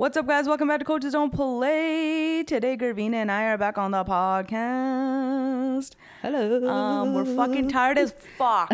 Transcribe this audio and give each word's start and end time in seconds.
What's 0.00 0.16
up, 0.16 0.26
guys? 0.26 0.48
Welcome 0.48 0.68
back 0.68 0.78
to 0.78 0.84
Coaches 0.86 1.12
Don't 1.12 1.30
Play. 1.30 2.42
Today, 2.44 2.74
Gurveen 2.74 3.12
and 3.12 3.30
I 3.30 3.44
are 3.48 3.58
back 3.58 3.76
on 3.76 3.90
the 3.90 4.02
podcast. 4.02 5.90
Hello. 6.22 6.66
Um, 6.66 7.12
we're 7.12 7.26
fucking 7.36 7.68
tired 7.68 7.98
as 7.98 8.14
fuck. 8.38 8.72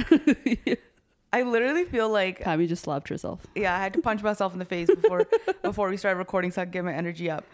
I 1.33 1.43
literally 1.43 1.85
feel 1.85 2.09
like 2.09 2.45
Pammy 2.45 2.69
just 2.69 2.85
slapped 2.85 3.09
herself. 3.09 3.45
yeah, 3.57 3.75
I 3.75 3.81
had 3.81 3.93
to 3.95 4.01
punch 4.01 4.23
myself 4.23 4.53
in 4.53 4.61
the 4.61 4.65
face 4.65 4.89
before 4.89 5.27
before 5.63 5.89
we 5.89 5.97
started 5.97 6.19
recording 6.19 6.53
so 6.53 6.63
I 6.63 6.65
could 6.65 6.73
get 6.73 6.85
my 6.85 6.95
energy 6.95 7.29
up. 7.29 7.45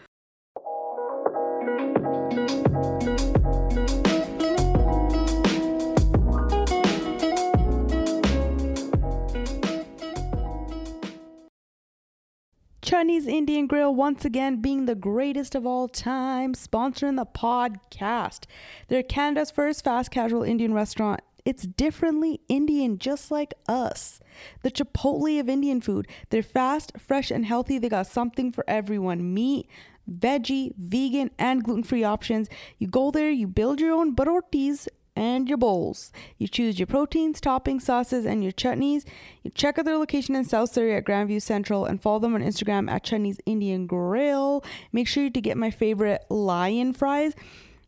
Chutney's 12.93 13.25
Indian 13.25 13.65
Grill 13.65 13.95
once 13.95 14.23
again 14.23 14.61
being 14.61 14.85
the 14.85 14.93
greatest 14.93 15.55
of 15.55 15.65
all 15.65 15.87
time, 15.87 16.53
sponsoring 16.53 17.15
the 17.15 17.25
podcast. 17.25 18.43
They're 18.87 19.01
Canada's 19.01 19.49
first 19.49 19.83
fast 19.83 20.11
casual 20.11 20.43
Indian 20.43 20.75
restaurant. 20.75 21.21
It's 21.43 21.63
differently 21.63 22.41
Indian, 22.49 22.99
just 22.99 23.31
like 23.31 23.55
us. 23.67 24.19
The 24.61 24.69
Chipotle 24.69 25.39
of 25.39 25.49
Indian 25.49 25.81
food. 25.81 26.07
They're 26.29 26.43
fast, 26.43 26.91
fresh, 26.99 27.31
and 27.31 27.47
healthy. 27.47 27.79
They 27.79 27.89
got 27.89 28.05
something 28.05 28.51
for 28.51 28.63
everyone 28.67 29.33
meat, 29.33 29.67
veggie, 30.07 30.75
vegan, 30.77 31.31
and 31.39 31.63
gluten 31.63 31.81
free 31.81 32.03
options. 32.03 32.47
You 32.77 32.85
go 32.85 33.09
there, 33.09 33.31
you 33.31 33.47
build 33.47 33.79
your 33.79 33.93
own 33.93 34.15
barotis 34.15 34.87
and 35.15 35.47
your 35.47 35.57
bowls. 35.57 36.11
You 36.37 36.47
choose 36.47 36.79
your 36.79 36.87
proteins, 36.87 37.39
toppings, 37.39 37.83
sauces, 37.83 38.25
and 38.25 38.43
your 38.43 38.51
chutneys. 38.51 39.05
You 39.43 39.51
check 39.51 39.77
out 39.77 39.85
their 39.85 39.97
location 39.97 40.35
in 40.35 40.45
South 40.45 40.71
Surrey 40.71 40.95
at 40.95 41.05
Grandview 41.05 41.41
Central 41.41 41.85
and 41.85 42.01
follow 42.01 42.19
them 42.19 42.35
on 42.35 42.41
Instagram 42.41 42.89
at 42.89 43.03
Chutney's 43.03 43.39
Indian 43.45 43.85
Grill. 43.85 44.63
Make 44.91 45.07
sure 45.07 45.29
to 45.29 45.41
get 45.41 45.57
my 45.57 45.69
favorite 45.69 46.23
lion 46.29 46.93
fries. 46.93 47.33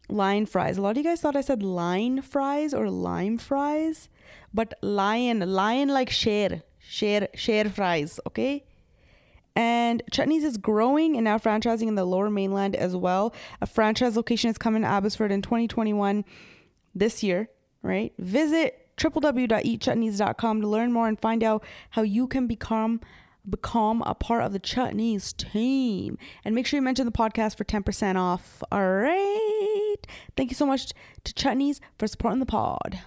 Lion 0.08 0.46
fries. 0.46 0.78
A 0.78 0.82
lot 0.82 0.92
of 0.92 0.98
you 0.98 1.04
guys 1.04 1.22
thought 1.22 1.36
I 1.36 1.42
said 1.42 1.64
line 1.64 2.22
fries 2.22 2.74
or 2.74 2.90
lime 2.92 3.40
fries, 3.40 4.08
but 4.54 4.76
lion, 4.82 5.40
lion 5.40 5.90
like 5.90 6.12
share, 6.12 6.62
share, 6.80 7.28
share 7.34 7.70
fries, 7.70 8.20
okay? 8.28 8.64
And 9.56 10.04
Chutneys 10.12 10.44
is 10.44 10.58
growing 10.58 11.16
and 11.16 11.24
now 11.24 11.38
franchising 11.38 11.88
in 11.88 11.96
the 11.96 12.06
lower 12.06 12.30
mainland 12.30 12.76
as 12.76 12.96
well. 12.96 13.34
A 13.62 13.66
franchise 13.66 14.16
location 14.16 14.50
is 14.50 14.58
coming 14.58 14.82
to 14.82 14.88
Abbotsford 14.88 15.32
in 15.32 15.42
2021 15.42 16.26
this 16.96 17.22
year, 17.22 17.50
right? 17.84 18.14
Visit 18.18 18.88
www.eatchutneys.com 18.98 20.62
to 20.62 20.68
learn 20.68 20.92
more 20.92 21.08
and 21.08 21.20
find 21.20 21.44
out 21.44 21.64
how 21.92 22.02
you 22.02 22.28
can 22.28 22.48
become 22.48 23.02
become 23.48 24.02
a 24.08 24.16
part 24.16 24.44
of 24.44 24.54
the 24.54 24.60
Chutneys 24.60 25.36
team. 25.38 26.18
And 26.44 26.56
make 26.56 26.66
sure 26.66 26.78
you 26.78 26.82
mention 26.82 27.06
the 27.06 27.12
podcast 27.12 27.58
for 27.58 27.64
10% 27.64 28.16
off. 28.16 28.64
All 28.72 28.92
right. 28.92 29.98
Thank 30.36 30.50
you 30.50 30.56
so 30.56 30.66
much 30.66 30.94
to 31.26 31.34
Chutneys 31.34 31.80
for 32.00 32.08
supporting 32.08 32.40
the 32.40 32.48
pod. 32.48 33.00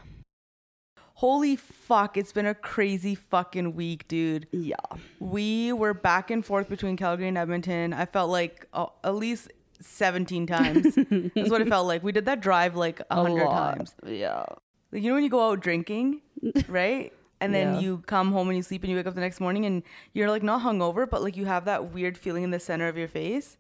Holy 1.15 1.57
fuck, 1.57 2.17
it's 2.17 2.33
been 2.33 2.47
a 2.47 2.55
crazy 2.55 3.17
fucking 3.17 3.75
week, 3.75 4.07
dude. 4.07 4.47
Yeah. 4.53 4.77
We 5.19 5.73
were 5.73 5.93
back 5.93 6.31
and 6.31 6.47
forth 6.47 6.69
between 6.69 6.97
Calgary 6.97 7.27
and 7.27 7.37
Edmonton. 7.37 7.93
I 7.93 8.05
felt 8.05 8.31
like 8.31 8.69
uh, 8.73 8.87
at 9.03 9.17
least 9.17 9.51
17 9.81 10.47
times. 10.47 10.95
That's 10.95 11.51
what 11.51 11.61
it 11.61 11.69
felt 11.69 11.87
like. 11.87 12.03
We 12.03 12.13
did 12.13 12.25
that 12.27 12.41
drive 12.41 12.77
like 12.77 13.01
a 13.11 13.15
hundred 13.23 13.45
lot. 13.45 13.77
times. 13.77 13.95
Yeah. 14.07 14.45
Like, 14.93 15.03
you 15.03 15.09
know 15.09 15.15
when 15.15 15.25
you 15.25 15.31
go 15.31 15.51
out 15.51 15.61
drinking, 15.61 16.23
right? 16.69 17.13
And 17.41 17.55
then 17.55 17.75
Yeah. 17.75 17.81
you 17.81 17.99
come 18.07 18.33
home 18.33 18.49
and 18.49 18.57
you 18.57 18.63
sleep 18.63 18.83
and 18.83 18.91
you 18.91 18.97
wake 18.97 19.07
up 19.07 19.15
the 19.15 19.21
next 19.21 19.39
morning 19.41 19.65
and 19.67 19.83
you're 20.13 20.29
like 20.31 20.43
not 20.43 20.63
hungover, 20.63 21.09
but 21.09 21.23
like 21.23 21.37
you 21.37 21.45
have 21.47 21.67
that 21.67 21.93
weird 21.93 22.19
feeling 22.19 22.43
in 22.43 22.51
the 22.51 22.59
center 22.61 22.89
of 22.89 22.97
your 22.97 23.09
face, 23.09 23.57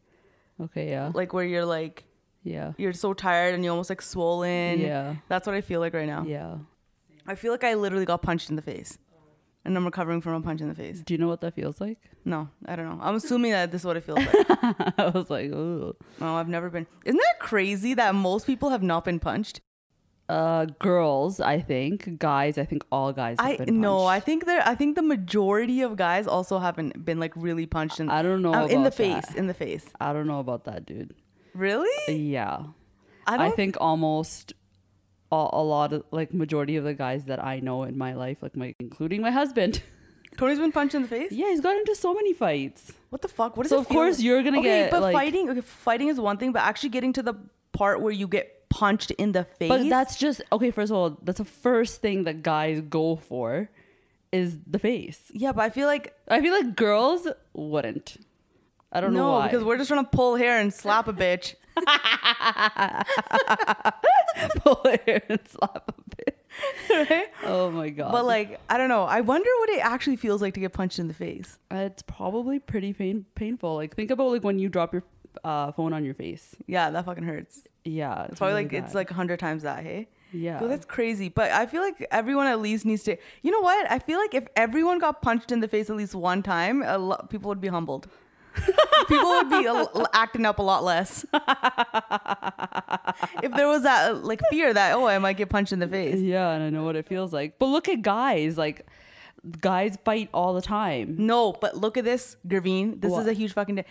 Okay. 0.61 0.89
Yeah. 0.91 1.13
like 1.15 1.33
where 1.33 1.45
you're 1.45 1.65
like 1.67 2.05
yeah. 2.43 2.73
you're 2.79 2.93
so 2.93 3.13
tired 3.15 3.55
and 3.55 3.63
you're 3.63 3.71
almost 3.73 3.91
like 3.91 4.03
swollen. 4.03 4.81
Yeah. 4.81 5.17
That's 5.29 5.47
what 5.47 5.55
I 5.55 5.61
feel 5.61 5.81
like 5.81 5.95
right 5.95 6.07
now. 6.09 6.25
Yeah. 6.27 6.57
I 7.27 7.34
feel 7.34 7.53
like 7.53 7.62
I 7.62 7.75
literally 7.75 8.07
got 8.07 8.23
punched 8.23 8.49
in 8.51 8.57
the 8.57 8.62
face. 8.62 8.99
And 9.65 9.77
I'm 9.77 9.85
recovering 9.85 10.21
from 10.21 10.35
a 10.35 10.41
punch 10.41 10.61
in 10.61 10.69
the 10.69 10.75
face. 10.75 11.01
Do 11.01 11.13
you 11.13 11.19
know 11.19 11.29
what 11.29 11.41
that 11.43 11.55
feels 11.55 11.81
like? 11.81 11.99
No, 12.25 12.49
I 12.67 12.77
don't 12.77 12.89
know. 12.89 12.99
I'm 13.03 13.17
assuming 13.17 13.51
that 13.51 13.71
this 13.71 13.83
is 13.83 13.87
what 13.87 13.97
it 13.97 14.05
feels 14.05 14.19
like. 14.19 14.35
I 14.99 15.11
was 15.15 15.29
like, 15.29 15.47
ooh. 15.47 15.95
No, 16.21 16.37
I've 16.37 16.49
never 16.49 16.71
been. 16.71 16.87
Isn't 17.05 17.19
that 17.19 17.39
crazy 17.39 17.95
that 17.95 18.15
most 18.15 18.47
people 18.47 18.71
have 18.71 18.83
not 18.83 19.05
been 19.05 19.19
punched? 19.19 19.61
Uh, 20.29 20.67
girls, 20.79 21.41
I 21.41 21.61
think. 21.61 22.19
Guys, 22.19 22.59
I 22.59 22.65
think 22.65 22.85
all 22.93 23.13
guys. 23.13 23.39
Have 23.41 23.61
I 23.61 23.65
been 23.65 23.81
no, 23.81 24.07
I 24.07 24.17
punched. 24.17 24.27
think 24.27 24.47
there. 24.47 24.63
I 24.67 24.75
think 24.75 24.97
the 24.97 25.03
majority 25.03 25.83
of 25.83 25.97
guys 25.97 26.27
also 26.27 26.59
haven't 26.59 27.05
been 27.05 27.19
like 27.19 27.33
really 27.35 27.67
punched 27.67 27.99
in. 27.99 28.11
I 28.11 28.23
don't 28.23 28.43
know 28.43 28.53
uh, 28.53 28.67
in 28.67 28.83
the 28.83 28.89
about 28.89 28.95
face. 28.95 29.35
In 29.35 29.47
the 29.47 29.55
face. 29.55 29.87
I 30.01 30.13
don't 30.13 30.27
know 30.27 30.41
about 30.41 30.65
that, 30.65 30.85
dude. 30.85 31.15
Really? 31.55 32.15
Yeah. 32.15 32.65
I 33.27 33.47
I, 33.47 33.51
think 33.51 33.77
almost 33.81 34.55
a, 35.31 35.49
a 35.53 35.62
lot 35.62 35.93
of 35.93 36.05
like 36.11 36.33
majority 36.34 36.77
of 36.77 36.84
the 36.84 36.94
guys 36.94 37.25
that 37.27 37.43
I 37.44 37.61
know 37.61 37.84
in 37.84 37.97
my 37.99 38.15
life, 38.15 38.39
like 38.43 38.56
my 38.56 38.75
including 38.81 39.21
my 39.22 39.31
husband. 39.31 39.83
Tony's 40.37 40.59
been 40.59 40.72
punched 40.72 40.94
in 40.94 41.03
the 41.03 41.09
face. 41.09 41.33
yeah, 41.33 41.49
he's 41.49 41.61
got 41.61 41.75
into 41.77 41.94
so 41.97 42.15
many 42.15 42.33
fights. 42.33 42.93
What 43.11 43.22
the 43.22 43.28
fuck? 43.28 43.56
What 43.56 43.65
does 43.65 43.71
So 43.71 43.78
it 43.78 43.81
of 43.81 43.89
course 43.89 44.16
like? 44.19 44.25
you're 44.25 44.43
gonna 44.43 44.61
okay, 44.61 44.83
get 44.83 44.91
but 44.91 45.03
like, 45.03 45.12
fighting. 45.15 45.49
Okay, 45.50 45.61
fighting 45.62 46.09
is 46.09 46.21
one 46.21 46.37
thing, 46.37 46.53
but 46.53 46.62
actually 46.62 46.91
getting 46.91 47.12
to 47.15 47.22
the 47.22 47.34
part 47.72 48.00
where 48.03 48.12
you 48.12 48.28
get 48.28 48.69
punched 48.69 49.11
in 49.12 49.33
the 49.33 49.44
face. 49.44 49.69
But 49.69 49.89
that's 49.89 50.16
just 50.16 50.43
okay. 50.53 50.71
First 50.71 50.91
of 50.93 50.97
all, 50.99 51.19
that's 51.22 51.39
the 51.39 51.45
first 51.45 52.00
thing 52.03 52.25
that 52.25 52.43
guys 52.43 52.81
go 52.83 53.16
for, 53.16 53.69
is 54.31 54.59
the 54.66 54.78
face. 54.78 55.21
yeah, 55.33 55.53
but 55.53 55.62
I 55.62 55.71
feel 55.71 55.87
like 55.89 56.15
I 56.28 56.41
feel 56.41 56.53
like 56.53 56.77
girls 56.77 57.27
wouldn't. 57.55 58.19
I 58.93 59.00
don't 59.00 59.12
know 59.12 59.27
no, 59.27 59.33
why. 59.33 59.49
because 59.49 59.65
we're 59.65 59.77
just 59.78 59.89
trying 59.89 60.05
to 60.05 60.10
pull 60.10 60.37
hair 60.37 60.59
and 60.60 60.72
slap 60.72 61.09
a 61.09 61.12
bitch. 61.12 61.55
Pull 64.62 64.81
hair 65.06 65.22
and 65.28 65.41
slap 65.49 65.89
a 65.89 65.94
bit. 66.16 66.39
right? 67.11 67.27
Oh 67.44 67.71
my 67.71 67.89
god! 67.91 68.12
But 68.12 68.25
like, 68.25 68.61
I 68.69 68.78
don't 68.78 68.89
know. 68.89 69.05
I 69.05 69.21
wonder 69.21 69.49
what 69.61 69.71
it 69.71 69.84
actually 69.84 70.16
feels 70.16 70.43
like 70.43 70.55
to 70.55 70.61
get 70.61 70.72
punched 70.72 70.99
in 70.99 71.09
the 71.09 71.15
face. 71.15 71.59
it's 71.71 72.03
probably 72.03 72.59
pretty 72.59 72.93
pain 72.93 73.25
painful. 73.34 73.75
Like 73.77 73.94
think 73.94 74.11
about 74.11 74.31
like 74.33 74.44
when 74.44 74.59
you 74.59 74.69
drop 74.69 74.93
your 74.93 75.05
uh, 75.44 75.72
phone 75.72 75.93
on 75.93 76.05
your 76.05 76.15
face. 76.15 76.56
Yeah, 76.66 76.91
that 76.91 77.05
fucking 77.05 77.25
hurts. 77.25 77.62
Yeah, 77.84 78.25
It's 78.25 78.39
probably 78.39 78.55
really 78.55 78.65
like 78.65 78.84
it's 78.84 78.95
like 78.95 79.10
a 79.10 79.15
hundred 79.15 79.39
times 79.41 79.62
that. 79.62 79.83
Hey. 79.83 80.09
yeah. 80.33 80.60
That's 80.62 80.84
crazy. 80.84 81.28
But 81.31 81.53
I 81.53 81.65
feel 81.66 81.81
like 81.81 82.06
everyone 82.10 82.47
at 82.47 82.60
least 82.60 82.84
needs 82.84 83.03
to. 83.05 83.16
You 83.43 83.50
know 83.50 83.60
what? 83.60 83.91
I 83.91 83.99
feel 83.99 84.19
like 84.19 84.34
if 84.34 84.47
everyone 84.56 84.99
got 84.99 85.22
punched 85.22 85.53
in 85.53 85.60
the 85.60 85.69
face 85.69 85.89
at 85.89 85.97
least 85.97 86.15
one 86.15 86.43
time, 86.43 86.83
a 86.83 86.99
lot 86.99 87.31
people 87.31 87.49
would 87.49 87.60
be 87.60 87.69
humbled. 87.69 88.09
People 89.09 89.29
would 89.29 89.49
be 89.51 89.67
l- 89.67 90.07
acting 90.13 90.45
up 90.47 90.59
a 90.59 90.63
lot 90.63 90.85
less. 90.85 91.25
if 93.43 93.53
there 93.55 93.69
was 93.69 93.83
that 93.83 94.11
uh, 94.11 94.15
like 94.15 94.41
fear 94.51 94.73
that 94.75 94.95
oh 94.95 95.07
I 95.07 95.19
might 95.19 95.37
get 95.37 95.49
punched 95.49 95.73
in 95.73 95.79
the 95.79 95.89
face. 95.89 96.21
yeah, 96.21 96.51
and 96.51 96.63
I 96.63 96.71
know 96.71 96.85
what 96.85 96.97
it 96.97 97.07
feels 97.09 97.33
like. 97.33 97.59
But 97.59 97.67
look 97.67 97.89
at 97.89 98.03
guys. 98.03 98.59
Like 98.59 98.87
guys 99.61 99.97
fight 100.05 100.29
all 100.35 100.55
the 100.55 100.63
time. 100.63 101.17
No, 101.19 101.53
but 101.53 101.77
look 101.77 101.97
at 101.97 102.05
this, 102.05 102.37
Gurveen. 102.47 103.01
This 103.01 103.13
is 103.17 103.27
a 103.27 103.33
huge 103.33 103.53
fucking. 103.53 103.77
Day. 103.77 103.85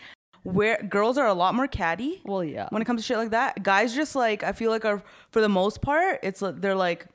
Where 0.44 0.82
girls 0.90 1.18
are 1.18 1.28
a 1.28 1.34
lot 1.34 1.56
more 1.56 1.68
catty 1.68 2.22
Well, 2.24 2.42
yeah. 2.44 2.68
when 2.70 2.82
it 2.82 2.86
comes 2.86 3.02
to 3.02 3.06
shit 3.06 3.18
like 3.18 3.32
that. 3.32 3.64
Guys 3.64 3.94
just 3.94 4.16
like 4.16 4.44
I 4.44 4.54
feel 4.54 4.72
like 4.72 4.86
are 4.86 5.04
for 5.32 5.42
the 5.42 5.50
most 5.50 5.82
part 5.82 6.20
it's 6.24 6.42
like 6.42 6.62
they're 6.62 6.76
like 6.76 7.08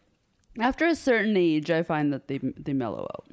After 0.59 0.87
a 0.87 0.95
certain 0.95 1.35
age, 1.37 1.71
I 1.71 1.83
find 1.83 2.13
that 2.13 2.29
they 2.29 2.39
they 2.43 2.75
mellow 2.75 3.05
out. 3.15 3.25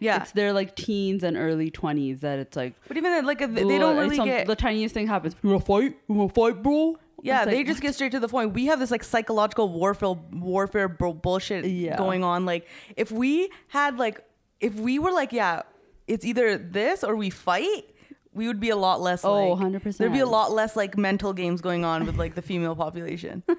Yeah. 0.00 0.22
It's 0.22 0.32
their 0.32 0.52
like 0.52 0.74
teens 0.74 1.22
and 1.22 1.36
early 1.36 1.70
twenties 1.70 2.20
that 2.20 2.38
it's 2.40 2.56
like 2.56 2.74
but 2.88 2.96
even 2.96 3.12
then, 3.12 3.24
like 3.26 3.38
they 3.38 3.78
don't 3.78 3.96
really 3.96 4.16
some- 4.16 4.26
get 4.26 4.46
the 4.46 4.56
tiniest 4.56 4.92
thing 4.94 5.06
happens. 5.06 5.36
You 5.42 5.50
wanna 5.50 5.60
fight? 5.64 5.96
You 6.08 6.14
wanna 6.16 6.32
fight, 6.32 6.62
bro? 6.62 6.98
Yeah, 7.22 7.44
they 7.44 7.62
just 7.64 7.82
get 7.82 7.94
straight 7.94 8.12
to 8.12 8.20
the 8.20 8.28
point. 8.28 8.54
We 8.54 8.66
have 8.66 8.80
this 8.80 8.90
like 8.90 9.04
psychological 9.04 9.68
warfare 9.68 10.14
warfare 10.32 10.88
bro- 10.88 11.12
bullshit 11.12 11.66
Yeah. 11.66 11.96
going 11.98 12.24
on. 12.24 12.46
Like 12.46 12.66
if 12.96 13.12
we 13.12 13.50
had 13.68 13.98
like 13.98 14.24
if 14.58 14.74
we 14.74 14.98
were 14.98 15.12
like 15.12 15.32
yeah, 15.32 15.62
it's 16.08 16.24
either 16.24 16.56
this 16.56 17.04
or 17.04 17.14
we 17.16 17.28
fight, 17.28 17.84
we 18.32 18.46
would 18.46 18.58
be 18.60 18.70
a 18.70 18.76
lot 18.76 19.02
less 19.02 19.22
Oh, 19.24 19.50
like 19.52 19.72
100%. 19.82 19.98
There'd 19.98 20.12
be 20.12 20.20
a 20.20 20.26
lot 20.26 20.50
less 20.52 20.76
like 20.76 20.96
mental 20.96 21.32
games 21.34 21.60
going 21.60 21.84
on 21.84 22.06
with 22.06 22.16
like 22.16 22.34
the 22.36 22.42
female 22.42 22.74
population. 22.74 23.42
Do 23.46 23.54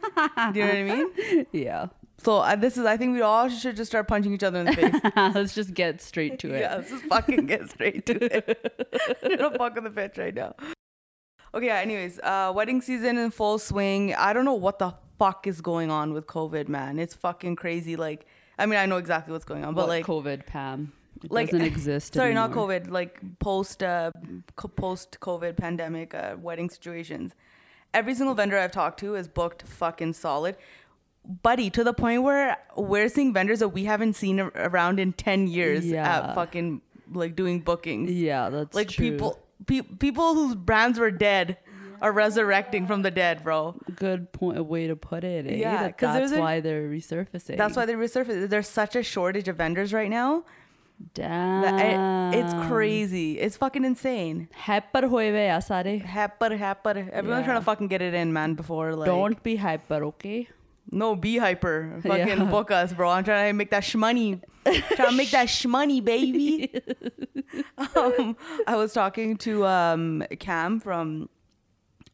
you 0.60 0.66
know 0.66 0.68
what 0.68 0.76
I 0.76 0.84
mean? 0.84 1.46
yeah. 1.52 1.88
So 2.24 2.38
uh, 2.38 2.56
this 2.56 2.78
is 2.78 2.86
I 2.86 2.98
think 2.98 3.14
we 3.14 3.22
all 3.22 3.50
should 3.50 3.76
just 3.76 3.92
start 3.92 4.08
punching 4.08 4.34
each 4.34 4.44
other 4.44 4.60
in 4.60 4.66
the 4.68 4.74
face. 4.74 4.94
Let's 5.36 5.56
just 5.56 5.74
get 5.74 6.02
straight 6.02 6.38
to 6.40 6.54
it. 6.54 6.62
Yeah, 6.62 6.76
let's 6.76 6.90
just 6.92 7.04
fucking 7.06 7.48
get 7.48 7.70
straight 7.70 8.06
to 8.06 8.14
it. 8.24 9.18
Don't 9.40 9.58
fuck 9.58 9.76
with 9.76 9.84
the 9.84 9.90
bitch 9.90 10.18
right 10.18 10.34
now. 10.34 10.56
Okay, 11.54 11.66
yeah, 11.66 11.80
anyways, 11.80 12.20
uh, 12.20 12.52
wedding 12.56 12.82
season 12.82 13.18
in 13.18 13.32
full 13.32 13.60
swing. 13.60 14.14
I 14.16 14.32
don't 14.32 14.46
know 14.46 14.54
what 14.54 14.80
the 14.80 14.94
fuck 15.20 15.48
is 15.48 15.60
going 15.60 15.92
on 15.92 16.14
with 16.14 16.26
COVID, 16.26 16.70
man. 16.70 16.98
It's 16.98 17.14
fucking 17.14 17.58
crazy. 17.58 17.98
Like, 17.98 18.26
I 18.58 18.66
mean, 18.66 18.80
I 18.80 18.86
know 18.86 18.96
exactly 18.96 19.34
what's 19.34 19.44
going 19.44 19.66
on, 19.66 19.74
but 19.74 19.82
But 19.82 19.90
like, 19.90 20.06
COVID, 20.06 20.46
Pam. 20.46 20.94
It 21.24 21.30
like 21.30 21.48
doesn't 21.48 21.66
exist. 21.66 22.14
Sorry, 22.14 22.34
not. 22.34 22.52
COVID. 22.52 22.90
Like 22.90 23.20
post, 23.40 23.84
uh, 23.84 24.12
post 24.56 25.18
COVID 25.20 25.58
pandemic 25.58 26.14
uh, 26.14 26.36
wedding 26.40 26.70
situations. 26.70 27.36
Every 27.94 28.16
single 28.16 28.34
vendor 28.34 28.58
I've 28.58 28.72
talked 28.72 29.00
to 29.02 29.16
is 29.16 29.28
booked 29.28 29.64
fucking 29.64 30.14
solid. 30.14 30.56
Buddy, 31.26 31.70
to 31.70 31.84
the 31.84 31.94
point 31.94 32.24
where 32.24 32.58
we're 32.76 33.10
seeing 33.10 33.34
vendors 33.34 33.60
that 33.60 33.70
we 33.70 33.86
haven't 33.86 34.14
seen 34.14 34.40
around 34.40 35.00
in 35.00 35.14
10 35.14 35.48
years 35.48 35.86
Yeah. 35.86 36.30
at 36.30 36.36
fucking 36.36 36.82
like 37.14 37.36
doing 37.36 37.60
bookings. 37.60 38.12
Yeah, 38.12 38.50
that's 38.50 38.76
like 38.76 38.90
true. 38.90 39.12
people 39.12 39.40
Pe- 39.68 39.82
people 39.82 40.34
whose 40.34 40.56
brands 40.56 40.98
were 40.98 41.12
dead 41.12 41.58
are 42.02 42.12
resurrecting 42.12 42.88
from 42.88 43.04
the 43.04 43.12
dead, 43.12 43.44
bro. 43.44 43.76
Good 43.96 44.32
point. 44.32 44.66
Way 44.66 44.88
to 44.88 44.96
put 44.96 45.24
it. 45.24 45.46
Eh? 45.46 45.56
Yeah, 45.58 45.84
That 45.84 45.98
'cause 46.00 46.16
there's 46.16 46.32
that's 46.32 46.40
a- 46.40 46.42
why 46.42 46.60
they're 46.62 46.90
resurfacing. 46.90 47.58
That's 47.58 47.76
why 47.76 47.86
they 47.86 47.94
resurfaced. 47.94 48.50
There's 48.50 48.68
such 48.68 48.96
a 48.96 49.04
shortage 49.04 49.48
of 49.48 49.58
vendors 49.58 49.94
right 49.94 50.10
now. 50.10 50.44
Damn. 51.14 52.34
it- 52.34 52.40
it's 52.40 52.54
crazy. 52.68 53.40
It's 53.40 53.58
fucking 53.58 53.84
insane. 53.86 54.48
Hyper 54.56 55.02
hoive 55.08 55.48
ya 55.48 55.60
sare. 55.60 56.00
Hyper, 56.00 56.58
hyper. 56.58 57.10
Everyone's 57.12 57.42
Yeah. 57.42 57.46
trying 57.46 57.60
to 57.60 57.66
fucking 57.66 57.88
get 57.88 58.02
it 58.02 58.14
in, 58.14 58.32
man. 58.34 58.54
Before 58.56 58.96
like, 58.96 59.08
Don't 59.08 59.42
be 59.44 59.56
hyper, 59.58 60.04
okay? 60.06 60.48
No, 60.90 61.16
be 61.16 61.38
hyper. 61.38 62.00
Fucking 62.04 62.28
Yeah. 62.28 62.44
book 62.46 62.72
us, 62.72 62.94
bro. 62.94 63.10
I'm 63.10 63.24
trying 63.24 63.50
to 63.50 63.54
make 63.54 63.70
that 63.72 63.84
shmoney. 63.84 64.42
trying 64.96 65.10
to 65.12 65.16
make 65.16 65.32
that 65.32 65.48
shmoney, 65.48 66.04
baby. 66.04 66.72
um, 67.96 68.36
I 68.68 68.76
was 68.76 68.94
talking 68.94 69.38
to 69.38 69.66
um, 69.66 70.24
Cam 70.40 70.80
from 70.80 71.30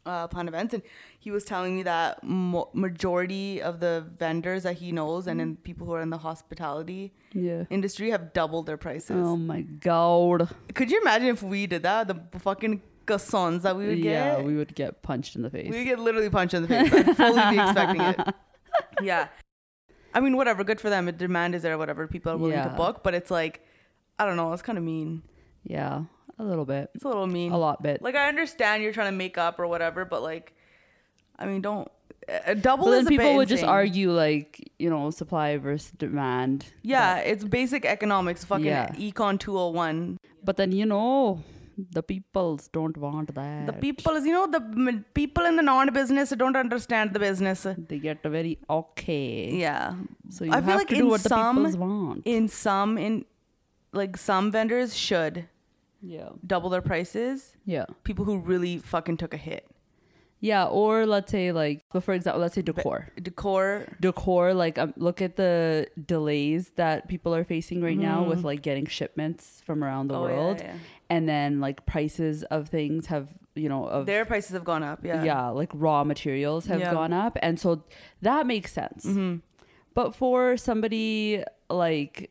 uh, 0.06 0.28
Plan 0.28 0.48
Events, 0.48 0.74
and 0.74 0.84
he 1.20 1.32
was 1.32 1.44
telling 1.44 1.76
me 1.76 1.84
that 1.84 2.24
mo- 2.24 2.70
majority 2.74 3.62
of 3.62 3.80
the 3.80 4.06
vendors 4.18 4.64
that 4.64 4.78
he 4.78 4.92
knows, 4.92 5.28
and 5.28 5.40
then 5.40 5.58
people 5.58 5.86
who 5.86 5.94
are 5.94 6.02
in 6.02 6.10
the 6.10 6.18
hospitality 6.20 7.14
Yeah. 7.34 7.66
industry, 7.70 8.12
have 8.12 8.32
doubled 8.34 8.66
their 8.68 8.78
prices. 8.78 9.12
Oh 9.26 9.36
my 9.36 9.62
god. 9.62 10.50
Could 10.74 10.90
you 10.92 11.02
imagine 11.02 11.28
if 11.28 11.44
we 11.44 11.68
did 11.68 11.84
that? 11.84 12.08
The 12.08 12.22
fucking 12.40 12.82
cassons 13.06 13.64
that 13.64 13.76
we 13.76 13.88
would 13.88 14.00
Yeah, 14.00 14.04
get. 14.36 14.40
Yeah, 14.40 14.46
we 14.46 14.56
would 14.56 14.74
get 14.76 15.02
punched 15.02 15.36
in 15.36 15.42
the 15.42 15.50
face. 15.50 15.70
We 15.72 15.78
would 15.80 15.86
get 15.86 16.00
literally 16.00 16.30
punched 16.30 16.54
in 16.54 16.62
the 16.62 16.68
face. 16.70 16.94
I'd 16.94 17.18
fully 17.18 17.56
be 17.56 17.62
expecting 17.62 18.02
it. 18.02 18.36
Yeah. 19.02 19.28
I 20.14 20.20
mean, 20.20 20.36
whatever. 20.36 20.64
Good 20.64 20.82
for 20.82 20.90
them. 20.90 21.06
The 21.06 21.12
demand 21.12 21.54
is 21.56 21.62
there. 21.62 21.78
Whatever. 21.78 22.08
People 22.08 22.32
are 22.32 22.38
willing 22.38 22.62
to 22.64 22.70
book. 22.70 23.04
But 23.04 23.14
it's 23.14 23.30
like, 23.30 23.62
I 24.18 24.26
don't 24.26 24.36
know. 24.38 24.52
It's 24.54 24.62
kind 24.64 24.78
of 24.78 24.84
mean. 24.84 25.22
yeah, 25.64 26.04
a 26.40 26.44
little 26.44 26.66
bit. 26.66 26.90
It's 26.96 27.04
a 27.04 27.08
little 27.08 27.28
mean. 27.28 27.52
A 27.52 27.58
lot 27.58 27.84
bit. 27.84 28.02
Like 28.02 28.16
I 28.16 28.28
understand 28.28 28.82
you're 28.84 28.94
trying 28.94 29.12
to 29.12 29.18
make 29.18 29.38
up 29.38 29.60
or 29.60 29.68
whatever, 29.68 30.06
but 30.06 30.24
like, 30.24 30.54
I 31.38 31.46
mean, 31.46 31.62
don't 31.62 31.88
uh, 32.48 32.56
double. 32.56 32.86
But 32.86 32.92
is 32.94 32.98
then 33.06 33.08
a 33.08 33.10
people 33.10 33.26
bit 33.32 33.36
would 33.36 33.48
just 33.48 33.62
insane. 33.62 33.70
argue 33.70 34.12
like, 34.12 34.72
you 34.80 34.90
know, 34.90 35.12
supply 35.12 35.58
versus 35.58 35.92
demand. 35.92 36.66
Yeah, 36.82 37.18
it's 37.20 37.44
basic 37.44 37.86
economics. 37.86 38.44
Fucking 38.46 38.66
Yeah. 38.66 38.90
econ 38.94 39.40
201. 39.40 40.18
But 40.44 40.58
then 40.58 40.72
you 40.72 40.86
know, 40.86 41.44
the 41.78 42.02
peoples 42.02 42.68
don't 42.70 42.98
want 42.98 43.34
that. 43.36 43.68
The 43.68 43.74
peoples 43.74 44.26
you 44.26 44.32
know, 44.34 44.48
the 44.48 45.04
people 45.14 45.46
in 45.46 45.56
the 45.58 45.62
non-business 45.62 46.32
don't 46.32 46.56
understand 46.56 47.14
the 47.14 47.20
business. 47.20 47.68
they 47.78 48.00
get 48.00 48.24
very 48.24 48.58
okay. 48.70 49.52
Yeah. 49.54 49.96
So 50.30 50.46
you 50.46 50.52
I 50.52 50.56
feel 50.62 50.64
have 50.72 50.76
like 50.80 50.88
to 50.90 50.96
in 50.96 51.02
do 51.02 51.08
what 51.08 51.22
the 51.24 51.30
some- 51.30 51.58
peoples 51.58 51.78
want. 51.78 52.22
in 52.26 52.48
some 52.48 52.98
in 52.98 53.26
like 53.94 54.18
some 54.18 54.52
vendors 54.52 54.96
should 54.96 55.48
yeah. 56.02 56.30
double 56.46 56.70
their 56.70 56.82
prices 56.82 57.54
Yeah. 57.66 57.86
people 58.04 58.26
who 58.26 58.38
really 58.40 58.78
fucking 58.80 59.18
took 59.18 59.34
a 59.34 59.38
hit 59.38 59.66
Yeah. 60.40 60.66
Or 60.66 61.06
let's 61.08 61.32
say 61.32 61.52
like, 61.52 61.86
but 61.94 62.04
for 62.04 62.14
example, 62.14 62.42
let's 62.42 62.54
say 62.56 62.62
decor. 62.62 63.10
decor 63.22 63.88
decor 64.00 64.54
like 64.54 64.78
um, 64.78 64.94
look 64.98 65.22
at 65.22 65.36
the 65.36 65.88
delays 66.06 66.72
that 66.76 67.08
people 67.08 67.34
are 67.34 67.44
facing 67.44 67.82
right 67.82 67.98
now 67.98 68.24
with 68.24 68.44
like 68.44 68.62
getting 68.62 68.86
shipments 68.86 69.62
from 69.66 69.84
around 69.84 70.08
the 70.10 70.16
Mm-hmm. 70.16 70.24
Oh, 70.24 70.28
yeah, 70.30 70.36
world 70.38 70.60
yeah. 70.62 70.76
And 71.10 71.28
then 71.28 71.60
like 71.60 71.86
prices 71.86 72.44
of 72.44 72.70
things 72.70 73.08
have 73.08 73.28
you 73.56 73.70
know 73.70 73.86
of 73.86 74.06
their 74.06 74.26
prices 74.26 74.52
have 74.52 74.64
gone 74.64 74.84
up 74.84 75.04
yeah 75.04 75.24
yeah. 75.24 75.48
like 75.50 75.70
raw 75.74 76.04
materials 76.04 76.66
have 76.68 76.80
Yeah. 76.80 76.94
gone 76.94 77.14
up 77.14 77.38
and 77.42 77.60
so 77.60 77.84
that 78.22 78.46
makes 78.46 78.72
sense 78.74 79.06
Mm-hmm. 79.06 79.38
but 79.94 80.14
for 80.16 80.58
somebody 80.58 81.44
like 81.70 82.30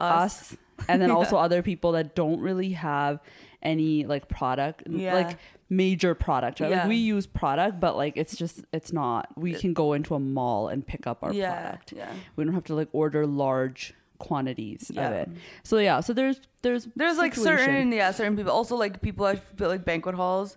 us, 0.00 0.52
Us. 0.52 0.56
and 0.88 1.00
then 1.00 1.10
also 1.18 1.36
other 1.36 1.62
people 1.62 1.92
that 1.92 2.14
don't 2.14 2.40
really 2.40 2.72
have 2.72 3.20
any 3.62 4.04
like 4.04 4.28
product 4.28 4.82
Yeah. 4.88 5.14
like 5.14 5.38
major 5.68 6.14
product 6.14 6.60
right? 6.60 6.70
like 6.70 6.86
we 6.88 6.96
use 6.96 7.26
product 7.26 7.80
but 7.80 7.96
like 7.96 8.16
it's 8.16 8.36
just 8.36 8.62
it's 8.72 8.92
not 8.92 9.26
we 9.36 9.52
can 9.54 9.72
go 9.72 9.94
into 9.94 10.14
a 10.14 10.20
mall 10.20 10.68
and 10.68 10.86
pick 10.86 11.06
up 11.08 11.24
our 11.24 11.32
yeah 11.32 11.60
product 11.62 11.92
yeah 11.96 12.12
we 12.36 12.44
don't 12.44 12.54
have 12.54 12.62
to 12.64 12.74
like 12.74 12.88
order 12.92 13.26
large 13.26 13.92
quantities 14.18 14.90
Yeah. 14.94 15.08
of 15.08 15.12
it 15.14 15.28
so 15.62 15.78
yeah 15.78 16.00
so 16.00 16.12
there's 16.12 16.40
there's 16.62 16.88
there's 16.96 17.18
like 17.18 17.34
situation. 17.34 17.58
certain 17.64 17.92
yeah 17.92 18.10
certain 18.10 18.36
people 18.36 18.52
also 18.52 18.76
like 18.76 19.00
people 19.02 19.24
i 19.26 19.36
feel 19.36 19.68
like 19.68 19.84
banquet 19.84 20.14
halls 20.14 20.56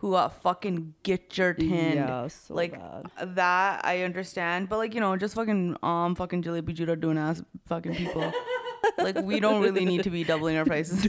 who 0.00 0.10
got 0.12 0.42
fucking 0.42 0.94
get 1.02 1.38
your 1.38 1.54
tin 1.54 1.94
yeah 1.96 2.26
so 2.28 2.52
like 2.54 2.72
bad. 2.78 3.34
that 3.34 3.80
i 3.84 4.02
understand 4.02 4.68
but 4.68 4.76
like 4.78 4.94
you 4.94 5.00
know 5.00 5.16
just 5.16 5.34
fucking 5.34 5.76
um 5.82 6.14
fucking 6.14 6.42
jalebi 6.42 6.74
judo 6.74 6.94
doing 6.94 7.16
ass 7.16 7.42
fucking 7.66 7.94
people 7.94 8.30
like 8.98 9.18
we 9.22 9.40
don't 9.40 9.62
really 9.62 9.84
need 9.86 10.02
to 10.02 10.10
be 10.10 10.22
doubling 10.24 10.56
our 10.56 10.64
prices 10.66 11.06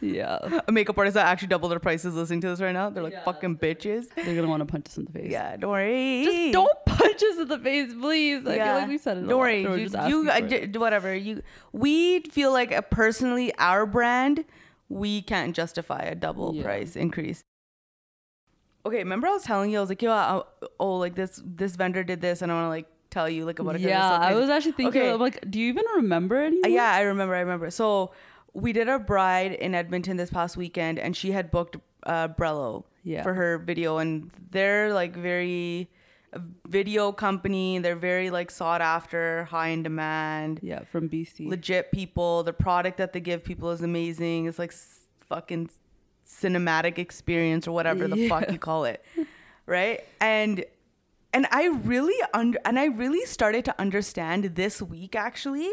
yeah 0.00 0.60
A 0.68 0.72
makeup 0.72 0.96
artists 0.98 1.14
that 1.14 1.26
actually 1.26 1.48
double 1.48 1.68
their 1.68 1.78
prices 1.80 2.14
listening 2.14 2.40
to 2.42 2.48
this 2.48 2.60
right 2.60 2.72
now 2.72 2.90
they're 2.90 3.02
like 3.02 3.12
Yeah. 3.14 3.24
fucking 3.24 3.58
bitches 3.58 4.06
they're 4.14 4.34
gonna 4.34 4.46
want 4.48 4.60
to 4.60 4.66
punch 4.66 4.86
us 4.88 4.96
in 4.98 5.04
the 5.06 5.12
face 5.12 5.30
Yeah, 5.30 5.56
don't 5.56 5.70
worry. 5.70 6.24
just 6.24 6.52
don't 6.52 6.84
punch 6.86 7.22
us 7.22 7.38
in 7.38 7.48
the 7.48 7.58
face 7.58 7.92
please 7.98 8.46
i 8.46 8.54
feel 8.58 8.66
like 8.74 8.88
we 8.88 8.98
said 8.98 9.16
it 9.18 9.24
a 9.24 9.26
Don't 9.26 9.38
worry. 9.38 9.62
You, 9.62 9.88
just 9.88 10.08
you 10.08 10.28
asking 10.30 10.62
uh, 10.62 10.66
d- 10.66 10.78
whatever 10.78 11.14
you. 11.14 11.42
We 11.72 12.20
feel 12.20 12.52
like 12.52 12.72
uh 12.72 12.82
personally 12.82 13.52
our 13.58 13.86
brand, 13.86 14.44
we 14.88 15.22
can't 15.22 15.54
justify 15.56 16.00
a 16.02 16.14
double 16.14 16.54
Yeah. 16.54 16.62
price 16.64 16.96
increase. 16.96 17.42
Okay, 18.86 18.98
remember 18.98 19.26
I 19.26 19.30
was 19.32 19.42
telling 19.44 19.70
you 19.70 19.78
I 19.78 19.80
was 19.80 19.88
like, 19.88 20.02
yo, 20.02 20.10
I, 20.12 20.42
oh, 20.78 20.96
like 20.98 21.14
this 21.14 21.40
this 21.44 21.74
vendor 21.76 22.04
did 22.04 22.20
this, 22.20 22.42
and 22.42 22.52
I 22.52 22.54
want 22.54 22.66
to 22.66 22.68
like 22.68 22.86
tell 23.10 23.28
you 23.30 23.44
like 23.46 23.58
about 23.60 23.76
it. 23.76 23.78
'cause 23.78 23.84
it's 23.84 23.90
yeah 23.90 24.18
i 24.18 24.34
was 24.34 24.50
actually 24.50 24.72
thinking 24.72 25.00
Okay. 25.02 25.10
I'm 25.12 25.20
like 25.20 25.48
do 25.48 25.60
you 25.60 25.68
even 25.68 25.84
remember 25.96 26.36
Uh, 26.36 26.46
anything 26.46 26.72
yeah, 26.74 26.90
I 26.92 27.02
remember. 27.02 27.34
I 27.34 27.40
remember. 27.40 27.70
So 27.70 28.10
we 28.54 28.72
did 28.72 28.88
a 28.88 28.98
bride 28.98 29.52
in 29.52 29.74
Edmonton 29.74 30.16
this 30.16 30.30
past 30.30 30.56
weekend, 30.56 30.98
and 30.98 31.16
she 31.16 31.32
had 31.32 31.50
booked 31.50 31.76
uh, 32.04 32.28
Brello 32.28 32.84
Yeah. 33.02 33.22
for 33.22 33.34
her 33.34 33.58
video, 33.58 33.98
and 33.98 34.30
they're 34.50 34.92
like 34.94 35.14
very 35.16 35.90
video 36.66 37.12
company. 37.12 37.78
They're 37.78 37.96
very 37.96 38.30
like 38.30 38.50
sought 38.50 38.80
after, 38.80 39.44
high 39.44 39.68
in 39.68 39.82
demand, 39.82 40.60
yeah 40.62 40.84
from 40.84 41.08
bc 41.08 41.48
legit 41.48 41.92
people. 41.92 42.42
The 42.42 42.52
product 42.52 42.96
that 42.98 43.12
they 43.12 43.20
give 43.20 43.44
people 43.44 43.70
is 43.70 43.82
amazing. 43.82 44.46
It's 44.46 44.58
like 44.58 44.72
s- 44.72 45.06
fucking 45.28 45.70
cinematic 46.26 46.98
experience 46.98 47.68
or 47.68 47.72
whatever 47.72 48.08
the 48.08 48.28
fuck 48.28 48.50
you 48.50 48.58
call 48.58 48.84
it, 48.84 49.04
right? 49.66 50.02
And 50.20 50.64
and 51.32 51.46
I 51.50 51.66
really 51.68 52.14
under 52.32 52.58
and 52.64 52.78
I 52.78 52.86
really 52.86 53.24
started 53.26 53.64
to 53.66 53.80
understand 53.80 54.44
this 54.56 54.80
week 54.82 55.14
actually 55.16 55.70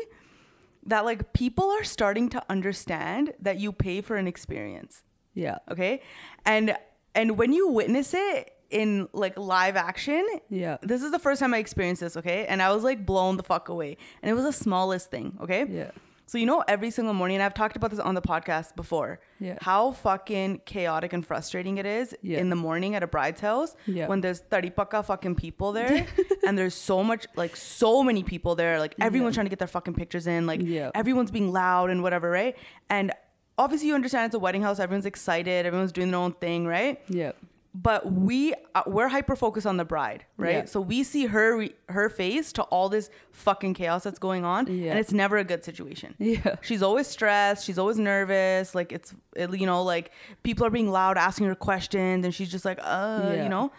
that 0.86 1.06
like 1.06 1.34
people 1.34 1.70
are 1.70 1.84
starting 1.84 2.30
to 2.30 2.44
understand 2.50 3.34
that 3.40 3.60
you 3.60 3.72
pay 3.72 4.02
for 4.02 4.16
an 4.16 4.28
experience. 4.28 5.04
Yeah. 5.34 5.60
Okay? 5.70 6.02
And 6.46 6.76
and 7.14 7.38
when 7.38 7.54
you 7.54 7.70
witness 7.70 8.14
it 8.14 8.54
in 8.70 9.10
like 9.12 9.38
live 9.38 9.76
action 9.76 10.26
yeah. 10.50 10.78
this 10.82 11.04
is 11.04 11.12
the 11.12 11.20
first 11.20 11.42
time 11.42 11.54
i 11.54 11.58
experienced 11.58 12.00
this 12.00 12.16
okay? 12.16 12.46
And 12.46 12.62
i 12.62 12.74
was 12.74 12.84
like 12.84 13.06
blown 13.06 13.38
the 13.38 13.44
fuck 13.44 13.70
away. 13.70 13.98
And 14.22 14.32
it 14.32 14.34
was 14.34 14.46
the 14.46 14.54
smallest 14.54 15.12
thing 15.12 15.38
okay? 15.42 15.66
Yeah 15.70 15.92
so 16.26 16.38
you 16.38 16.46
know 16.46 16.64
every 16.68 16.90
single 16.92 17.14
morning 17.14 17.36
and 17.38 17.44
i've 17.44 17.54
talked 17.54 17.76
about 17.76 17.92
this 17.92 18.00
on 18.00 18.16
the 18.16 18.22
podcast 18.22 18.76
before 18.76 19.20
Yeah. 19.40 19.58
how 19.62 19.92
fucking 19.92 20.62
chaotic 20.66 21.14
and 21.14 21.26
frustrating 21.26 21.78
it 21.78 21.86
is 21.86 22.16
Yeah. 22.22 22.40
in 22.40 22.50
the 22.50 22.56
morning 22.56 22.96
at 22.96 23.04
a 23.04 23.08
bride's 23.08 23.42
house 23.42 23.76
Yeah. 23.86 24.08
when 24.08 24.22
there's 24.22 24.40
30 24.40 24.70
paka 24.72 25.04
fucking 25.04 25.36
people 25.36 25.72
there 25.80 26.08
and 26.46 26.58
there's 26.58 26.76
so 26.76 27.04
much 27.04 27.28
like 27.36 27.56
so 27.56 28.04
many 28.04 28.24
people 28.24 28.56
there 28.56 28.80
like 28.80 28.96
everyone's 29.00 29.36
trying 29.36 29.46
to 29.46 29.50
get 29.50 29.60
their 29.60 29.68
fucking 29.68 29.94
pictures 29.94 30.28
in 30.28 30.46
like 30.48 30.62
Yeah. 30.62 30.92
everyone's 30.96 31.32
being 31.32 31.52
loud 31.52 31.90
and 31.90 32.02
whatever 32.04 32.30
right 32.30 32.56
and 32.90 33.12
obviously 33.58 33.90
you 33.90 33.96
understand 33.96 34.28
it's 34.28 34.36
a 34.36 34.40
wedding 34.40 34.62
house 34.62 34.80
everyone's 34.80 35.06
excited 35.06 35.66
everyone's 35.66 35.92
doing 35.92 36.12
their 36.12 36.20
own 36.20 36.34
thing 36.34 36.66
right 36.66 37.00
yeah 37.10 37.32
but 37.74 38.12
we 38.12 38.54
uh, 38.76 38.84
we're 38.86 39.08
hyper 39.08 39.36
focused 39.36 39.66
on 39.66 39.78
the 39.78 39.86
bride 39.86 40.26
right? 40.38 40.52
Yeah. 40.52 40.66
so 40.66 40.82
we 40.82 41.04
see 41.04 41.28
her 41.28 41.58
re- 41.58 41.76
her 41.88 42.10
face 42.10 42.52
to 42.54 42.64
all 42.64 42.90
this 42.90 43.10
fucking 43.32 43.74
chaos 43.76 44.04
that's 44.04 44.20
going 44.20 44.44
on 44.44 44.68
Yeah. 44.68 44.92
and 44.92 45.00
it's 45.00 45.14
never 45.14 45.38
a 45.38 45.44
good 45.46 45.64
situation. 45.64 46.14
Yeah. 46.20 46.56
She's 46.62 46.82
always 46.84 47.08
stressed 47.08 47.66
she's 47.66 47.80
always 47.80 47.98
nervous 47.98 48.76
like 48.76 48.92
it's 48.92 49.14
it, 49.36 49.54
you 49.58 49.66
know 49.66 49.84
like 49.84 50.12
people 50.44 50.66
are 50.66 50.70
being 50.70 50.90
loud 50.92 51.18
asking 51.18 51.48
her 51.48 51.56
questions 51.56 52.26
and 52.26 52.36
she's 52.36 52.52
just 52.52 52.66
like 52.66 52.80
uh 52.82 53.32
Yeah. 53.36 53.44
you 53.44 53.50
know? 53.50 53.72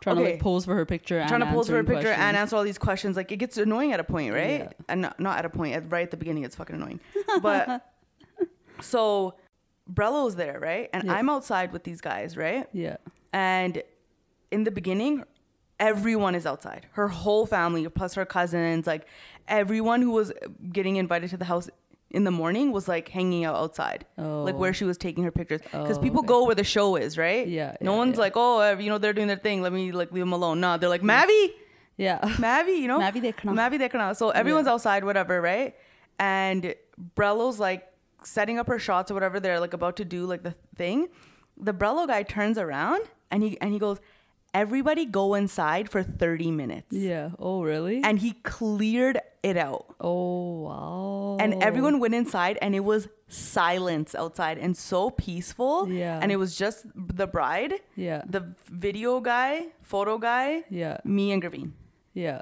Trying 0.00 0.16
to 0.16 0.22
like 0.22 0.40
pose 0.40 0.64
for 0.66 0.74
her 0.74 0.84
picture 0.84 1.20
trying 1.28 1.40
and 1.40 1.50
to 1.50 1.54
pose 1.56 1.68
for 1.68 1.76
her 1.76 1.84
picture 1.84 2.08
and 2.08 2.36
answer 2.36 2.56
all 2.56 2.64
these 2.64 2.78
questions. 2.78 3.16
Like 3.16 3.30
it 3.32 3.36
gets 3.36 3.56
annoying 3.56 3.92
at 3.92 4.00
a 4.00 4.04
point 4.04 4.34
right? 4.34 4.72
And 4.88 5.02
not, 5.02 5.20
not 5.20 5.38
at 5.38 5.44
a 5.44 5.48
point 5.50 5.74
at, 5.76 5.90
right 5.90 6.02
at 6.02 6.10
the 6.10 6.16
beginning 6.16 6.42
it's 6.44 6.56
fucking 6.56 6.74
annoying. 6.76 7.00
But 7.40 7.90
so 8.80 9.34
Brello's 9.88 10.34
there 10.36 10.58
right 10.60 10.88
and 10.92 11.04
Yeah. 11.04 11.14
i'm 11.14 11.28
outside 11.28 11.72
with 11.72 11.84
these 11.84 12.00
guys 12.00 12.36
right 12.36 12.66
yeah 12.72 12.96
and 13.32 13.82
in 14.50 14.62
the 14.64 14.70
beginning, 14.70 15.24
everyone 15.80 16.36
is 16.36 16.46
outside. 16.46 16.86
Her 16.92 17.08
whole 17.08 17.44
family, 17.46 17.88
plus 17.88 18.14
her 18.14 18.24
cousins, 18.24 18.86
like 18.86 19.04
everyone 19.48 20.00
who 20.02 20.12
was 20.12 20.32
getting 20.72 20.94
invited 20.96 21.30
to 21.30 21.36
the 21.36 21.44
house 21.44 21.68
in 22.10 22.22
the 22.22 22.30
morning 22.30 22.70
was 22.70 22.86
like 22.86 23.08
hanging 23.08 23.44
out 23.44 23.56
outside, 23.56 24.06
like 24.16 24.54
Oh. 24.54 24.58
where 24.58 24.72
she 24.72 24.84
was 24.84 24.96
taking 24.96 25.24
her 25.24 25.32
pictures. 25.32 25.60
Because 25.62 25.98
Oh, 25.98 26.00
people 26.00 26.20
okay. 26.20 26.28
go 26.28 26.44
where 26.46 26.54
the 26.54 26.62
show 26.62 26.94
is, 26.94 27.18
right? 27.18 27.48
Yeah, 27.48 27.74
No 27.80 27.92
yeah, 27.92 27.98
one's 27.98 28.14
yeah. 28.14 28.20
like, 28.20 28.32
oh, 28.36 28.78
you 28.78 28.88
know, 28.88 28.98
they're 28.98 29.12
doing 29.12 29.26
their 29.26 29.36
thing. 29.48 29.60
Let 29.62 29.72
me 29.72 29.90
like 29.90 30.12
leave 30.12 30.22
them 30.22 30.32
alone. 30.32 30.60
No, 30.60 30.76
they're 30.78 30.88
like, 30.88 31.02
Mavi, 31.02 31.48
yeah 31.96 32.20
Mavi, 32.38 32.78
you 32.78 32.86
know, 32.86 33.00
Mavi 33.00 33.20
dekna. 33.20 33.50
Mavi 33.60 33.80
dekna. 33.80 34.14
So 34.14 34.30
everyone's 34.30 34.68
outside, 34.68 35.02
whatever, 35.02 35.40
right? 35.40 35.74
And 36.20 36.76
Brello's 37.16 37.58
like 37.58 37.88
setting 38.26 38.58
up 38.58 38.66
her 38.68 38.78
shots 38.78 39.10
or 39.10 39.14
whatever. 39.14 39.40
They're 39.40 39.60
like 39.60 39.72
about 39.74 39.96
to 39.96 40.04
do 40.04 40.26
like 40.26 40.42
the 40.42 40.54
thing. 40.76 41.08
The 41.56 41.72
Brello 41.72 42.06
guy 42.06 42.22
turns 42.22 42.58
around 42.58 43.02
and 43.30 43.42
he 43.42 43.60
and 43.60 43.72
he 43.72 43.78
goes, 43.78 43.98
"Everybody 44.52 45.04
go 45.06 45.34
inside 45.34 45.88
for 45.90 46.02
30 46.02 46.50
minutes." 46.50 46.92
Yeah. 46.92 47.30
Oh, 47.38 47.62
really? 47.62 48.02
And 48.02 48.18
he 48.18 48.32
cleared 48.42 49.20
it 49.42 49.56
out. 49.58 49.94
oh, 50.00 50.62
wow. 50.62 51.36
And 51.38 51.62
everyone 51.62 52.00
went 52.00 52.14
inside 52.14 52.58
and 52.62 52.74
it 52.74 52.80
was 52.80 53.08
silence 53.28 54.14
outside 54.14 54.56
and 54.58 54.74
so 54.76 55.10
peaceful. 55.10 55.88
Yeah. 55.90 56.18
And 56.22 56.32
it 56.32 56.36
was 56.36 56.56
just 56.56 56.86
the 56.94 57.26
bride, 57.26 57.74
Yeah. 57.94 58.22
the 58.26 58.54
video 58.70 59.20
guy, 59.20 59.66
photo 59.82 60.16
guy, 60.18 60.64
Yeah. 60.70 60.96
me 61.04 61.30
and 61.32 61.42
Gurveen. 61.42 61.72
Yeah. 62.14 62.40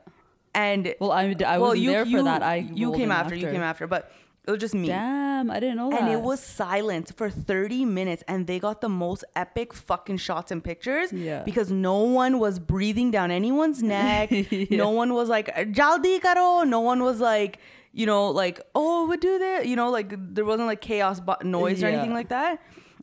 And 0.54 0.94
Well, 1.00 1.10
I, 1.12 1.34
I 1.44 1.58
well, 1.58 1.70
wasn't 1.70 1.86
there 1.86 2.06
for 2.06 2.22
that. 2.22 2.42
I 2.42 2.56
you 2.72 2.92
came 2.92 3.10
in 3.10 3.12
after, 3.12 3.34
You 3.34 3.48
came 3.50 3.62
after, 3.62 3.86
but 3.88 4.12
it 4.46 4.50
was 4.50 4.60
just 4.60 4.74
me. 4.74 4.88
Damn, 4.88 5.50
I 5.50 5.60
didn't 5.60 5.76
know 5.76 5.90
that. 5.90 6.02
And 6.02 6.12
it 6.12 6.20
was 6.20 6.40
silent 6.42 7.12
for 7.16 7.30
30 7.30 7.84
minutes, 7.84 8.24
and 8.26 8.46
they 8.46 8.58
got 8.58 8.80
the 8.80 8.88
most 8.88 9.24
epic 9.36 9.72
fucking 9.72 10.16
shots 10.16 10.50
and 10.50 10.62
pictures. 10.64 11.12
Yeah. 11.12 11.42
Because 11.44 11.70
no 11.70 11.98
one 12.02 12.38
was 12.40 12.58
breathing 12.58 13.10
down 13.12 13.30
anyone's 13.30 13.82
neck. 13.96 14.30
No 14.70 14.90
one 14.90 15.14
was 15.14 15.28
like, 15.28 15.46
Jaldi 15.72 16.20
karo. 16.20 16.64
No 16.64 16.80
one 16.80 17.02
was 17.04 17.20
like, 17.20 17.58
you 17.92 18.06
know, 18.06 18.30
like, 18.30 18.60
oh, 18.74 19.06
we 19.06 19.16
do 19.16 19.38
that. 19.38 19.66
You 19.66 19.76
know, 19.76 19.90
like 19.90 20.12
there 20.34 20.44
wasn't 20.44 20.66
like 20.66 20.80
chaos 20.80 21.20
bu- 21.20 21.44
noise 21.44 21.82
or 21.82 21.86
anything 21.86 22.12
like 22.12 22.30
that. 22.30 22.60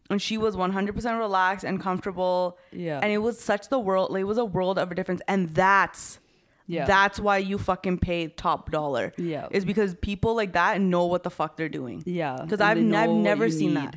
And 0.10 0.20
she 0.20 0.38
was 0.40 0.56
100% 0.56 1.20
relaxed 1.20 1.64
and 1.64 1.80
comfortable. 1.80 2.58
Yeah. 2.72 3.00
And 3.02 3.12
it 3.14 3.20
was 3.20 3.40
such 3.40 3.70
the 3.70 3.78
world, 3.80 4.12
like, 4.12 4.22
it 4.22 4.24
was 4.26 4.40
a 4.40 4.46
world 4.46 4.80
of 4.80 4.92
a 4.92 4.96
difference. 4.96 5.22
And 5.28 5.50
that's. 5.50 6.20
Yeah. 6.70 6.86
That's 6.86 7.20
why 7.20 7.40
you 7.40 7.58
fucking 7.58 7.98
pay 7.98 8.28
top 8.28 8.70
dollar. 8.72 9.12
Yeah. 9.18 9.48
Is 9.52 9.66
because 9.66 9.96
people 9.96 10.36
like 10.36 10.54
that 10.54 10.80
know 10.80 11.06
what 11.08 11.24
the 11.24 11.30
fuck 11.32 11.58
they're 11.58 11.68
doing. 11.68 12.04
Yeah. 12.06 12.38
Because 12.42 12.62
I've, 12.62 12.78
n- 12.78 12.94
I've 12.94 13.10
never 13.10 13.50
seen 13.50 13.74
need 13.74 13.78
that. 13.78 13.96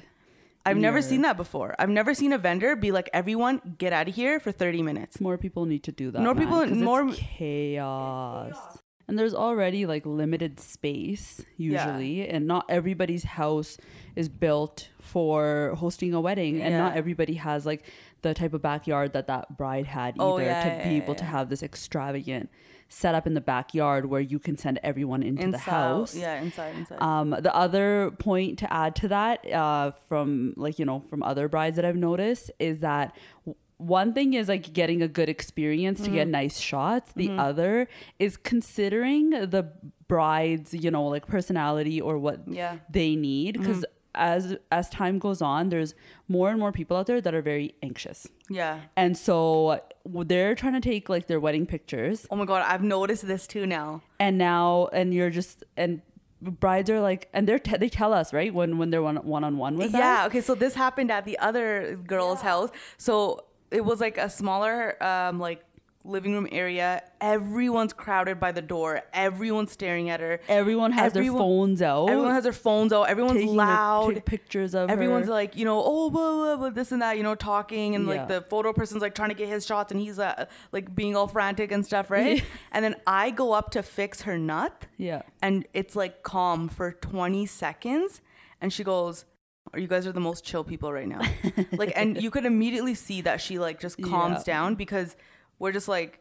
I've 0.64 0.76
never 0.78 1.02
seen 1.02 1.22
that 1.22 1.36
before. 1.36 1.74
I've 1.78 1.90
never 1.90 2.14
seen 2.14 2.32
a 2.32 2.38
vendor 2.38 2.74
be 2.76 2.92
like, 2.92 3.10
everyone 3.12 3.60
get 3.78 3.92
out 3.92 4.08
of 4.08 4.14
here 4.14 4.38
for 4.40 4.52
30 4.52 4.82
minutes. 4.82 5.20
More 5.20 5.36
people 5.36 5.66
need 5.66 5.82
to 5.84 5.92
do 5.92 6.10
that. 6.12 6.22
More 6.22 6.34
man, 6.34 6.44
people- 6.46 6.66
more- 6.76 7.12
chaos. 7.12 8.78
And 9.08 9.18
there's 9.18 9.34
already 9.34 9.84
like 9.84 10.06
limited 10.06 10.60
space 10.60 11.44
usually, 11.56 12.26
and 12.26 12.46
not 12.46 12.64
everybody's 12.70 13.24
house 13.24 13.76
is 14.16 14.28
built 14.28 14.88
for 15.00 15.74
hosting 15.76 16.14
a 16.14 16.20
wedding, 16.20 16.62
and 16.62 16.78
not 16.78 16.96
everybody 16.96 17.34
has 17.34 17.66
like 17.66 17.84
the 18.22 18.34
type 18.34 18.54
of 18.54 18.62
backyard 18.62 19.12
that 19.12 19.26
that 19.26 19.56
bride 19.56 19.86
had 19.86 20.14
either 20.14 20.22
Oh, 20.24 20.38
yeah, 20.38 20.62
to 20.62 20.68
yeah, 20.68 20.88
be 20.88 20.94
yeah, 20.96 21.02
able 21.02 21.14
to 21.16 21.24
have 21.24 21.48
this 21.48 21.62
extravagant 21.62 22.48
setup 22.88 23.26
in 23.26 23.34
the 23.34 23.40
backyard 23.40 24.06
where 24.06 24.20
you 24.20 24.38
can 24.38 24.56
send 24.56 24.78
everyone 24.82 25.22
into 25.22 25.50
the 25.50 25.58
house. 25.58 26.14
Yeah, 26.14 26.40
inside, 26.40 26.74
inside. 26.76 27.00
Um, 27.02 27.30
the 27.30 27.54
other 27.54 28.10
point 28.18 28.58
to 28.60 28.72
add 28.72 28.94
to 28.96 29.08
that, 29.08 29.50
uh, 29.50 29.92
from 30.08 30.54
like 30.56 30.78
you 30.78 30.84
know 30.84 31.00
from 31.10 31.22
other 31.22 31.48
brides 31.48 31.76
that 31.76 31.84
I've 31.84 31.96
noticed 31.96 32.50
is 32.58 32.80
that 32.80 33.16
w- 33.44 33.56
one 33.78 34.12
thing 34.12 34.34
is 34.34 34.46
like 34.48 34.72
getting 34.72 35.02
a 35.02 35.08
good 35.08 35.28
experience 35.28 35.98
to 36.00 36.06
Mm-hmm. 36.06 36.14
get 36.14 36.28
nice 36.28 36.58
shots. 36.60 37.12
The 37.16 37.30
other 37.30 37.88
is 38.20 38.36
considering 38.36 39.30
the 39.30 39.72
bride's 40.06 40.74
you 40.74 40.90
know 40.90 41.06
like 41.06 41.26
personality 41.26 42.00
or 42.00 42.18
what 42.18 42.46
Yeah. 42.46 42.76
they 42.90 43.16
need 43.16 43.58
because. 43.58 43.84
As 44.14 44.56
as 44.70 44.90
time 44.90 45.18
goes 45.18 45.40
on, 45.40 45.70
there's 45.70 45.94
more 46.28 46.50
and 46.50 46.58
more 46.60 46.70
people 46.72 46.96
out 46.98 47.06
there 47.06 47.20
that 47.20 47.34
are 47.34 47.40
very 47.42 47.74
anxious, 47.82 48.28
yeah. 48.50 48.80
and 48.96 49.16
so 49.16 49.80
they're 50.04 50.54
trying 50.54 50.74
to 50.74 50.80
take 50.80 51.08
like 51.08 51.26
their 51.28 51.40
wedding 51.40 51.64
pictures, 51.66 52.26
Oh 52.30 52.36
my 52.36 52.44
God, 52.44 52.62
I've 52.66 52.82
noticed 52.82 53.26
this 53.26 53.46
too 53.46 53.66
now. 53.66 54.02
and 54.20 54.36
now 54.36 54.88
and 54.92 55.14
you're 55.14 55.30
just 55.30 55.64
and 55.76 56.02
brides 56.42 56.90
are 56.90 57.00
like 57.00 57.28
and 57.32 57.48
they're 57.48 57.60
they 57.78 57.88
tell 57.88 58.12
us 58.12 58.32
right 58.32 58.52
when 58.52 58.76
when 58.76 58.90
they're 58.90 59.00
one 59.02 59.16
one 59.16 59.44
on 59.44 59.56
one 59.58 59.76
with 59.76 59.92
Yeah, 59.94 60.22
us 60.22 60.26
okay, 60.26 60.40
so 60.42 60.54
this 60.54 60.74
happened 60.74 61.10
at 61.10 61.24
the 61.24 61.38
other 61.38 61.96
girl's 62.06 62.42
house. 62.42 62.70
So 62.98 63.44
it 63.70 63.84
was 63.84 64.00
like 64.00 64.18
a 64.18 64.28
smaller, 64.28 65.02
um, 65.02 65.38
like 65.40 65.64
living 66.04 66.32
room 66.34 66.48
area. 66.50 67.02
Everyone's 67.20 67.92
crowded 67.92 68.40
by 68.40 68.50
the 68.52 68.60
door. 68.62 69.02
Everyone's 69.12 69.70
staring 69.72 70.10
at 70.10 70.20
her. 70.20 70.40
everyone 70.48 70.92
has 70.92 71.12
Everyone- 71.16 71.38
their 71.38 71.46
phones 71.46 71.82
out 71.82 72.08
Everyone 72.10 72.32
has 72.32 72.42
their 72.44 72.52
phones 72.52 72.92
out. 72.92 73.04
Everyone's 73.08 73.38
taking 73.38 73.56
loud. 73.56 74.14
pic- 74.14 74.24
pictures 74.24 74.74
of 74.74 74.90
Everyone's 74.90 75.26
her. 75.26 75.32
like, 75.32 75.54
you 75.56 75.64
know, 75.64 75.80
oh, 75.84 76.10
blah, 76.10 76.32
blah, 76.32 76.56
blah, 76.56 76.70
this 76.70 76.90
and 76.92 77.00
that, 77.02 77.16
you 77.16 77.22
know, 77.22 77.34
talking, 77.34 77.94
and 77.94 78.04
Yeah. 78.06 78.10
like 78.14 78.28
the 78.28 78.40
photo 78.42 78.72
person's 78.72 79.00
like 79.02 79.14
trying 79.14 79.28
to 79.28 79.34
get 79.36 79.48
his 79.48 79.64
shots, 79.64 79.92
and 79.92 80.00
he's 80.00 80.18
uh, 80.18 80.46
like 80.72 80.94
being 80.94 81.14
all 81.16 81.28
frantic 81.28 81.70
and 81.70 81.84
stuff, 81.86 82.10
right? 82.10 82.38
Yeah. 82.38 82.42
And 82.72 82.84
then 82.84 82.96
I 83.06 83.30
go 83.30 83.52
up 83.52 83.70
to 83.72 83.82
fix 83.82 84.22
her 84.22 84.36
nut, 84.38 84.86
yeah 84.96 85.22
and 85.40 85.66
it's 85.72 85.94
like 85.96 86.22
calm 86.22 86.68
for 86.68 86.92
20 86.92 87.46
seconds, 87.46 88.20
and 88.60 88.72
she 88.72 88.82
goes, 88.84 89.24
"Are 89.72 89.78
you 89.78 89.86
guys 89.88 90.06
are 90.06 90.12
the 90.12 90.20
most 90.20 90.44
chill 90.44 90.64
people 90.64 90.92
right 90.92 91.06
now?" 91.08 91.20
like, 91.72 91.92
and 91.96 92.20
you 92.20 92.30
could 92.30 92.44
immediately 92.44 92.94
see 92.94 93.20
that 93.22 93.40
she 93.40 93.58
like 93.58 93.78
just 93.80 94.00
calms 94.02 94.38
Yeah. 94.46 94.54
down 94.54 94.74
because 94.74 95.16
we're 95.62 95.72
just 95.72 95.88
like. 95.88 96.18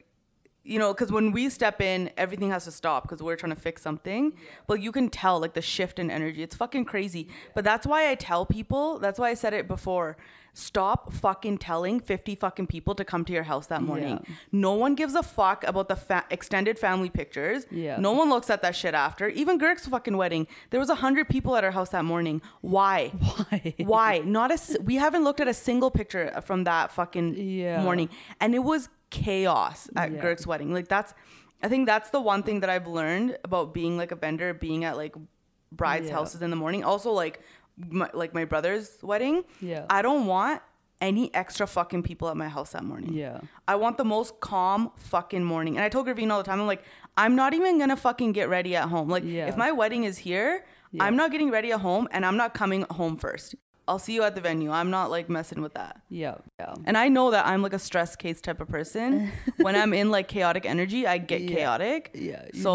You 0.64 0.78
know, 0.78 0.94
because 0.94 1.12
when 1.12 1.32
we 1.32 1.50
step 1.50 1.82
in, 1.82 2.12
everything 2.18 2.52
has 2.52 2.66
to 2.66 2.72
stop 2.72 3.02
because 3.02 3.20
we're 3.24 3.36
trying 3.36 3.56
to 3.56 3.60
fix 3.60 3.82
something. 3.82 4.34
But 4.68 4.80
you 4.80 4.92
can 4.92 5.10
tell, 5.10 5.40
like, 5.40 5.56
the 5.56 5.62
shift 5.76 5.98
in 5.98 6.12
energy. 6.12 6.44
It's 6.44 6.56
fucking 6.56 6.86
crazy. 6.86 7.24
But 7.56 7.64
that's 7.64 7.88
why 7.88 8.12
I 8.12 8.14
tell 8.14 8.46
people, 8.46 9.00
that's 9.00 9.18
why 9.18 9.30
I 9.30 9.34
said 9.34 9.56
it 9.56 9.68
before 9.68 10.18
stop 10.54 11.14
fucking 11.14 11.58
telling 11.58 12.00
50 12.00 12.36
fucking 12.36 12.68
people 12.68 12.94
to 12.96 13.04
come 13.06 13.24
to 13.26 13.34
your 13.34 13.44
house 13.44 13.68
that 13.68 13.82
morning. 13.82 14.20
Yeah. 14.28 14.36
No 14.52 14.74
one 14.74 14.94
gives 14.96 15.16
a 15.16 15.24
fuck 15.24 15.64
about 15.64 15.88
the 15.88 15.96
fa- 15.96 16.26
extended 16.30 16.78
family 16.78 17.10
pictures. 17.10 17.66
Yeah. 17.72 17.98
No 18.00 18.12
one 18.12 18.30
looks 18.30 18.50
at 18.50 18.62
that 18.62 18.76
shit 18.76 18.94
after. 18.94 19.30
Even 19.30 19.58
Girk's 19.58 19.88
fucking 19.88 20.16
wedding, 20.18 20.46
there 20.70 20.80
was 20.80 20.90
a 20.90 20.96
hundred 21.06 21.30
people 21.30 21.56
at 21.56 21.64
our 21.64 21.72
house 21.72 21.90
that 21.90 22.06
morning. 22.06 22.42
Why? 22.62 23.08
why 23.10 23.74
Why? 23.78 24.18
Not 24.20 24.52
a. 24.52 24.60
We 24.84 24.96
haven't 24.96 25.24
looked 25.24 25.40
at 25.40 25.48
a 25.48 25.54
single 25.54 25.90
picture 25.90 26.32
uh, 26.36 26.42
from 26.42 26.66
that 26.66 26.92
fucking 26.92 27.36
Yeah. 27.36 27.82
morning, 27.82 28.10
and 28.40 28.54
it 28.54 28.60
was 28.60 28.90
chaos 29.12 29.88
at 29.96 30.12
Yeah. 30.12 30.22
Girk's 30.22 30.48
wedding. 30.48 30.74
Like 30.74 30.88
that's, 30.88 31.14
I 31.62 31.68
think 31.70 31.86
that's 31.86 32.10
the 32.10 32.20
one 32.22 32.42
thing 32.42 32.62
that 32.62 32.70
I've 32.72 32.88
learned 32.88 33.38
about 33.44 33.74
being 33.74 33.96
like 33.98 34.12
a 34.12 34.16
vendor, 34.16 34.54
being 34.54 34.84
at 34.84 34.98
like 34.98 35.14
brides' 35.72 36.08
Yeah. 36.10 36.16
houses 36.16 36.42
in 36.42 36.50
the 36.50 36.56
morning. 36.56 36.84
Also, 36.84 37.12
like, 37.12 37.42
my, 37.78 38.10
like 38.14 38.34
my 38.34 38.46
brother's 38.46 38.98
wedding. 39.04 39.44
Yeah. 39.62 39.86
I 39.90 40.02
don't 40.02 40.26
want 40.26 40.62
any 41.00 41.34
extra 41.34 41.66
fucking 41.66 42.04
people 42.04 42.30
at 42.30 42.38
my 42.38 42.48
house 42.48 42.74
that 42.74 42.84
morning. 42.84 43.14
yeah 43.14 43.40
I 43.68 43.76
want 43.76 43.98
the 43.98 44.06
most 44.06 44.40
calm 44.40 44.92
fucking 44.98 45.44
morning. 45.44 45.76
And 45.78 45.84
I 45.84 45.90
told 45.90 46.06
Gurveen 46.08 46.32
all 46.32 46.38
the 46.38 46.44
time, 46.44 46.60
I'm 46.62 46.68
like, 46.68 46.84
I'm 47.18 47.36
not 47.36 47.54
even 47.54 47.80
gonna 47.80 47.96
fucking 47.98 48.34
get 48.34 48.50
ready 48.50 48.76
at 48.76 48.88
home. 48.90 49.10
Like, 49.10 49.24
Yeah. 49.26 49.48
if 49.48 49.58
my 49.58 49.72
wedding 49.72 50.04
is 50.04 50.18
here, 50.20 50.66
Yeah. 50.92 51.04
I'm 51.06 51.16
not 51.16 51.32
getting 51.32 51.50
ready 51.50 51.72
at 51.72 51.80
home 51.82 52.08
and 52.12 52.24
I'm 52.26 52.38
not 52.38 52.54
coming 52.54 52.86
home 52.92 53.18
first. 53.18 53.56
I'll 53.92 54.00
see 54.08 54.14
you 54.18 54.24
at 54.24 54.36
the 54.40 54.42
venue. 54.42 54.72
I'm 54.80 54.90
not 54.98 55.12
like 55.16 55.28
messing 55.38 55.62
with 55.62 55.74
that. 55.82 55.94
yeah 56.10 56.36
yeah 56.62 56.74
And 56.88 56.96
I 56.98 57.08
know 57.16 57.28
that 57.36 57.44
I'm 57.52 57.62
like 57.68 57.74
a 57.82 57.84
stress 57.90 58.16
case 58.24 58.40
type 58.48 58.60
of 58.64 58.70
person. 58.78 59.32
when 59.66 59.76
I'm 59.82 59.94
in 60.02 60.08
like 60.16 60.28
chaotic 60.36 60.66
energy, 60.76 61.02
I 61.14 61.18
get 61.32 61.42
Yeah. 61.42 61.56
chaotic. 61.56 62.12
yeah 62.30 62.44
So, 62.66 62.74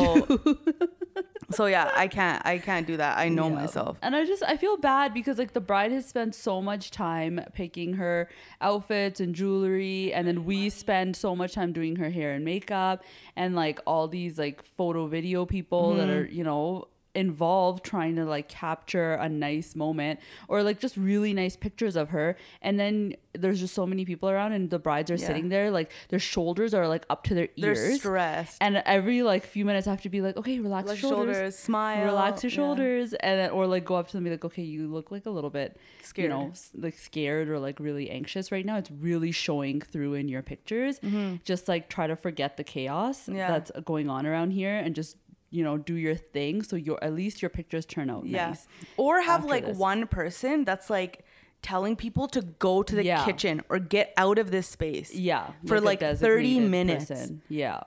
so 1.59 1.67
yeah, 1.67 1.91
I 1.95 2.09
can't, 2.09 2.45
I 2.45 2.59
can't 2.59 2.87
do 2.87 2.97
that. 2.99 3.17
I 3.19 3.29
know 3.29 3.49
Yeah. 3.49 3.55
myself. 3.63 3.99
And 4.03 4.17
I 4.17 4.25
just 4.33 4.43
I 4.43 4.57
feel 4.57 4.77
bad 4.77 5.15
because 5.15 5.39
like 5.39 5.53
the 5.53 5.61
bride 5.71 5.93
has 5.93 6.05
spent 6.07 6.35
so 6.35 6.61
much 6.71 6.91
time 6.91 7.41
picking 7.61 7.95
her 7.95 8.29
outfits 8.61 9.21
and 9.21 9.35
jewelry 9.35 10.13
and 10.13 10.27
then 10.29 10.45
we 10.45 10.71
spend 10.71 11.15
so 11.17 11.37
much 11.37 11.53
time 11.55 11.73
doing 11.73 11.97
her 11.97 12.11
hair 12.11 12.33
and 12.37 12.45
makeup 12.45 13.03
and 13.37 13.55
like 13.55 13.79
all 13.87 14.09
these 14.09 14.39
like 14.45 14.59
photo 14.77 15.07
video 15.07 15.47
people 15.47 15.95
that 15.97 16.09
Mm-hmm. 16.09 16.19
are, 16.19 16.27
you 16.39 16.45
know, 16.45 16.89
involved 17.17 17.83
trying 17.85 18.15
to 18.17 18.25
like 18.25 18.49
capture 18.49 19.15
a 19.15 19.29
nice 19.29 19.75
moment 19.75 20.21
or 20.49 20.63
like 20.63 20.79
just 20.79 20.97
really 20.97 21.33
nice 21.33 21.57
pictures 21.57 21.97
of 21.97 22.11
her 22.11 22.37
and 22.63 22.79
then 22.79 23.15
there's 23.33 23.61
just 23.61 23.75
so 23.75 23.85
many 23.87 24.05
people 24.05 24.29
around 24.31 24.53
and 24.53 24.71
the 24.71 24.79
brides 24.79 25.11
are 25.11 25.17
Yeah. 25.17 25.27
sitting 25.27 25.49
there 25.49 25.71
like 25.71 25.91
their 26.11 26.19
shoulders 26.19 26.73
are 26.75 26.87
like 26.89 27.05
up 27.11 27.25
to 27.25 27.35
their 27.35 27.49
ears 27.57 27.79
They're 27.81 27.97
stressed. 27.97 28.59
and 28.61 28.77
every 28.87 29.23
like 29.23 29.45
few 29.45 29.65
minutes 29.65 29.87
I 29.87 29.91
have 29.91 30.03
to 30.03 30.09
be 30.09 30.21
like 30.21 30.37
okay 30.37 30.59
relax 30.61 30.87
your 30.89 30.97
shoulders, 30.97 31.37
shoulders, 31.37 31.59
smile, 31.59 32.05
relax 32.05 32.43
your 32.45 32.51
yeah. 32.51 32.57
shoulders 32.57 33.13
and 33.15 33.41
then 33.41 33.51
or 33.51 33.67
like 33.67 33.85
go 33.85 33.95
up 33.97 34.07
to 34.09 34.13
them 34.13 34.19
and 34.19 34.27
be 34.27 34.31
like 34.31 34.45
okay 34.45 34.63
you 34.63 34.87
look 34.87 35.11
like 35.11 35.27
a 35.27 35.31
little 35.31 35.51
bit 35.51 35.77
Scared. 36.03 36.25
you 36.25 36.29
know 36.37 36.53
like 36.75 36.97
scared 36.99 37.49
or 37.49 37.59
like 37.59 37.81
really 37.81 38.11
anxious 38.11 38.53
right 38.53 38.65
now 38.65 38.77
it's 38.77 38.91
really 38.91 39.33
showing 39.33 39.81
through 39.81 40.15
in 40.15 40.29
your 40.29 40.43
pictures 40.43 41.01
just 41.45 41.67
like 41.69 41.89
try 41.89 42.07
to 42.07 42.17
forget 42.17 42.57
the 42.57 42.65
chaos 42.65 43.07
Mm-hmm. 43.27 43.37
Yeah. 43.37 43.49
that's 43.49 43.71
going 43.85 44.09
on 44.11 44.27
around 44.27 44.51
here 44.53 44.77
and 44.77 44.95
just 44.95 45.17
you 45.57 45.63
know 45.67 45.77
do 45.91 45.95
your 46.07 46.15
thing 46.37 46.63
so 46.69 46.75
your 46.77 46.99
at 47.09 47.13
least 47.21 47.37
your 47.43 47.49
pictures 47.59 47.85
turn 47.95 48.09
out 48.15 48.25
Yeah. 48.27 48.49
nice 48.49 48.67
Or 48.97 49.21
have 49.31 49.43
like 49.55 49.65
this. 49.67 49.77
one 49.91 50.07
person 50.19 50.65
that's 50.69 50.89
like 50.99 51.15
telling 51.63 51.95
people 51.97 52.27
to 52.37 52.41
go 52.69 52.75
to 52.89 52.95
the 52.99 53.05
Yeah. 53.05 53.25
kitchen 53.25 53.63
or 53.71 53.79
get 53.97 54.13
out 54.25 54.39
of 54.43 54.51
this 54.51 54.67
space. 54.69 55.11
yeah 55.15 55.45
For, 55.67 55.77
a 55.77 55.81
like, 55.81 56.01
30 56.01 56.13
designated 56.19 56.71
minutes. 56.71 57.33
yeah 57.49 57.81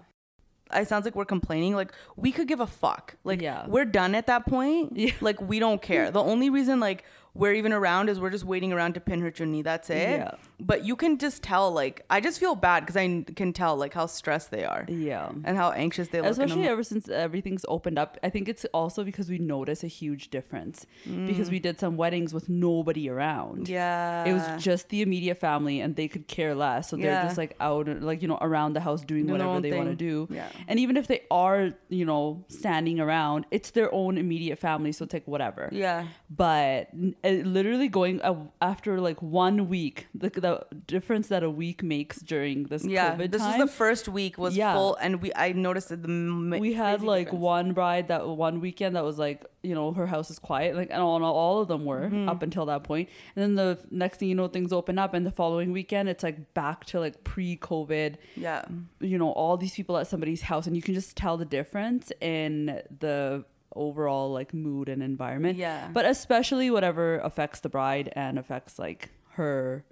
It 0.82 0.88
sounds 0.88 1.06
like 1.06 1.16
we're 1.20 1.26
complaining. 1.38 1.74
Like 1.82 1.92
we 2.16 2.32
could 2.32 2.48
give 2.48 2.60
a 2.60 2.68
fuck. 2.68 3.16
Like 3.24 3.42
Yeah. 3.42 3.66
we're 3.68 3.86
done 4.00 4.14
at 4.22 4.26
that 4.28 4.46
point. 4.56 4.86
Yeah. 4.96 5.14
Like 5.22 5.40
we 5.52 5.58
don't 5.66 5.82
care. 5.82 6.06
The 6.12 6.24
only 6.34 6.50
reason 6.58 6.80
like 6.80 7.04
we're 7.34 7.54
even 7.62 7.74
around 7.80 8.10
is 8.10 8.20
we're 8.20 8.30
just 8.38 8.46
waiting 8.54 8.72
around 8.76 8.94
to 8.98 9.00
pin 9.10 9.20
her 9.26 9.32
chunni. 9.32 9.64
That's 9.64 9.90
it. 9.90 10.20
Yeah. 10.20 10.32
But 10.62 10.86
you 10.86 10.96
can 10.96 11.18
just 11.18 11.42
tell, 11.42 11.72
like, 11.72 12.04
I 12.10 12.20
just 12.20 12.40
feel 12.40 12.54
bad 12.56 12.82
because 12.82 12.98
i 12.98 13.24
can 13.36 13.54
tell, 13.54 13.78
like, 13.78 13.94
how 13.94 14.06
stressed 14.08 14.52
they 14.52 14.66
are 14.66 14.86
Yeah. 14.90 15.30
and 15.46 15.56
how 15.58 15.72
anxious 15.72 16.10
they 16.10 16.20
look. 16.22 16.32
Especially 16.32 16.68
ever 16.68 16.84
since 16.84 17.08
everything's 17.08 17.66
opened 17.68 17.98
up. 17.98 18.18
I 18.24 18.30
think 18.30 18.50
it's 18.50 18.66
also 18.74 19.04
because 19.04 19.30
we 19.30 19.38
notice 19.38 19.84
a 19.84 19.88
huge 19.88 20.30
difference 20.30 20.86
because 21.06 21.50
we 21.50 21.60
did 21.60 21.80
some 21.80 21.96
weddings 21.98 22.34
with 22.34 22.50
nobody 22.50 23.10
around. 23.10 23.68
Mm. 23.68 23.70
yeah. 23.70 24.26
It 24.26 24.34
was 24.34 24.64
just 24.64 24.90
the 24.90 25.02
immediate 25.02 25.38
family 25.38 25.80
and 25.80 25.96
they 25.96 26.08
could 26.08 26.28
care 26.28 26.54
less. 26.56 26.90
So 26.90 26.96
they're 26.98 27.06
Yeah. 27.06 27.24
just 27.24 27.38
like 27.38 27.56
out, 27.60 27.88
like, 28.02 28.22
you 28.22 28.28
know, 28.28 28.38
around 28.42 28.74
the 28.74 28.82
house 28.82 29.02
doing 29.06 29.28
whatever 29.32 29.50
own 29.52 29.62
they 29.62 29.72
want 29.72 29.90
to 29.90 29.96
do. 29.96 30.28
Yeah. 30.30 30.50
And 30.68 30.80
even 30.80 30.98
if 30.98 31.08
they 31.08 31.22
are, 31.32 31.72
you 31.90 32.06
know, 32.06 32.44
standing 32.50 33.00
around, 33.00 33.46
it's 33.52 33.72
their 33.72 33.94
own 33.94 34.18
immediate 34.18 34.60
family. 34.60 34.92
So 34.92 35.06
it's 35.06 35.14
like 35.14 35.28
whatever. 35.28 35.70
Yeah. 35.72 36.08
But 36.30 36.90
literally 37.24 37.88
going 37.88 38.22
uh, 38.22 38.36
after 38.62 39.00
like 39.00 39.22
one 39.22 39.70
week, 39.70 40.08
the, 40.14 40.30
the 40.30 40.49
difference 40.88 41.28
that 41.28 41.44
a 41.44 41.50
week 41.50 41.82
makes 41.84 42.18
during 42.22 42.64
this 42.72 42.84
Yeah. 42.86 43.16
COVID 43.16 43.32
this 43.32 43.42
time. 43.42 43.60
was 43.60 43.70
the 43.70 43.76
first 43.76 44.08
week 44.08 44.38
was 44.38 44.56
Yeah. 44.56 44.74
full, 44.74 44.96
and 44.96 45.22
we 45.22 45.32
I 45.36 45.52
noticed 45.54 45.90
that 45.90 46.02
the 46.04 46.10
m- 46.10 46.56
we 46.60 46.74
had 46.74 47.02
like 47.02 47.28
difference. 47.28 47.42
one 47.44 47.74
bride 47.74 48.08
that 48.10 48.28
one 48.28 48.60
weekend 48.62 48.96
that 48.96 49.04
was 49.04 49.18
like 49.20 49.46
you 49.64 49.76
know 49.76 49.92
her 49.92 50.08
house 50.08 50.30
is 50.32 50.40
quiet 50.40 50.76
like 50.76 50.90
and 50.90 51.02
all, 51.02 51.22
all 51.24 51.60
of 51.62 51.68
them 51.68 51.84
were 51.86 52.06
Mm-hmm. 52.08 52.30
up 52.30 52.42
until 52.44 52.66
that 52.68 52.84
point 52.84 53.10
and 53.36 53.44
then 53.44 53.56
the 53.56 53.78
next 53.92 54.18
thing 54.20 54.30
you 54.30 54.36
know 54.36 54.48
things 54.48 54.72
open 54.72 54.98
up 54.98 55.14
and 55.14 55.26
the 55.26 55.32
following 55.32 55.72
weekend 55.74 56.08
it's 56.08 56.24
like 56.24 56.54
back 56.54 56.86
to 56.86 57.00
like 57.00 57.24
pre-covid 57.26 58.16
Yeah. 58.36 58.64
you 59.02 59.18
know 59.18 59.32
all 59.32 59.58
these 59.58 59.74
people 59.76 59.98
at 59.98 60.08
somebody's 60.08 60.44
house 60.44 60.66
and 60.68 60.76
you 60.78 60.82
can 60.82 60.94
just 60.94 61.18
tell 61.18 61.36
the 61.38 61.46
difference 61.46 62.12
in 62.22 62.82
the 63.00 63.44
overall 63.76 64.32
like 64.32 64.54
mood 64.54 64.88
and 64.90 65.04
environment 65.04 65.58
Yeah. 65.58 65.90
but 65.94 66.06
especially 66.06 66.72
whatever 66.72 67.20
affects 67.20 67.60
the 67.60 67.70
bride 67.70 68.12
and 68.16 68.40
affects 68.40 68.80
like 68.80 69.10
her 69.34 69.84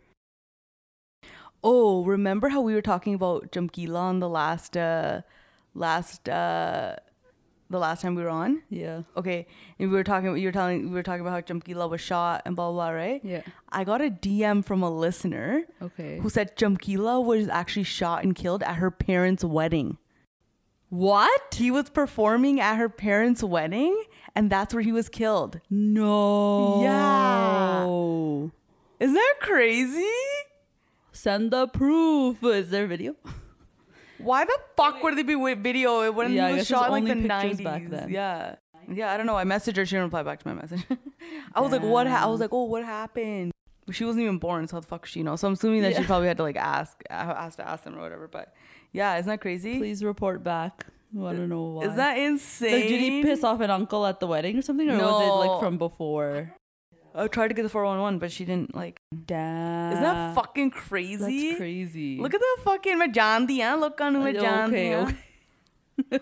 Oh, 1.70 2.06
remember 2.06 2.48
how 2.56 2.62
we 2.62 2.74
were 2.74 2.82
talking 2.94 3.14
about 3.14 3.52
Chamkila 3.52 4.00
on 4.12 4.20
the 4.20 4.30
last 4.30 4.78
uh 4.78 5.22
last 5.74 6.30
uh 6.30 6.96
the 7.70 7.80
last 7.80 8.02
time 8.02 8.16
we 8.16 8.24
were 8.24 8.30
on? 8.44 8.62
yeah 8.70 9.02
Okay. 9.22 9.46
And 9.78 9.90
we 9.92 9.96
were 9.98 10.04
talking 10.12 10.38
you 10.38 10.48
were 10.48 10.54
telling 10.60 10.78
we 10.90 10.96
were 11.00 11.04
talking 11.04 11.22
about 11.26 11.34
how 11.38 11.42
Chamkila 11.50 11.90
was 11.90 12.00
shot 12.00 12.44
and 12.46 12.56
blah 12.56 12.72
blah, 12.72 12.88
blah 12.88 12.96
right? 13.02 13.22
yeah 13.34 13.42
I 13.80 13.84
got 13.84 14.00
a 14.02 14.10
DM 14.10 14.64
from 14.64 14.82
a 14.84 14.90
listener 15.06 15.64
okay 15.88 16.20
who 16.22 16.30
said 16.30 16.56
Chamkila 16.56 17.16
was 17.32 17.50
actually 17.50 17.84
shot 18.00 18.24
and 18.24 18.34
killed 18.44 18.64
at 18.64 18.76
her 18.84 18.92
parents' 18.92 19.44
wedding. 19.44 19.98
what 20.90 21.56
He 21.64 21.70
was 21.70 21.90
performing 21.90 22.62
at 22.62 22.78
her 22.78 22.88
parents' 22.90 23.44
wedding 23.44 23.96
and 24.36 24.50
that's 24.50 24.74
where 24.74 24.84
he 24.84 24.94
was 24.94 25.10
killed. 25.10 25.60
no 25.70 26.82
Yeah. 26.82 28.48
Isn't 29.04 29.14
that 29.14 29.36
crazy? 29.42 30.16
Send 31.18 31.50
the 31.52 31.68
proof. 31.68 32.44
Is 32.44 32.70
there 32.70 32.86
video? 32.86 33.16
Why 34.20 34.46
the 34.46 34.58
fuck 34.76 35.02
would 35.04 35.18
they 35.18 35.24
be 35.24 35.36
with 35.36 35.64
video 35.64 36.12
when 36.12 36.32
Yeah, 36.34 36.46
I 36.48 36.50
it 36.52 36.56
was 36.58 36.68
shot 36.68 36.86
in 36.88 36.92
like 36.92 37.06
the 37.06 37.16
nineties? 37.16 37.62
back 37.62 37.88
then. 37.90 38.10
Yeah, 38.10 38.56
yeah. 38.92 39.12
I 39.12 39.18
don't 39.18 39.26
know. 39.26 39.36
I 39.36 39.44
messaged 39.44 39.78
her. 39.78 39.86
She 39.86 39.96
didn't 39.96 40.06
reply 40.06 40.22
back 40.24 40.40
to 40.44 40.48
my 40.48 40.54
message. 40.54 40.86
I 41.56 41.62
was 41.62 41.72
like, 41.72 41.82
"What?" 41.82 42.06
Ha-? 42.08 42.24
I 42.24 42.28
was 42.28 42.40
like, 42.40 42.54
"Oh, 42.54 42.66
what 42.66 42.86
happened?" 42.86 43.52
She 43.92 44.04
wasn't 44.06 44.24
even 44.24 44.38
born, 44.38 44.68
so 44.68 44.76
how 44.76 44.80
the 44.82 44.88
fuck 44.88 45.06
she 45.08 45.24
know? 45.24 45.36
So 45.38 45.48
I'm 45.48 45.54
assuming 45.54 45.82
that 45.82 45.96
she 45.96 46.04
probably 46.12 46.28
had 46.28 46.38
to 46.38 46.44
like 46.44 46.58
ask, 46.58 47.02
ask 47.10 47.58
to 47.58 47.68
ask 47.68 47.84
them 47.84 47.96
or 47.98 48.02
whatever. 48.02 48.28
But 48.28 48.54
yeah, 48.92 49.18
isn't 49.18 49.28
that 49.30 49.42
crazy? 49.42 49.78
Please 49.80 50.04
report 50.04 50.44
back. 50.44 50.86
I 51.18 51.34
don't 51.34 51.50
know 51.50 51.64
why. 51.64 51.86
Is 51.86 51.96
that 51.96 52.18
insane? 52.20 52.74
like, 52.74 52.88
did 52.90 53.00
he 53.02 53.24
piss 53.24 53.44
off 53.44 53.60
an 53.62 53.72
uncle 53.72 54.06
at 54.06 54.20
the 54.20 54.28
wedding 54.28 54.58
or 54.58 54.62
something, 54.62 54.88
or 54.90 54.94
was 54.98 55.22
it 55.24 55.26
No. 55.28 55.40
like 55.40 55.60
from 55.62 55.78
before? 55.80 56.54
I 57.17 57.27
tried 57.29 57.49
to 57.49 57.55
get 57.55 57.63
the 57.65 57.69
411, 57.69 58.19
but 58.19 58.33
she 58.33 58.45
didn't 58.47 58.75
like. 58.75 59.01
Damn. 59.27 59.93
Isn't 59.93 60.03
that 60.03 60.35
fucking 60.35 60.71
crazy? 60.71 61.49
That's 61.51 61.59
crazy. 61.59 62.19
Look 62.19 62.33
at 62.35 62.41
the 62.41 62.63
fucking 62.65 62.97
मैं 62.99 63.13
जानती 63.13 63.59
हैं 63.59 63.77
लोग 63.81 63.97
कानून 63.99 64.23
में 64.25 64.33
Uh, 64.37 64.41
जानती 64.41 64.73
okay, 64.73 64.89
हैं 64.89 65.07
okay. 65.07 66.21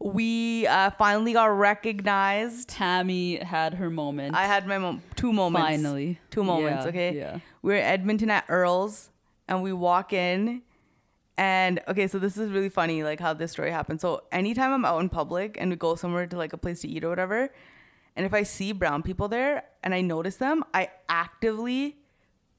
we 0.00 0.66
uh, 0.66 0.90
finally 0.98 1.32
got 1.34 1.46
recognized 1.46 2.68
Tammy 2.68 3.36
had 3.36 3.74
her 3.74 3.90
moment. 3.90 4.34
I 4.34 4.46
had 4.46 4.66
my 4.66 4.78
mom- 4.78 5.02
two 5.16 5.32
moments. 5.32 5.68
finally 5.68 6.18
Two 6.30 6.42
moments, 6.44 6.84
Yeah, 6.84 6.88
okay? 6.88 7.16
Yeah. 7.16 7.38
We're 7.62 7.76
in 7.76 7.84
Edmonton 7.84 8.30
at 8.30 8.44
Earl's 8.48 9.10
and 9.48 9.62
we 9.62 9.72
walk 9.72 10.12
in 10.12 10.62
and 11.36 11.80
okay, 11.88 12.06
so 12.06 12.18
this 12.18 12.36
is 12.36 12.50
really 12.50 12.68
funny 12.68 13.02
like 13.02 13.20
how 13.20 13.32
this 13.34 13.52
story 13.52 13.70
happened. 13.70 14.00
So 14.00 14.22
anytime 14.32 14.72
I'm 14.72 14.84
out 14.84 15.00
in 15.00 15.08
public 15.08 15.56
and 15.60 15.70
we 15.70 15.76
go 15.76 15.94
somewhere 15.96 16.26
to 16.26 16.36
like 16.36 16.52
a 16.52 16.58
place 16.58 16.80
to 16.80 16.88
eat 16.88 17.04
or 17.04 17.08
whatever, 17.10 17.50
and 18.15 18.25
if 18.25 18.33
I 18.33 18.43
see 18.43 18.71
brown 18.71 19.03
people 19.03 19.27
there 19.27 19.63
and 19.83 19.93
I 19.93 20.01
notice 20.01 20.37
them, 20.37 20.63
I 20.73 20.89
actively 21.09 21.97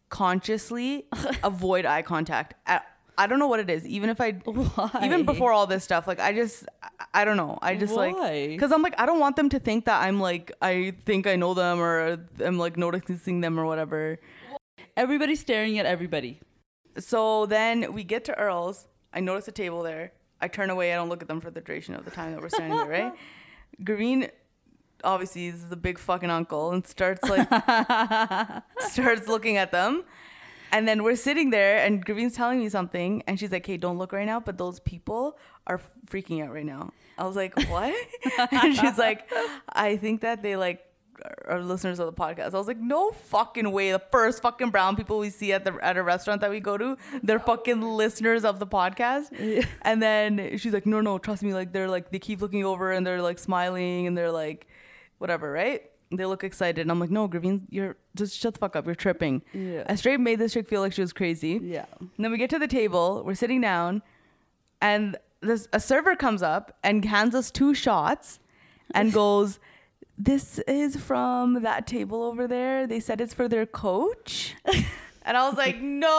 consciously 0.08 1.06
avoid 1.42 1.86
eye 1.86 2.02
contact. 2.02 2.54
I, 2.66 2.80
I 3.18 3.26
don't 3.26 3.38
know 3.38 3.46
what 3.46 3.60
it 3.60 3.70
is. 3.70 3.86
Even 3.86 4.10
if 4.10 4.20
I 4.20 4.32
Why? 4.32 5.00
even 5.02 5.24
before 5.24 5.52
all 5.52 5.66
this 5.66 5.82
stuff, 5.82 6.06
like 6.06 6.20
I 6.20 6.32
just 6.32 6.66
I, 7.14 7.24
don't 7.24 7.36
know. 7.36 7.58
I 7.62 7.74
just 7.74 7.94
like 7.94 8.16
because 8.50 8.72
I'm 8.72 8.82
like 8.82 8.94
I 8.98 9.06
don't 9.06 9.20
want 9.20 9.36
them 9.36 9.48
to 9.50 9.58
think 9.58 9.86
that 9.86 10.02
I'm 10.02 10.20
like 10.20 10.52
I 10.60 10.94
think 11.06 11.26
I 11.26 11.36
know 11.36 11.54
them 11.54 11.80
or 11.80 12.18
I'm 12.44 12.58
like 12.58 12.76
noticing 12.76 13.40
them 13.40 13.58
or 13.58 13.64
whatever. 13.64 14.18
Everybody's 14.96 15.40
staring 15.40 15.78
at 15.78 15.86
everybody. 15.86 16.40
So 16.98 17.46
then 17.46 17.92
we 17.92 18.04
get 18.04 18.24
to 18.26 18.38
Earl's. 18.38 18.86
I 19.12 19.20
notice 19.20 19.48
a 19.48 19.52
table 19.52 19.82
there. 19.82 20.12
I 20.40 20.48
turn 20.48 20.68
away. 20.68 20.92
I 20.92 20.96
don't 20.96 21.08
look 21.08 21.22
at 21.22 21.28
them 21.28 21.40
for 21.40 21.50
the 21.50 21.60
duration 21.60 21.94
of 21.94 22.04
the 22.04 22.10
time 22.10 22.32
that 22.32 22.42
we're 22.42 22.50
standing 22.50 22.76
there, 22.76 22.88
right? 22.88 23.14
Green, 23.84 24.28
obviously, 25.04 25.46
is 25.46 25.68
the 25.68 25.76
big 25.76 25.98
fucking 25.98 26.30
uncle 26.30 26.72
and 26.72 26.86
starts 26.86 27.22
like, 27.28 27.48
starts 28.78 29.28
looking 29.28 29.56
at 29.56 29.72
them. 29.72 30.04
And 30.72 30.86
then 30.86 31.04
we're 31.04 31.16
sitting 31.16 31.50
there 31.50 31.78
and 31.78 32.04
Green's 32.04 32.34
telling 32.34 32.58
me 32.58 32.68
something. 32.68 33.22
And 33.26 33.38
she's 33.38 33.52
like, 33.52 33.64
hey, 33.64 33.76
don't 33.76 33.98
look 33.98 34.12
right 34.12 34.26
now. 34.26 34.40
But 34.40 34.58
those 34.58 34.80
people 34.80 35.38
are 35.66 35.80
freaking 36.10 36.44
out 36.44 36.52
right 36.52 36.66
now. 36.66 36.92
I 37.18 37.24
was 37.24 37.36
like, 37.36 37.54
what? 37.68 37.94
and 38.50 38.76
she's 38.76 38.98
like, 38.98 39.30
I 39.68 39.96
think 39.96 40.20
that 40.20 40.42
they 40.42 40.56
like 40.56 40.82
are 41.46 41.62
listeners 41.62 41.98
of 41.98 42.06
the 42.06 42.12
podcast. 42.12 42.54
I 42.54 42.58
was 42.58 42.66
like, 42.66 42.78
no 42.78 43.10
fucking 43.10 43.70
way. 43.70 43.92
The 43.92 44.02
first 44.10 44.42
fucking 44.42 44.70
brown 44.70 44.96
people 44.96 45.18
we 45.18 45.30
see 45.30 45.52
at 45.52 45.64
the 45.64 45.78
at 45.82 45.96
a 45.96 46.02
restaurant 46.02 46.40
that 46.42 46.50
we 46.50 46.60
go 46.60 46.76
to, 46.76 46.96
they're 47.22 47.38
fucking 47.40 47.80
listeners 47.80 48.44
of 48.44 48.58
the 48.58 48.66
podcast. 48.66 49.66
And 49.82 50.02
then 50.02 50.58
she's 50.58 50.72
like, 50.72 50.86
no, 50.86 51.00
no, 51.00 51.18
trust 51.18 51.42
me. 51.42 51.54
Like 51.54 51.72
they're 51.72 51.88
like 51.88 52.10
they 52.10 52.18
keep 52.18 52.40
looking 52.40 52.64
over 52.64 52.92
and 52.92 53.06
they're 53.06 53.22
like 53.22 53.38
smiling 53.38 54.06
and 54.06 54.16
they're 54.16 54.32
like, 54.32 54.66
whatever, 55.18 55.50
right? 55.50 55.90
They 56.10 56.24
look 56.24 56.44
excited. 56.44 56.82
And 56.82 56.90
I'm 56.90 57.00
like, 57.00 57.10
no, 57.10 57.28
Gurveen, 57.28 57.62
you're 57.68 57.96
just 58.14 58.38
shut 58.38 58.54
the 58.54 58.60
fuck 58.60 58.76
up. 58.76 58.86
You're 58.86 58.94
tripping. 58.94 59.42
Yeah. 59.52 59.84
I 59.88 59.96
straight 59.96 60.20
made 60.20 60.38
this 60.38 60.52
chick 60.52 60.68
feel 60.68 60.80
like 60.80 60.92
she 60.92 61.00
was 61.00 61.12
crazy. 61.12 61.58
Yeah. 61.62 61.86
And 61.98 62.10
then 62.18 62.30
we 62.30 62.38
get 62.38 62.50
to 62.50 62.58
the 62.58 62.68
table, 62.68 63.22
we're 63.24 63.34
sitting 63.34 63.60
down, 63.60 64.02
and 64.80 65.16
this 65.40 65.68
a 65.72 65.80
server 65.80 66.16
comes 66.16 66.42
up 66.42 66.76
and 66.82 67.04
hands 67.04 67.34
us 67.34 67.50
two 67.50 67.74
shots 67.74 68.38
and 68.94 69.12
goes, 69.22 69.58
This 70.16 70.58
is 70.60 70.96
from 70.96 71.62
that 71.62 71.86
table 71.86 72.22
over 72.22 72.46
there. 72.46 72.86
They 72.86 73.00
said 73.00 73.20
it's 73.20 73.34
for 73.34 73.48
their 73.48 73.66
coach. 73.66 74.54
And 75.26 75.36
I 75.36 75.48
was 75.48 75.58
like, 75.58 75.80
no. 75.80 76.12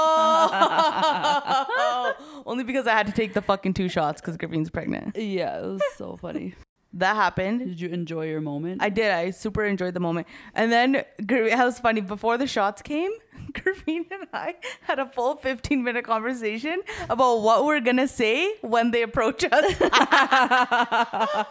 Only 2.46 2.66
because 2.66 2.88
I 2.88 2.92
had 2.92 3.08
to 3.08 3.14
take 3.14 3.34
the 3.34 3.42
fucking 3.42 3.74
two 3.74 3.88
shots 3.88 4.20
because 4.20 4.36
Gurveen's 4.36 4.70
pregnant. 4.70 5.16
Yeah, 5.16 5.60
it 5.60 5.66
was 5.66 5.82
so 5.96 6.18
funny. 6.18 6.56
That 6.94 7.16
happened. 7.16 7.60
Did 7.60 7.82
you 7.82 7.90
enjoy 7.90 8.28
your 8.28 8.42
moment? 8.42 8.82
I 8.82 8.90
did. 8.90 9.12
I 9.12 9.32
super 9.32 9.66
enjoyed 9.66 9.94
the 9.94 10.00
moment. 10.00 10.28
And 10.54 10.72
then 10.72 10.96
it 10.96 11.58
was 11.58 11.80
funny. 11.80 12.02
Before 12.02 12.38
the 12.38 12.48
shots 12.48 12.82
came, 12.82 13.12
Gurveen 13.52 14.10
and 14.12 14.28
I 14.34 14.56
had 14.82 15.00
a 15.00 15.06
full 15.06 15.36
15 15.36 15.84
minute 15.84 16.06
conversation 16.06 16.82
about 17.10 17.42
what 17.42 17.66
we're 17.66 17.82
going 17.82 17.98
to 17.98 18.08
say 18.08 18.54
when 18.62 18.92
they 18.92 19.04
approach 19.04 19.44
us. 19.44 19.52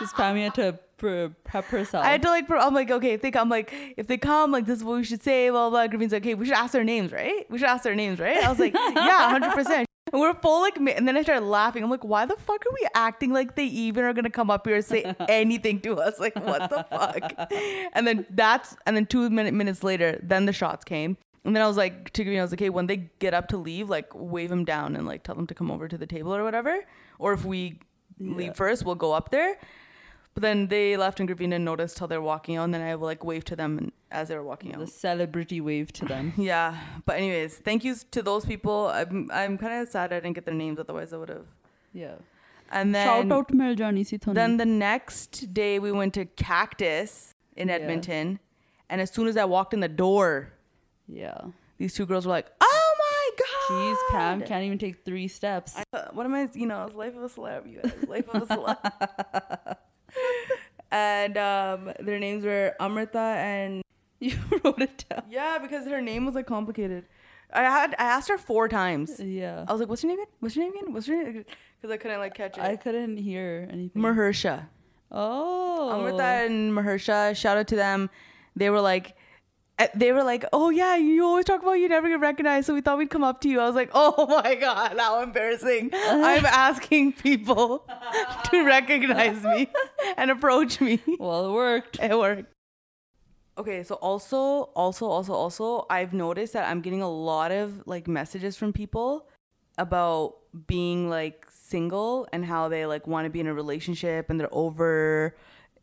Just 0.00 0.14
Pammy 0.14 0.44
had 0.44 0.54
to 0.54 0.78
pre- 0.96 1.28
prep 1.44 1.64
herself. 1.66 2.04
I 2.04 2.10
had 2.10 2.22
to 2.22 2.28
like, 2.28 2.50
I'm 2.50 2.74
like, 2.74 2.90
okay, 2.90 3.12
if 3.12 3.22
they 3.22 3.30
come, 3.30 3.48
like, 3.48 3.72
if 3.96 4.06
they 4.06 4.16
come, 4.16 4.52
like, 4.52 4.66
this 4.66 4.78
is 4.78 4.84
what 4.84 4.96
we 4.96 5.04
should 5.04 5.22
say, 5.22 5.50
blah, 5.50 5.70
blah. 5.70 5.86
Gurveen's 5.88 6.12
like, 6.12 6.22
okay, 6.22 6.34
we 6.34 6.46
should 6.46 6.54
ask 6.54 6.72
their 6.72 6.84
names, 6.84 7.12
right? 7.12 7.50
We 7.50 7.58
should 7.58 7.68
ask 7.68 7.84
their 7.84 7.94
names, 7.94 8.18
right? 8.18 8.38
I 8.38 8.48
was 8.48 8.58
like, 8.58 8.74
yeah, 8.74 9.38
100%. 9.38 9.84
And 10.12 10.20
we're 10.20 10.34
full 10.34 10.60
like, 10.62 10.76
and 10.76 11.06
then 11.06 11.16
I 11.16 11.22
started 11.22 11.44
laughing. 11.44 11.82
I'm 11.84 11.90
like, 11.90 12.04
why 12.04 12.24
the 12.26 12.36
fuck 12.36 12.64
are 12.66 12.72
we 12.72 12.86
acting 12.94 13.32
like 13.32 13.54
they 13.56 13.66
even 13.66 14.04
are 14.04 14.12
gonna 14.12 14.30
come 14.30 14.50
up 14.50 14.66
here 14.66 14.76
and 14.76 14.84
say 14.84 15.04
anything 15.28 15.80
to 15.82 15.96
us? 15.96 16.18
Like, 16.18 16.34
what 16.36 16.70
the 16.70 16.84
fuck? 16.90 17.48
And 17.92 18.06
then 18.06 18.26
that's, 18.30 18.76
and 18.86 18.96
then 18.96 19.06
two 19.06 19.28
minute, 19.30 19.54
minutes 19.54 19.82
later, 19.82 20.18
then 20.22 20.46
the 20.46 20.52
shots 20.52 20.84
came. 20.84 21.16
And 21.44 21.54
then 21.54 21.62
I 21.62 21.66
was 21.66 21.76
like, 21.76 22.12
to 22.14 22.24
Gurveen, 22.24 22.38
I 22.38 22.42
was 22.42 22.50
like, 22.50 22.60
hey, 22.60 22.68
when 22.70 22.86
they 22.86 23.08
get 23.20 23.32
up 23.32 23.48
to 23.48 23.56
leave, 23.56 23.88
like, 23.88 24.10
wave 24.14 24.50
them 24.50 24.64
down 24.64 24.96
and 24.96 25.06
like 25.06 25.22
tell 25.22 25.34
them 25.34 25.46
to 25.46 25.54
come 25.54 25.70
over 25.70 25.88
to 25.88 25.96
the 25.96 26.06
table 26.06 26.34
or 26.34 26.42
whatever. 26.44 26.84
Or 27.18 27.32
if 27.32 27.44
we 27.44 27.80
leave 28.18 28.48
Yeah. 28.48 28.52
first, 28.52 28.84
we'll 28.84 28.96
go 28.96 29.12
up 29.12 29.30
there. 29.30 29.58
But 30.38 30.42
then 30.42 30.68
they 30.68 30.96
left 30.96 31.18
and 31.18 31.28
Gurveen 31.28 31.60
noticed 31.62 31.98
how 31.98 32.06
they're 32.06 32.22
walking 32.22 32.56
out. 32.56 32.62
And 32.62 32.72
then 32.72 32.80
I 32.80 32.94
like 32.94 33.24
wave 33.24 33.44
to 33.46 33.56
them 33.56 33.90
as 34.12 34.28
they 34.28 34.36
were 34.36 34.44
walking 34.44 34.72
out. 34.72 34.78
The 34.78 34.86
celebrity 34.86 35.60
wave 35.60 35.92
to 35.94 36.04
them. 36.04 36.32
yeah. 36.36 36.78
But 37.04 37.16
anyways, 37.16 37.56
thank 37.56 37.82
yous 37.82 38.04
to 38.12 38.22
those 38.22 38.44
people. 38.44 38.86
I'm, 38.86 39.28
I'm 39.34 39.58
kind 39.58 39.82
of 39.82 39.88
sad 39.88 40.12
I 40.12 40.20
didn't 40.20 40.34
get 40.34 40.44
their 40.44 40.54
names. 40.54 40.78
Otherwise, 40.78 41.12
I 41.12 41.16
would 41.16 41.28
have. 41.28 41.46
Yeah. 41.92 42.14
And 42.70 42.94
then 42.94 43.04
shout 43.04 43.32
out 43.32 43.52
mil 43.52 43.74
jani 43.74 44.04
si. 44.04 44.16
Then 44.18 44.58
the 44.58 44.64
next 44.64 45.52
day 45.52 45.80
we 45.80 45.90
went 45.90 46.14
to 46.14 46.24
Cactus 46.24 47.34
in 47.56 47.68
Edmonton, 47.68 48.30
yeah. 48.30 48.38
and 48.90 49.00
as 49.00 49.10
soon 49.10 49.26
as 49.26 49.36
I 49.36 49.44
walked 49.44 49.74
in 49.74 49.80
the 49.80 49.88
door, 49.88 50.52
yeah, 51.08 51.40
these 51.78 51.94
two 51.94 52.04
girls 52.06 52.26
were 52.26 52.32
like, 52.32 52.46
"Oh 52.60 52.94
my 52.98 53.30
god!" 53.38 53.74
Jeez, 53.74 53.96
Pam 54.10 54.42
can't 54.42 54.64
even 54.64 54.76
take 54.76 55.02
three 55.02 55.28
steps. 55.28 55.76
I, 55.78 55.96
uh, 55.96 56.08
what 56.12 56.26
am 56.26 56.34
I? 56.34 56.50
You 56.52 56.66
know, 56.66 56.88
life 56.94 57.16
of 57.16 57.22
a 57.22 57.28
celebrity. 57.30 57.78
Life 58.06 58.28
of 58.28 58.42
a 58.42 58.46
celebrity. 58.46 58.96
and 60.90 61.36
um, 61.36 61.92
their 62.00 62.18
names 62.18 62.44
were 62.44 62.74
Amrita 62.80 63.18
and 63.18 63.82
You 64.20 64.36
wrote 64.64 64.82
it 64.82 65.04
down. 65.08 65.22
yeah, 65.30 65.58
because 65.58 65.86
her 65.86 66.00
name 66.02 66.26
was 66.26 66.34
like 66.34 66.46
complicated. 66.46 67.04
I 67.52 67.62
had 67.62 67.94
I 67.98 68.04
asked 68.04 68.28
her 68.28 68.36
four 68.36 68.68
times. 68.68 69.20
Yeah. 69.20 69.64
I 69.68 69.72
was 69.72 69.80
like, 69.80 69.88
"What's 69.88 70.02
your 70.02 70.10
name 70.10 70.18
again? 70.20 70.32
What's 70.40 70.56
your 70.56 70.64
name 70.64 70.74
again? 70.76 70.92
What's 70.92 71.06
your 71.08 71.22
name?" 71.22 71.44
Because 71.80 71.94
I 71.94 71.96
couldn't 71.96 72.18
like 72.18 72.34
catch 72.34 72.58
it. 72.58 72.62
I 72.64 72.76
couldn't 72.76 73.16
hear 73.16 73.68
anything. 73.70 74.02
Mahersha. 74.02 74.66
oh. 75.12 75.90
Amrita 75.92 76.22
and 76.22 76.72
Mahersha, 76.72 77.34
shout 77.36 77.56
out 77.56 77.68
to 77.68 77.76
them. 77.76 78.10
They 78.56 78.70
were 78.70 78.80
like, 78.80 79.14
Uh, 79.78 79.86
they 79.94 80.10
were 80.10 80.24
like, 80.24 80.44
oh 80.52 80.70
yeah, 80.70 80.96
you 80.96 81.24
always 81.24 81.44
talk 81.44 81.62
about 81.62 81.74
you 81.74 81.88
never 81.88 82.08
get 82.08 82.18
recognized, 82.18 82.66
so 82.66 82.74
we 82.74 82.80
thought 82.80 82.98
we'd 82.98 83.10
come 83.10 83.22
up 83.22 83.40
to 83.42 83.48
you. 83.48 83.60
I 83.60 83.66
was 83.66 83.76
like, 83.76 83.90
oh 83.94 84.26
my 84.44 84.56
god, 84.56 84.98
how 84.98 85.22
embarrassing! 85.22 85.90
I'm 85.94 86.44
asking 86.46 87.12
people 87.12 87.86
to 88.50 88.64
recognize 88.64 89.42
me 89.44 89.68
and 90.16 90.30
approach 90.30 90.80
me. 90.80 91.00
Well, 91.18 91.50
it 91.50 91.52
worked. 91.52 91.98
It 92.00 92.18
worked. 92.18 92.52
Okay, 93.56 93.82
so 93.82 93.96
also, 93.96 94.70
also, 94.74 95.06
also, 95.06 95.32
also, 95.32 95.86
I've 95.90 96.12
noticed 96.12 96.52
that 96.52 96.68
I'm 96.68 96.80
getting 96.80 97.02
a 97.02 97.10
lot 97.10 97.50
of 97.50 97.86
like 97.86 98.08
messages 98.08 98.56
from 98.56 98.72
people 98.72 99.28
about 99.78 100.36
being 100.66 101.08
like 101.08 101.46
single 101.50 102.26
and 102.32 102.44
how 102.44 102.68
they 102.68 102.86
like 102.86 103.06
want 103.06 103.26
to 103.26 103.30
be 103.30 103.40
in 103.40 103.46
a 103.46 103.54
relationship 103.54 104.30
and 104.30 104.40
they're 104.40 104.52
over 104.52 105.36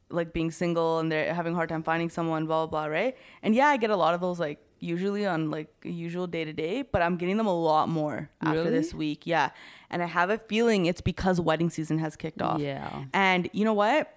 like 0.09 0.33
being 0.33 0.51
single 0.51 0.99
and 0.99 1.11
they're 1.11 1.33
having 1.33 1.53
a 1.53 1.55
hard 1.55 1.69
time 1.69 1.83
finding 1.83 2.09
someone, 2.09 2.45
blah 2.45 2.65
blah 2.65 2.85
blah, 2.85 2.91
right? 2.91 3.17
And 3.43 3.55
yeah, 3.55 3.67
I 3.67 3.77
get 3.77 3.89
a 3.89 3.95
lot 3.95 4.13
of 4.13 4.21
those 4.21 4.39
like 4.39 4.59
usually 4.79 5.25
on 5.25 5.49
like 5.49 5.67
a 5.83 5.89
usual 5.89 6.27
day 6.27 6.45
to 6.45 6.53
day, 6.53 6.81
but 6.83 7.01
I'm 7.01 7.17
getting 7.17 7.37
them 7.37 7.47
a 7.47 7.53
lot 7.53 7.89
more 7.89 8.29
after 8.41 8.59
Really? 8.59 8.71
this 8.71 8.93
week. 8.93 9.25
Yeah. 9.25 9.49
And 9.89 10.03
I 10.03 10.05
have 10.05 10.29
a 10.29 10.37
feeling 10.37 10.85
it's 10.85 11.01
because 11.01 11.39
wedding 11.41 11.69
season 11.69 11.97
has 11.99 12.15
kicked 12.15 12.41
off. 12.41 12.59
Yeah. 12.61 13.05
And 13.13 13.49
you 13.53 13.65
know 13.65 13.73
what? 13.73 14.11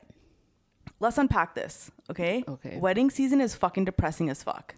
Let's 1.01 1.17
unpack 1.17 1.55
this, 1.55 1.91
okay? 2.11 2.43
Okay. 2.49 2.77
Wedding 2.79 3.09
season 3.11 3.41
is 3.41 3.55
fucking 3.55 3.85
depressing 3.85 4.29
as 4.31 4.43
fuck. 4.43 4.75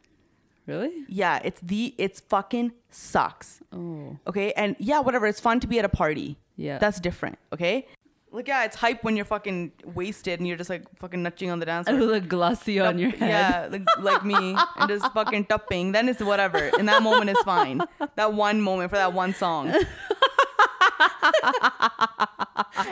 Really? 0.66 0.92
Yeah, 1.09 1.40
it's 1.42 1.61
the 1.62 1.94
it's 1.96 2.20
fucking 2.20 2.73
sucks. 2.90 3.61
Oh. 3.73 4.18
Okay? 4.27 4.53
And 4.53 4.77
yeah, 4.79 5.01
whatever, 5.01 5.27
it's 5.27 5.40
fun 5.40 5.61
to 5.61 5.66
be 5.66 5.79
at 5.79 5.85
a 5.85 5.88
party. 5.88 6.37
Yeah. 6.57 6.79
That's 6.79 7.01
different, 7.01 7.38
okay? 7.53 7.87
Like 8.33 8.47
yeah, 8.49 8.64
it's 8.64 8.77
hype 8.77 9.03
when 9.03 9.16
you're 9.16 9.25
fucking 9.25 9.73
wasted 9.85 10.38
and 10.38 10.47
you're 10.47 10.57
just 10.57 10.71
like 10.71 10.85
fucking 10.99 11.21
nutching 11.23 11.51
on 11.51 11.59
the 11.59 11.66
dance 11.66 11.88
And 11.88 11.99
floor. 11.99 12.11
with 12.14 12.25
a 12.25 12.27
glossy 12.27 12.79
on 12.79 12.97
your 12.99 13.11
head. 13.11 13.29
Yeah, 13.29 13.69
like, 13.71 13.83
like 13.99 14.25
me, 14.25 14.57
and 14.77 14.88
just 14.88 15.12
fucking 15.14 15.47
tupping. 15.47 15.90
Then 15.93 16.09
it's 16.09 16.23
whatever. 16.23 16.59
In 16.79 16.87
that 16.87 17.03
moment, 17.03 17.31
it's 17.31 17.43
fine. 17.43 17.81
That 18.14 18.33
one 18.35 18.61
moment 18.61 18.90
for 18.90 18.97
that 18.97 19.12
one 19.12 19.35
song. 19.35 19.69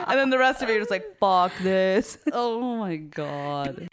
and 0.07 0.19
then 0.19 0.29
the 0.29 0.37
rest 0.37 0.61
of 0.61 0.69
it, 0.69 0.73
you're 0.73 0.81
just 0.81 0.91
like, 0.91 1.17
fuck 1.19 1.51
this. 1.61 2.17
Oh 2.33 2.75
my 2.77 2.97
god. 2.97 3.87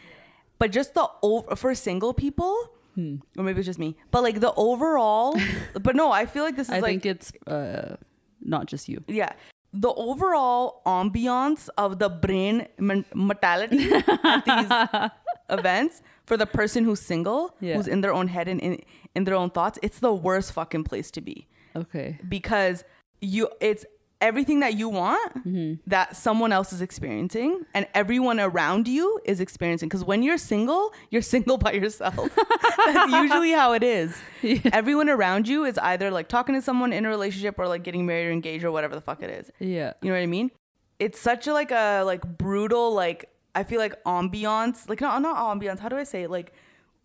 But 0.59 0.73
just 0.73 0.95
the 0.95 1.09
over 1.23 1.55
for 1.57 1.75
single 1.75 2.15
people, 2.15 2.71
Hmm. 2.95 3.17
or 3.37 3.45
maybe 3.45 3.59
it's 3.61 3.67
just 3.67 3.79
me. 3.79 3.95
But 4.11 4.23
like 4.23 4.41
the 4.41 4.55
overall, 4.55 5.39
but 5.81 5.95
no, 5.95 6.11
I 6.11 6.25
feel 6.27 6.45
like 6.45 6.57
this 6.57 6.69
is 6.69 6.75
I 6.75 6.81
like 6.81 7.03
think 7.03 7.07
it's 7.07 7.31
uh 7.47 7.97
not 8.41 8.67
just 8.67 8.89
you. 8.89 9.05
yeah, 9.07 9.33
the 9.73 9.93
overall 9.95 10.81
ambiance 10.87 11.69
of 11.77 11.99
the 11.99 12.09
brain 12.09 12.67
mortality 13.15 13.91
at 13.93 14.45
these 14.47 15.11
events 15.59 16.03
for 16.25 16.37
the 16.37 16.47
person 16.47 16.85
who's 16.85 17.01
single, 17.01 17.55
Yeah. 17.61 17.77
who's 17.77 17.87
in 17.89 18.01
their 18.01 18.13
own 18.13 18.29
head 18.29 18.49
and 18.49 18.61
in, 18.61 18.81
in 19.15 19.25
their 19.25 19.35
own 19.35 19.51
thoughts. 19.51 19.79
It's 19.83 19.99
the 20.01 20.13
worst 20.15 20.53
fucking 20.53 20.85
place 20.85 21.11
to 21.13 21.21
be 21.21 21.47
Okay. 21.75 22.19
because 22.29 22.85
you 23.21 23.49
it's 23.61 23.85
everything 24.21 24.61
that 24.61 24.75
you 24.75 24.89
want 24.89 25.35
Mm-hmm. 25.47 25.75
that 25.89 26.17
someone 26.17 26.51
else 26.53 26.73
is 26.73 26.81
experiencing 26.81 27.65
and 27.75 27.87
everyone 27.95 28.41
around 28.41 28.89
you 28.89 29.21
is 29.25 29.41
experiencing 29.41 29.89
because 29.89 30.05
when 30.05 30.23
you're 30.23 30.39
single 30.39 30.93
you're 31.11 31.23
single 31.37 31.59
by 31.59 31.73
yourself 31.73 32.17
that's 32.87 33.13
usually 33.13 33.53
how 33.53 33.73
it 33.75 33.83
is 33.83 34.17
Yeah. 34.43 34.59
everyone 34.73 35.09
around 35.11 35.47
you 35.49 35.65
is 35.65 35.77
either 35.79 36.11
like 36.11 36.29
talking 36.29 36.55
to 36.55 36.63
someone 36.63 36.93
in 36.93 37.05
a 37.05 37.09
relationship 37.09 37.59
or 37.59 37.69
like 37.69 37.83
getting 37.85 38.07
married 38.07 38.27
or 38.29 38.33
engaged 38.33 38.65
or 38.65 38.71
whatever 38.73 38.95
the 38.95 39.01
fuck 39.03 39.23
it 39.23 39.31
is 39.31 39.51
Yeah. 39.61 39.93
you 40.03 40.09
know 40.09 40.17
what 40.17 40.23
i 40.23 40.27
mean 40.27 40.51
it's 40.99 41.21
such 41.21 41.47
a 41.47 41.53
like 41.53 41.71
a 41.71 42.03
like 42.05 42.23
brutal 42.39 42.95
like 42.95 43.29
i 43.55 43.63
feel 43.65 43.79
like 43.79 44.03
ambiance 44.05 44.89
like 44.89 45.01
not 45.03 45.21
not 45.21 45.37
ambiance 45.37 45.79
how 45.79 45.89
do 45.91 45.97
i 45.97 46.05
say 46.05 46.23
it 46.23 46.31
like 46.31 46.53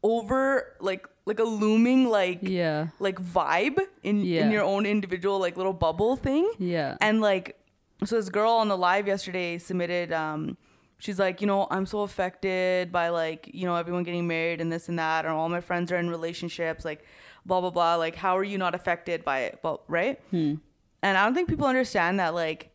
over 0.03 0.75
like 0.79 1.05
like 1.25 1.39
a 1.39 1.43
looming 1.43 2.07
like 2.09 2.39
Yeah. 2.41 2.87
like 2.99 3.21
vibe 3.21 3.79
in 4.03 4.21
Yeah. 4.21 4.45
in 4.45 4.51
your 4.51 4.63
own 4.63 4.85
individual 4.85 5.39
like 5.39 5.55
little 5.57 5.73
bubble 5.73 6.15
thing 6.15 6.51
Yeah. 6.57 6.97
and 7.01 7.21
like 7.21 7.57
so 8.03 8.15
this 8.15 8.29
girl 8.29 8.51
on 8.53 8.67
the 8.67 8.77
live 8.77 9.07
yesterday 9.07 9.57
submitted 9.59 10.11
um 10.11 10.57
she's 10.97 11.19
like 11.19 11.39
you 11.41 11.47
know 11.47 11.67
i'm 11.71 11.85
so 11.85 12.01
affected 12.01 12.91
by 12.91 13.09
like 13.09 13.49
you 13.53 13.65
know 13.65 13.75
everyone 13.75 14.03
getting 14.03 14.27
married 14.27 14.59
and 14.61 14.71
this 14.71 14.89
and 14.89 14.97
that 14.99 15.25
and 15.25 15.33
all 15.33 15.49
my 15.49 15.61
friends 15.61 15.91
are 15.91 15.97
in 15.97 16.09
relationships 16.09 16.83
like 16.83 17.05
blah 17.45 17.61
blah 17.61 17.69
blah 17.69 17.95
like 17.95 18.15
how 18.15 18.35
are 18.37 18.43
you 18.43 18.57
not 18.57 18.73
affected 18.75 19.23
by 19.23 19.39
it 19.41 19.59
well 19.63 19.83
right 19.87 20.19
Hmm. 20.31 20.55
and 21.03 21.17
i 21.17 21.23
don't 21.23 21.33
think 21.35 21.47
people 21.49 21.67
understand 21.67 22.19
that 22.19 22.33
like 22.33 22.71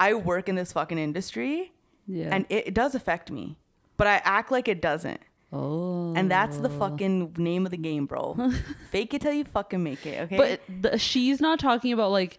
i 0.00 0.14
work 0.14 0.48
in 0.48 0.56
this 0.56 0.72
fucking 0.72 0.98
industry 0.98 1.72
Yeah. 2.08 2.30
and 2.32 2.46
it, 2.48 2.68
it 2.68 2.74
does 2.74 2.94
affect 2.96 3.30
me 3.30 3.56
but 3.96 4.06
i 4.08 4.20
act 4.24 4.50
like 4.50 4.66
it 4.68 4.80
doesn't 4.82 5.20
oh. 5.54 6.12
and 6.16 6.30
that's 6.30 6.58
the 6.58 6.68
oh. 6.68 6.78
fucking 6.78 7.34
name 7.36 7.64
of 7.64 7.70
the 7.70 7.76
game 7.76 8.06
bro 8.06 8.50
fake 8.90 9.14
it 9.14 9.22
till 9.22 9.32
you 9.32 9.44
fucking 9.44 9.82
make 9.82 10.04
it 10.04 10.22
okay 10.22 10.36
But 10.36 10.60
the, 10.68 10.98
she's 10.98 11.40
not 11.40 11.58
talking 11.58 11.92
about 11.92 12.10
like 12.10 12.38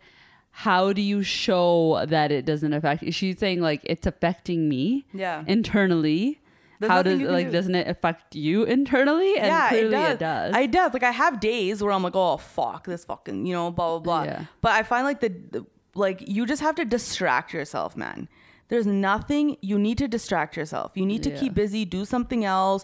how 0.57 0.93
do 0.93 1.01
you 1.01 1.21
show 1.21 2.05
that 2.07 2.31
it 2.31 2.45
doesn't 2.45 2.71
affect 2.71 3.03
you. 3.03 3.11
She's 3.11 3.37
saying 3.37 3.59
like 3.59 3.81
it's 3.83 4.07
affecting 4.07 4.69
me 4.69 5.05
yeah 5.13 5.43
internally. 5.47 6.39
There's 6.79 6.89
how 6.89 7.01
does 7.01 7.19
like 7.19 7.47
do. 7.47 7.51
doesn't 7.51 7.75
it 7.75 7.89
affect 7.89 8.35
you 8.35 8.63
internally? 8.63 9.37
And 9.37 9.47
yeah, 9.47 9.67
clearly 9.67 9.87
it 9.87 9.91
does. 9.91 10.13
it 10.13 10.19
does. 10.19 10.55
I 10.55 10.65
does. 10.67 10.93
Like 10.93 11.03
I 11.03 11.11
have 11.11 11.41
days 11.41 11.83
where 11.83 11.91
I'm 11.91 12.03
like, 12.03 12.15
oh 12.15 12.37
fuck 12.37 12.85
this 12.85 13.03
fucking, 13.03 13.45
you 13.45 13.53
know, 13.53 13.69
blah 13.69 13.99
blah 13.99 14.23
blah. 14.23 14.23
Yeah. 14.23 14.45
But 14.61 14.71
I 14.71 14.83
find 14.83 15.03
like 15.03 15.19
the, 15.19 15.29
the 15.51 15.65
like 15.93 16.23
you 16.25 16.45
just 16.45 16.61
have 16.61 16.75
to 16.75 16.85
distract 16.85 17.51
yourself, 17.51 17.97
man. 17.97 18.29
There's 18.67 18.87
nothing 18.87 19.57
you 19.61 19.77
need 19.77 19.97
to 19.99 20.07
distract 20.07 20.57
yourself. 20.57 20.91
You 20.95 21.05
need 21.05 21.21
to 21.23 21.29
Yeah. 21.29 21.39
keep 21.39 21.53
busy, 21.53 21.85
do 21.85 22.03
something 22.05 22.43
else, 22.45 22.83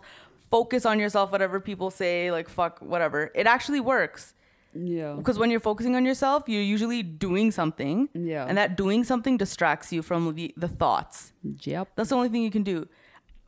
focus 0.52 0.86
on 0.86 1.00
yourself. 1.00 1.32
Whatever 1.32 1.60
people 1.60 1.90
say, 1.90 2.32
like 2.32 2.50
fuck, 2.50 2.80
whatever. 2.80 3.32
It 3.34 3.48
actually 3.48 3.80
works 3.80 4.34
yeah. 4.74 5.14
because 5.18 5.40
when 5.40 5.50
you're 5.50 5.60
focusing 5.60 5.96
on 5.96 6.06
yourself, 6.06 6.44
you're 6.48 6.62
usually 6.62 7.02
doing 7.04 7.52
something, 7.52 8.10
Yeah. 8.14 8.46
and 8.48 8.58
that 8.58 8.78
doing 8.78 9.04
something 9.04 9.38
distracts 9.38 9.92
you 9.92 10.02
from 10.04 10.34
the 10.36 10.54
the 10.56 10.68
thoughts. 10.68 11.34
Yep. 11.44 11.90
That's 11.96 12.10
the 12.10 12.16
only 12.16 12.30
thing 12.30 12.44
you 12.44 12.52
can 12.52 12.64
do. 12.64 12.88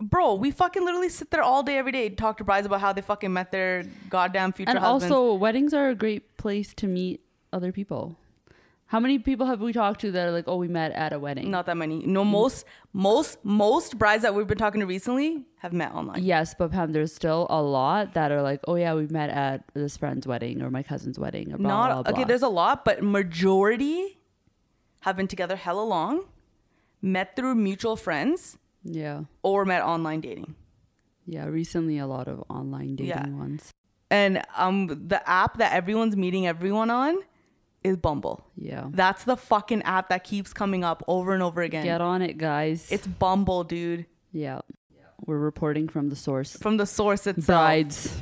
Bro, 0.01 0.35
we 0.35 0.49
fucking 0.51 0.83
literally 0.83 1.07
sit 1.09 1.29
there 1.31 1.43
all 1.43 1.61
day, 1.63 1.77
every 1.77 1.91
day, 1.93 2.09
talk 2.09 2.37
to 2.39 2.43
brides 2.43 2.65
about 2.65 2.81
how 2.81 2.91
they 2.91 3.01
fucking 3.01 3.31
met 3.31 3.51
their 3.51 3.83
goddamn 4.09 4.51
future 4.51 4.71
And 4.71 4.79
husbands. 4.79 5.13
also, 5.13 5.35
weddings 5.35 5.73
are 5.73 5.89
a 5.89 5.95
great 5.95 6.35
place 6.35 6.73
to 6.75 6.87
meet 6.87 7.21
other 7.53 7.71
people. 7.71 8.17
How 8.87 8.99
many 8.99 9.17
people 9.17 9.47
have 9.47 9.59
we 9.59 9.73
talked 9.73 10.01
to 10.01 10.11
that 10.11 10.27
are 10.27 10.31
like, 10.31 10.43
oh, 10.47 10.57
we 10.57 10.67
met 10.67 10.91
at 10.91 11.13
a 11.13 11.19
wedding? 11.19 11.49
not 11.49 11.65
that 11.65 11.77
many. 11.77 12.05
No, 12.05 12.23
most, 12.23 12.65
most, 12.93 13.43
most 13.43 13.97
brides 13.97 14.21
that 14.21 14.35
we've 14.35 14.45
been 14.45 14.57
talking 14.57 14.81
to 14.81 14.85
recently 14.85 15.45
have 15.59 15.73
met 15.73 15.91
online. 15.93 16.23
Yes, 16.23 16.53
but 16.57 16.71
Pam, 16.71 16.91
there's 16.91 17.13
still 17.13 17.47
a 17.49 17.59
lot 17.61 18.13
that 18.13 18.31
are 18.31 18.43
like, 18.43 18.59
oh 18.67 18.75
yeah, 18.75 18.93
we 18.93 19.07
met 19.07 19.31
at 19.31 19.63
this 19.73 19.97
friend's 19.97 20.27
wedding 20.27 20.61
or 20.61 20.69
my 20.69 20.83
cousin's 20.83 21.17
wedding 21.17 21.51
or 21.53 21.57
blah 21.57 21.67
not 21.69 21.91
blah 21.93 22.03
blah. 22.03 22.11
okay. 22.13 22.23
There's 22.23 22.43
a 22.43 22.49
lot, 22.49 22.85
but 22.85 23.01
majority 23.03 24.19
have 25.01 25.17
been 25.17 25.27
together 25.27 25.55
hella 25.55 25.81
long, 25.83 26.25
met 27.01 27.35
through 27.35 27.55
mutual 27.55 27.95
friends, 27.95 28.57
yeah, 28.83 29.23
or 29.41 29.65
met 29.65 29.81
online 29.81 30.21
dating. 30.21 30.53
yeah. 31.25 31.45
Recently, 31.45 31.97
a 31.97 32.05
lot 32.05 32.27
of 32.27 32.43
online 32.49 32.95
dating 32.95 33.07
Yeah. 33.09 33.27
ones. 33.29 33.71
And 34.11 34.43
um, 34.55 34.85
the 35.07 35.27
app 35.27 35.57
that 35.57 35.73
everyone's 35.73 36.15
meeting 36.15 36.45
everyone 36.45 36.91
on 36.91 37.17
is 37.83 37.97
Bumble. 37.97 38.45
Yeah, 38.55 38.85
That's 38.91 39.23
the 39.23 39.35
fucking 39.37 39.81
app 39.83 40.09
that 40.09 40.23
keeps 40.23 40.53
coming 40.53 40.83
up 40.83 41.03
over 41.07 41.33
and 41.33 41.43
over 41.43 41.61
again. 41.61 41.83
get 41.83 42.01
on 42.01 42.21
it, 42.21 42.37
guys. 42.37 42.91
It's 42.91 43.07
Bumble, 43.07 43.63
dude. 43.63 44.05
yeah. 44.31 44.61
We're 45.25 45.37
reporting 45.39 45.87
from 45.87 46.09
the 46.09 46.17
source. 46.17 46.57
From 46.57 46.75
the 46.75 46.85
source 46.85 47.25
itself. 47.27 47.45
Brides. 47.45 48.13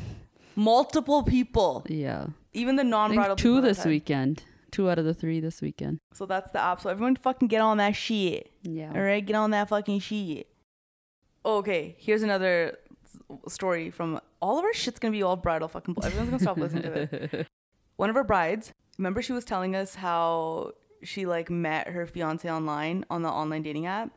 Multiple 0.56 1.24
people. 1.24 1.84
Yeah, 1.90 2.28
Even 2.54 2.76
the 2.76 2.84
I 2.84 2.86
non-bridal 2.86 3.36
think 3.36 3.40
two 3.40 3.60
this 3.62 3.86
weekend. 3.86 4.44
Two 4.70 4.90
out 4.90 5.00
of 5.00 5.06
the 5.06 5.14
three 5.14 5.40
this 5.40 5.62
weekend. 5.62 6.00
So 6.14 6.26
that's 6.28 6.52
the 6.52 6.60
app. 6.60 6.80
So 6.82 6.90
everyone 6.92 7.16
fucking 7.16 7.48
get 7.48 7.60
on 7.62 7.78
that 7.78 7.96
shit. 7.96 8.52
Yeah. 8.64 8.92
All 8.94 9.02
right, 9.02 9.26
get 9.26 9.36
on 9.36 9.50
that 9.52 9.70
fucking 9.70 10.00
shit. 10.00 10.48
Okay, 11.46 11.96
here's 11.98 12.22
another 12.24 12.78
story 13.48 13.90
from 13.90 14.22
all 14.42 14.60
of 14.60 14.64
our 14.66 14.74
shit's 14.74 15.00
gonna 15.00 15.12
be 15.12 15.24
all 15.24 15.36
bridal 15.36 15.68
fucking. 15.68 15.96
Everyone's 16.04 16.30
gonna 16.30 16.40
stop 16.42 16.58
listening 16.58 16.84
to 16.84 16.90
this. 17.32 17.46
One 17.96 18.10
of 18.10 18.16
our 18.16 18.24
brides, 18.24 18.74
remember, 19.02 19.22
she 19.22 19.34
was 19.34 19.44
telling 19.46 19.76
us 19.76 19.96
how 19.96 20.74
she 21.04 21.26
like 21.26 21.50
met 21.50 21.88
her 21.88 22.06
fiance 22.06 22.50
online 22.50 23.04
on 23.10 23.24
the 23.24 23.30
online 23.30 23.64
dating 23.64 23.88
app. 23.88 24.12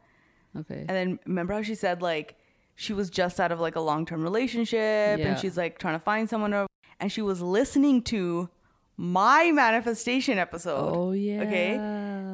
Okay. 0.56 0.80
And 0.80 0.90
then 0.90 1.18
remember 1.26 1.54
how 1.54 1.62
she 1.62 1.74
said 1.74 2.02
like 2.02 2.36
she 2.76 2.92
was 2.92 3.08
just 3.10 3.40
out 3.40 3.50
of 3.52 3.58
like 3.60 3.76
a 3.76 3.80
long 3.80 4.04
term 4.04 4.22
relationship 4.22 5.18
Yeah. 5.18 5.26
and 5.28 5.38
she's 5.38 5.56
like 5.56 5.78
trying 5.78 5.94
to 5.98 6.04
find 6.04 6.28
someone 6.28 6.52
or, 6.52 6.66
and 7.00 7.10
she 7.10 7.22
was 7.22 7.40
listening 7.40 8.02
to 8.14 8.48
my 8.96 9.50
manifestation 9.52 10.38
episode. 10.38 10.92
Oh 10.94 11.12
yeah. 11.12 11.42
Okay. 11.42 11.76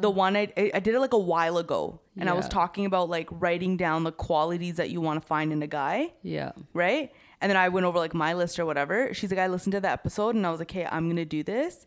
The 0.00 0.10
one 0.10 0.36
I 0.36 0.52
I 0.74 0.80
did 0.80 0.94
it 0.94 1.00
like 1.00 1.12
a 1.14 1.18
while 1.18 1.56
ago 1.58 2.00
and 2.18 2.28
I 2.28 2.32
was 2.34 2.48
talking 2.48 2.84
about 2.84 3.08
like 3.08 3.28
writing 3.30 3.76
down 3.78 4.04
the 4.04 4.12
qualities 4.12 4.74
that 4.76 4.90
you 4.90 5.00
want 5.00 5.22
to 5.22 5.26
find 5.26 5.52
in 5.52 5.62
a 5.62 5.66
guy, 5.66 6.12
Yeah. 6.22 6.52
right? 6.74 7.10
And 7.40 7.48
then 7.48 7.56
I 7.56 7.70
went 7.70 7.86
over 7.86 7.98
like 7.98 8.12
my 8.12 8.34
list 8.34 8.58
or 8.60 8.66
whatever. 8.66 9.14
She's 9.14 9.30
like 9.30 9.38
I 9.40 9.46
listened 9.46 9.72
to 9.72 9.80
the 9.80 9.88
episode 9.88 10.34
and 10.34 10.46
I 10.46 10.50
was 10.50 10.58
like, 10.58 10.70
"Hey, 10.70 10.84
I'm 10.90 11.04
going 11.06 11.16
to 11.16 11.24
do 11.24 11.42
this." 11.42 11.86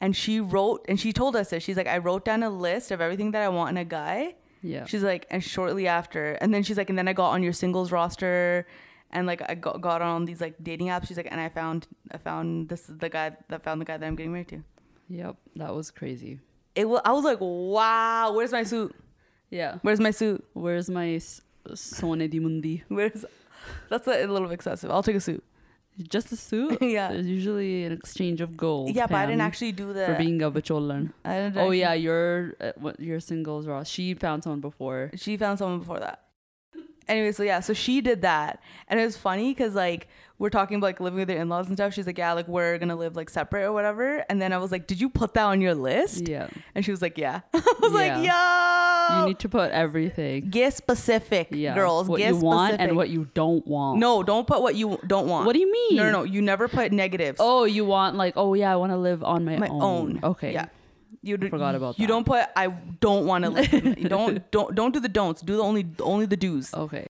And 0.00 0.14
she 0.14 0.40
wrote 0.40 0.84
and 0.88 1.00
she 1.00 1.12
told 1.12 1.36
us 1.36 1.50
this. 1.50 1.62
She's 1.62 1.76
like, 1.76 1.86
"I 1.86 1.98
wrote 1.98 2.24
down 2.24 2.42
a 2.42 2.50
list 2.50 2.90
of 2.90 3.00
everything 3.00 3.30
that 3.32 3.42
I 3.42 3.48
want 3.48 3.70
in 3.70 3.76
a 3.78 3.84
guy." 3.84 4.34
Yeah. 4.62 4.84
She's 4.84 5.02
like, 5.02 5.26
and 5.30 5.42
shortly 5.42 5.86
after, 5.86 6.32
and 6.40 6.52
then 6.52 6.62
she's 6.64 6.76
like, 6.76 6.90
and 6.90 6.98
then 6.98 7.06
I 7.08 7.12
got 7.12 7.30
on 7.30 7.42
your 7.42 7.52
singles 7.52 7.92
roster, 7.92 8.66
and 9.12 9.26
like 9.26 9.40
I 9.48 9.54
got, 9.54 9.80
got 9.80 10.02
on 10.02 10.24
these 10.24 10.40
like 10.40 10.54
dating 10.62 10.88
apps. 10.88 11.06
She's 11.06 11.16
like, 11.16 11.28
and 11.30 11.40
I 11.40 11.48
found 11.48 11.86
I 12.12 12.18
found 12.18 12.68
this 12.68 12.88
is 12.88 12.98
the 12.98 13.08
guy 13.08 13.36
that 13.48 13.62
found 13.62 13.80
the 13.80 13.84
guy 13.84 13.96
that 13.96 14.04
I'm 14.06 14.16
getting 14.16 14.32
married 14.32 14.48
to. 14.48 14.62
Yep. 15.08 15.36
That 15.56 15.74
was 15.74 15.90
crazy. 15.90 16.40
It 16.74 16.88
was 16.88 17.00
I 17.04 17.12
was 17.12 17.24
like, 17.24 17.38
wow, 17.40 18.32
where's 18.34 18.52
my 18.52 18.64
suit? 18.64 18.94
Yeah. 19.50 19.78
Where's 19.82 20.00
my 20.00 20.10
suit? 20.10 20.44
Where's 20.52 20.90
my 20.90 21.14
s- 21.14 21.40
Sone 21.74 22.26
di 22.28 22.38
Mundi? 22.40 22.82
Where's 22.88 23.24
that's 23.88 24.06
a, 24.08 24.26
little 24.26 24.50
excessive. 24.50 24.90
I'll 24.90 25.02
take 25.02 25.16
a 25.16 25.20
suit. 25.20 25.42
Just 26.08 26.30
a 26.32 26.36
suit? 26.36 26.78
Yeah. 26.82 27.12
There's 27.12 27.26
usually 27.26 27.84
an 27.84 27.92
exchange 27.92 28.40
of 28.40 28.56
gold. 28.56 28.94
yeah, 28.94 29.06
but 29.06 29.16
I 29.16 29.26
didn't 29.26 29.40
actually 29.40 29.72
do 29.72 29.92
that. 29.94 30.06
For 30.08 30.14
being 30.22 30.42
a 30.42 30.50
bacholan. 30.50 31.12
I 31.24 31.34
didn't 31.34 31.56
Oh 31.56 31.60
actually- 31.62 31.80
yeah, 31.80 31.94
your 31.94 32.54
uh, 32.60 32.72
what 32.76 33.00
your 33.00 33.20
singles 33.20 33.66
Ross. 33.66 33.88
She 33.88 34.14
found 34.14 34.42
someone 34.44 34.60
before. 34.60 35.10
she 35.16 35.36
found 35.36 35.58
someone 35.58 35.78
before 35.80 36.00
that. 36.00 36.22
Anyway, 37.08 37.30
so 37.30 37.44
yeah, 37.44 37.60
so 37.60 37.72
she 37.72 38.00
did 38.00 38.22
that, 38.22 38.60
and 38.88 38.98
it 38.98 39.04
was 39.04 39.16
funny 39.16 39.52
because 39.54 39.76
like 39.76 40.08
we're 40.38 40.50
talking 40.50 40.76
about 40.78 40.88
like 40.88 40.98
living 41.00 41.20
with 41.20 41.30
your 41.30 41.38
in 41.38 41.48
laws 41.48 41.68
and 41.68 41.76
stuff. 41.76 41.94
She's 41.94 42.04
like, 42.06 42.18
yeah, 42.18 42.32
like 42.32 42.48
we're 42.48 42.78
gonna 42.78 42.96
live 42.96 43.14
like 43.14 43.30
separate 43.30 43.62
or 43.64 43.72
whatever. 43.72 44.24
And 44.28 44.42
then 44.42 44.52
I 44.52 44.58
was 44.58 44.72
like, 44.72 44.88
did 44.88 45.00
you 45.00 45.08
put 45.08 45.32
that 45.34 45.44
on 45.44 45.60
your 45.60 45.74
list? 45.76 46.26
Yeah. 46.28 46.48
And 46.74 46.84
she 46.84 46.90
was 46.90 47.00
like, 47.00 47.16
yeah. 47.16 47.42
I 47.54 47.74
was 47.80 47.92
like, 47.92 48.24
Yeah. 48.24 48.32
Yo, 49.10 49.20
You 49.20 49.26
need 49.28 49.38
to 49.40 49.48
put 49.48 49.70
everything. 49.70 50.50
get 50.50 50.74
specific, 50.74 51.48
Yeah. 51.50 51.74
girls. 51.74 52.08
What 52.08 52.18
get 52.18 52.34
you 52.34 52.40
want 52.40 52.76
and 52.80 52.96
what 52.96 53.08
you 53.08 53.28
don't 53.34 53.66
want. 53.66 53.98
No, 53.98 54.22
don't 54.22 54.46
put 54.46 54.62
what 54.62 54.74
you 54.74 54.98
don't 55.06 55.28
want. 55.28 55.46
What 55.46 55.52
do 55.54 55.58
you 55.60 55.70
mean? 55.70 55.96
No, 55.96 56.04
no, 56.04 56.10
no. 56.10 56.22
You 56.24 56.42
never 56.42 56.68
put 56.68 56.92
negatives. 56.92 57.38
Oh, 57.40 57.64
you 57.64 57.84
want 57.84 58.16
like, 58.16 58.34
oh 58.36 58.54
yeah, 58.54 58.72
I 58.72 58.76
want 58.76 58.92
to 58.92 58.96
live 58.96 59.22
on 59.24 59.44
my, 59.44 59.56
my 59.58 59.68
own. 59.68 59.82
own. 59.82 60.20
Okay. 60.22 60.52
Yeah. 60.52 60.66
You 61.22 61.36
d- 61.36 61.48
Forgot 61.48 61.74
about 61.74 61.96
that. 61.96 62.00
You 62.02 62.06
that. 62.06 62.12
don't 62.12 62.24
put 62.26 62.44
I 62.56 62.68
don't 63.00 63.26
want 63.26 63.44
to 63.44 63.50
live. 63.50 63.72
you 63.98 64.08
don't 64.16 64.48
don't 64.50 64.74
don't 64.74 64.92
do 64.92 65.00
the 65.00 65.08
don'ts. 65.08 65.40
Do 65.42 65.56
the 65.56 65.62
only 65.62 65.86
only 66.00 66.26
the 66.26 66.36
do's. 66.36 66.72
Okay. 66.74 67.06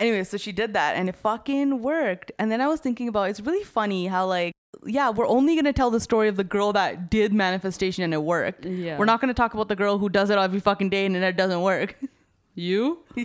Anyway, 0.00 0.22
so 0.24 0.36
she 0.36 0.52
did 0.52 0.74
that 0.74 0.94
and 0.96 1.08
it 1.08 1.16
fucking 1.16 1.82
worked. 1.82 2.30
And 2.38 2.52
then 2.52 2.60
I 2.60 2.68
was 2.68 2.80
thinking 2.80 3.08
about 3.08 3.30
it's 3.30 3.40
really 3.40 3.64
funny 3.64 4.06
how 4.06 4.26
like 4.26 4.52
yeah, 4.84 5.10
we're 5.10 5.26
only 5.26 5.56
gonna 5.56 5.72
tell 5.72 5.90
the 5.90 6.00
story 6.00 6.28
of 6.28 6.36
the 6.36 6.44
girl 6.44 6.72
that 6.72 7.10
did 7.10 7.32
manifestation 7.32 8.04
and 8.04 8.14
it 8.14 8.22
worked. 8.22 8.64
Yeah. 8.64 8.98
We're 8.98 9.06
not 9.06 9.20
gonna 9.20 9.34
talk 9.34 9.54
about 9.54 9.68
the 9.68 9.76
girl 9.76 9.98
who 9.98 10.08
does 10.08 10.30
it 10.30 10.38
every 10.38 10.60
fucking 10.60 10.90
day 10.90 11.06
and 11.06 11.16
it 11.16 11.36
doesn't 11.36 11.62
work. 11.62 11.96
You? 12.54 13.04
no, 13.16 13.24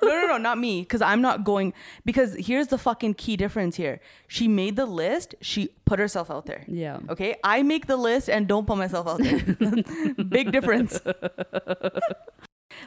no, 0.00 0.26
no, 0.28 0.36
not 0.38 0.56
me. 0.56 0.82
Because 0.82 1.02
I'm 1.02 1.20
not 1.20 1.42
going. 1.42 1.74
Because 2.04 2.36
here's 2.38 2.68
the 2.68 2.78
fucking 2.78 3.14
key 3.14 3.36
difference 3.36 3.74
here. 3.74 4.00
She 4.28 4.46
made 4.46 4.76
the 4.76 4.86
list. 4.86 5.34
She 5.40 5.70
put 5.86 5.98
herself 5.98 6.30
out 6.30 6.46
there. 6.46 6.64
Yeah. 6.68 7.00
Okay. 7.08 7.34
I 7.42 7.64
make 7.64 7.88
the 7.88 7.96
list 7.96 8.30
and 8.30 8.46
don't 8.46 8.64
put 8.64 8.78
myself 8.78 9.08
out 9.08 9.18
there. 9.18 9.40
Big 10.28 10.52
difference. 10.52 11.00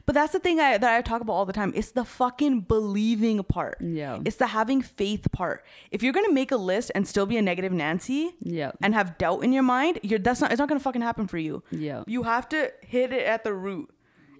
But 0.06 0.14
that's 0.16 0.34
the 0.34 0.40
thing 0.40 0.60
I, 0.60 0.78
that 0.78 0.96
I 0.98 1.02
talk 1.02 1.22
about 1.22 1.34
all 1.34 1.46
the 1.46 1.54
time. 1.54 1.72
It's 1.76 1.92
the 1.92 2.06
fucking 2.06 2.62
believing 2.62 3.44
part. 3.44 3.78
Yeah. 3.82 4.20
It's 4.26 4.38
the 4.38 4.48
having 4.48 4.82
faith 4.82 5.32
part. 5.32 5.66
If 5.92 6.04
you're 6.04 6.14
gonna 6.14 6.32
make 6.32 6.52
a 6.52 6.58
list 6.58 6.92
and 6.96 7.08
still 7.08 7.26
be 7.26 7.38
a 7.38 7.42
negative 7.42 7.72
Nancy 7.72 8.36
Yeah. 8.40 8.72
and 8.82 8.94
have 8.94 9.18
doubt 9.18 9.44
in 9.44 9.54
your 9.54 9.64
mind, 9.64 10.00
you're 10.04 10.20
that's 10.20 10.42
not. 10.42 10.52
It's 10.52 10.60
not 10.60 10.68
gonna 10.70 10.80
fucking 10.80 11.02
happen 11.02 11.28
for 11.28 11.38
you. 11.38 11.64
Yeah. 11.72 12.04
You 12.08 12.24
have 12.24 12.48
to 12.50 12.72
hit 12.82 13.12
it 13.14 13.26
at 13.26 13.44
the 13.44 13.54
root, 13.54 13.90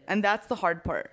and 0.08 0.24
that's 0.24 0.48
the 0.48 0.56
hard 0.56 0.84
part. 0.84 1.12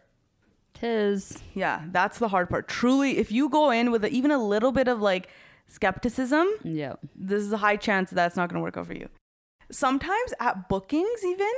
Tis. 0.75 1.38
Yeah, 1.55 1.83
that's 1.90 2.18
the 2.18 2.29
hard 2.29 2.49
part. 2.49 2.66
Truly, 2.68 3.18
if 3.18 3.31
you 3.31 3.49
go 3.49 3.71
in 3.71 3.90
with 3.90 4.05
a, 4.05 4.09
even 4.09 4.31
a 4.31 4.38
little 4.42 4.73
bit 4.73 4.88
of 4.88 5.01
like 5.01 5.29
skepticism, 5.68 6.49
Yeah. 6.64 6.95
this 7.14 7.42
is 7.42 7.53
a 7.53 7.57
high 7.59 7.77
chance 7.77 8.11
that's 8.11 8.37
not 8.37 8.49
going 8.49 8.59
to 8.59 8.62
work 8.62 8.77
out 8.77 8.87
for 8.87 8.95
you. 8.95 9.09
Sometimes 9.71 10.35
at 10.40 10.68
bookings, 10.68 11.25
even, 11.25 11.51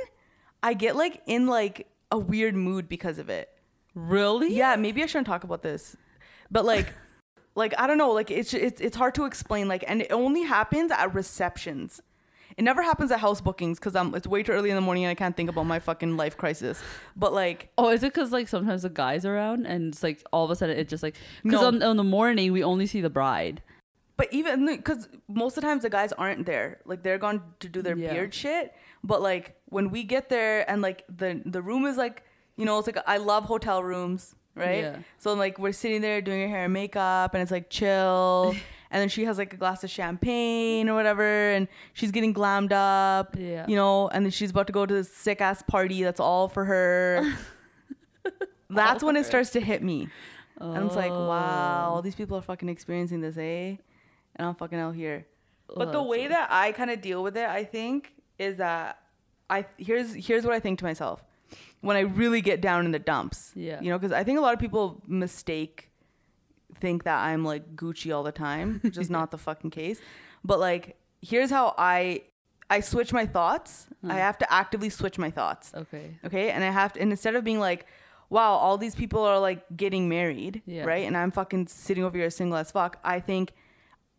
I 0.61 0.73
get 0.73 0.95
like 0.95 1.21
in 1.25 1.47
like 1.47 1.87
a 2.15 2.19
weird 2.19 2.55
mood 2.55 2.87
because 2.89 3.17
of 3.19 3.29
it. 3.29 3.49
Really? 3.93 4.53
Yeah, 4.55 4.75
maybe 4.75 5.03
I 5.03 5.05
shouldn't 5.05 5.27
talk 5.27 5.43
about 5.43 5.61
this, 5.61 5.95
but 6.51 6.65
like, 6.65 6.87
like 7.55 7.73
I 7.77 7.87
don't 7.87 7.97
know, 7.97 8.11
like 8.11 8.31
it's 8.31 8.53
it's 8.53 8.81
it's 8.81 8.97
hard 8.97 9.15
to 9.15 9.25
explain. 9.25 9.67
Like, 9.67 9.83
and 9.87 10.01
it 10.01 10.11
only 10.11 10.43
happens 10.43 10.91
at 10.91 11.13
receptions. 11.13 12.01
It 12.57 12.63
never 12.63 12.81
happens 12.81 13.11
at 13.11 13.19
house 13.19 13.41
bookings 13.41 13.79
because 13.79 13.95
I'm 13.95 14.15
it's 14.15 14.27
way 14.27 14.41
too 14.43 14.53
early 14.53 14.69
in 14.69 14.75
the 14.75 14.81
morning 14.81 15.03
and 15.03 15.11
I 15.11 15.15
can't 15.15 15.35
think 15.35 15.49
about 15.49 15.65
my 15.65 15.79
fucking 15.79 16.15
life 16.15 16.37
crisis. 16.37 16.81
But 17.15 17.33
like, 17.33 17.69
Oh, 17.77 17.89
is 17.89 18.01
it 18.03 18.13
because 18.13 18.31
like 18.31 18.47
sometimes 18.47 18.83
the 18.83 18.89
guys 18.89 19.25
around 19.25 19.65
and 19.65 19.93
it's 19.93 20.01
like 20.03 20.23
all 20.31 20.45
of 20.45 20.51
a 20.51 20.55
sudden 20.55 20.77
it 20.77 20.87
just 20.87 21.03
like 21.03 21.15
because 21.43 21.59
No. 21.61 21.67
on, 21.67 21.83
on 21.83 21.97
the 21.97 22.03
morning 22.05 22.53
we 22.53 22.63
only 22.63 22.87
see 22.87 23.01
the 23.01 23.09
bride. 23.09 23.61
But 24.15 24.31
even 24.31 24.65
because 24.67 25.09
most 25.27 25.57
of 25.57 25.63
the 25.63 25.67
times 25.67 25.81
the 25.83 25.89
guys 25.89 26.13
aren't 26.13 26.45
there, 26.45 26.79
like 26.85 27.03
they're 27.03 27.17
gone 27.17 27.41
to 27.59 27.67
do 27.67 27.81
their 27.81 27.97
Yeah. 27.97 28.13
beard 28.13 28.33
shit. 28.33 28.73
But 29.05 29.21
like 29.21 29.55
when 29.69 29.91
we 29.91 30.03
get 30.03 30.29
there 30.29 30.69
and 30.69 30.81
like 30.81 31.03
the 31.07 31.41
the 31.45 31.61
room 31.61 31.85
is 31.85 31.95
like 31.95 32.23
you 32.57 32.65
know 32.65 32.77
it's 32.79 32.87
like 32.87 32.97
I 33.05 33.17
love 33.17 33.43
hotel 33.45 33.83
rooms, 33.83 34.35
right? 34.55 34.83
Yeah. 34.83 34.97
So 35.19 35.33
like 35.35 35.59
we're 35.59 35.71
sitting 35.73 36.01
there 36.01 36.21
doing 36.21 36.41
her 36.41 36.47
hair 36.55 36.63
and 36.65 36.73
makeup, 36.73 37.33
and 37.35 37.41
it's 37.43 37.51
like 37.51 37.69
chill. 37.69 38.55
and 38.91 39.01
then 39.01 39.09
she 39.09 39.25
has 39.25 39.37
like 39.37 39.53
a 39.53 39.57
glass 39.57 39.83
of 39.83 39.89
champagne 39.91 40.89
or 40.89 40.95
whatever, 40.95 41.51
and 41.51 41.67
she's 41.93 42.11
getting 42.11 42.33
glammed 42.33 42.71
up, 42.71 43.35
Yeah. 43.37 43.65
you 43.67 43.75
know. 43.75 44.07
And 44.09 44.25
then 44.25 44.31
she's 44.31 44.49
about 44.51 44.67
to 44.67 44.73
go 44.73 44.85
to 44.85 44.93
this 44.93 45.13
sick 45.13 45.39
ass 45.39 45.61
party 45.61 46.01
that's 46.03 46.19
all 46.19 46.47
for 46.47 46.65
her. 46.65 47.21
that's 48.69 49.03
when 49.03 49.15
it 49.15 49.25
starts 49.25 49.51
to 49.51 49.59
hit 49.61 49.83
me. 49.83 50.09
And 50.59 50.85
it's 50.85 50.95
like, 50.95 51.11
wow, 51.11 51.89
Oh. 51.89 51.95
all 51.95 52.01
these 52.01 52.15
people 52.15 52.37
are 52.37 52.41
fucking 52.41 52.69
experiencing 52.69 53.21
this, 53.21 53.37
eh? 53.37 53.75
And 54.37 54.47
I'm 54.47 54.55
fucking 54.55 54.79
out 54.79 54.95
here. 54.95 55.25
Oh, 55.69 55.73
But 55.77 55.91
the 55.91 56.01
way 56.01 56.27
that 56.27 56.47
I 56.51 56.71
kind 56.71 56.89
of 56.89 57.01
deal 57.01 57.21
with 57.23 57.35
it, 57.37 57.47
I 57.47 57.63
think, 57.65 58.13
is 58.39 58.57
that 58.57 58.99
I 59.49 59.65
here's 59.77 60.13
here's 60.13 60.43
what 60.45 60.53
I 60.53 60.59
think 60.59 60.79
to 60.79 60.85
myself 60.85 61.23
when 61.81 61.95
I 61.95 62.01
really 62.01 62.41
get 62.41 62.61
down 62.61 62.85
in 62.85 62.91
the 62.91 62.99
dumps. 62.99 63.51
Yeah. 63.55 63.79
You 63.81 63.89
know, 63.91 63.97
because 63.99 64.11
I 64.11 64.23
think 64.23 64.39
a 64.39 64.41
lot 64.41 64.53
of 64.53 64.59
people 64.59 65.01
mistake 65.07 65.91
think 66.79 67.03
that 67.03 67.19
I'm 67.19 67.45
like 67.45 67.75
Gucci 67.75 68.13
all 68.15 68.23
the 68.23 68.31
time, 68.31 68.79
which 68.83 68.97
is 68.97 69.09
not 69.09 69.31
the 69.31 69.37
fucking 69.37 69.69
case. 69.71 69.99
But 70.43 70.59
like, 70.59 70.97
here's 71.21 71.49
how 71.51 71.75
I 71.77 72.23
I 72.69 72.79
switch 72.79 73.13
my 73.13 73.25
thoughts. 73.25 73.87
Hmm. 74.01 74.11
I 74.11 74.15
have 74.15 74.37
to 74.39 74.51
actively 74.51 74.89
switch 74.89 75.17
my 75.17 75.29
thoughts. 75.29 75.71
Okay. 75.75 76.17
Okay. 76.25 76.49
And 76.49 76.63
I 76.63 76.71
have 76.71 76.93
to, 76.93 77.01
and 77.01 77.11
instead 77.11 77.35
of 77.35 77.43
being 77.43 77.59
like, 77.59 77.85
wow, 78.31 78.53
all 78.53 78.77
these 78.79 78.95
people 78.95 79.21
are 79.23 79.39
like 79.39 79.63
getting 79.77 80.09
married, 80.09 80.63
Yeah. 80.65 80.83
right? 80.85 81.05
And 81.05 81.15
I'm 81.15 81.29
fucking 81.29 81.67
sitting 81.67 82.03
over 82.03 82.17
here 82.17 82.29
single 82.31 82.57
as 82.57 82.71
fuck. 82.71 82.97
I 83.03 83.19
think 83.19 83.53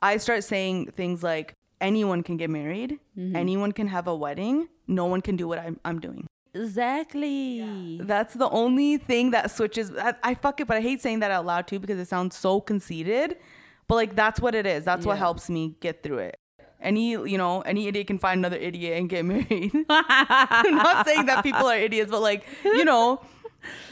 I 0.00 0.18
start 0.18 0.44
saying 0.44 0.92
things 0.92 1.24
like, 1.24 1.54
anyone 1.80 2.22
can 2.22 2.36
get 2.36 2.50
married, 2.50 2.98
Mm-hmm. 3.18 3.36
anyone 3.36 3.72
can 3.72 3.86
have 3.88 4.06
a 4.06 4.14
wedding, 4.14 4.68
no 4.86 5.06
one 5.06 5.20
can 5.22 5.36
do 5.36 5.48
what 5.48 5.58
I'm, 5.58 5.78
I'm 5.84 6.00
doing. 6.00 6.26
Exactly. 6.54 7.98
That's 8.02 8.34
the 8.34 8.48
only 8.50 8.96
thing 8.98 9.30
that 9.32 9.50
switches. 9.50 9.92
I, 9.96 10.14
I 10.22 10.34
fuck 10.34 10.60
it, 10.60 10.66
but 10.66 10.76
I 10.76 10.80
hate 10.80 11.00
saying 11.02 11.20
that 11.20 11.30
out 11.30 11.44
loud 11.46 11.66
too 11.66 11.78
because 11.78 11.98
it 11.98 12.08
sounds 12.08 12.36
so 12.36 12.60
conceited. 12.60 13.36
But 13.88 13.94
like, 13.96 14.16
that's 14.16 14.40
what 14.40 14.54
it 14.54 14.66
is. 14.66 14.84
That's 14.84 15.06
what 15.06 15.18
helps 15.18 15.48
me 15.50 15.76
get 15.80 16.02
through 16.02 16.18
it. 16.18 16.36
Any, 16.80 17.10
you 17.12 17.38
know, 17.38 17.62
any 17.62 17.88
idiot 17.88 18.06
can 18.06 18.18
find 18.18 18.38
another 18.38 18.56
idiot 18.56 18.98
and 18.98 19.08
get 19.08 19.24
married. 19.32 19.72
I'm 19.88 20.76
not 20.76 21.06
saying 21.06 21.26
that 21.26 21.42
people 21.42 21.66
are 21.66 21.76
idiots, 21.76 22.10
but 22.10 22.20
like, 22.20 22.44
you 22.64 22.84
know, 22.84 23.20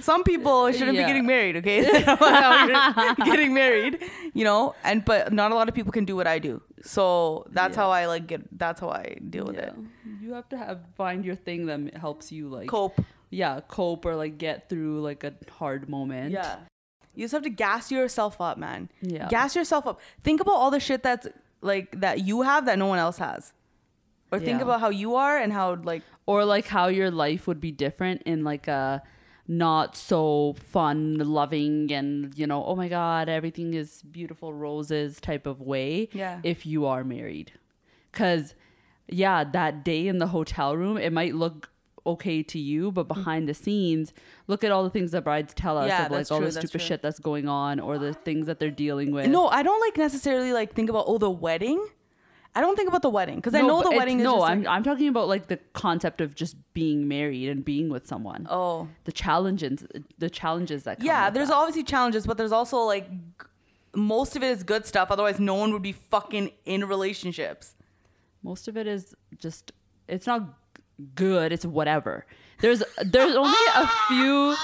some 0.01 0.25
people 0.25 0.71
shouldn't 0.73 0.97
Yeah. 0.97 1.03
be 1.05 1.07
getting 1.09 1.27
married, 1.27 1.57
okay? 1.57 1.81
They're 1.83 2.09
out 2.09 2.69
here 3.17 3.25
getting 3.25 3.55
married, 3.55 3.99
you 4.33 4.45
know, 4.45 4.75
and 4.85 5.05
but 5.05 5.33
not 5.33 5.53
a 5.53 5.55
lot 5.55 5.69
of 5.69 5.75
people 5.75 5.93
can 5.93 6.05
do 6.05 6.17
what 6.17 6.27
I 6.27 6.39
do. 6.39 6.61
So 6.83 7.47
that's 7.51 7.77
Yeah. 7.77 7.83
how 7.83 7.91
I 7.91 8.07
like 8.07 8.27
get. 8.27 8.43
That's 8.59 8.81
how 8.81 8.91
I 8.91 9.17
deal 9.31 9.45
with 9.47 9.57
Yeah. 9.57 9.67
it. 9.71 9.75
You 10.21 10.33
have 10.35 10.49
to 10.51 10.57
have 10.59 10.81
find 10.97 11.25
your 11.25 11.35
thing 11.37 11.67
that 11.67 11.97
helps 11.97 12.31
you 12.33 12.49
like 12.49 12.69
Cope. 12.69 13.01
yeah 13.31 13.61
cope 13.69 14.05
or 14.07 14.15
like 14.17 14.39
get 14.39 14.69
through 14.69 15.01
like 15.01 15.25
a 15.25 15.33
hard 15.51 15.89
moment. 15.89 16.33
Yeah. 16.33 16.57
You 17.15 17.25
just 17.25 17.33
have 17.33 17.43
to 17.45 17.51
gas 17.51 17.93
yourself 17.93 18.41
up, 18.41 18.59
man. 18.59 18.89
Yeah. 19.01 19.29
Gas 19.29 19.55
yourself 19.55 19.87
up. 19.87 20.01
Think 20.23 20.41
about 20.41 20.55
all 20.57 20.71
the 20.71 20.81
shit 20.81 21.03
that's 21.03 21.29
like 21.63 22.01
that 22.01 22.21
you 22.27 22.43
have 22.43 22.67
that 22.67 22.79
no 22.79 22.87
one 22.87 22.99
else 22.99 23.19
has. 23.19 23.53
Or 24.33 24.41
think 24.41 24.61
about 24.61 24.81
how 24.81 24.89
you 24.91 25.15
are 25.15 25.39
and 25.39 25.53
how 25.53 25.77
like 25.77 26.03
or 26.27 26.45
like 26.45 26.67
how 26.67 26.89
your 26.89 27.11
life 27.13 27.47
would 27.47 27.61
be 27.61 27.71
different 27.71 28.23
in 28.23 28.43
like 28.43 28.67
a 28.67 29.01
not 29.47 29.95
so 29.97 30.55
fun 30.59 31.19
loving 31.19 31.93
and 31.93 32.33
you 32.39 32.47
know 32.47 32.65
oh 32.65 32.75
my 32.75 32.89
god 32.89 33.29
everything 33.29 33.75
is 33.75 34.03
beautiful 34.03 34.55
roses 34.55 35.21
type 35.21 35.47
of 35.47 35.61
way 35.61 36.09
Yeah. 36.13 36.41
if 36.43 36.65
you 36.65 36.87
are 36.87 37.05
married 37.05 37.53
because 38.11 38.55
yeah, 39.07 39.45
that 39.45 39.85
day 39.85 40.09
in 40.09 40.17
the 40.17 40.29
hotel 40.29 40.75
room, 40.79 40.97
it 40.97 41.13
might 41.13 41.35
look 41.35 41.69
okay 42.07 42.43
to 42.43 42.59
you, 42.59 42.91
but 42.91 43.07
behind 43.07 43.47
the 43.47 43.53
scenes, 43.53 44.15
look 44.47 44.65
at 44.65 44.71
all 44.73 44.83
the 44.83 44.89
things 44.89 45.11
that 45.11 45.25
brides 45.25 45.53
tell 45.53 45.77
us 45.77 45.89
Yeah, 45.89 46.07
of 46.07 46.11
like 46.11 46.21
that's 46.21 46.31
all 46.31 46.41
the 46.41 46.51
stupid 46.53 46.71
true. 46.71 46.81
shit 46.81 47.03
that's 47.03 47.19
going 47.19 47.47
on 47.47 47.81
or 47.81 47.99
the 47.99 48.15
things 48.15 48.47
that 48.47 48.59
they're 48.59 48.71
dealing 48.71 49.13
with. 49.13 49.29
No, 49.29 49.49
I 49.49 49.63
don't 49.63 49.79
like 49.81 49.99
necessarily 49.99 50.55
like 50.55 50.73
think 50.73 50.89
about 50.89 51.05
oh 51.07 51.19
the 51.19 51.31
wedding. 51.31 51.87
I 52.57 52.61
don't 52.61 52.77
think 52.77 52.89
about 52.89 53.03
the 53.03 53.11
wedding 53.11 53.37
because 53.37 53.55
I 53.55 53.61
No, 53.63 53.67
know 53.69 53.77
but 53.79 53.83
the 53.83 53.89
it's- 53.91 53.99
wedding 53.99 54.19
is 54.21 54.25
No, 54.25 54.37
just 54.39 54.51
I'm 54.51 54.63
like, 54.63 54.73
I'm 54.75 54.83
talking 54.85 55.09
about 55.09 55.27
like 55.29 55.49
the 55.49 55.59
concept 55.73 56.21
of 56.21 56.35
just 56.35 56.57
being 56.73 57.09
married 57.09 57.49
and 57.49 57.65
being 57.65 57.89
with 57.89 58.07
someone. 58.07 58.47
oh 58.51 58.89
The 59.05 59.13
challenges, 59.13 59.85
the 60.19 60.31
challenges 60.31 60.85
that 60.85 60.99
come 60.99 61.07
yeah. 61.07 61.25
with 61.27 61.35
There's 61.35 61.49
that. 61.49 61.57
obviously 61.57 61.83
challenges, 61.83 62.27
but 62.27 62.37
there's 62.39 62.53
also 62.53 62.79
like 62.79 63.11
g- 63.11 63.47
most 63.97 64.37
of 64.37 64.43
it 64.43 64.51
is 64.51 64.63
good 64.63 64.87
stuff. 64.87 65.11
Otherwise, 65.11 65.39
no 65.41 65.55
one 65.55 65.73
would 65.73 65.83
be 65.83 65.93
fucking 65.93 66.51
in 66.65 66.85
relationships. 66.85 67.75
most 68.43 68.69
of 68.69 68.77
it 68.77 68.87
is 68.87 69.15
just 69.39 69.73
it's 70.07 70.27
not 70.27 70.43
good 71.17 71.51
it's 71.51 71.65
whatever 71.67 72.25
there's 72.61 72.83
there's 73.05 73.35
only 73.35 73.65
a 73.75 73.87
few 74.09 74.55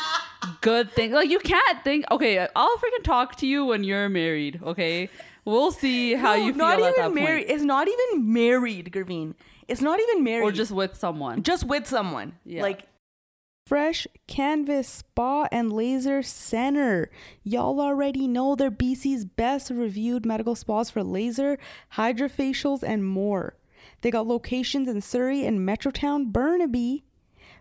good 0.61 0.91
things 0.93 1.13
like 1.13 1.29
you 1.31 1.39
can't 1.41 1.83
think 1.83 2.05
okay 2.11 2.47
i'll 2.55 2.77
freaking 2.77 3.03
talk 3.03 3.35
to 3.37 3.47
you 3.47 3.65
when 3.65 3.83
you're 3.83 4.09
married 4.09 4.61
okay 4.63 5.09
we'll 5.45 5.73
see 5.73 6.15
how 6.15 6.35
No, 6.37 6.47
you 6.47 6.53
feel 6.53 6.59
not 6.59 6.75
at 6.75 6.81
even 6.81 6.95
that 6.97 7.15
married. 7.15 7.47
point 7.47 7.51
It's 7.57 7.65
not 7.65 7.89
even 7.89 8.33
married, 8.33 8.93
Gurveen. 8.93 9.35
It's 9.69 9.81
not 9.81 10.01
even 10.01 10.25
married. 10.25 10.45
or 10.45 10.53
just 10.53 10.73
with 10.73 10.97
someone 10.97 11.43
just 11.43 11.65
with 11.65 11.87
someone. 11.87 12.35
Yeah. 12.45 12.63
Like 12.63 12.87
Fresh 13.67 14.09
Canvas 14.27 14.89
Spa 14.89 15.47
and 15.53 15.73
Laser 15.73 16.23
Center. 16.23 17.09
Y'all 17.45 17.81
already 17.81 18.27
know 18.27 18.57
they're 18.57 18.71
BC's 18.71 19.25
best 19.25 19.71
reviewed 19.71 20.27
medical 20.27 20.57
spas 20.57 20.91
for 20.91 21.05
laser, 21.05 21.57
hydrofacials, 21.95 22.83
and 22.83 23.05
more. 23.07 23.55
They 24.01 24.11
got 24.11 24.27
locations 24.27 24.89
in 24.89 25.01
Surrey 25.01 25.45
and 25.47 25.61
Metrotown, 25.61 26.33
Burnaby. 26.33 27.05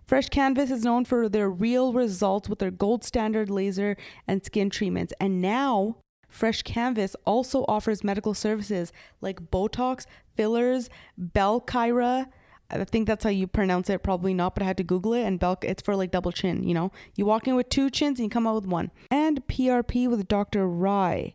Fresh 0.03 0.29
Canvas 0.29 0.71
is 0.71 0.83
known 0.83 1.05
for 1.05 1.29
their 1.29 1.49
real 1.49 1.93
results 1.93 2.49
with 2.49 2.57
their 2.57 2.71
gold 2.71 3.03
standard 3.03 3.51
laser 3.51 3.95
and 4.27 4.43
skin 4.43 4.71
treatments. 4.71 5.13
And 5.19 5.41
now, 5.41 5.97
Fresh 6.29 6.61
Canvas 6.61 7.15
also 7.25 7.65
offers 7.67 8.03
medical 8.03 8.33
services 8.33 8.93
like 9.19 9.51
Botox, 9.51 10.05
fillers, 10.35 10.89
Belkyra. 11.19 12.27
I 12.71 12.83
think 12.83 13.07
that's 13.07 13.23
how 13.23 13.31
you 13.31 13.47
pronounce 13.47 13.89
it. 13.89 14.03
Probably 14.03 14.33
not, 14.33 14.53
but 14.53 14.61
I 14.61 14.67
had 14.67 14.77
to 14.77 14.83
Google 14.83 15.15
it. 15.15 15.23
And 15.23 15.39
Belk, 15.39 15.65
it's 15.65 15.81
for 15.81 15.95
like 15.95 16.11
double 16.11 16.31
chin. 16.31 16.63
You 16.63 16.75
know, 16.75 16.91
you 17.15 17.25
walk 17.25 17.47
in 17.47 17.55
with 17.55 17.69
two 17.69 17.89
chins 17.89 18.19
and 18.19 18.25
you 18.25 18.29
come 18.29 18.45
out 18.45 18.55
with 18.55 18.67
one. 18.67 18.91
And 19.09 19.45
PRP 19.47 20.07
with 20.07 20.27
Dr. 20.27 20.67
Rye. 20.67 21.33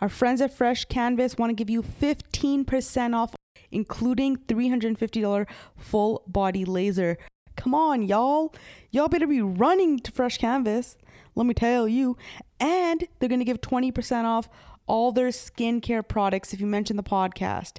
Our 0.00 0.08
friends 0.08 0.40
at 0.40 0.56
Fresh 0.56 0.84
Canvas 0.84 1.36
want 1.36 1.50
to 1.50 1.54
give 1.54 1.70
you 1.70 1.82
15% 1.82 3.14
off, 3.14 3.34
including 3.72 4.36
$350 4.36 5.46
full 5.76 6.22
body 6.28 6.64
laser. 6.64 7.18
Come 7.56 7.74
on, 7.74 8.02
y'all. 8.02 8.54
Y'all 8.90 9.08
better 9.08 9.26
be 9.26 9.40
running 9.40 9.98
to 10.00 10.12
Fresh 10.12 10.38
Canvas. 10.38 10.96
Let 11.36 11.46
me 11.46 11.54
tell 11.54 11.86
you. 11.86 12.16
And 12.58 13.06
they're 13.18 13.28
going 13.28 13.38
to 13.38 13.44
give 13.44 13.60
20% 13.60 14.24
off 14.24 14.48
all 14.86 15.12
their 15.12 15.28
skincare 15.28 16.06
products 16.06 16.52
if 16.52 16.60
you 16.60 16.66
mention 16.66 16.96
the 16.96 17.04
podcast. 17.04 17.74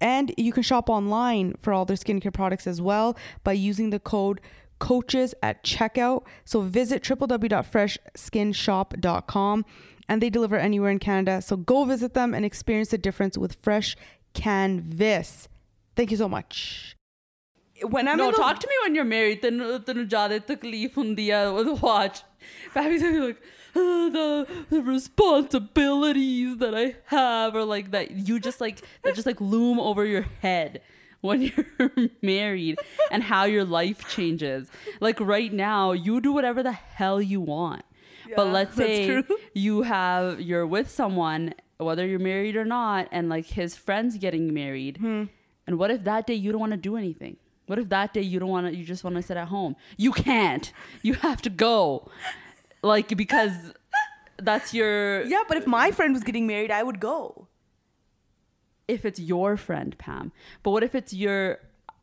And 0.00 0.32
you 0.36 0.52
can 0.52 0.62
shop 0.62 0.88
online 0.90 1.54
for 1.60 1.72
all 1.72 1.84
their 1.84 1.96
skincare 1.96 2.32
products 2.32 2.66
as 2.66 2.80
well 2.80 3.16
by 3.42 3.52
using 3.52 3.90
the 3.90 3.98
code 3.98 4.40
coaches 4.78 5.34
at 5.42 5.64
checkout. 5.64 6.24
So 6.44 6.60
visit 6.60 7.02
www.freshskinshop.com 7.02 9.64
and 10.08 10.22
they 10.22 10.30
deliver 10.30 10.56
anywhere 10.56 10.90
in 10.90 10.98
Canada. 10.98 11.42
So 11.42 11.56
go 11.56 11.84
visit 11.84 12.14
them 12.14 12.34
and 12.34 12.44
experience 12.44 12.90
the 12.90 12.98
difference 12.98 13.36
with 13.36 13.56
Fresh 13.60 13.96
Canvas. 14.34 15.48
Thank 15.96 16.12
you 16.12 16.16
so 16.16 16.28
much 16.28 16.97
when 17.82 18.08
I'm 18.08 18.18
no, 18.18 18.30
those... 18.30 18.36
talk 18.36 18.58
to 18.60 18.66
me 18.66 18.74
when 18.82 18.94
you're 18.94 19.04
married. 19.04 19.42
Then 19.42 19.58
then 19.58 20.08
jade 20.08 20.46
takleef 20.46 20.94
hundi 20.94 21.28
the 21.64 21.74
watch. 21.74 22.22
Pappy's 22.74 23.02
gonna 23.02 23.12
be 23.12 23.26
like 23.26 23.42
the, 23.74 24.46
the 24.70 24.82
responsibilities 24.82 26.58
that 26.58 26.74
I 26.74 26.96
have, 27.06 27.54
or 27.54 27.64
like 27.64 27.90
that 27.92 28.10
you 28.12 28.40
just 28.40 28.60
like 28.60 28.80
that 29.02 29.14
just 29.14 29.26
like 29.26 29.40
loom 29.40 29.78
over 29.78 30.04
your 30.04 30.26
head 30.42 30.80
when 31.20 31.42
you're 31.78 31.90
married 32.22 32.78
and 33.10 33.24
how 33.24 33.44
your 33.44 33.64
life 33.64 34.08
changes. 34.08 34.70
Like 35.00 35.20
right 35.20 35.52
now, 35.52 35.92
you 35.92 36.20
do 36.20 36.32
whatever 36.32 36.62
the 36.62 36.72
hell 36.72 37.20
you 37.20 37.40
want. 37.40 37.82
Yeah, 38.28 38.34
but 38.36 38.48
let's 38.48 38.76
say 38.76 39.22
you 39.54 39.82
have 39.82 40.40
you're 40.40 40.66
with 40.66 40.90
someone, 40.90 41.54
whether 41.78 42.06
you're 42.06 42.18
married 42.18 42.56
or 42.56 42.64
not, 42.64 43.08
and 43.10 43.28
like 43.28 43.46
his 43.46 43.74
friends 43.74 44.16
getting 44.18 44.52
married. 44.52 44.98
Hmm. 44.98 45.24
And 45.66 45.78
what 45.78 45.90
if 45.90 46.04
that 46.04 46.26
day 46.26 46.34
you 46.34 46.50
don't 46.50 46.60
want 46.60 46.72
to 46.72 46.78
do 46.78 46.96
anything? 46.96 47.36
What 47.68 47.78
if 47.78 47.88
that 47.90 48.14
day 48.14 48.22
you 48.22 48.40
don't 48.40 48.50
want 48.50 48.66
to 48.68 48.76
you 48.76 48.84
just 48.84 49.04
want 49.04 49.16
to 49.16 49.22
sit 49.22 49.36
at 49.38 49.48
home? 49.48 49.76
You 49.96 50.12
can't. 50.12 50.72
You 51.02 51.14
have 51.14 51.42
to 51.42 51.50
go. 51.50 52.10
Like 52.82 53.16
because 53.16 53.72
that's 54.38 54.74
your 54.74 55.22
yeah, 55.26 55.44
but 55.48 55.56
if 55.58 55.66
my 55.66 55.90
friend 55.92 56.14
was 56.14 56.24
getting 56.24 56.46
married, 56.46 56.70
I 56.72 56.82
would 56.82 57.00
go. 57.00 57.48
if 58.86 59.04
it's 59.04 59.20
your 59.20 59.56
friend 59.56 59.96
pam. 59.98 60.32
But 60.62 60.70
what 60.70 60.82
if 60.82 60.94
it's 60.94 61.12
your 61.12 61.60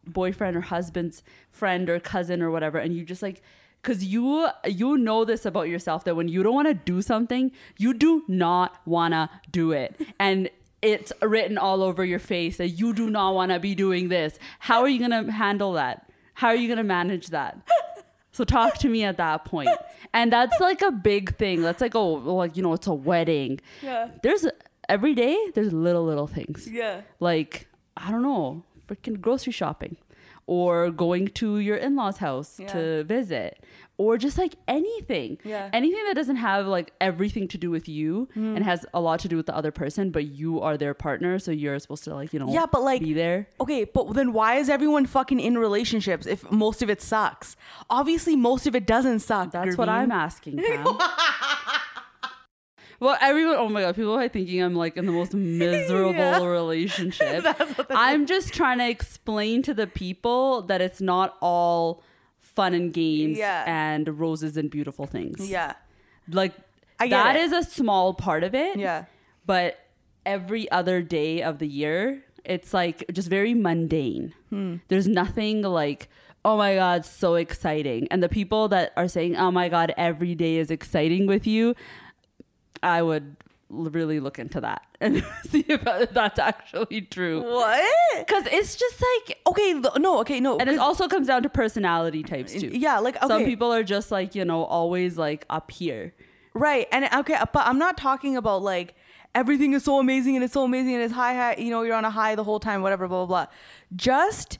boyfriend 0.08 0.56
or 0.56 0.62
husband's 0.62 1.23
friend 1.51 1.89
or 1.89 1.99
cousin 1.99 2.41
or 2.41 2.51
whatever 2.51 2.78
and 2.78 2.95
you 2.95 3.04
just 3.04 3.23
like 3.23 3.41
because 3.82 4.04
you 4.06 4.47
you 4.67 4.97
know 4.97 5.25
this 5.25 5.45
about 5.47 5.67
yourself 5.67 6.04
that 6.06 6.15
when 6.15 6.28
you 6.28 6.43
don't 6.43 6.54
want 6.54 6.67
to 6.67 6.75
do 6.75 7.01
something 7.01 7.51
you 7.78 7.93
do 7.93 8.23
not 8.28 8.78
want 8.86 9.13
to 9.15 9.30
do 9.51 9.71
it. 9.71 9.99
And 10.19 10.49
it's 10.82 11.12
written 11.22 11.58
all 11.58 11.82
over 11.82 12.04
your 12.06 12.20
face 12.20 12.58
that 12.58 12.70
you 12.70 12.94
do 12.94 13.10
not 13.10 13.34
want 13.34 13.52
to 13.52 13.60
be 13.60 13.74
doing 13.76 14.10
this. 14.10 14.38
How 14.60 14.82
are 14.82 14.90
you 14.90 15.00
going 15.00 15.26
to 15.26 15.32
handle 15.32 15.74
that? 15.74 16.10
How 16.36 16.50
are 16.50 16.56
you 16.56 16.68
going 16.68 16.78
to 16.78 16.84
manage 16.84 17.28
that? 17.28 17.58
So 18.32 18.44
talk 18.44 18.78
to 18.80 18.90
me 18.90 19.04
at 19.06 19.18
that 19.18 19.46
point. 19.46 19.70
And 20.14 20.32
that's 20.32 20.60
like 20.60 20.82
a 20.82 20.92
big 20.92 21.38
thing. 21.38 21.62
That's 21.62 21.80
like 21.82 21.96
oh 21.96 22.14
like 22.16 22.58
you 22.58 22.64
know 22.64 22.74
it's 22.74 22.88
a 22.88 22.94
wedding. 22.94 23.62
Yeah. 23.82 24.10
there's 24.24 24.46
every 24.90 25.14
day 25.16 25.38
there's 25.54 25.72
little 25.72 26.04
little 26.06 26.28
things. 26.28 26.68
Yeah. 26.70 27.02
like 27.22 27.68
I 27.96 28.12
don't 28.12 28.22
know, 28.24 28.64
freaking 28.90 29.22
grocery 29.22 29.54
shopping, 29.54 29.96
or 30.48 30.92
going 30.92 31.30
to 31.30 31.60
your 31.60 31.78
in-laws' 31.78 32.18
house 32.18 32.60
Yeah. 32.60 32.68
to 32.74 33.04
visit, 33.06 33.64
or 33.98 34.18
just 34.18 34.38
like 34.38 34.56
anything, 34.68 35.38
Yeah. 35.44 35.70
anything 35.72 36.04
that 36.06 36.16
doesn't 36.16 36.36
have 36.36 36.68
like 36.68 36.92
everything 37.00 37.48
to 37.50 37.58
do 37.58 37.72
with 37.72 37.88
you 37.88 38.28
Hmm. 38.34 38.56
and 38.58 38.66
has 38.66 38.86
a 38.94 39.00
lot 39.00 39.20
to 39.22 39.28
do 39.30 39.38
with 39.38 39.46
the 39.46 39.56
other 39.56 39.72
person, 39.72 40.12
but 40.12 40.26
you 40.26 40.60
are 40.62 40.76
their 40.78 40.94
partner, 40.94 41.40
so 41.40 41.52
you're 41.52 41.80
supposed 41.80 42.04
to 42.06 42.14
like 42.14 42.34
you 42.34 42.40
know 42.40 42.52
Yeah, 42.52 42.66
but, 42.70 42.82
like, 42.84 43.02
be 43.02 43.14
there. 43.14 43.48
Okay, 43.62 43.86
but 43.86 44.14
then 44.14 44.34
why 44.34 44.56
is 44.56 44.70
everyone 44.70 45.06
fucking 45.06 45.40
in 45.40 45.58
relationships 45.58 46.26
if 46.28 46.50
most 46.52 46.82
of 46.82 46.90
it 46.90 47.02
sucks? 47.02 47.56
Obviously, 47.90 48.36
most 48.36 48.68
of 48.68 48.76
it 48.76 48.86
doesn't 48.86 49.20
suck. 49.20 49.52
That's 49.52 49.78
what 49.78 49.88
I'm 49.90 50.12
asking, 50.12 50.62
Well, 52.98 53.18
everyone, 53.20 53.56
oh 53.58 53.68
my 53.68 53.82
god, 53.82 53.96
people 53.96 54.14
are 54.18 54.30
thinking 54.30 54.62
I'm 54.64 54.74
like 54.74 54.96
in 54.96 55.06
the 55.06 55.12
most 55.12 55.34
miserable 55.64 56.14
Yeah. 56.14 56.44
relationship. 56.46 57.46
I'm 57.90 58.26
just 58.26 58.54
trying 58.54 58.78
to 58.78 58.90
explain 58.90 59.62
to 59.64 59.74
the 59.74 59.86
people 59.86 60.62
that 60.64 60.80
it's 60.82 61.02
not 61.02 61.36
all 61.42 62.02
fun 62.56 62.74
and 62.74 62.94
games 62.94 63.38
Yeah. 63.38 63.63
and 63.68 64.20
roses 64.20 64.58
and 64.58 64.70
beautiful 64.70 65.06
things. 65.06 65.50
Yeah. 65.50 65.74
Like 66.30 66.54
that 67.00 67.36
it. 67.36 67.41
is 67.44 67.52
a 67.52 67.63
small 67.63 68.13
part 68.13 68.44
of 68.44 68.56
it. 68.56 68.78
Yeah. 68.78 69.06
But 69.46 69.78
every 70.26 70.70
other 70.72 71.02
day 71.02 71.41
of 71.44 71.60
the 71.60 71.68
year, 71.68 72.24
it's 72.44 72.74
like 72.74 73.04
just 73.12 73.30
very 73.30 73.54
mundane. 73.54 74.34
Hmm. 74.50 74.78
There's 74.88 75.08
nothing 75.08 75.62
like, 75.62 76.08
oh 76.44 76.58
my 76.58 76.76
God, 76.76 77.06
so 77.06 77.36
exciting. 77.36 78.08
And 78.10 78.24
the 78.24 78.30
people 78.30 78.68
that 78.70 78.94
are 78.96 79.08
saying, 79.08 79.36
oh 79.36 79.52
my 79.52 79.68
God, 79.70 79.94
every 79.98 80.36
day 80.36 80.58
is 80.58 80.72
exciting 80.72 81.28
with 81.28 81.46
you, 81.46 81.76
I 82.84 83.02
would 83.02 83.36
really 83.69 84.19
look 84.19 84.38
into 84.39 84.62
that 84.62 84.84
and 85.01 85.23
see 85.49 85.65
if 85.67 85.82
that's 86.13 86.39
actually 86.39 87.01
true. 87.01 87.41
What? 87.41 87.84
Because 88.19 88.45
it's 88.51 88.75
just 88.75 89.01
like, 89.28 89.39
Okay, 89.47 89.73
no, 89.97 90.19
okay, 90.19 90.39
no. 90.39 90.58
and 90.58 90.69
it 90.69 90.80
also 90.80 91.08
comes 91.08 91.28
down 91.28 91.43
to 91.43 91.49
personality 91.49 92.23
types 92.23 92.54
too. 92.54 92.67
yeah, 92.73 92.99
like 92.99 93.17
okay. 93.17 93.28
Some 93.28 93.45
people 93.45 93.73
are 93.73 93.84
just 93.84 94.12
like, 94.12 94.36
you 94.36 94.45
know, 94.45 94.63
always 94.63 95.17
like 95.17 95.45
up 95.49 95.71
here. 95.71 96.13
Right. 96.54 96.88
And 96.91 97.10
okay, 97.13 97.38
but 97.54 97.65
I'm 97.67 97.78
not 97.80 97.97
talking 97.97 98.38
about 98.38 98.62
like 98.62 98.95
everything 99.34 99.73
is 99.73 99.84
so 99.84 99.99
amazing 99.99 100.36
and 100.36 100.43
it's 100.43 100.54
so 100.54 100.63
amazing 100.63 100.93
and 100.95 101.04
it's 101.04 101.13
high, 101.13 101.34
high, 101.34 101.56
you 101.58 101.69
know, 101.69 101.82
you're 101.82 101.95
on 101.95 102.06
a 102.06 102.10
high 102.10 102.36
the 102.36 102.43
whole 102.45 102.60
time, 102.60 102.82
whatever, 102.82 103.08
blah, 103.08 103.25
blah, 103.25 103.45
blah. 103.45 103.54
Just 103.95 104.60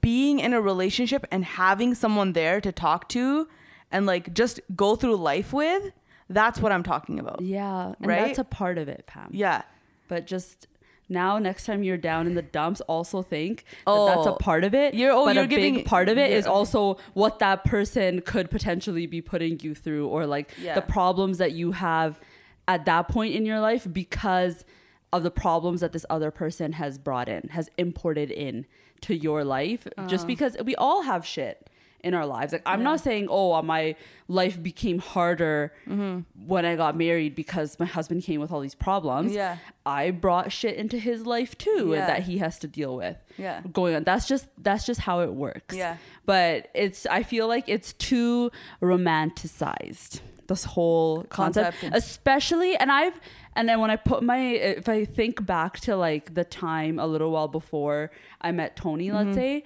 being 0.00 0.40
in 0.40 0.52
a 0.52 0.60
relationship 0.60 1.26
and 1.30 1.44
having 1.44 1.94
someone 1.94 2.32
there 2.34 2.60
to 2.60 2.72
talk 2.72 3.08
to 3.10 3.48
and 3.90 4.04
like 4.04 4.34
just 4.34 4.60
go 4.74 4.96
through 4.96 5.16
life 5.16 5.52
with, 5.52 5.92
that's 6.28 6.60
what 6.60 6.72
I'm 6.72 6.82
talking 6.82 7.18
about. 7.18 7.40
Yeah. 7.40 7.94
And 8.00 8.06
Right? 8.06 8.26
that's 8.26 8.38
a 8.38 8.44
part 8.44 8.78
of 8.78 8.88
it, 8.88 9.04
Pam. 9.06 9.28
Yeah. 9.32 9.62
But 10.08 10.26
just 10.26 10.66
now, 11.08 11.38
next 11.38 11.66
time 11.66 11.82
you're 11.84 11.96
down 11.96 12.26
in 12.26 12.34
the 12.34 12.42
dumps, 12.42 12.80
also 12.82 13.22
think 13.22 13.64
that 13.64 13.74
oh. 13.86 14.06
that's 14.06 14.26
a 14.26 14.32
Oh. 14.32 14.36
part 14.36 14.64
of 14.64 14.74
it. 14.74 14.94
You're- 14.94 15.12
oh, 15.14 15.24
but 15.26 15.34
you're 15.36 15.44
a 15.44 15.48
giving- 15.48 15.74
big 15.76 15.86
part 15.86 16.08
of 16.08 16.18
it 16.18 16.32
is 16.32 16.46
also 16.46 16.96
what 17.14 17.38
that 17.38 17.64
person 17.64 18.20
could 18.22 18.50
potentially 18.50 19.06
be 19.06 19.20
putting 19.20 19.60
you 19.60 19.74
through, 19.74 20.08
or 20.08 20.26
like 20.26 20.50
Yeah. 20.60 20.74
the 20.74 20.82
problems 20.82 21.38
that 21.38 21.52
you 21.52 21.72
have 21.72 22.18
at 22.66 22.84
that 22.86 23.06
point 23.08 23.34
in 23.34 23.46
your 23.46 23.60
life 23.60 23.86
because 23.92 24.64
of 25.12 25.22
the 25.22 25.30
problems 25.30 25.80
that 25.80 25.92
this 25.92 26.04
other 26.10 26.32
person 26.32 26.72
has 26.72 26.98
brought 26.98 27.28
in, 27.28 27.48
has 27.52 27.70
imported 27.78 28.30
in 28.32 28.66
to 29.02 29.14
your 29.14 29.44
life. 29.44 29.86
Just 30.08 30.24
oh. 30.24 30.26
because 30.26 30.56
we 30.64 30.74
all 30.74 31.02
have 31.02 31.24
shit 31.24 31.70
in 32.00 32.14
our 32.14 32.26
lives. 32.26 32.52
Like 32.52 32.62
I'm 32.66 32.82
not 32.82 33.00
saying, 33.00 33.28
oh, 33.30 33.54
uh, 33.54 33.62
my 33.62 33.96
life 34.28 34.62
became 34.62 34.98
harder 34.98 35.72
mm-hmm. 35.88 36.20
when 36.46 36.64
I 36.64 36.76
got 36.76 36.96
married 36.96 37.34
because 37.34 37.78
my 37.78 37.86
husband 37.86 38.22
came 38.22 38.40
with 38.40 38.50
all 38.52 38.60
these 38.60 38.74
problems. 38.74 39.32
Yeah. 39.32 39.58
I 39.84 40.10
brought 40.10 40.52
shit 40.52 40.76
into 40.76 40.98
his 40.98 41.26
life 41.26 41.56
too 41.58 41.92
Yeah. 41.92 42.06
that 42.06 42.22
he 42.24 42.38
has 42.38 42.58
to 42.60 42.68
deal 42.68 42.96
with. 42.96 43.16
Yeah. 43.38 43.62
Going 43.72 43.94
on. 43.94 44.04
That's 44.04 44.26
just 44.26 44.48
that's 44.58 44.84
just 44.84 45.00
how 45.00 45.20
it 45.20 45.32
works. 45.32 45.74
Yeah. 45.74 45.96
But 46.24 46.68
it's 46.74 47.06
I 47.06 47.22
feel 47.22 47.48
like 47.48 47.68
it's 47.68 47.92
too 47.94 48.50
romanticized. 48.82 50.20
This 50.48 50.62
whole 50.62 51.24
concept, 51.24 51.80
Concept. 51.80 51.96
especially 51.96 52.76
and 52.76 52.92
I've 52.92 53.18
and 53.56 53.68
then 53.68 53.80
when 53.80 53.90
I 53.90 53.96
put 53.96 54.22
my 54.22 54.38
if 54.38 54.88
I 54.88 55.04
think 55.04 55.44
back 55.44 55.80
to 55.80 55.96
like 55.96 56.34
the 56.34 56.44
time 56.44 56.98
a 56.98 57.06
little 57.06 57.32
while 57.32 57.48
before 57.48 58.10
I 58.40 58.52
met 58.52 58.76
Tony, 58.76 59.10
let's 59.10 59.28
mm-hmm. 59.28 59.34
say, 59.34 59.64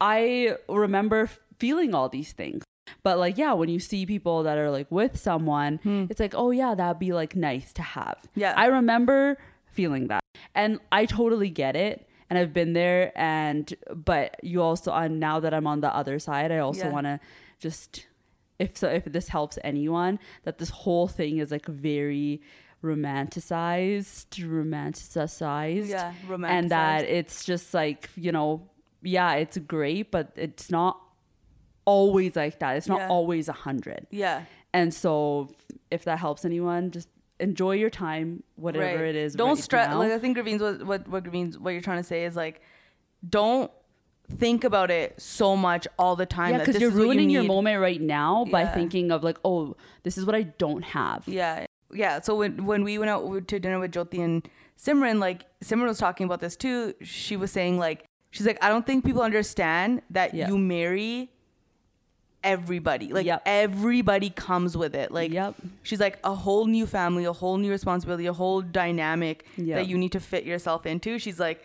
I 0.00 0.56
remember 0.68 1.28
feeling 1.62 1.94
all 1.94 2.08
these 2.08 2.32
things. 2.32 2.64
But 3.04 3.18
like 3.24 3.38
yeah, 3.38 3.52
when 3.60 3.68
you 3.68 3.78
see 3.78 4.04
people 4.04 4.42
that 4.42 4.58
are 4.58 4.70
like 4.78 4.90
with 4.90 5.14
someone, 5.28 5.78
hmm. 5.86 6.04
it's 6.10 6.20
like, 6.24 6.34
"Oh 6.42 6.50
yeah, 6.50 6.74
that'd 6.74 6.98
be 6.98 7.12
like 7.12 7.32
nice 7.36 7.72
to 7.78 7.82
have." 7.82 8.18
Yeah. 8.34 8.54
I 8.56 8.66
remember 8.66 9.38
feeling 9.78 10.08
that. 10.08 10.22
And 10.54 10.80
I 10.90 11.06
totally 11.06 11.50
get 11.50 11.74
it. 11.76 11.96
And 12.28 12.38
I've 12.38 12.54
been 12.60 12.72
there 12.72 13.12
and 13.14 13.64
but 13.94 14.36
you 14.42 14.62
also 14.62 14.90
on 14.90 15.18
now 15.18 15.36
that 15.44 15.52
I'm 15.52 15.66
on 15.66 15.80
the 15.86 15.94
other 16.00 16.18
side, 16.18 16.50
I 16.50 16.58
also 16.58 16.86
Yeah. 16.86 16.96
want 16.96 17.06
to 17.06 17.20
just 17.66 18.06
if 18.58 18.76
so 18.76 18.88
if 18.88 19.04
this 19.04 19.28
helps 19.28 19.58
anyone 19.62 20.18
that 20.44 20.56
this 20.58 20.70
whole 20.82 21.08
thing 21.18 21.38
is 21.38 21.50
like 21.50 21.66
very 21.66 22.40
romanticized, 22.82 24.28
romanticized. 24.56 25.88
Yeah, 25.88 26.12
romanticized. 26.26 26.58
And 26.58 26.70
that 26.70 27.04
it's 27.04 27.44
just 27.44 27.74
like, 27.74 28.08
you 28.16 28.32
know, 28.32 28.68
yeah, 29.02 29.34
it's 29.34 29.58
great, 29.58 30.10
but 30.10 30.32
it's 30.36 30.70
not 30.70 30.94
always 31.84 32.36
like 32.36 32.58
that. 32.60 32.76
It's 32.76 32.88
not 32.88 33.00
Yeah. 33.00 33.08
always 33.08 33.48
a 33.48 33.52
hundred. 33.52 34.06
Yeah. 34.10 34.44
And 34.72 34.92
so 34.94 35.50
if 35.90 36.04
that 36.04 36.18
helps 36.18 36.44
anyone, 36.44 36.90
just 36.90 37.08
enjoy 37.40 37.72
your 37.72 37.90
time, 37.90 38.42
whatever 38.56 38.84
Right. 38.84 39.04
it 39.10 39.16
is. 39.16 39.34
Don't 39.34 39.54
right 39.56 39.58
stress. 39.58 39.94
Like 39.94 40.12
I 40.12 40.18
think 40.18 40.36
Gurveen's 40.36 40.62
what 40.62 40.84
what 40.86 41.08
what 41.08 41.24
Gurveen's 41.24 41.58
what 41.58 41.70
you're 41.70 41.80
trying 41.82 41.98
to 41.98 42.04
say 42.04 42.24
is 42.24 42.36
like, 42.36 42.60
don't 43.28 43.70
think 44.30 44.64
about 44.64 44.90
it 44.90 45.20
so 45.20 45.56
much 45.56 45.86
all 45.98 46.16
the 46.16 46.24
time. 46.26 46.52
yeah, 46.52 46.58
because 46.58 46.80
you're 46.80 46.90
what 46.90 46.96
you 46.96 47.02
ruining 47.04 47.30
your 47.30 47.42
moment 47.42 47.80
right 47.80 48.00
now 48.00 48.44
by 48.46 48.64
thinking 48.66 49.10
of 49.10 49.22
like, 49.22 49.38
oh, 49.44 49.76
this 50.04 50.16
is 50.16 50.24
what 50.24 50.34
I 50.34 50.42
don't 50.44 50.82
have. 50.84 51.24
Yeah, 51.26 51.66
yeah. 51.92 52.20
So 52.20 52.36
when 52.36 52.64
when 52.64 52.84
we 52.84 52.98
went 52.98 53.10
out 53.10 53.48
to 53.48 53.58
dinner 53.58 53.78
with 53.78 53.92
Jyoti 53.92 54.20
and 54.24 54.48
Simran, 54.78 55.18
like 55.18 55.44
Simran 55.62 55.86
was 55.88 55.98
talking 55.98 56.24
about 56.26 56.40
this 56.40 56.56
too. 56.56 56.94
She 57.02 57.36
was 57.36 57.50
saying 57.50 57.78
like 57.78 58.06
she's 58.30 58.46
like 58.46 58.58
I 58.62 58.68
don't 58.68 58.86
think 58.86 59.04
people 59.04 59.22
understand 59.22 60.02
that 60.10 60.32
Yeah. 60.34 60.48
you 60.48 60.56
marry 60.58 61.30
everybody. 62.44 63.12
Like 63.12 63.26
Yep. 63.26 63.42
everybody 63.46 64.30
comes 64.30 64.76
with 64.76 64.94
it. 64.94 65.10
Like 65.12 65.32
Yep. 65.32 65.54
she's 65.82 66.00
like 66.00 66.18
a 66.24 66.34
whole 66.34 66.66
new 66.66 66.86
family, 66.86 67.24
a 67.24 67.32
whole 67.32 67.56
new 67.58 67.70
responsibility, 67.70 68.26
a 68.26 68.32
whole 68.32 68.60
dynamic 68.62 69.46
Yep. 69.56 69.76
that 69.78 69.88
you 69.88 69.96
need 69.98 70.12
to 70.12 70.20
fit 70.20 70.44
yourself 70.44 70.86
into. 70.86 71.18
She's 71.18 71.38
like, 71.40 71.64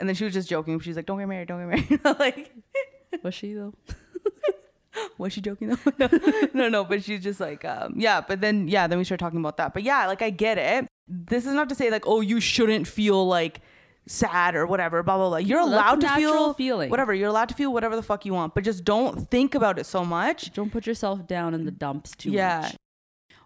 and 0.00 0.08
then 0.08 0.14
she 0.14 0.24
was 0.24 0.32
just 0.34 0.48
joking. 0.48 0.78
She's 0.80 0.94
like, 0.96 1.06
"Don't 1.06 1.18
get 1.18 1.26
married, 1.28 1.48
don't 1.48 1.68
get 1.70 1.88
married." 1.90 2.18
like. 2.20 2.52
Was 3.22 3.34
she 3.34 3.54
though? 3.54 3.74
Was 5.18 5.32
she 5.32 5.40
joking 5.40 5.68
though? 5.68 5.92
no, 5.98 6.08
no, 6.54 6.68
no, 6.68 6.84
but 6.84 7.02
she's 7.02 7.22
just 7.22 7.40
like, 7.40 7.64
um, 7.64 7.94
yeah. 7.96 8.20
But 8.20 8.40
then, 8.40 8.68
yeah, 8.68 8.86
then 8.86 8.98
we 8.98 9.04
start 9.04 9.18
talking 9.20 9.38
about 9.40 9.56
that. 9.56 9.72
But 9.74 9.82
yeah, 9.82 10.06
like 10.06 10.22
I 10.22 10.30
get 10.30 10.58
it. 10.58 10.86
This 11.08 11.46
is 11.46 11.54
not 11.54 11.68
to 11.70 11.74
say 11.74 11.90
like, 11.90 12.06
oh, 12.06 12.20
you 12.20 12.38
shouldn't 12.40 12.86
feel 12.86 13.26
like 13.26 13.60
sad 14.08 14.56
or 14.56 14.66
whatever. 14.66 15.02
Blah 15.02 15.16
blah 15.18 15.28
blah. 15.28 15.36
You're 15.38 15.60
that's 15.60 15.68
allowed 15.72 16.00
to 16.00 16.06
natural 16.06 16.32
feel 16.32 16.54
feeling. 16.54 16.90
whatever. 16.90 17.14
You're 17.14 17.28
allowed 17.28 17.48
to 17.50 17.54
feel 17.54 17.72
whatever 17.72 17.94
the 17.94 18.02
fuck 18.02 18.24
you 18.26 18.34
want, 18.34 18.54
but 18.54 18.64
just 18.64 18.84
don't 18.84 19.30
think 19.30 19.54
about 19.54 19.78
it 19.78 19.86
so 19.86 20.04
much. 20.04 20.52
Don't 20.52 20.70
put 20.72 20.86
yourself 20.86 21.26
down 21.26 21.54
in 21.54 21.64
the 21.64 21.70
dumps 21.70 22.12
too 22.16 22.30
Yeah. 22.30 22.60
much. 22.62 22.76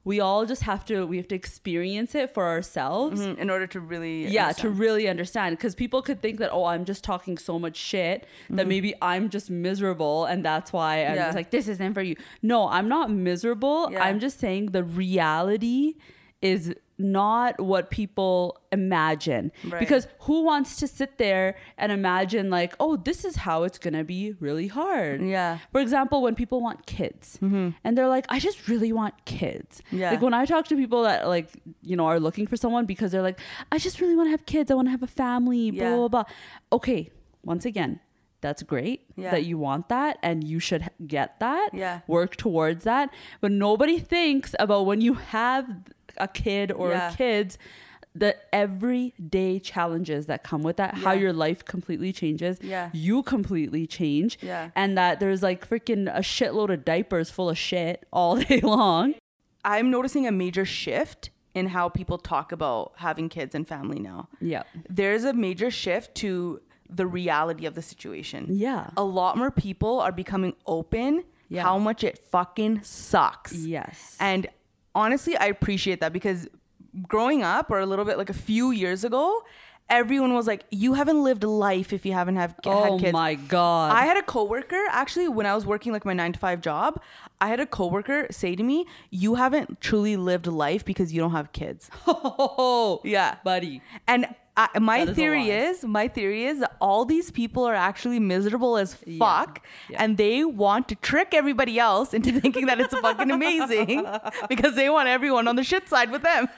We 0.05 0.19
all 0.19 0.47
just 0.47 0.63
have 0.63 0.85
to 0.87 1.07
we 1.07 1.17
have 1.19 1.29
to 1.29 1.37
experience 1.37 2.17
it 2.17 2.35
for 2.35 2.49
ourselves. 2.49 3.21
Mhm, 3.21 3.39
In 3.39 3.51
order 3.51 3.69
to 3.69 3.79
really, 3.79 4.27
Yeah, 4.27 4.51
to 4.55 4.69
really 4.69 5.07
understand. 5.09 5.57
Because 5.57 5.77
people 5.77 6.03
could 6.03 6.21
think 6.21 6.41
that, 6.41 6.51
oh, 6.53 6.65
I'm 6.65 6.85
just 6.85 7.05
talking 7.05 7.39
so 7.39 7.57
much 7.57 7.77
shit 7.77 8.27
that 8.51 8.67
maybe 8.67 8.95
I'm 9.01 9.29
just 9.31 9.49
miserable 9.49 10.25
and 10.25 10.45
that's 10.45 10.73
why 10.73 11.03
I'm 11.03 11.07
Mm-hmm. 11.07 11.15
Yeah. 11.17 11.25
just 11.27 11.37
like, 11.37 11.51
this 11.51 11.69
isn't 11.69 11.95
for 11.95 12.03
you. 12.03 12.17
No, 12.43 12.69
I'm 12.69 12.89
not 12.89 13.11
miserable. 13.13 13.91
Yeah. 13.93 14.03
I'm 14.05 14.19
just 14.19 14.41
saying 14.41 14.73
the 14.73 14.83
reality 14.83 15.95
is 16.41 16.75
not 16.99 17.61
what 17.61 17.91
people 17.91 18.61
imagine. 18.71 19.53
Right. 19.65 19.81
Because 19.81 20.07
who 20.21 20.43
wants 20.45 20.77
to 20.77 20.87
sit 20.87 21.19
there 21.19 21.57
and 21.77 21.93
imagine, 21.93 22.51
like, 22.51 22.75
oh, 22.81 22.97
this 22.97 23.25
is 23.25 23.37
how 23.37 23.65
it's 23.65 23.79
to 23.79 24.05
be 24.05 24.35
really 24.41 24.69
hard? 24.69 25.23
Yeah. 25.23 25.59
For 25.73 25.81
example, 25.81 26.23
when 26.23 26.35
people 26.35 26.61
want 26.61 26.87
kids 26.87 27.39
mm-hmm. 27.43 27.71
and 27.85 27.99
they're 27.99 28.09
like, 28.09 28.27
I 28.29 28.39
just 28.39 28.69
really 28.69 28.93
want 28.93 29.25
kids. 29.25 29.83
Yeah. 29.91 30.11
Like 30.13 30.23
when 30.23 30.35
I 30.35 30.45
talk 30.45 30.67
to 30.69 30.77
people 30.77 31.03
that 31.03 31.27
like, 31.29 31.49
you 31.83 31.97
know, 31.97 32.07
are 32.07 32.21
looking 32.21 32.47
for 32.47 32.57
someone 32.57 32.87
because 32.87 33.13
they're 33.13 33.23
like, 33.23 33.41
I 33.71 33.79
just 33.79 34.01
really 34.01 34.17
want 34.17 34.29
to 34.29 34.31
have 34.31 34.47
kids. 34.47 34.71
I 34.71 34.75
want 34.75 34.87
to 34.87 34.93
have 34.93 35.03
a 35.03 35.07
family, 35.07 35.71
blah, 35.71 35.83
Yeah. 35.83 35.97
blah, 35.97 36.09
blah. 36.09 36.25
Okay. 36.73 37.11
Once 37.45 37.65
again, 37.65 38.01
that's 38.41 38.63
great 38.63 39.03
Yeah. 39.17 39.31
that 39.31 39.45
you 39.45 39.57
want 39.57 39.89
that 39.89 40.19
and 40.23 40.45
you 40.45 40.59
should 40.59 40.91
get 41.07 41.39
that. 41.41 41.71
Yeah. 41.73 42.01
Work 42.07 42.37
towards 42.37 42.85
that. 42.85 43.11
But 43.41 43.53
nobody 43.53 43.99
thinks 43.99 44.55
about 44.59 44.87
when 44.87 45.01
you 45.01 45.15
have 45.15 45.67
a 46.19 46.29
kid 46.29 46.71
or 46.73 46.91
Yeah. 46.91 47.15
kids 47.17 47.59
the 48.15 48.37
everyday 48.55 49.59
challenges 49.59 50.27
that 50.27 50.43
come 50.43 50.63
with 50.63 50.77
that, 50.77 50.95
how 50.97 51.13
your 51.13 51.33
life 51.33 51.65
completely 51.65 52.13
changes. 52.13 52.59
Yeah. 52.61 52.91
You 52.93 53.23
completely 53.23 53.87
change. 53.87 54.39
Yeah. 54.43 54.69
And 54.77 54.99
that 54.99 55.19
there's 55.19 55.43
like 55.43 55.67
freaking 55.67 56.15
a 56.15 56.21
shitload 56.21 56.71
of 56.73 56.85
diapers 56.85 57.31
full 57.31 57.49
of 57.49 57.57
shit 57.57 58.07
all 58.13 58.37
day 58.49 58.61
long. 58.61 59.15
I'm 59.65 59.91
noticing 59.91 60.27
a 60.27 60.33
major 60.33 60.67
shift 60.67 61.31
in 61.55 61.69
how 61.69 61.89
people 61.89 62.19
talk 62.19 62.53
about 62.53 62.93
having 62.97 63.31
kids 63.31 63.55
and 63.55 63.67
family 63.67 63.99
now. 63.99 64.29
Yeah. 64.43 64.65
There's 64.91 65.25
a 65.25 65.33
major 65.33 65.71
shift 65.71 66.15
to 66.17 66.61
the 66.91 67.07
reality 67.07 67.65
of 67.65 67.75
the 67.75 67.81
situation. 67.83 68.47
Yeah. 68.51 68.91
a 68.97 69.05
lot 69.05 69.39
more 69.39 69.51
people 69.51 70.01
are 70.01 70.13
becoming 70.13 70.55
open 70.67 71.25
Yeah. 71.49 71.63
how 71.63 71.79
much 71.79 72.05
it 72.05 72.19
fucking 72.19 72.83
sucks. 72.83 73.55
Yes. 73.55 74.19
And 74.21 74.49
honestly, 74.95 75.37
I 75.37 75.47
appreciate 75.47 76.01
that 76.01 76.13
because 76.13 76.49
growing 77.09 77.43
up 77.43 77.71
or 77.71 77.81
a 77.81 77.87
little 77.87 78.05
bit 78.05 78.19
like 78.19 78.31
a 78.31 78.35
few 78.35 78.71
years 78.71 79.05
ago, 79.05 79.43
everyone 79.89 80.33
was 80.35 80.47
like, 80.47 80.65
you 80.71 80.95
haven't 80.95 81.23
lived 81.23 81.45
life 81.45 81.93
if 81.93 82.05
you 82.07 82.13
haven't 82.13 82.37
have 82.37 82.55
oh 82.67 82.83
had 82.83 83.01
kids. 83.01 83.11
Oh 83.11 83.13
my 83.13 83.35
god. 83.35 83.93
I 83.93 84.05
had 84.05 84.17
a 84.17 84.23
coworker 84.23 84.83
actually 84.91 85.29
when 85.29 85.47
I 85.47 85.55
was 85.55 85.67
working 85.67 85.93
like 85.93 86.05
my 86.05 86.13
9 86.13 86.33
to 86.35 86.39
5 86.39 86.61
job, 86.61 87.01
I 87.41 87.49
had 87.49 87.61
a 87.61 87.67
coworker 87.67 88.27
say 88.31 88.55
to 88.55 88.63
me, 88.63 88.87
"You 89.11 89.35
haven't 89.35 89.81
truly 89.81 90.17
lived 90.17 90.47
life 90.47 90.85
because 90.85 91.13
you 91.13 91.21
don't 91.21 91.33
have 91.33 91.53
kids." 91.53 91.91
oh 92.07 93.01
Yeah. 93.05 93.37
buddy. 93.45 93.83
And 94.07 94.27
I, 94.55 94.79
my 94.79 94.99
That 94.99 95.03
is 95.03 95.09
a 95.11 95.15
theory 95.15 95.51
is, 95.51 95.83
my 95.83 96.09
theory 96.09 96.45
is 96.45 96.61
that 96.61 96.77
all 96.79 97.07
these 97.07 97.31
people 97.31 97.65
are 97.65 97.75
actually 97.75 98.19
miserable 98.19 98.77
as 98.77 98.97
Yeah. 99.07 99.19
fuck, 99.19 99.65
Yeah. 99.89 100.03
and 100.03 100.19
they 100.19 100.45
want 100.45 100.89
to 100.89 100.95
trick 100.95 101.33
everybody 101.33 101.79
else 101.79 102.13
into 102.13 102.33
thinking 102.41 102.67
that 102.67 102.79
it's 102.79 102.95
fucking 102.99 103.31
amazing 103.31 104.07
because 104.49 104.75
they 104.75 104.91
want 104.91 105.09
everyone 105.09 105.49
on 105.49 105.57
the 105.57 105.65
shit 105.65 105.89
side 105.89 106.11
with 106.11 106.23
them. 106.23 106.49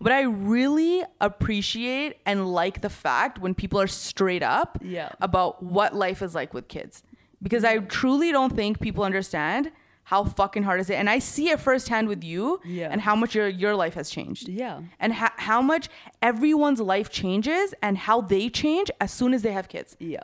but 0.00 0.12
I 0.12 0.22
really 0.22 1.02
appreciate 1.20 2.16
and 2.26 2.52
like 2.52 2.82
the 2.82 2.90
fact 2.90 3.38
when 3.38 3.54
people 3.54 3.80
are 3.80 3.86
straight 3.86 4.42
up 4.42 4.78
Yeah. 4.82 5.12
about 5.22 5.62
what 5.62 5.94
life 5.94 6.20
is 6.20 6.34
like 6.34 6.52
with 6.52 6.68
kids, 6.68 7.02
because 7.42 7.64
I 7.64 7.78
mm-hmm. 7.78 7.86
truly 7.86 8.32
don't 8.32 8.54
think 8.54 8.80
people 8.80 9.02
understand. 9.04 9.70
How 10.04 10.24
fucking 10.24 10.64
hard 10.64 10.80
is 10.80 10.90
it? 10.90 10.94
And 10.96 11.08
I 11.08 11.18
see 11.18 11.48
it 11.48 11.58
firsthand 11.60 12.08
with 12.08 12.22
you, 12.22 12.60
Yeah. 12.64 12.88
and 12.90 13.00
how 13.00 13.16
much 13.16 13.34
your 13.34 13.48
your 13.48 13.74
life 13.74 13.94
has 13.94 14.10
changed 14.10 14.48
Yeah. 14.48 14.80
and 15.00 15.12
ha- 15.14 15.34
how 15.38 15.62
much 15.62 15.88
everyone's 16.20 16.80
life 16.80 17.08
changes 17.10 17.74
and 17.82 17.96
how 17.98 18.20
they 18.20 18.48
change 18.50 18.90
as 19.00 19.10
soon 19.12 19.32
as 19.34 19.42
they 19.42 19.52
have 19.52 19.68
kids. 19.68 19.96
Yeah. 19.98 20.20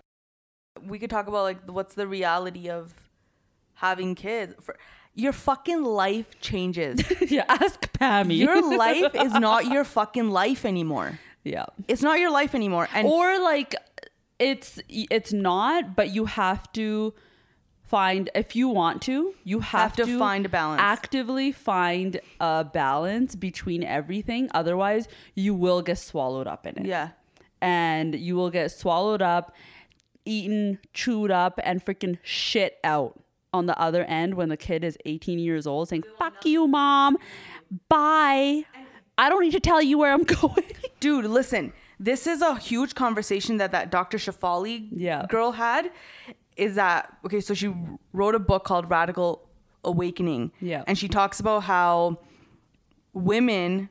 We 0.87 0.99
could 0.99 1.11
talk 1.11 1.27
about 1.29 1.45
like 1.45 1.59
what's 1.69 1.95
the 1.95 2.07
reality 2.07 2.69
of 2.71 2.93
having 3.75 4.15
kids. 4.15 4.55
For, 4.61 4.77
your 5.15 5.33
fucking 5.33 5.83
life 5.83 6.39
changes. 6.41 7.01
yeah. 7.31 7.45
Ask 7.49 7.91
Pammy. 7.93 8.37
your 8.39 8.77
life 8.77 9.15
is 9.15 9.33
not 9.49 9.67
your 9.67 9.85
fucking 9.85 10.31
life 10.31 10.65
anymore. 10.65 11.19
yeah. 11.43 11.67
It's 11.89 12.03
not 12.03 12.19
your 12.21 12.31
life 12.31 12.55
anymore. 12.55 12.89
And 12.95 13.07
or 13.09 13.39
like 13.41 13.75
it's 14.39 14.79
it's 14.89 15.33
not, 15.33 15.97
but 15.97 16.11
you 16.11 16.27
have 16.27 16.71
to 16.73 17.13
find 17.91 18.31
if 18.35 18.55
you 18.55 18.69
want 18.69 19.03
to, 19.03 19.35
you 19.45 19.61
have, 19.61 19.97
Have 19.97 20.07
to 20.07 20.19
find 20.19 20.47
a 20.47 20.49
balance. 20.49 20.81
Actively 20.81 21.51
find 21.53 22.21
a 22.41 22.65
balance 22.65 23.35
between 23.35 23.83
everything. 23.83 24.49
Otherwise, 24.55 25.09
you 25.35 25.53
will 25.55 25.83
get 25.83 25.99
swallowed 25.99 26.47
up 26.47 26.67
in 26.67 26.79
it. 26.79 26.87
yeah, 26.87 27.09
and 27.61 28.15
you 28.15 28.35
will 28.37 28.51
get 28.51 28.71
swallowed 28.71 29.23
up, 29.23 29.55
eaten, 30.25 30.79
chewed 30.95 31.31
up, 31.31 31.59
and 31.65 31.85
freaking 31.85 32.19
shit 32.23 32.79
out 32.85 33.13
on 33.53 33.67
the 33.67 33.77
other 33.81 34.05
end 34.05 34.35
when 34.35 34.49
the 34.49 34.57
kid 34.57 34.85
is 34.85 34.97
18 35.05 35.39
years 35.41 35.67
old 35.67 35.89
saying, 35.89 36.05
fuck 36.19 36.45
you, 36.45 36.69
mom. 36.69 37.17
Bye. 37.89 38.65
I 39.19 39.29
don't 39.29 39.43
need 39.43 39.53
to 39.53 39.61
tell 39.61 39.83
you 39.83 39.99
where 39.99 40.13
I'm 40.13 40.23
going. 40.41 40.65
Dude, 41.01 41.25
listen. 41.27 41.73
This 41.99 42.27
is 42.27 42.41
a 42.41 42.59
huge 42.59 42.95
conversation 42.95 43.59
that 43.59 43.73
that 43.73 43.91
Dr. 43.91 44.17
Shefali 44.17 44.89
Yeah. 44.91 45.27
girl 45.29 45.53
had. 45.53 45.91
Is 46.61 46.75
that 46.77 47.17
okay? 47.25 47.41
So 47.41 47.55
she 47.55 47.75
wrote 48.13 48.35
a 48.35 48.39
book 48.39 48.65
called 48.65 48.91
Radical 48.91 49.49
Awakening. 49.85 50.53
Yeah. 50.61 50.85
And 50.87 50.97
she 50.99 51.09
talks 51.09 51.41
about 51.41 51.61
how 51.65 52.19
women 53.13 53.89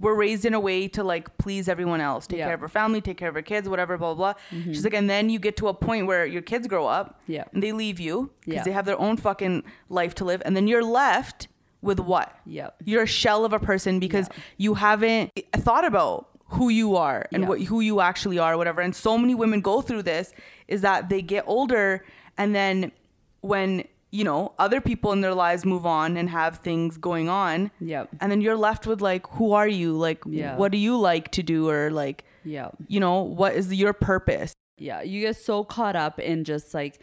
were 0.00 0.14
raised 0.16 0.44
in 0.44 0.54
a 0.54 0.58
way 0.60 0.88
to 0.88 1.04
like 1.04 1.36
please 1.38 1.68
everyone 1.68 2.00
else, 2.00 2.26
take 2.26 2.38
Yeah. 2.38 2.46
care 2.46 2.54
of 2.54 2.60
her 2.60 2.68
family, 2.68 3.00
take 3.00 3.16
care 3.16 3.28
of 3.28 3.34
her 3.34 3.42
kids, 3.42 3.68
whatever, 3.68 3.96
blah 3.96 4.14
blah. 4.14 4.32
blah. 4.34 4.42
Mm-hmm. 4.58 4.72
She's 4.72 4.84
like, 4.84 4.94
and 4.94 5.08
then 5.08 5.30
you 5.30 5.38
get 5.38 5.56
to 5.58 5.68
a 5.68 5.74
point 5.74 6.06
where 6.06 6.26
your 6.26 6.42
kids 6.42 6.66
grow 6.66 6.86
up, 6.86 7.20
Yeah. 7.28 7.44
and 7.52 7.62
they 7.62 7.72
leave 7.72 8.00
you 8.00 8.30
because 8.40 8.54
Yeah. 8.58 8.62
they 8.64 8.72
have 8.72 8.84
their 8.84 9.00
own 9.00 9.16
fucking 9.16 9.62
life 9.88 10.14
to 10.16 10.24
live, 10.24 10.42
and 10.44 10.56
then 10.56 10.66
you're 10.66 10.82
left 10.84 11.46
with 11.82 12.00
what? 12.00 12.36
Yep. 12.46 12.76
You're 12.84 13.02
a 13.02 13.06
shell 13.06 13.44
of 13.44 13.52
a 13.52 13.58
person 13.60 13.98
because 14.00 14.28
Yeah. 14.30 14.42
you 14.56 14.74
haven't 14.74 15.30
thought 15.56 15.84
about 15.84 16.28
who 16.52 16.68
you 16.68 16.96
are 16.96 17.26
and 17.32 17.42
Yeah. 17.42 17.48
what 17.48 17.60
who 17.62 17.80
you 17.80 18.00
actually 18.00 18.38
are, 18.38 18.56
whatever. 18.56 18.80
And 18.80 18.94
so 18.94 19.16
many 19.18 19.34
women 19.34 19.60
go 19.60 19.80
through 19.82 20.02
this 20.02 20.32
is 20.68 20.80
that 20.82 21.08
they 21.08 21.22
get 21.22 21.44
older 21.46 22.04
and 22.38 22.54
then 22.54 22.92
when 23.40 23.84
you 24.10 24.24
know 24.24 24.52
other 24.58 24.80
people 24.80 25.12
in 25.12 25.20
their 25.22 25.34
lives 25.34 25.64
move 25.64 25.86
on 25.86 26.16
and 26.16 26.28
have 26.30 26.58
things 26.58 26.96
going 26.98 27.28
on 27.28 27.70
Yep. 27.80 28.10
and 28.20 28.30
then 28.30 28.40
you're 28.42 28.56
left 28.56 28.86
with 28.86 29.00
like 29.00 29.26
who 29.28 29.52
are 29.52 29.66
you 29.68 29.92
like 29.94 30.22
Yeah. 30.26 30.56
what 30.56 30.70
do 30.70 30.78
you 30.78 30.98
like 30.98 31.30
to 31.32 31.42
do 31.42 31.68
or 31.68 31.90
like 31.90 32.24
Yeah. 32.44 32.68
you 32.88 33.00
know 33.00 33.22
what 33.22 33.54
is 33.54 33.72
your 33.74 33.92
purpose 33.94 34.52
Yeah, 34.78 35.00
you 35.02 35.22
get 35.22 35.36
so 35.36 35.64
caught 35.64 35.96
up 35.96 36.18
in 36.18 36.44
just 36.44 36.74
like 36.74 37.00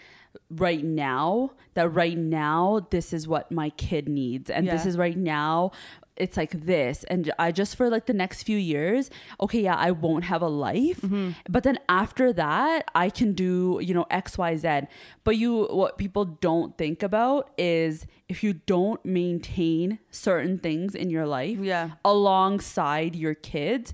right 0.52 0.84
now 0.84 1.52
that 1.74 1.90
right 1.90 2.18
now 2.18 2.88
this 2.92 3.12
is 3.14 3.28
what 3.28 3.52
my 3.52 3.70
kid 3.72 4.08
needs 4.08 4.50
and 4.50 4.68
this 4.68 4.86
is 4.86 4.96
right 4.98 5.18
now 5.18 5.72
it's 6.20 6.38
like 6.38 6.52
this 6.66 7.04
and 7.06 7.32
I 7.40 7.52
just 7.52 7.76
for 7.78 7.90
like 7.90 8.06
the 8.06 8.14
next 8.14 8.44
few 8.44 8.58
years 8.58 9.10
okay 9.40 9.62
yeah 9.62 9.76
I 9.76 9.92
won't 9.92 10.26
have 10.26 10.42
a 10.42 10.48
life 10.50 11.02
Mm-hmm. 11.02 11.32
but 11.50 11.64
then 11.64 11.78
after 11.88 12.34
that 12.34 12.86
I 12.94 13.10
can 13.10 13.34
do 13.34 13.80
you 13.82 13.94
know 13.94 14.06
XYZ 14.12 14.88
but 15.24 15.38
you 15.38 15.66
what 15.82 15.98
people 15.98 16.26
don't 16.26 16.78
think 16.78 17.02
about 17.04 17.50
is 17.58 18.06
if 18.28 18.44
you 18.44 18.54
don't 18.54 19.04
maintain 19.06 20.00
certain 20.12 20.60
things 20.60 20.94
in 20.96 21.10
your 21.10 21.26
life 21.26 21.58
Yeah. 21.60 21.92
alongside 22.06 23.16
your 23.16 23.34
kids 23.36 23.94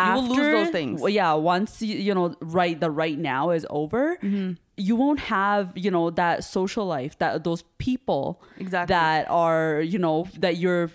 You 0.00 0.12
will 0.14 0.28
lose 0.28 0.38
those 0.38 0.70
things. 0.70 1.00
well, 1.00 1.10
yeah 1.10 1.32
once 1.34 1.82
you, 1.82 1.96
you 1.96 2.14
know 2.14 2.34
right 2.40 2.78
the 2.78 2.90
right 2.90 3.18
now 3.18 3.50
is 3.50 3.66
over 3.70 4.16
Mm-hmm. 4.22 4.52
you 4.76 4.94
won't 4.96 5.20
have 5.20 5.72
you 5.84 5.90
know 5.90 6.10
that 6.10 6.44
social 6.44 6.86
life 6.86 7.18
that 7.18 7.42
those 7.44 7.62
people 7.78 8.40
Exactly. 8.58 8.92
that 8.94 9.28
are 9.30 9.80
you 9.92 9.98
know 9.98 10.26
that 10.38 10.56
you're 10.62 10.90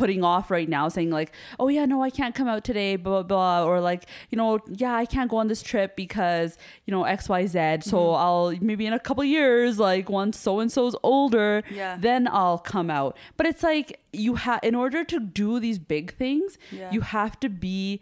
putting 0.00 0.22
off 0.24 0.50
right 0.50 0.68
now 0.68 0.84
saying 0.96 1.10
like 1.10 1.30
oh 1.60 1.68
yeah 1.76 1.84
no 1.92 1.98
i 2.02 2.10
can't 2.18 2.34
come 2.38 2.48
out 2.52 2.62
today 2.70 2.96
blah 2.96 3.22
blah 3.22 3.28
blah 3.32 3.68
or 3.68 3.80
like 3.90 4.02
you 4.30 4.36
know 4.40 4.50
yeah 4.82 4.94
i 5.02 5.04
can't 5.14 5.30
go 5.30 5.36
on 5.42 5.48
this 5.52 5.62
trip 5.70 5.94
because 6.04 6.56
you 6.86 6.90
know 6.94 7.02
xyz 7.18 7.84
so 7.84 7.98
Mm-hmm. 8.00 8.24
i'll 8.26 8.54
maybe 8.68 8.86
in 8.86 8.94
a 8.94 8.98
couple 9.08 9.22
years 9.24 9.78
like 9.78 10.08
once 10.08 10.38
so 10.46 10.52
and 10.60 10.70
so's 10.76 10.96
older 11.02 11.62
Yeah. 11.70 11.96
then 12.06 12.28
i'll 12.40 12.58
come 12.74 12.88
out 13.00 13.16
but 13.36 13.44
it's 13.50 13.62
like 13.62 13.88
you 14.12 14.32
have 14.44 14.60
in 14.62 14.74
order 14.74 15.04
to 15.12 15.20
do 15.42 15.60
these 15.60 15.78
big 15.78 16.14
things 16.22 16.56
Yeah. 16.72 16.90
you 16.94 17.00
have 17.02 17.38
to 17.40 17.48
be 17.48 18.00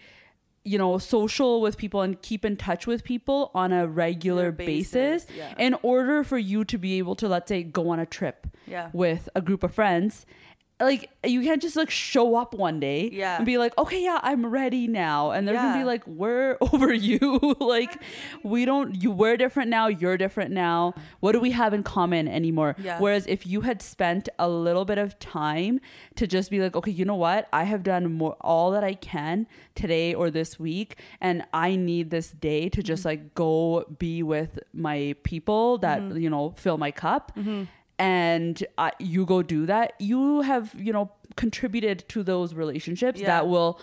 you 0.64 0.78
know 0.82 0.98
social 0.98 1.60
with 1.64 1.76
people 1.78 2.00
and 2.06 2.20
keep 2.28 2.44
in 2.44 2.54
touch 2.56 2.86
with 2.86 3.02
people 3.02 3.50
on 3.54 3.72
a 3.72 3.86
regular 3.86 4.52
basis, 4.52 5.24
basis, 5.24 5.26
yeah. 5.36 5.54
in 5.66 5.74
order 5.82 6.22
for 6.22 6.38
you 6.38 6.64
to 6.72 6.76
be 6.86 6.98
able 6.98 7.14
to 7.16 7.26
let's 7.34 7.48
say 7.48 7.62
go 7.62 7.84
on 7.94 7.98
a 7.98 8.06
trip 8.18 8.46
Yeah. 8.66 8.90
with 8.92 9.22
a 9.34 9.40
group 9.40 9.62
of 9.62 9.72
friends 9.80 10.26
like 10.80 11.10
you 11.24 11.42
can't 11.42 11.60
just 11.60 11.76
like 11.76 11.90
show 11.90 12.36
up 12.36 12.54
one 12.54 12.78
day 12.80 13.10
Yeah. 13.12 13.36
and 13.36 13.46
be 13.46 13.58
like 13.58 13.76
okay 13.78 14.02
yeah 14.02 14.20
i'm 14.22 14.46
ready 14.46 14.86
now. 14.86 15.30
And 15.32 15.46
they're 15.46 15.54
gonna 15.54 15.78
be 15.78 15.84
like 15.84 16.06
we're 16.06 16.56
over 16.72 16.92
you. 16.92 17.38
Like 17.68 18.00
we 18.42 18.64
don't 18.64 19.02
you 19.02 19.10
we're 19.10 19.36
different 19.36 19.68
now 19.68 19.88
you're 19.88 20.16
different 20.16 20.52
now. 20.52 20.94
What 21.20 21.32
do 21.32 21.40
we 21.40 21.50
have 21.50 21.74
in 21.74 21.82
common 21.82 22.28
anymore? 22.28 22.76
Yeah. 22.78 22.98
whereas 22.98 23.26
if 23.26 23.46
you 23.46 23.62
had 23.62 23.82
spent 23.82 24.28
a 24.38 24.48
little 24.48 24.84
bit 24.84 24.98
of 24.98 25.18
time 25.18 25.80
to 26.16 26.26
just 26.26 26.50
be 26.50 26.60
like 26.60 26.74
okay 26.76 26.90
you 26.90 27.04
know 27.04 27.14
what? 27.14 27.48
I 27.52 27.64
have 27.64 27.82
done 27.82 28.12
more 28.12 28.36
all 28.40 28.70
that 28.72 28.84
i 28.84 28.94
can 28.94 29.46
today 29.74 30.14
or 30.14 30.30
this 30.30 30.58
week 30.58 30.98
and 31.20 31.44
i 31.52 31.76
need 31.76 32.10
this 32.10 32.30
day 32.30 32.68
to 32.68 32.82
just 32.82 33.00
mm-hmm. 33.00 33.08
like 33.08 33.34
go 33.34 33.84
be 33.98 34.22
with 34.22 34.58
my 34.72 35.14
people 35.22 35.78
that 35.78 36.00
mm-hmm. 36.00 36.18
you 36.18 36.30
know 36.30 36.52
fill 36.56 36.78
my 36.78 36.90
cup 36.90 37.32
mm-hmm. 37.36 37.64
And 37.98 38.64
uh, 38.78 38.90
you 38.98 39.26
go 39.26 39.42
do 39.42 39.66
that 39.66 39.92
you 39.98 40.42
have 40.42 40.74
you 40.78 40.92
know 40.92 41.10
contributed 41.36 42.04
to 42.08 42.22
those 42.22 42.54
relationships 42.54 43.20
Yeah. 43.20 43.26
that 43.26 43.48
will 43.48 43.80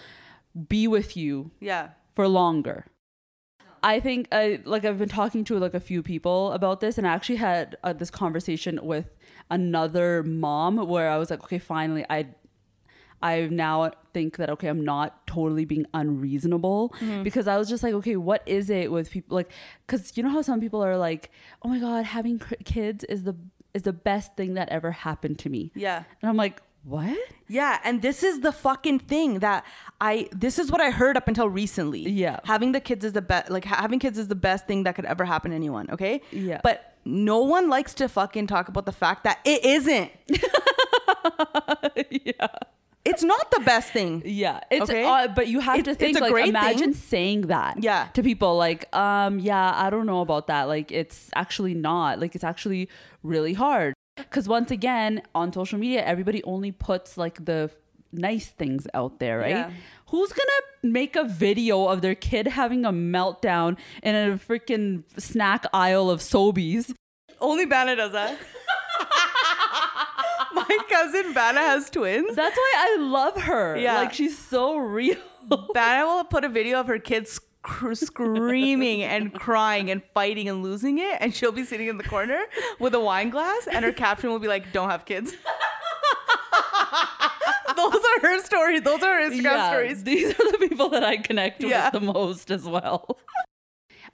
be 0.70 0.88
with 0.88 1.18
you 1.18 1.51
yeah 1.59 1.89
for 2.16 2.28
longer 2.28 2.86
i 3.84 3.99
think 3.99 4.28
I, 4.32 4.59
like 4.66 4.86
i've 4.86 4.97
been 4.99 5.09
talking 5.09 5.43
to 5.45 5.59
like 5.59 5.74
a 5.74 5.80
few 5.80 6.01
people 6.01 6.51
about 6.53 6.80
this 6.80 6.97
and 6.97 7.05
i 7.07 7.13
actually 7.13 7.38
had 7.38 7.78
uh, 7.84 7.93
this 7.93 8.09
conversation 8.09 8.80
with 8.84 9.07
another 9.51 10.24
mom 10.24 10.78
where 10.88 11.09
i 11.09 11.18
was 11.18 11.30
like 11.30 11.43
okay 11.43 11.59
finally 11.59 12.05
i 12.09 12.28
I 13.22 13.47
now 13.49 13.91
think 14.13 14.38
that 14.38 14.49
okay, 14.51 14.68
I'm 14.68 14.84
not 14.84 15.26
totally 15.26 15.66
being 15.66 15.86
unreasonable 15.95 16.93
because 17.24 17.47
I 17.47 17.57
was 17.57 17.68
just 17.70 17.82
like, 17.82 17.93
okay, 17.95 18.18
what 18.18 18.43
is 18.45 18.70
it 18.70 18.91
with 18.91 19.09
people 19.09 19.36
like? 19.36 19.49
Because 19.88 20.16
you 20.16 20.22
know 20.22 20.30
how 20.30 20.43
some 20.43 20.59
people 20.59 20.84
are 20.84 20.97
like, 20.97 21.32
oh 21.63 21.70
my 21.70 21.80
god, 21.80 22.05
having 22.05 22.38
cr- 22.39 22.55
kids 22.66 23.03
is 23.05 23.24
the 23.24 23.36
is 23.76 23.84
the 23.84 23.93
best 23.93 24.36
thing 24.36 24.55
that 24.55 24.69
ever 24.69 24.91
happened 24.91 25.38
to 25.39 25.49
me, 25.49 25.71
yeah 25.76 26.03
and 26.21 26.30
I'm 26.30 26.38
like, 26.38 26.61
what? 26.86 27.17
Yeah, 27.47 27.80
and 27.84 28.01
this 28.01 28.21
is 28.21 28.41
the 28.41 28.51
fucking 28.51 28.99
thing 28.99 29.39
that 29.39 29.65
I 29.99 30.30
this 30.32 30.59
is 30.59 30.71
what 30.71 30.82
I 30.82 30.91
heard 30.91 31.17
up 31.17 31.28
until 31.28 31.49
recently. 31.49 32.01
Yeah. 32.01 32.39
Having 32.43 32.73
the 32.73 32.80
kids 32.80 33.03
is 33.03 33.13
the 33.13 33.23
best 33.23 33.49
like 33.49 33.65
ha- 33.65 33.78
having 33.82 33.97
kids 33.97 34.19
is 34.19 34.28
the 34.28 34.36
best 34.36 34.67
thing 34.67 34.84
that 34.84 34.93
could 34.95 35.05
ever 35.05 35.26
happen 35.26 35.49
to 35.49 35.55
anyone, 35.55 35.89
okay? 35.89 36.21
Yeah. 36.32 36.61
But 36.63 36.93
no 37.03 37.39
one 37.39 37.69
likes 37.69 37.95
to 37.95 38.07
fucking 38.07 38.45
talk 38.47 38.67
about 38.67 38.86
the 38.86 38.91
fact 38.91 39.23
that 39.23 39.39
it 39.45 39.65
isn't. 39.65 40.11
yeah. 42.26 42.47
It's 43.06 43.22
not 43.24 43.51
the 43.51 43.60
best 43.60 43.91
thing. 43.93 44.24
Yeah, 44.26 44.60
it's 44.72 44.89
Okay? 44.89 45.03
uh, 45.06 45.28
but 45.28 45.47
you 45.47 45.60
have 45.60 45.78
It's- 45.80 45.86
to 45.86 45.91
it's 45.91 45.99
think 45.99 46.18
a 46.18 46.22
like 46.22 46.32
great 46.32 46.49
imagine 46.49 46.93
thing. 46.93 47.08
saying 47.14 47.41
that 47.47 47.84
Yeah. 47.84 48.08
to 48.16 48.24
people 48.24 48.58
like 48.58 48.82
um 48.95 49.39
yeah 49.39 49.72
I 49.76 49.89
don't 49.91 50.08
know 50.08 50.22
about 50.22 50.47
that 50.47 50.64
like 50.68 50.91
it's 50.91 51.30
actually 51.36 51.76
not 51.76 52.20
like 52.20 52.34
it's 52.36 52.43
actually 52.43 52.89
really 53.22 53.53
hard 53.53 53.93
because 54.18 54.47
once 54.47 54.72
again 54.72 55.22
on 55.36 55.53
social 55.53 55.78
media 55.78 56.03
everybody 56.03 56.41
only 56.43 56.72
puts 56.72 57.16
like 57.18 57.45
the 57.45 57.70
nice 58.12 58.47
things 58.47 58.88
out 58.93 59.20
there 59.20 59.38
right 59.39 59.49
Yeah. 59.49 59.70
who's 60.12 60.32
gonna 60.32 60.62
make 60.99 61.16
a 61.16 61.26
video 61.26 61.86
of 61.86 62.01
their 62.01 62.16
kid 62.16 62.47
having 62.47 62.86
a 62.86 62.91
meltdown 62.93 63.78
in 64.01 64.16
a 64.16 64.38
freaking 64.47 65.03
snack 65.18 65.66
aisle 65.74 66.10
of 66.10 66.22
Sobeys 66.22 66.93
Only 67.41 67.66
Banna 67.68 67.95
does 67.97 68.14
that. 68.14 68.38
My 70.56 70.78
cousin 70.89 71.34
Banna 71.34 71.58
has 71.58 71.89
twins. 71.89 72.36
that's 72.36 72.56
why 72.58 72.74
I 72.78 72.97
love 72.99 73.41
her 73.43 73.78
Yeah. 73.78 73.95
like 73.97 74.14
she's 74.14 74.38
so 74.38 74.78
real 74.78 75.18
Banna 75.47 76.06
will 76.06 76.24
put 76.24 76.43
a 76.43 76.49
video 76.49 76.80
of 76.80 76.88
her 76.88 76.97
kids 76.99 77.32
sc- 77.34 77.43
screaming 77.93 79.03
and 79.03 79.34
crying 79.34 79.89
and 79.91 80.01
fighting 80.14 80.47
and 80.49 80.64
losing 80.64 80.97
it, 80.99 81.18
and 81.20 81.34
she'll 81.36 81.51
be 81.51 81.64
sitting 81.66 81.88
in 81.88 81.97
the 81.97 82.03
corner 82.03 82.43
with 82.80 82.93
a 82.95 82.99
wine 82.99 83.30
glass, 83.30 83.68
and 83.68 83.84
her 83.86 83.91
caption 83.91 84.30
will 84.32 84.39
be 84.39 84.47
like, 84.47 84.72
"Don't 84.72 84.89
have 84.89 85.06
kids." 85.06 85.34
Those 87.76 87.93
are 87.95 88.20
her 88.22 88.39
stories. 88.43 88.82
Those 88.84 89.03
are 89.03 89.16
her 89.22 89.30
Instagram 89.30 89.43
yeah, 89.43 89.70
stories. 89.72 90.03
These 90.03 90.32
are 90.39 90.51
the 90.51 90.58
people 90.70 90.89
that 90.89 91.03
I 91.03 91.18
connect 91.18 91.62
Yeah. 91.64 91.86
with 91.91 91.93
the 92.01 92.06
most 92.14 92.49
as 92.51 92.64
well. 92.66 93.18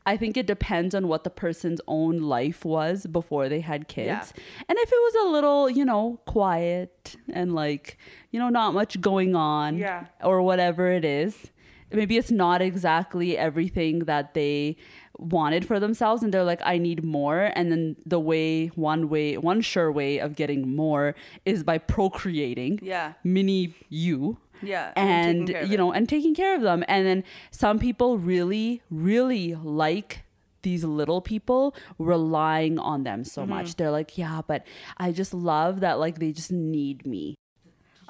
I 0.06 0.18
think 0.18 0.36
it 0.38 0.48
depends 0.48 0.96
on 0.96 1.08
what 1.08 1.24
the 1.24 1.30
person's 1.30 1.80
own 1.88 2.20
life 2.20 2.66
was 2.66 3.06
before 3.06 3.50
they 3.50 3.60
had 3.62 3.88
kids. 3.88 4.34
Yeah. 4.36 4.44
And 4.68 4.78
if 4.80 4.90
it 4.92 4.96
was 4.96 5.28
a 5.28 5.32
little, 5.32 5.70
you 5.70 5.86
know, 5.86 6.20
quiet 6.26 7.16
and 7.32 7.54
like, 7.54 7.98
you 8.32 8.40
know, 8.40 8.50
not 8.50 8.74
much 8.74 9.00
going 9.00 9.36
on 9.36 9.78
Yeah. 9.78 10.06
or 10.24 10.42
whatever 10.42 10.92
it 10.92 11.06
is, 11.06 11.52
maybe 11.92 12.18
it's 12.18 12.32
not 12.32 12.62
exactly 12.62 13.38
everything 13.38 14.00
that 14.06 14.34
they 14.34 14.78
wanted 15.20 15.66
for 15.68 15.80
themselves 15.80 16.24
and 16.24 16.34
they're 16.34 16.44
like 16.44 16.62
I 16.66 16.80
need 16.80 17.04
more 17.04 17.52
and 17.54 17.72
then 17.72 17.96
the 18.08 18.20
way 18.20 18.68
one 18.70 19.08
way 19.08 19.38
one 19.38 19.62
sure 19.62 19.92
way 19.92 20.18
of 20.18 20.36
getting 20.36 20.74
more 20.76 21.14
is 21.46 21.64
by 21.64 21.78
procreating 21.78 22.80
Yeah. 22.82 23.14
mini 23.24 23.76
you 23.90 24.38
Yeah, 24.62 24.92
and, 24.96 25.50
of 25.50 25.70
you 25.70 25.78
know 25.78 25.92
and 25.92 26.08
taking 26.08 26.34
care 26.36 26.56
of 26.56 26.62
them 26.62 26.84
and 26.88 27.06
then 27.06 27.24
some 27.52 27.80
people 27.80 28.18
really 28.18 28.82
really 28.90 29.56
like 29.56 30.24
these 30.64 30.84
little 30.84 31.22
people 31.22 31.74
relying 31.98 32.78
on 32.78 33.04
them 33.04 33.24
so 33.24 33.42
Mm-hmm. 33.42 33.50
much 33.50 33.76
they're 33.78 33.90
like 33.92 34.18
yeah 34.18 34.42
but 34.46 34.66
i 34.98 35.12
just 35.12 35.34
love 35.34 35.80
that 35.80 36.00
like 36.00 36.20
they 36.20 36.32
just 36.32 36.52
need 36.52 37.06
me 37.06 37.36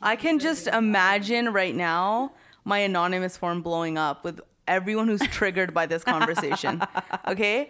I 0.03 0.15
can 0.15 0.39
just 0.39 0.65
imagine 0.67 1.53
right 1.53 1.75
now 1.75 2.31
my 2.65 2.79
anonymous 2.79 3.37
form 3.37 3.61
blowing 3.61 3.99
up 3.99 4.23
with 4.23 4.41
everyone 4.67 5.07
who's 5.07 5.21
triggered 5.27 5.73
by 5.75 5.85
this 5.85 6.03
conversation. 6.03 6.81
Okay? 7.27 7.69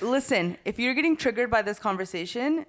Listen, 0.00 0.56
if 0.64 0.78
you're 0.78 0.94
getting 0.94 1.16
triggered 1.18 1.50
by 1.50 1.60
this 1.62 1.78
conversation, 1.78 2.64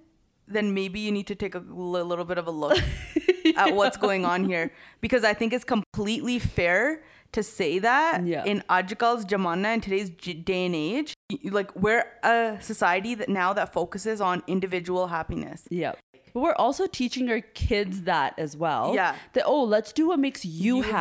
then 0.48 0.74
maybe 0.74 1.00
you 1.00 1.12
need 1.12 1.28
to 1.28 1.36
take 1.36 1.56
a 1.56 1.60
little 1.70 2.26
bit 2.26 2.38
of 2.38 2.48
a 2.48 2.52
look 2.52 2.78
at 3.58 3.76
what's 3.76 3.98
going 3.98 4.26
on 4.26 4.44
here 4.46 4.72
because 5.02 5.24
I 5.24 5.34
think 5.34 5.54
it's 5.54 5.64
completely 5.64 6.40
fair 6.40 7.04
to 7.32 7.42
say 7.44 7.80
that 7.80 8.26
Yeah. 8.26 8.44
in 8.44 8.62
Ajikal's 8.70 9.24
Jamana 9.26 9.74
in 9.76 9.82
today's 9.82 10.10
j- 10.10 10.34
day 10.34 10.66
and 10.66 10.76
age, 10.76 11.14
like 11.46 11.74
we're 11.76 12.06
a 12.24 12.58
society 12.60 13.16
that 13.16 13.30
now 13.30 13.54
that 13.54 13.72
focuses 13.72 14.20
on 14.20 14.44
individual 14.48 15.08
happiness. 15.08 15.64
Yeah. 15.70 15.94
But 16.34 16.40
we're 16.42 16.54
also 16.56 16.88
teaching 16.88 17.30
our 17.30 17.42
kids 17.42 18.04
that 18.04 18.34
as 18.38 18.56
well. 18.58 18.94
Yeah. 18.96 19.16
That 19.34 19.44
oh, 19.46 19.64
let's 19.64 19.92
do 19.92 20.08
what 20.08 20.20
makes 20.20 20.46
you, 20.46 20.78
You 20.78 20.82
happy. 20.84 20.92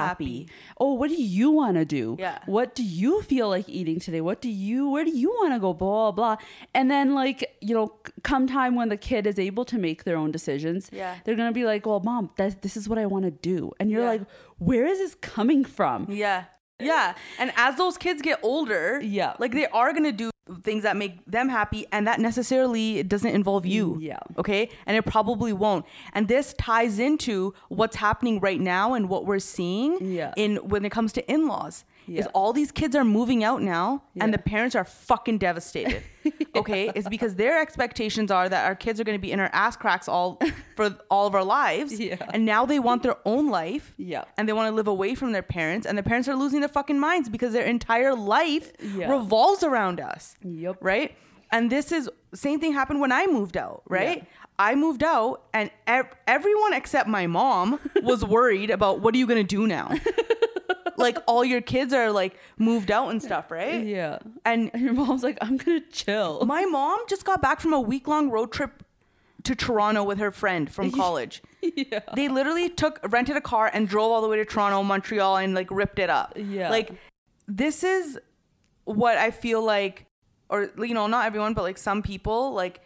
happy. 0.47 0.49
Oh, 0.79 0.95
what 0.95 1.09
do 1.11 1.21
you 1.23 1.51
want 1.51 1.77
to 1.77 1.85
do? 1.85 2.17
Yeah. 2.19 2.39
What 2.47 2.75
do 2.75 2.83
you 2.83 3.23
feel 3.23 3.49
like 3.49 3.69
eating 3.69 4.01
today? 4.01 4.21
What 4.21 4.41
do 4.41 4.49
you 4.51 4.89
where 4.91 5.05
do 5.05 5.11
you 5.17 5.31
want 5.31 5.53
to 5.55 5.59
go? 5.59 5.73
Blah 5.75 6.13
blah. 6.13 6.37
blah. 6.37 6.45
And 6.75 6.91
then 6.91 7.15
like, 7.15 7.57
you 7.61 7.75
know, 7.75 7.93
come 8.23 8.47
time 8.47 8.75
when 8.75 8.89
the 8.89 8.97
kid 8.97 9.27
is 9.27 9.39
able 9.39 9.65
to 9.67 9.79
make 9.79 10.05
their 10.05 10.17
own 10.17 10.31
decisions, 10.31 10.89
Yeah. 10.93 11.17
they're 11.25 11.37
going 11.37 11.49
to 11.49 11.55
be 11.55 11.65
like, 11.65 11.87
"Well, 11.87 12.01
mom, 12.01 12.31
that, 12.37 12.63
this 12.63 12.77
is 12.77 12.89
what 12.89 12.99
I 12.99 13.07
want 13.07 13.25
to 13.25 13.31
do." 13.31 13.73
And 13.79 13.91
you're 13.91 14.03
Yeah. 14.03 14.09
like, 14.09 14.23
"Where 14.59 14.87
is 14.87 14.99
this 14.99 15.15
coming 15.15 15.65
from?" 15.65 16.07
Yeah. 16.11 16.45
Yeah. 16.81 17.15
And 17.39 17.53
as 17.57 17.77
those 17.77 17.97
kids 17.99 18.23
get 18.23 18.39
older, 18.43 19.01
Yeah. 19.03 19.35
like 19.39 19.53
they 19.53 19.67
are 19.67 19.93
going 19.93 20.05
to 20.05 20.13
do 20.13 20.31
things 20.65 20.83
that 20.83 20.97
make 20.97 21.25
them 21.27 21.49
happy 21.49 21.87
and 21.93 22.07
that 22.09 22.19
necessarily 22.19 23.03
doesn't 23.05 23.31
involve 23.35 23.65
you. 23.67 23.97
Yeah. 24.01 24.19
Okay? 24.37 24.69
And 24.87 24.97
it 24.97 25.05
probably 25.07 25.53
won't. 25.53 25.85
And 26.13 26.27
this 26.27 26.55
ties 26.55 26.99
into 26.99 27.55
what's 27.69 27.97
happening 27.97 28.41
right 28.41 28.61
now 28.61 28.95
and 28.95 29.09
what 29.09 29.27
we're 29.27 29.39
seeing 29.39 29.99
Yeah. 30.01 30.33
in 30.37 30.57
when 30.57 30.85
it 30.85 30.91
comes 30.91 31.13
to 31.13 31.33
in-laws. 31.33 31.85
Is 32.19 32.27
all 32.35 32.53
these 32.53 32.73
kids 32.73 32.97
are 32.97 33.05
moving 33.05 33.45
out 33.45 33.63
now 33.63 34.03
and 34.21 34.35
the 34.35 34.39
parents 34.39 34.75
are 34.75 34.85
fucking 34.85 35.39
devastated. 35.39 36.03
Okay? 36.57 36.91
It's 36.97 37.09
because 37.09 37.37
their 37.37 37.61
expectations 37.63 38.31
are 38.33 38.49
that 38.49 38.67
our 38.67 38.75
kids 38.75 38.99
are 39.01 39.05
going 39.05 39.17
to 39.17 39.21
be 39.23 39.31
in 39.31 39.39
our 39.39 39.49
ass 39.53 39.77
cracks 39.77 40.09
all 40.09 40.41
for 40.77 40.97
all 41.09 41.27
of 41.29 41.35
our 41.37 41.45
lives. 41.45 41.99
Yeah. 41.99 42.17
And 42.35 42.45
now 42.45 42.67
they 42.67 42.81
want 42.81 43.05
their 43.05 43.17
own 43.25 43.49
life 43.51 43.95
Yeah. 43.97 44.25
and 44.37 44.49
they 44.49 44.53
want 44.53 44.69
to 44.69 44.75
live 44.75 44.89
away 44.89 45.15
from 45.15 45.31
their 45.31 45.43
parents 45.45 45.87
and 45.87 45.97
the 45.97 46.03
parents 46.03 46.29
are 46.29 46.35
losing 46.35 46.59
their 46.61 46.69
fucking 46.69 46.99
minds 46.99 47.29
because 47.29 47.53
their 47.53 47.65
entire 47.65 48.15
life 48.17 48.73
Yeah. 48.83 49.11
revolves 49.13 49.63
around 49.63 50.01
us 50.01 50.35
Yep. 50.43 50.79
right 50.81 51.17
and 51.53 51.71
this 51.71 51.93
is 51.93 52.11
same 52.35 52.59
thing 52.61 52.73
happened 52.73 53.01
when 53.01 53.13
i 53.13 53.27
moved 53.27 53.57
out 53.57 53.83
right 53.89 54.19
Yeah. 54.19 54.25
i 54.59 54.75
moved 54.75 55.03
out 55.05 55.43
and 55.55 55.71
ev- 55.87 56.13
everyone 56.27 56.73
except 56.75 57.09
my 57.09 57.27
mom 57.27 57.79
was 58.03 58.25
worried 58.25 58.71
about 58.71 59.01
what 59.01 59.15
are 59.15 59.19
you 59.19 59.27
going 59.27 59.45
to 59.47 59.57
do 59.57 59.67
now 59.67 59.91
like 61.01 61.19
all 61.27 61.45
your 61.45 61.61
kids 61.61 61.93
are 61.93 62.11
like 62.13 62.37
moved 62.59 62.91
out 62.91 63.09
and 63.11 63.23
stuff 63.23 63.51
right 63.51 63.85
Yeah. 63.85 64.19
and 64.45 64.71
your 64.75 64.93
mom's 64.93 65.23
like, 65.23 65.39
"I'm 65.41 65.59
to 65.61 65.81
chill." 65.91 66.45
my 66.47 66.65
mom 66.65 67.01
just 67.09 67.25
got 67.25 67.41
back 67.43 67.61
from 67.61 67.73
a 67.73 67.81
week 67.81 68.07
long 68.09 68.31
road 68.31 68.53
trip 68.53 68.83
to 69.45 69.55
Toronto 69.55 70.05
with 70.05 70.19
her 70.19 70.31
friend 70.31 70.71
from 70.71 70.91
college. 71.03 71.43
yeah. 71.63 72.01
They 72.15 72.29
literally 72.29 72.69
took 72.69 73.01
rented 73.09 73.37
a 73.37 73.41
car 73.41 73.71
and 73.73 73.89
drove 73.89 74.13
all 74.13 74.21
the 74.23 74.29
way 74.29 74.37
to 74.37 74.45
Toronto, 74.45 74.83
Montreal, 74.83 75.39
and 75.39 75.55
like 75.55 75.71
ripped 75.71 75.99
it 75.99 76.11
up. 76.11 76.35
Yeah. 76.37 76.69
Like 76.71 76.91
this 77.49 77.83
is 77.83 78.19
what 78.85 79.17
I 79.17 79.31
feel 79.31 79.63
like, 79.63 80.07
or 80.49 80.71
you 80.79 80.95
know, 80.95 81.07
not 81.07 81.27
everyone, 81.27 81.55
but 81.55 81.63
like 81.63 81.79
some 81.79 82.03
people 82.03 82.53
like 82.53 82.81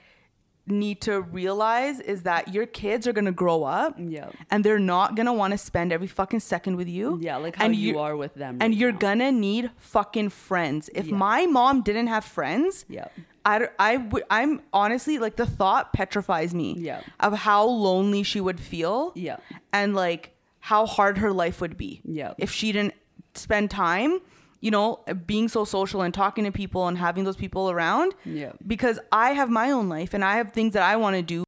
need 0.66 1.00
to 1.02 1.20
realize 1.20 2.00
is 2.00 2.22
that 2.22 2.52
your 2.54 2.64
kids 2.66 3.06
are 3.06 3.12
gonna 3.12 3.32
grow 3.32 3.64
up. 3.64 3.94
Yeah. 3.98 4.30
And 4.50 4.64
they're 4.64 4.78
not 4.78 5.14
gonna 5.14 5.32
want 5.34 5.52
to 5.52 5.58
spend 5.58 5.92
every 5.92 6.06
fucking 6.06 6.40
second 6.40 6.76
with 6.76 6.88
you. 6.88 7.18
Yeah, 7.20 7.36
like 7.36 7.56
how 7.56 7.66
and 7.66 7.76
you 7.76 7.92
you- 7.92 7.98
are 7.98 8.16
with 8.16 8.34
them. 8.34 8.58
And 8.60 8.74
you're 8.74 8.92
now. 8.92 8.98
gonna 8.98 9.32
need 9.32 9.70
fucking 9.76 10.30
friends. 10.30 10.88
If 10.94 11.06
Yeah. 11.08 11.16
my 11.16 11.46
mom 11.46 11.82
didn't 11.82 12.06
have 12.06 12.24
friends, 12.24 12.84
Yeah. 12.88 13.08
I, 13.44 13.68
I 13.78 13.98
would 13.98 14.24
I'm 14.30 14.62
honestly 14.72 15.18
like 15.18 15.36
the 15.36 15.44
thought 15.44 15.92
petrifies 15.92 16.54
me 16.54 16.76
Yeah. 16.78 17.02
of 17.20 17.34
how 17.34 17.64
lonely 17.66 18.22
she 18.22 18.40
would 18.40 18.58
feel 18.58 19.12
Yeah. 19.14 19.36
and 19.70 19.94
like 19.94 20.34
how 20.60 20.86
hard 20.86 21.18
her 21.18 21.30
life 21.30 21.60
would 21.60 21.76
be 21.76 22.00
Yeah. 22.04 22.32
if 22.38 22.50
she 22.50 22.72
didn't 22.72 22.94
spend 23.34 23.70
time 23.70 24.20
you 24.64 24.70
know 24.76 24.86
being 25.32 25.46
so 25.56 25.64
social 25.76 26.00
and 26.04 26.12
talking 26.22 26.44
to 26.48 26.52
people 26.62 26.82
and 26.88 26.96
having 27.06 27.24
those 27.28 27.40
people 27.44 27.64
around 27.74 28.14
Yeah. 28.24 28.52
because 28.74 28.98
I 29.12 29.28
have 29.40 29.50
my 29.60 29.66
own 29.76 29.86
life 29.96 30.14
and 30.14 30.24
I 30.24 30.34
have 30.40 30.52
things 30.52 30.72
that 30.76 30.82
I 30.92 30.94
want 30.96 31.16
to 31.16 31.22
do 31.34 31.44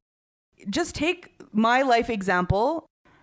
just 0.79 0.95
take 0.95 1.21
my 1.53 1.79
life 1.95 2.09
example 2.11 2.67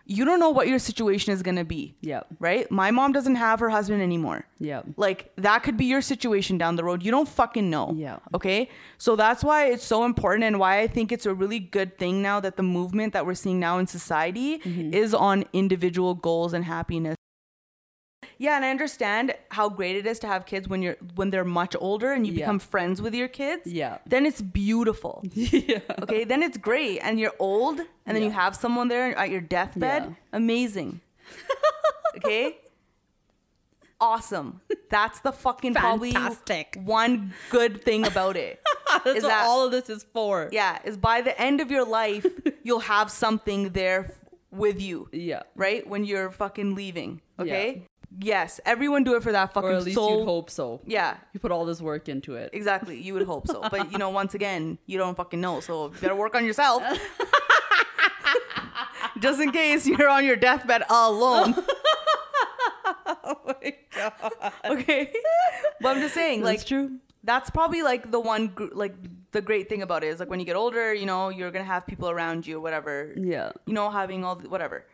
you 0.06 0.26
don't 0.26 0.40
know 0.44 0.50
what 0.50 0.68
your 0.68 0.80
situation 0.80 1.32
is 1.36 1.42
going 1.48 1.56
to 1.56 1.64
be 1.64 1.96
Yeah. 2.02 2.24
right 2.48 2.70
my 2.82 2.90
mom 2.98 3.12
doesn't 3.18 3.36
have 3.36 3.58
her 3.64 3.70
husband 3.70 4.02
anymore 4.02 4.40
Yeah. 4.60 4.82
like 5.06 5.20
that 5.48 5.60
could 5.64 5.78
be 5.84 5.86
your 5.94 6.02
situation 6.02 6.58
down 6.58 6.76
the 6.80 6.84
road. 6.84 7.04
You 7.06 7.12
don't 7.18 7.30
fucking 7.42 7.70
know. 7.76 7.88
Yeah. 7.96 8.18
Okay. 8.38 8.70
So 8.98 9.16
that's 9.16 9.44
why 9.50 9.60
it's 9.74 9.86
so 9.94 10.04
important 10.12 10.44
and 10.50 10.60
why 10.64 10.74
I 10.84 10.88
think 10.96 11.12
it's 11.16 11.26
a 11.26 11.34
really 11.44 11.60
good 11.60 11.98
thing 12.02 12.22
now 12.30 12.38
that 12.46 12.56
the 12.58 12.64
movement 12.78 13.14
that 13.14 13.26
we're 13.26 13.42
seeing 13.46 13.60
now 13.68 13.78
in 13.82 13.88
society 13.88 14.50
Mm-hmm. 14.60 14.94
is 14.94 15.14
on 15.14 15.46
individual 15.54 16.14
goals 16.16 16.52
and 16.54 16.66
happiness. 16.66 17.16
Yeah, 18.44 18.58
and 18.58 18.66
I 18.66 18.72
understand 18.72 19.34
how 19.58 19.70
great 19.70 19.96
it 19.96 20.06
is 20.06 20.20
to 20.20 20.28
have 20.28 20.46
kids 20.46 20.68
when 20.68 20.82
you're 20.86 20.98
when 21.20 21.30
they're 21.32 21.46
much 21.62 21.74
older 21.80 22.10
and 22.16 22.28
you 22.28 22.34
Yeah. 22.34 22.40
become 22.46 22.60
friends 22.60 23.02
with 23.02 23.14
your 23.16 23.30
kids. 23.42 23.64
Yeah. 23.82 24.00
Then 24.14 24.26
it's 24.30 24.42
beautiful. 24.42 25.16
Yeah. 25.36 25.80
Okay, 26.04 26.26
then 26.32 26.44
it's 26.48 26.58
great 26.70 26.98
and 27.06 27.14
you're 27.22 27.38
old 27.40 27.78
and 28.06 28.12
then 28.16 28.24
you 28.28 28.32
have 28.44 28.54
someone 28.64 28.88
there 28.90 29.08
at 29.18 29.30
your 29.30 29.40
deathbed. 29.56 30.02
Yeah. 30.04 30.16
Amazing. 30.42 31.00
okay? 32.18 32.58
Awesome. 34.00 34.60
That's 34.90 35.20
the 35.22 35.32
fucking 35.32 35.76
probably 35.76 36.12
Fantastic. 36.12 36.78
one 36.84 37.34
good 37.50 37.82
thing 37.84 38.06
about 38.06 38.36
it. 38.36 38.60
That's 39.06 39.18
Is 39.20 39.24
what 39.24 39.30
that- 39.30 39.46
all 39.46 39.66
of 39.66 39.72
this 39.72 39.90
is 39.90 40.06
for. 40.14 40.50
yeah, 40.52 40.80
is 40.84 40.98
by 40.98 41.22
the 41.22 41.34
end 41.40 41.62
of 41.62 41.72
your 41.72 41.86
life, 41.86 42.26
you'll 42.64 42.88
have 42.96 43.10
something 43.10 43.70
there 43.70 44.12
with 44.52 44.82
you, 44.82 45.08
Yeah. 45.14 45.44
right? 45.56 45.88
When 45.88 46.04
you're 46.04 46.30
fucking 46.32 46.76
leaving. 46.76 47.22
Okay? 47.40 47.88
Yes, 48.20 48.60
everyone 48.66 49.04
do 49.04 49.16
it 49.16 49.24
for 49.24 49.32
that 49.32 49.54
fucking 49.54 49.70
Or 49.70 49.74
at 49.74 49.84
least 49.84 49.96
soul. 49.96 50.20
you'd 50.20 50.26
hope 50.26 50.50
so. 50.50 50.82
Yeah. 50.86 51.18
You 51.34 51.40
put 51.40 51.52
all 51.52 51.66
this 51.66 51.82
work 51.82 52.08
into 52.10 52.36
it. 52.36 52.52
Exactly. 52.54 53.00
You 53.02 53.14
would 53.16 53.26
hope 53.26 53.48
so. 53.48 53.62
But 53.72 53.92
you 53.92 53.98
know, 53.98 54.10
once 54.10 54.34
again, 54.36 54.78
you 54.86 54.98
don't 54.98 55.16
fucking 55.16 55.42
know. 55.42 55.60
So 55.62 55.88
you 55.88 55.94
gotta 56.02 56.16
work 56.16 56.36
on 56.36 56.46
yourself. 56.46 56.84
Just 59.20 59.40
in 59.42 59.52
case 59.52 59.88
you're 59.88 60.10
on 60.10 60.26
your 60.26 60.36
deathbed 60.36 60.84
alone. 60.90 61.56
Oh 63.26 63.36
my 63.46 63.74
god. 63.96 64.14
Okay. 64.66 65.14
But 65.80 65.96
I'm 65.96 66.02
just 66.02 66.14
saying, 66.14 66.42
like 66.42 66.58
That's 66.58 66.68
true. 66.68 66.98
that's 67.24 67.50
probably 67.50 67.82
like 67.82 68.12
the 68.12 68.20
one 68.20 68.48
gr- 68.48 68.74
like 68.74 68.94
the 69.32 69.42
great 69.42 69.70
thing 69.70 69.82
about 69.82 70.04
it 70.04 70.08
is 70.08 70.20
like 70.20 70.30
when 70.30 70.40
you 70.40 70.46
get 70.46 70.58
older, 70.58 70.94
you 70.94 71.06
know, 71.06 71.30
you're 71.30 71.52
gonna 71.52 71.64
have 71.64 71.86
people 71.88 72.10
around 72.10 72.46
you, 72.46 72.60
whatever. 72.60 73.14
Yeah. 73.16 73.52
You 73.66 73.74
know, 73.74 73.90
having 73.90 74.26
all 74.26 74.36
the, 74.36 74.50
whatever. 74.50 74.86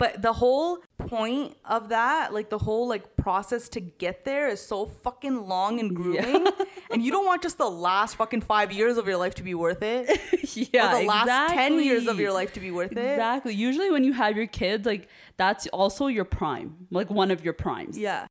But 0.00 0.22
the 0.22 0.32
whole 0.32 0.78
point 0.96 1.58
of 1.62 1.90
that, 1.90 2.32
like 2.32 2.48
the 2.48 2.56
whole 2.56 2.88
like 2.88 3.16
process 3.16 3.68
to 3.68 3.80
get 3.80 4.24
there 4.24 4.48
is 4.48 4.58
so 4.58 4.86
fucking 4.86 5.46
long 5.46 5.78
and 5.78 5.94
grueling. 5.94 6.46
and 6.90 7.02
you 7.04 7.12
don't 7.12 7.26
want 7.26 7.42
just 7.42 7.58
the 7.58 7.68
last 7.68 8.16
fucking 8.16 8.40
five 8.40 8.72
years 8.72 8.96
of 8.96 9.06
your 9.06 9.18
life 9.18 9.34
to 9.34 9.42
be 9.42 9.52
worth 9.52 9.82
it. 9.82 10.08
yeah. 10.72 10.96
or 10.96 11.02
the 11.02 11.06
last 11.06 11.52
10 11.52 11.82
years 11.84 12.06
of 12.06 12.18
your 12.18 12.32
life 12.32 12.54
to 12.54 12.60
be 12.60 12.70
worth 12.70 12.92
it. 12.92 12.96
Exactly. 12.96 13.54
Usually 13.54 13.90
when 13.90 14.02
you 14.02 14.14
have 14.14 14.38
your 14.38 14.46
kids, 14.46 14.86
like 14.86 15.06
that's 15.36 15.66
also 15.66 16.06
your 16.06 16.24
prime. 16.24 16.86
Like 16.90 17.10
one 17.10 17.30
of 17.30 17.44
your 17.44 17.52
primes. 17.52 17.98
Yeah. 17.98 18.26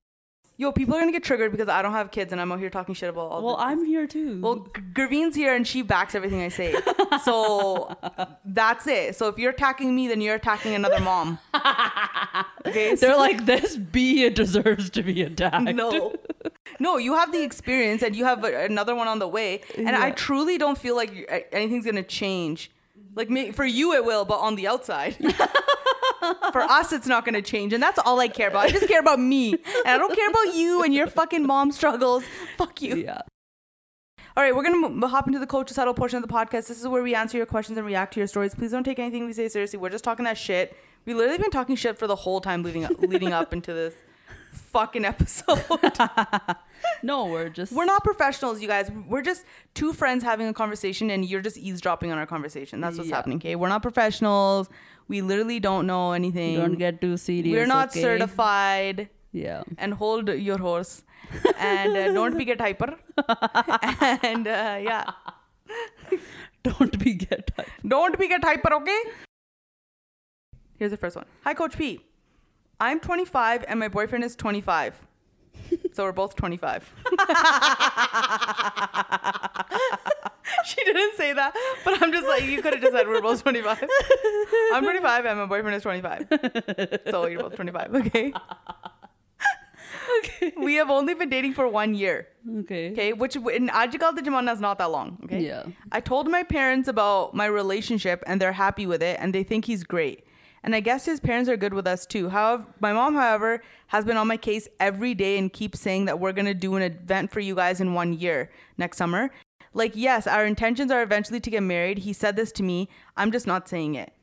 Yo, 0.59 0.73
people 0.73 0.93
are 0.93 0.99
gonna 0.99 1.13
get 1.13 1.23
triggered 1.23 1.53
because 1.53 1.69
I 1.69 1.81
don't 1.81 1.93
have 1.93 2.11
kids 2.11 2.33
and 2.33 2.41
I'm 2.41 2.51
out 2.51 2.59
here 2.59 2.69
talking 2.69 2.93
shit 2.93 3.07
about 3.07 3.31
all 3.31 3.41
Well, 3.41 3.55
I'm 3.57 3.85
here 3.85 4.05
too. 4.05 4.41
Well, 4.41 4.67
G- 4.75 4.81
Gurveen's 4.93 5.33
here 5.33 5.55
and 5.55 5.65
she 5.65 5.81
backs 5.83 6.15
everything 6.15 6.41
I 6.41 6.49
say. 6.49 6.75
so 7.23 7.95
that's 8.43 8.85
it. 8.85 9.15
So 9.15 9.29
if 9.29 9.37
you're 9.37 9.51
attacking 9.51 9.95
me, 9.95 10.09
then 10.09 10.19
you're 10.19 10.35
attacking 10.35 10.75
another 10.75 10.99
mom. 10.99 11.39
Okay. 12.65 12.95
So 12.97 13.07
they're 13.07 13.17
like 13.17 13.45
this 13.45 13.77
bee 13.77 14.25
it 14.25 14.35
deserves 14.35 14.89
to 14.91 15.01
be 15.01 15.21
attacked. 15.21 15.73
no. 15.75 16.13
No, 16.81 16.97
you 16.97 17.13
have 17.15 17.31
the 17.31 17.41
experience 17.41 18.03
and 18.03 18.15
you 18.15 18.25
have 18.25 18.43
a- 18.43 18.65
another 18.65 18.95
one 18.95 19.07
on 19.07 19.19
the 19.19 19.27
way. 19.27 19.61
And 19.77 19.89
I 19.95 20.11
truly 20.11 20.57
don't 20.57 20.77
feel 20.77 20.95
like 20.95 21.49
anything's 21.53 21.85
gonna 21.85 22.03
change. 22.03 22.69
Like 23.15 23.29
for 23.55 23.65
you, 23.65 23.93
it 23.93 24.03
will, 24.05 24.23
but 24.25 24.39
on 24.39 24.55
the 24.55 24.67
outside. 24.67 25.15
For 26.51 26.61
us, 26.61 26.91
it's 26.91 27.07
not 27.07 27.25
gonna 27.25 27.41
change, 27.41 27.73
and 27.73 27.81
that's 27.81 27.99
all 27.99 28.19
I 28.19 28.27
care 28.27 28.47
about. 28.49 28.65
I 28.65 28.69
just 28.69 28.87
care 28.87 28.99
about 28.99 29.19
me, 29.19 29.53
and 29.53 29.87
I 29.87 29.97
don't 29.97 30.15
care 30.15 30.29
about 30.29 30.55
you 30.55 30.83
and 30.83 30.93
your 30.93 31.07
fucking 31.07 31.45
mom 31.45 31.71
struggles. 31.71 32.23
Fuck 32.57 32.81
you. 32.81 32.95
Yeah. 32.97 33.21
All 34.37 34.43
right, 34.43 34.55
we're 34.55 34.63
gonna 34.63 35.07
hop 35.07 35.27
into 35.27 35.39
the 35.39 35.47
coaches 35.47 35.75
huddle 35.75 35.93
portion 35.93 36.21
of 36.21 36.27
the 36.27 36.33
podcast. 36.33 36.67
This 36.67 36.79
is 36.79 36.87
where 36.87 37.03
we 37.03 37.13
answer 37.13 37.37
your 37.37 37.45
questions 37.45 37.77
and 37.77 37.85
react 37.85 38.13
to 38.13 38.19
your 38.19 38.27
stories. 38.27 38.55
Please 38.55 38.71
don't 38.71 38.83
take 38.83 38.99
anything 38.99 39.25
we 39.25 39.33
say 39.33 39.49
seriously. 39.49 39.79
We're 39.79 39.89
just 39.89 40.03
talking 40.03 40.25
that 40.25 40.37
shit. 40.37 40.77
We 41.05 41.13
literally 41.13 41.39
been 41.39 41.51
talking 41.51 41.75
shit 41.75 41.97
for 41.97 42.07
the 42.07 42.15
whole 42.15 42.39
time 42.39 42.63
leading 42.63 42.85
up, 42.85 42.91
leading 42.99 43.33
up 43.33 43.51
into 43.53 43.73
this 43.73 43.95
fucking 44.51 45.05
episode. 45.05 45.63
No, 47.03 47.25
we're 47.25 47.49
just 47.49 47.73
we're 47.73 47.83
not 47.85 48.05
professionals, 48.05 48.61
you 48.61 48.67
guys. 48.67 48.89
We're 49.07 49.21
just 49.21 49.43
two 49.73 49.91
friends 49.91 50.23
having 50.23 50.47
a 50.47 50.53
conversation, 50.53 51.09
and 51.09 51.25
you're 51.25 51.41
just 51.41 51.57
eavesdropping 51.57 52.09
on 52.09 52.17
our 52.17 52.25
conversation. 52.25 52.79
That's 52.79 52.97
what's 52.97 53.09
Yeah. 53.09 53.17
happening. 53.17 53.37
Okay, 53.39 53.55
we're 53.57 53.67
not 53.67 53.81
professionals. 53.81 54.69
We 55.09 55.21
literally 55.21 55.59
don't 55.59 55.87
know 55.87 56.13
anything. 56.13 56.55
don't 56.57 56.77
get 56.77 57.01
too 57.01 57.17
serious. 57.17 57.51
we're 57.53 57.65
not 57.65 57.89
okay? 57.89 58.01
certified. 58.01 59.09
Yeah. 59.33 59.63
And 59.77 59.93
hold 59.93 60.29
your 60.29 60.57
horse, 60.57 61.03
and 61.57 61.97
uh, 61.97 62.13
don't 62.13 62.37
be 62.37 62.45
get 62.45 62.61
hyper. 62.61 62.95
and 64.23 64.47
uh, 64.47 64.79
yeah. 64.81 65.03
Don't 66.63 66.97
be 66.99 67.13
get 67.13 67.51
hyper. 67.55 67.71
Don't 67.87 68.17
be 68.19 68.27
get 68.27 68.43
hyper, 68.43 68.73
okay? 68.75 69.01
Here's 70.77 70.91
the 70.91 70.97
first 70.97 71.15
one. 71.15 71.25
Hi, 71.43 71.53
Coach 71.53 71.77
P. 71.77 72.01
I'm 72.79 72.99
25 72.99 73.65
and 73.67 73.79
my 73.79 73.87
boyfriend 73.87 74.23
is 74.23 74.35
25. 74.35 74.99
so 75.93 76.03
we're 76.03 76.11
both 76.11 76.35
25. 76.35 76.93
she 80.65 80.83
didn't 80.83 81.15
say 81.15 81.33
that, 81.33 81.53
but 81.83 82.01
I'm 82.01 82.11
just 82.11 82.27
like, 82.27 82.43
you 82.43 82.61
could 82.61 82.73
have 82.73 82.81
just 82.81 82.93
said 82.93 83.07
we're 83.07 83.21
both 83.21 83.43
25. 83.43 83.83
I'm 84.73 84.83
25 84.83 85.25
and 85.25 85.39
my 85.39 85.45
boyfriend 85.45 85.75
is 85.75 85.83
25. 85.83 86.27
So 87.11 87.27
you're 87.27 87.41
both 87.41 87.55
25, 87.55 87.95
okay? 87.95 88.33
Okay. 90.19 90.53
We 90.57 90.75
have 90.75 90.89
only 90.89 91.13
been 91.13 91.29
dating 91.29 91.53
for 91.53 91.67
one 91.67 91.93
year. 91.95 92.27
Okay. 92.61 92.91
Okay, 92.91 93.13
which 93.13 93.35
in 93.35 93.69
Ajikal 93.69 94.15
the 94.15 94.21
Jamana 94.21 94.53
is 94.53 94.59
not 94.59 94.77
that 94.77 94.91
long. 94.91 95.17
Okay. 95.23 95.41
Yeah. 95.45 95.63
I 95.91 95.99
told 95.99 96.29
my 96.29 96.43
parents 96.43 96.87
about 96.87 97.33
my 97.33 97.45
relationship 97.45 98.23
and 98.27 98.41
they're 98.41 98.53
happy 98.53 98.85
with 98.85 99.01
it 99.03 99.17
and 99.19 99.33
they 99.33 99.43
think 99.43 99.65
he's 99.65 99.83
great. 99.83 100.23
And 100.63 100.75
I 100.75 100.79
guess 100.79 101.05
his 101.05 101.19
parents 101.19 101.49
are 101.49 101.57
good 101.57 101.73
with 101.73 101.87
us 101.87 102.05
too. 102.05 102.29
However, 102.29 102.65
my 102.79 102.93
mom, 102.93 103.15
however, 103.15 103.61
has 103.87 104.05
been 104.05 104.17
on 104.17 104.27
my 104.27 104.37
case 104.37 104.67
every 104.79 105.13
day 105.15 105.37
and 105.37 105.51
keeps 105.51 105.79
saying 105.79 106.05
that 106.05 106.19
we're 106.19 106.33
gonna 106.33 106.53
do 106.53 106.75
an 106.75 106.83
event 106.83 107.31
for 107.31 107.39
you 107.39 107.55
guys 107.55 107.81
in 107.81 107.93
one 107.93 108.13
year 108.13 108.51
next 108.77 108.97
summer. 108.97 109.31
Like, 109.73 109.93
yes, 109.95 110.27
our 110.27 110.45
intentions 110.45 110.91
are 110.91 111.01
eventually 111.01 111.39
to 111.39 111.49
get 111.49 111.63
married. 111.63 111.99
He 111.99 112.13
said 112.13 112.35
this 112.35 112.51
to 112.53 112.63
me. 112.63 112.89
I'm 113.15 113.31
just 113.31 113.47
not 113.47 113.69
saying 113.69 113.95
it 113.95 114.13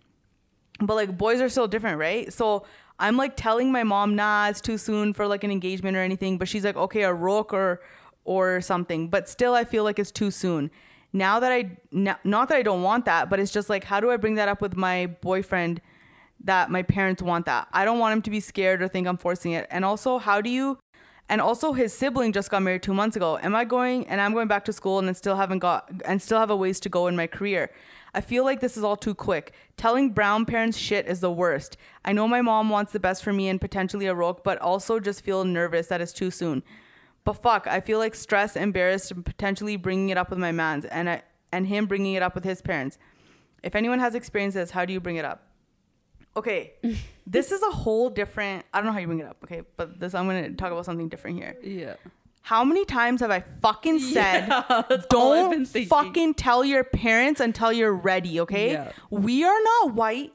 but 0.80 0.94
like 0.94 1.16
boys 1.16 1.40
are 1.40 1.48
still 1.48 1.68
different, 1.68 1.98
right? 1.98 2.32
So 2.32 2.64
I'm 2.98 3.16
like 3.16 3.36
telling 3.36 3.72
my 3.72 3.82
mom, 3.82 4.16
nah, 4.16 4.48
it's 4.48 4.60
too 4.60 4.78
soon 4.78 5.12
for 5.12 5.26
like 5.26 5.44
an 5.44 5.50
engagement 5.50 5.96
or 5.96 6.00
anything. 6.00 6.38
But 6.38 6.48
she's 6.48 6.64
like, 6.64 6.76
okay, 6.76 7.02
a 7.02 7.12
rook 7.12 7.52
or 7.52 7.80
or 8.24 8.60
something. 8.60 9.08
But 9.08 9.28
still, 9.28 9.54
I 9.54 9.64
feel 9.64 9.84
like 9.84 9.98
it's 9.98 10.10
too 10.10 10.30
soon. 10.30 10.70
Now 11.12 11.40
that 11.40 11.52
I, 11.52 11.78
not 11.92 12.48
that 12.48 12.56
I 12.56 12.62
don't 12.62 12.82
want 12.82 13.04
that, 13.06 13.30
but 13.30 13.38
it's 13.38 13.52
just 13.52 13.70
like, 13.70 13.84
how 13.84 14.00
do 14.00 14.10
I 14.10 14.16
bring 14.16 14.34
that 14.34 14.48
up 14.48 14.60
with 14.60 14.76
my 14.76 15.06
boyfriend? 15.06 15.80
That 16.46 16.70
my 16.70 16.82
parents 16.82 17.22
want 17.22 17.46
that. 17.46 17.68
I 17.72 17.84
don't 17.84 17.98
want 17.98 18.14
him 18.14 18.22
to 18.22 18.30
be 18.30 18.40
scared 18.40 18.82
or 18.82 18.88
think 18.88 19.06
I'm 19.06 19.16
forcing 19.16 19.52
it. 19.52 19.66
And 19.70 19.84
also, 19.84 20.18
how 20.18 20.40
do 20.40 20.50
you? 20.50 20.78
And 21.28 21.40
also, 21.40 21.72
his 21.72 21.92
sibling 21.92 22.32
just 22.32 22.50
got 22.50 22.62
married 22.62 22.84
two 22.84 22.94
months 22.94 23.16
ago. 23.16 23.38
Am 23.42 23.54
I 23.54 23.64
going 23.64 24.06
and 24.06 24.20
I'm 24.20 24.32
going 24.32 24.46
back 24.46 24.64
to 24.66 24.72
school 24.72 25.00
and 25.00 25.16
still 25.16 25.36
haven't 25.36 25.58
got 25.58 25.90
and 26.04 26.22
still 26.22 26.38
have 26.38 26.50
a 26.50 26.56
ways 26.56 26.78
to 26.80 26.88
go 26.88 27.08
in 27.08 27.16
my 27.16 27.26
career? 27.26 27.70
I 28.14 28.20
feel 28.20 28.44
like 28.44 28.60
this 28.60 28.76
is 28.76 28.84
all 28.84 28.96
too 28.96 29.14
quick. 29.14 29.52
Telling 29.76 30.10
brown 30.10 30.46
parents 30.46 30.78
shit 30.78 31.06
is 31.06 31.20
the 31.20 31.30
worst. 31.30 31.76
I 32.04 32.12
know 32.12 32.28
my 32.28 32.40
mom 32.42 32.70
wants 32.70 32.92
the 32.92 33.00
best 33.00 33.24
for 33.24 33.32
me 33.32 33.48
and 33.48 33.60
potentially 33.60 34.06
a 34.06 34.14
roke, 34.14 34.44
but 34.44 34.58
also 34.58 35.00
just 35.00 35.22
feel 35.22 35.44
nervous 35.44 35.88
that 35.88 36.00
it's 36.00 36.12
too 36.12 36.30
soon. 36.30 36.62
But 37.24 37.42
fuck, 37.42 37.66
I 37.66 37.80
feel 37.80 37.98
like 37.98 38.14
stressed, 38.14 38.56
embarrassed, 38.56 39.10
and 39.10 39.26
potentially 39.26 39.76
bringing 39.76 40.10
it 40.10 40.16
up 40.16 40.30
with 40.30 40.38
my 40.38 40.52
mans 40.52 40.84
and 40.84 41.10
I 41.10 41.22
and 41.50 41.66
him 41.66 41.86
bringing 41.86 42.14
it 42.14 42.22
up 42.22 42.36
with 42.36 42.44
his 42.44 42.62
parents. 42.62 42.98
If 43.64 43.74
anyone 43.74 43.98
has 43.98 44.14
experiences, 44.14 44.70
how 44.70 44.84
do 44.84 44.92
you 44.92 45.00
bring 45.00 45.16
it 45.16 45.24
up? 45.24 45.42
Okay, 46.36 46.72
this 47.26 47.50
is 47.52 47.62
a 47.62 47.70
whole 47.70 48.10
different. 48.10 48.64
I 48.72 48.78
don't 48.78 48.86
know 48.86 48.92
how 48.92 48.98
you 48.98 49.06
bring 49.06 49.20
it 49.20 49.26
up. 49.26 49.38
Okay, 49.44 49.62
but 49.76 49.98
this 49.98 50.14
I'm 50.14 50.26
gonna 50.26 50.50
talk 50.52 50.70
about 50.72 50.84
something 50.84 51.08
different 51.08 51.38
here. 51.38 51.56
Yeah. 51.62 51.94
How 52.42 52.62
many 52.62 52.84
times 52.84 53.22
have 53.22 53.30
I 53.32 53.42
fucking 53.60 53.98
said, 54.14 54.46
Yeah, 54.48 54.82
that's 54.88 55.06
all 55.12 55.32
I've 55.32 55.50
been 55.50 55.64
don't 55.64 55.86
fucking 55.88 56.34
tell 56.34 56.64
your 56.64 56.84
parents 56.84 57.40
until 57.40 57.72
you're 57.72 57.92
ready, 57.92 58.38
okay? 58.42 58.72
Yeah. 58.72 58.92
We 59.10 59.42
are 59.42 59.60
not 59.62 59.94
white. 59.94 60.32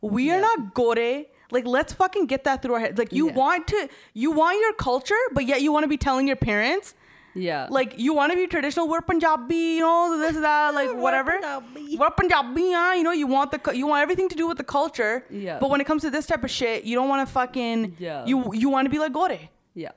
We 0.00 0.30
are 0.30 0.40
not 0.40 0.72
gore. 0.72 1.24
Like, 1.50 1.66
let's 1.66 1.92
fucking 1.92 2.26
get 2.26 2.44
that 2.44 2.62
through 2.62 2.74
our 2.74 2.80
head. 2.80 2.96
Like, 2.96 3.12
you 3.12 3.26
Yeah. 3.28 3.34
want 3.34 3.66
to, 3.68 3.88
you 4.14 4.30
want 4.30 4.58
your 4.60 4.72
culture, 4.72 5.14
but 5.32 5.44
yet 5.44 5.60
you 5.60 5.70
want 5.70 5.84
to 5.84 5.88
be 5.88 5.98
telling 5.98 6.26
your 6.26 6.36
parents, 6.36 6.94
Yeah. 7.34 7.66
like, 7.70 7.94
you 7.98 8.12
want 8.14 8.32
to 8.32 8.36
be 8.36 8.46
traditional. 8.46 8.88
We're 8.88 9.00
Punjabi, 9.00 9.54
you 9.76 9.80
know, 9.80 10.18
this, 10.18 10.36
that, 10.36 10.74
like, 10.74 10.94
whatever. 11.06 11.32
Punjabi. 11.32 11.96
We're 11.98 12.10
Punjabi, 12.10 12.62
yeah. 12.62 12.94
You 12.94 13.02
know, 13.02 13.12
you 13.12 13.26
want 13.26 13.50
the, 13.52 13.74
you 13.74 13.86
want 13.86 14.02
everything 14.02 14.28
to 14.28 14.36
do 14.36 14.46
with 14.46 14.58
the 14.58 14.64
culture. 14.64 15.24
Yeah. 15.30 15.58
But 15.58 15.70
when 15.70 15.80
it 15.80 15.86
comes 15.86 16.02
to 16.02 16.10
this 16.10 16.26
type 16.26 16.44
of 16.44 16.50
shit, 16.50 16.84
you 16.84 16.94
don't 16.94 17.08
want 17.08 17.26
to 17.26 17.32
fucking, 17.32 17.96
Yeah. 17.98 18.26
you, 18.26 18.52
you 18.52 18.68
want 18.68 18.86
to 18.86 18.90
be 18.90 18.98
like 18.98 19.12
gore. 19.12 19.38
yeah. 19.74 19.92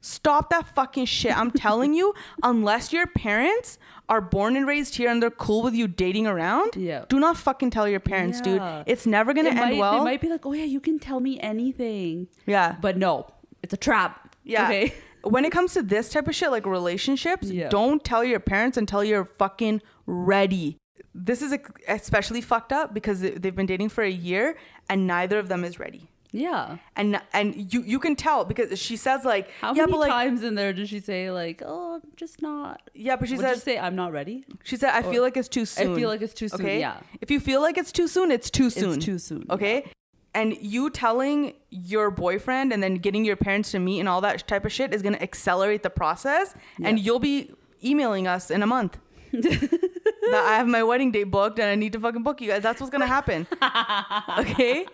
Stop 0.00 0.50
that 0.50 0.74
fucking 0.76 1.06
shit. 1.06 1.36
I'm 1.36 1.50
telling 1.50 1.92
you, 1.92 2.14
unless 2.42 2.92
your 2.92 3.06
parents 3.08 3.78
are 4.08 4.20
born 4.20 4.56
and 4.56 4.66
raised 4.66 4.94
here 4.94 5.10
and 5.10 5.20
they're 5.22 5.28
cool 5.30 5.60
with 5.62 5.74
you 5.74 5.88
dating 5.88 6.26
around, 6.26 6.76
Yeah. 6.76 7.04
do 7.08 7.18
not 7.20 7.36
fucking 7.36 7.70
tell 7.70 7.86
your 7.88 8.00
parents, 8.00 8.38
Yeah. 8.38 8.44
dude. 8.44 8.84
It's 8.86 9.06
never 9.06 9.34
gonna 9.34 9.48
It 9.50 9.56
end 9.56 9.70
might, 9.72 9.78
well. 9.78 9.98
They 9.98 10.04
might 10.04 10.20
be 10.20 10.28
like, 10.28 10.46
oh 10.46 10.52
yeah, 10.52 10.64
you 10.64 10.80
can 10.80 10.98
tell 10.98 11.20
me 11.20 11.38
anything. 11.40 12.28
yeah. 12.46 12.76
But 12.80 12.96
no, 12.96 13.26
it's 13.62 13.74
a 13.74 13.76
trap. 13.76 14.34
Yeah. 14.44 14.64
Okay. 14.66 14.94
When 15.22 15.44
it 15.44 15.50
comes 15.52 15.72
to 15.74 15.82
this 15.82 16.08
type 16.10 16.28
of 16.28 16.34
shit, 16.34 16.50
like 16.50 16.66
relationships, 16.66 17.48
Yeah. 17.50 17.68
don't 17.68 18.02
tell 18.04 18.24
your 18.24 18.40
parents 18.40 18.76
until 18.76 19.02
you're 19.04 19.24
fucking 19.24 19.82
ready. 20.06 20.76
This 21.14 21.42
is 21.42 21.54
especially 21.88 22.40
fucked 22.40 22.72
up 22.72 22.94
because 22.94 23.20
they- 23.20 23.30
they've 23.30 23.54
been 23.56 23.66
dating 23.66 23.88
for 23.88 24.04
a 24.04 24.10
year 24.10 24.56
and 24.88 25.06
neither 25.06 25.38
of 25.38 25.48
them 25.48 25.64
is 25.64 25.78
ready. 25.78 26.08
Yeah. 26.30 26.76
And 26.94 27.20
and 27.32 27.72
you 27.72 27.82
you 27.82 27.98
can 27.98 28.14
tell 28.14 28.44
because 28.44 28.78
she 28.78 28.96
says 28.96 29.24
like 29.24 29.48
How 29.62 29.72
yeah 29.74 29.82
many 29.84 29.92
but 29.92 30.00
like 30.00 30.10
times 30.10 30.42
in 30.42 30.54
there 30.56 30.74
did 30.74 30.86
she 30.90 31.00
say 31.00 31.30
like, 31.30 31.62
"Oh, 31.64 31.94
I'm 31.94 32.02
just 32.16 32.42
not"? 32.42 32.82
yeah 32.94 33.16
but 33.16 33.28
she 33.30 33.36
did 33.36 33.40
says 33.46 33.62
say? 33.62 33.78
I'm 33.78 33.96
not 33.96 34.12
ready. 34.12 34.44
She 34.62 34.76
said, 34.76 34.90
"I 34.90 35.02
feel 35.02 35.22
like 35.22 35.38
it's 35.38 35.48
too 35.48 35.64
soon. 35.64 35.92
I 35.92 35.96
feel 35.96 36.10
like 36.10 36.20
it's 36.20 36.34
too 36.34 36.48
soon, 36.48 36.60
Okay? 36.60 36.80
yeah. 36.80 36.98
If 37.22 37.30
you 37.30 37.40
feel 37.40 37.62
like 37.62 37.78
it's 37.78 37.92
too 37.92 38.06
soon, 38.08 38.30
it's 38.30 38.50
too 38.50 38.68
soon. 38.68 39.00
too 39.00 39.18
soon, 39.18 39.46
Okay. 39.48 39.90
And 40.38 40.56
you 40.60 40.90
telling 40.90 41.54
your 41.70 42.10
boyfriend 42.10 42.72
and 42.72 42.82
then 42.82 42.94
getting 42.96 43.24
your 43.24 43.36
parents 43.36 43.70
to 43.72 43.78
meet 43.78 44.00
and 44.00 44.08
all 44.08 44.20
that 44.20 44.46
type 44.46 44.64
of 44.64 44.72
shit 44.72 44.94
is 44.94 45.02
gonna 45.02 45.18
accelerate 45.18 45.82
the 45.82 45.90
process, 45.90 46.54
and 46.82 46.98
you'll 46.98 47.18
be 47.18 47.50
emailing 47.82 48.26
us 48.26 48.50
in 48.50 48.62
a 48.62 48.66
month. 48.66 48.98
that 49.32 50.44
I 50.46 50.56
have 50.56 50.66
my 50.66 50.82
wedding 50.82 51.10
date 51.12 51.24
booked 51.24 51.58
and 51.58 51.68
I 51.68 51.74
need 51.74 51.92
to 51.92 52.00
fucking 52.00 52.22
book 52.22 52.40
you 52.40 52.48
guys. 52.50 52.62
That's 52.62 52.80
what's 52.80 52.90
gonna 52.90 53.06
happen. 53.06 53.46
okay. 54.38 54.86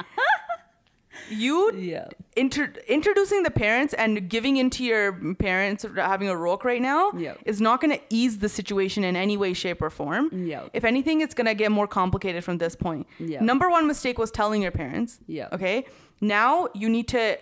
You 1.31 1.73
Yeah. 1.75 2.09
inter- 2.37 2.73
introducing 2.89 3.43
the 3.45 3.51
parents 3.51 3.95
and 3.95 4.29
giving 4.29 4.57
into 4.57 4.85
your 4.85 5.13
parents 5.35 5.85
having 5.97 6.29
a 6.29 6.37
roke 6.37 6.65
right 6.65 6.83
now 6.83 7.13
Yeah. 7.17 7.35
is 7.45 7.61
not 7.61 7.81
going 7.81 7.93
to 7.97 8.01
ease 8.11 8.39
the 8.39 8.49
situation 8.49 9.05
in 9.05 9.17
any 9.17 9.37
way 9.37 9.53
shape 9.55 9.81
or 9.83 9.91
form 9.91 10.31
Yeah. 10.33 10.63
if 10.73 10.85
anything 10.85 11.21
it's 11.21 11.35
going 11.35 11.47
to 11.47 11.55
get 11.55 11.71
more 11.73 11.87
complicated 11.87 12.45
from 12.45 12.59
this 12.59 12.75
point 12.77 13.07
Yeah. 13.19 13.41
number 13.41 13.71
one 13.71 13.87
mistake 13.87 14.19
was 14.19 14.31
telling 14.31 14.63
your 14.63 14.73
parents 14.73 15.21
Yeah. 15.27 15.49
okay 15.53 15.87
now 16.21 16.69
you 16.75 16.89
need 16.89 17.09
to 17.09 17.39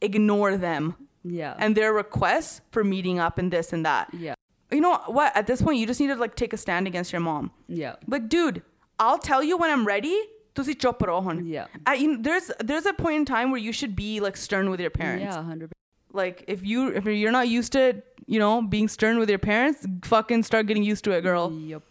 ignore 0.00 0.56
them 0.56 0.94
Yeah. 1.24 1.54
and 1.58 1.76
their 1.76 1.92
requests 1.92 2.60
for 2.70 2.84
meeting 2.84 3.18
up 3.18 3.38
and 3.38 3.50
this 3.52 3.72
and 3.72 3.84
that 3.86 4.08
yeah. 4.12 4.34
you 4.70 4.80
know 4.80 4.98
what 5.06 5.36
at 5.36 5.46
this 5.46 5.62
point 5.62 5.78
you 5.78 5.86
just 5.86 6.00
need 6.00 6.08
to 6.08 6.16
like 6.16 6.34
take 6.36 6.52
a 6.52 6.56
stand 6.56 6.86
against 6.86 7.12
your 7.12 7.20
mom 7.20 7.50
Yeah. 7.68 7.96
like, 8.06 8.28
dude, 8.28 8.62
I'll 8.98 9.18
tell 9.18 9.42
you 9.42 9.56
when 9.58 9.70
I'm 9.70 9.86
ready. 9.86 10.18
Chop 10.64 10.98
raho 11.00 11.22
hun. 11.22 11.46
Yeah. 11.46 11.66
I, 11.86 12.16
there's 12.20 12.50
there's 12.60 12.86
a 12.86 12.92
point 12.92 13.16
in 13.16 13.24
time 13.24 13.50
where 13.50 13.60
you 13.60 13.72
should 13.72 13.96
be 13.96 14.20
like 14.20 14.36
stern 14.36 14.70
with 14.70 14.80
your 14.80 14.90
parents. 14.90 15.34
Yeah. 15.36 15.42
Hundred. 15.42 15.72
Like 16.12 16.44
if 16.48 16.64
you 16.64 16.88
if 16.88 17.04
you're 17.04 17.32
not 17.32 17.48
used 17.48 17.72
to 17.72 18.02
you 18.26 18.38
know 18.38 18.62
being 18.62 18.88
stern 18.88 19.18
with 19.18 19.28
your 19.28 19.38
parents, 19.38 19.86
fucking 20.04 20.42
start 20.42 20.66
getting 20.66 20.82
used 20.82 21.04
to 21.04 21.12
it, 21.12 21.22
girl. 21.22 21.52
Yep. 21.52 21.82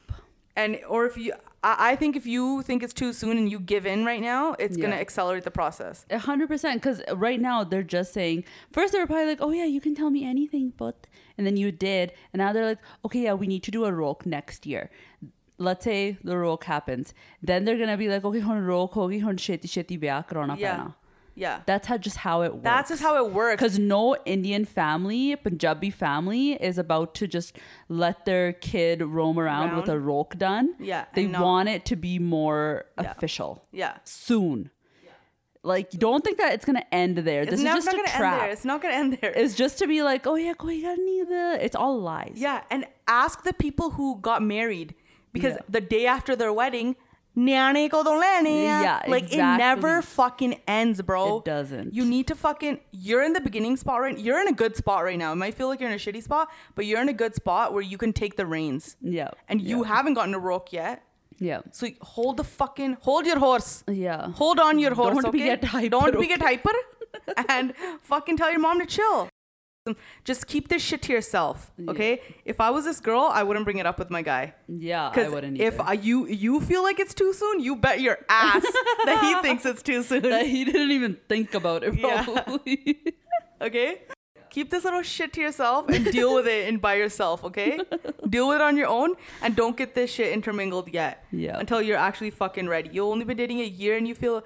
And 0.55 0.79
or 0.87 1.05
if 1.05 1.17
you, 1.17 1.33
I, 1.63 1.91
I 1.91 1.95
think 1.95 2.15
if 2.15 2.25
you 2.25 2.61
think 2.61 2.81
it's 2.81 2.93
too 2.93 3.11
soon 3.11 3.37
and 3.37 3.51
you 3.51 3.59
give 3.59 3.85
in 3.85 4.05
right 4.05 4.21
now, 4.21 4.55
it's 4.57 4.77
gonna 4.77 4.95
accelerate 4.95 5.43
the 5.43 5.51
process. 5.51 6.05
A 6.09 6.17
hundred 6.17 6.47
percent. 6.47 6.81
Because 6.81 7.01
right 7.13 7.41
now 7.41 7.63
they're 7.63 7.83
just 7.83 8.13
saying. 8.13 8.45
First 8.71 8.93
they 8.93 8.99
were 8.99 9.07
probably 9.07 9.27
like, 9.27 9.41
"Oh 9.41 9.51
yeah, 9.51 9.65
you 9.65 9.81
can 9.81 9.95
tell 9.95 10.09
me 10.09 10.25
anything," 10.25 10.73
but 10.77 11.07
and 11.37 11.45
then 11.45 11.57
you 11.57 11.71
did, 11.71 12.13
and 12.31 12.39
now 12.39 12.53
they're 12.53 12.65
like, 12.65 12.79
"Okay, 13.03 13.23
yeah, 13.23 13.33
we 13.33 13.47
need 13.47 13.63
to 13.63 13.71
do 13.71 13.85
a 13.85 13.91
roke 13.91 14.25
next 14.25 14.65
year." 14.65 14.89
Let's 15.57 15.85
say 15.85 16.17
the 16.23 16.37
roke 16.37 16.65
happens, 16.65 17.13
then 17.41 17.63
they're 17.65 17.77
gonna 17.77 17.97
be 17.97 18.09
like, 18.09 18.25
"Okay, 18.25 18.39
hun 18.39 18.65
roke 18.65 18.93
hogi, 18.93 19.21
hun 19.21 19.37
sheti 19.37 19.67
sheti 19.67 19.97
bya 19.99 20.27
karona 20.27 20.57
Yeah. 20.59 20.71
pena." 20.77 20.95
Yeah. 21.37 21.59
That's 21.65 21.87
how 21.87 21.97
just 21.97 22.17
how 22.17 22.41
it 22.43 22.53
works. 22.53 22.63
That's 22.63 22.89
just 22.89 23.01
how 23.01 23.17
it 23.25 23.31
works. 23.33 23.61
Because 23.61 23.77
no 23.79 24.15
Indian 24.25 24.63
family, 24.65 25.35
Punjabi 25.35 25.89
family, 25.89 26.53
is 26.53 26.77
about 26.77 27.13
to 27.15 27.27
just 27.27 27.57
let 27.89 28.23
their 28.25 28.53
kid 28.53 29.01
roam 29.01 29.37
around, 29.37 29.75
with 29.75 29.89
a 29.89 29.93
Around. 29.93 30.05
roke 30.05 30.37
done. 30.37 30.75
Yeah, 30.79 31.05
They 31.13 31.27
want 31.27 31.67
it 31.69 31.83
to 31.85 31.95
be 31.97 32.19
more 32.19 32.85
Yeah. 33.01 33.11
official 33.11 33.63
Yeah. 33.71 33.97
soon. 34.05 34.71
Like, 35.63 35.89
don't 35.89 36.23
think 36.23 36.37
that 36.37 36.53
it's 36.53 36.63
gonna 36.63 36.85
end 36.91 37.17
there. 37.17 37.41
It's 37.41 37.49
This 37.51 37.59
is 37.61 37.65
just 37.65 37.85
not 37.87 37.95
a 37.95 37.97
gonna 37.97 38.09
trap. 38.09 38.33
end 38.33 38.41
there. 38.43 38.49
It's 38.51 38.65
not 38.65 38.81
gonna 38.83 38.93
end 38.93 39.17
there. 39.19 39.31
It's 39.35 39.55
just 39.55 39.79
to 39.79 39.87
be 39.87 40.03
like, 40.03 40.27
oh 40.27 40.35
yeah, 40.35 40.53
koi 40.53 40.79
the. 40.79 41.57
It's 41.59 41.75
all 41.75 41.99
lies. 41.99 42.33
Yeah, 42.35 42.61
and 42.69 42.85
ask 43.07 43.43
the 43.43 43.51
people 43.53 43.89
who 43.91 44.19
got 44.21 44.43
married 44.43 44.93
because 45.35 45.55
Yeah. 45.59 45.75
the 45.77 45.81
day 45.95 46.05
after 46.15 46.35
their 46.41 46.53
wedding, 46.61 46.95
nyane 47.37 47.83
ko 47.93 48.01
do 48.07 48.13
lene. 48.23 48.53
Yeah, 48.63 49.01
like 49.15 49.27
it 49.33 49.37
never 49.65 50.01
fucking 50.01 50.53
ends, 50.67 51.01
bro. 51.09 51.23
It 51.39 51.45
doesn't. 51.45 51.93
You 51.97 52.05
need 52.05 52.27
to 52.31 52.35
fucking. 52.43 52.79
You're 53.07 53.23
in 53.29 53.33
the 53.37 53.41
beginning 53.47 53.75
spot 53.83 53.99
right. 54.05 54.17
You're 54.27 54.39
in 54.43 54.47
a 54.47 54.57
good 54.63 54.75
spot 54.81 55.03
right 55.07 55.19
now. 55.23 55.31
It 55.33 55.39
might 55.43 55.53
feel 55.59 55.67
like 55.67 55.79
you're 55.81 55.89
in 55.95 55.95
a 56.01 56.03
shitty 56.05 56.23
spot, 56.29 56.49
but 56.75 56.85
you're 56.85 57.01
in 57.01 57.09
a 57.15 57.17
good 57.23 57.35
spot 57.41 57.73
where 57.73 57.83
you 57.91 57.97
can 58.05 58.13
take 58.21 58.37
the 58.41 58.45
reins. 58.55 58.95
Yeah. 59.01 59.31
And 59.49 59.61
you 59.61 59.77
yeah. 59.83 59.93
haven't 59.95 60.13
gotten 60.21 60.33
a 60.33 60.39
roke 60.39 60.71
yet, 60.81 61.03
Yeah. 61.49 61.59
so 61.71 61.87
hold 62.15 62.37
the 62.37 62.45
fucking 62.45 62.97
hold 63.01 63.25
your 63.25 63.39
horse. 63.39 63.83
Yeah. 63.87 64.31
Hold 64.41 64.59
on 64.67 64.79
your 64.79 64.95
horse. 64.95 65.21
Don't 65.21 65.31
be 65.31 65.39
get 65.51 65.63
hyper, 65.75 65.89
Don't 65.89 66.11
be 66.13 66.17
okay? 66.19 66.27
get 66.37 66.41
hyper, 66.51 66.75
and 67.49 67.73
fucking 68.13 68.37
tell 68.37 68.51
your 68.51 68.63
mom 68.67 68.79
to 68.79 68.85
chill. 68.85 69.27
Just 70.23 70.47
keep 70.47 70.67
this 70.67 70.81
shit 70.81 71.03
to 71.03 71.13
yourself, 71.13 71.71
okay? 71.87 72.19
If 72.43 72.59
I 72.59 72.71
was 72.71 72.85
this 72.85 72.99
girl, 72.99 73.29
I 73.31 73.43
wouldn't 73.43 73.65
bring 73.65 73.77
it 73.77 73.85
up 73.85 73.99
with 73.99 74.09
my 74.09 74.23
guy. 74.23 74.55
Yeah, 74.67 75.11
I 75.15 75.29
wouldn't 75.29 75.59
if 75.59 75.75
either. 75.75 75.83
I, 75.83 75.93
you 75.93 76.25
you 76.25 76.59
feel 76.59 76.81
like 76.81 76.99
it's 76.99 77.13
too 77.13 77.33
soon, 77.33 77.59
you 77.59 77.75
bet 77.75 78.01
your 78.01 78.17
ass 78.27 78.63
that 79.05 79.19
he 79.21 79.47
thinks 79.47 79.63
it's 79.63 79.83
too 79.83 80.01
soon. 80.01 80.23
he 80.45 80.65
didn't 80.65 80.89
even 80.89 81.17
think 81.29 81.53
about 81.53 81.83
it 81.83 81.93
Yeah. 81.95 82.23
probably. 82.23 83.03
Okay? 83.61 84.01
Keep 84.49 84.69
this 84.71 84.83
little 84.85 85.01
shit 85.03 85.31
to 85.33 85.41
yourself 85.41 85.87
and 85.89 86.05
deal 86.11 86.33
with 86.33 86.47
it 86.47 86.67
and 86.67 86.81
by 86.81 86.95
yourself, 86.95 87.43
okay? 87.43 87.79
deal 88.29 88.47
with 88.47 88.55
it 88.55 88.61
on 88.61 88.75
your 88.77 88.87
own 88.87 89.15
and 89.41 89.55
don't 89.55 89.77
get 89.77 89.93
this 89.95 90.11
shit 90.11 90.33
intermingled 90.33 90.89
yet. 90.93 91.23
Yeah. 91.31 91.59
Until 91.59 91.81
you're 91.81 91.97
actually 91.97 92.31
fucking 92.31 92.67
ready. 92.67 92.89
You'll 92.91 93.11
only 93.11 93.23
been 93.25 93.37
dating 93.37 93.59
a 93.61 93.65
year 93.65 93.97
and 93.97 94.07
you 94.07 94.15
feel 94.15 94.43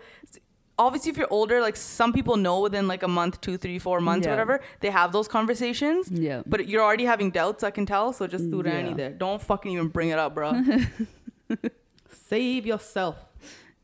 obviously 0.85 1.11
if 1.11 1.17
you're 1.17 1.27
older, 1.39 1.59
like 1.61 1.75
some 1.75 2.11
people 2.13 2.35
know 2.37 2.61
within 2.61 2.87
like 2.87 3.03
a 3.03 3.07
month, 3.07 3.39
two, 3.41 3.57
three, 3.57 3.77
four 3.79 3.99
months, 4.01 4.25
Yeah. 4.25 4.31
whatever, 4.31 4.61
they 4.79 4.89
have 4.89 5.11
those 5.11 5.27
conversations. 5.27 6.09
Yeah. 6.09 6.41
But 6.47 6.67
you're 6.69 6.81
already 6.81 7.05
having 7.05 7.29
doubts, 7.31 7.63
I 7.63 7.71
can 7.71 7.85
tell. 7.85 8.13
So 8.13 8.25
just 8.27 8.49
do 8.49 8.63
Yeah. 8.65 8.71
any 8.71 8.93
there. 8.93 9.11
Don't 9.11 9.41
fucking 9.41 9.71
even 9.71 9.89
bring 9.89 10.09
it 10.09 10.19
up, 10.19 10.33
bro. 10.35 10.53
Save 12.29 12.65
yourself. 12.65 13.17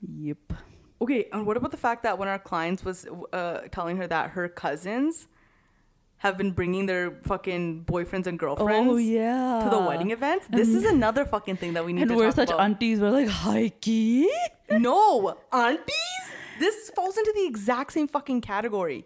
yep. 0.01 0.37
Okay, 1.01 1.27
and 1.33 1.45
what 1.45 1.57
about 1.57 1.71
the 1.71 1.77
fact 1.77 2.03
that 2.03 2.17
one 2.17 2.27
of 2.27 2.31
our 2.31 2.39
clients 2.39 2.83
was 2.85 3.05
uh, 3.33 3.59
telling 3.71 3.97
her 3.97 4.07
that 4.07 4.31
her 4.31 4.47
cousins 4.47 5.27
have 6.17 6.37
been 6.37 6.51
bringing 6.51 6.85
their 6.85 7.11
fucking 7.23 7.83
boyfriends 7.85 8.25
and 8.25 8.39
girlfriends 8.39 8.89
Oh 8.91 8.95
yeah. 8.97 9.61
to 9.63 9.69
the 9.69 9.79
wedding 9.81 10.11
events? 10.11 10.47
This 10.49 10.69
is 10.69 10.85
another 10.85 11.25
fucking 11.25 11.57
thing 11.57 11.73
that 11.73 11.85
we 11.85 11.91
need 11.93 12.03
And 12.03 12.11
to 12.11 12.15
we're 12.15 12.31
such 12.31 12.49
about. 12.49 12.61
aunties. 12.61 12.99
We're 13.01 13.11
like, 13.11 13.27
hikey. 13.27 14.25
no, 14.71 15.37
aunties. 15.51 16.24
This 16.59 16.89
falls 16.91 17.17
into 17.17 17.31
the 17.35 17.45
exact 17.45 17.93
same 17.93 18.07
fucking 18.07 18.41
category. 18.41 19.05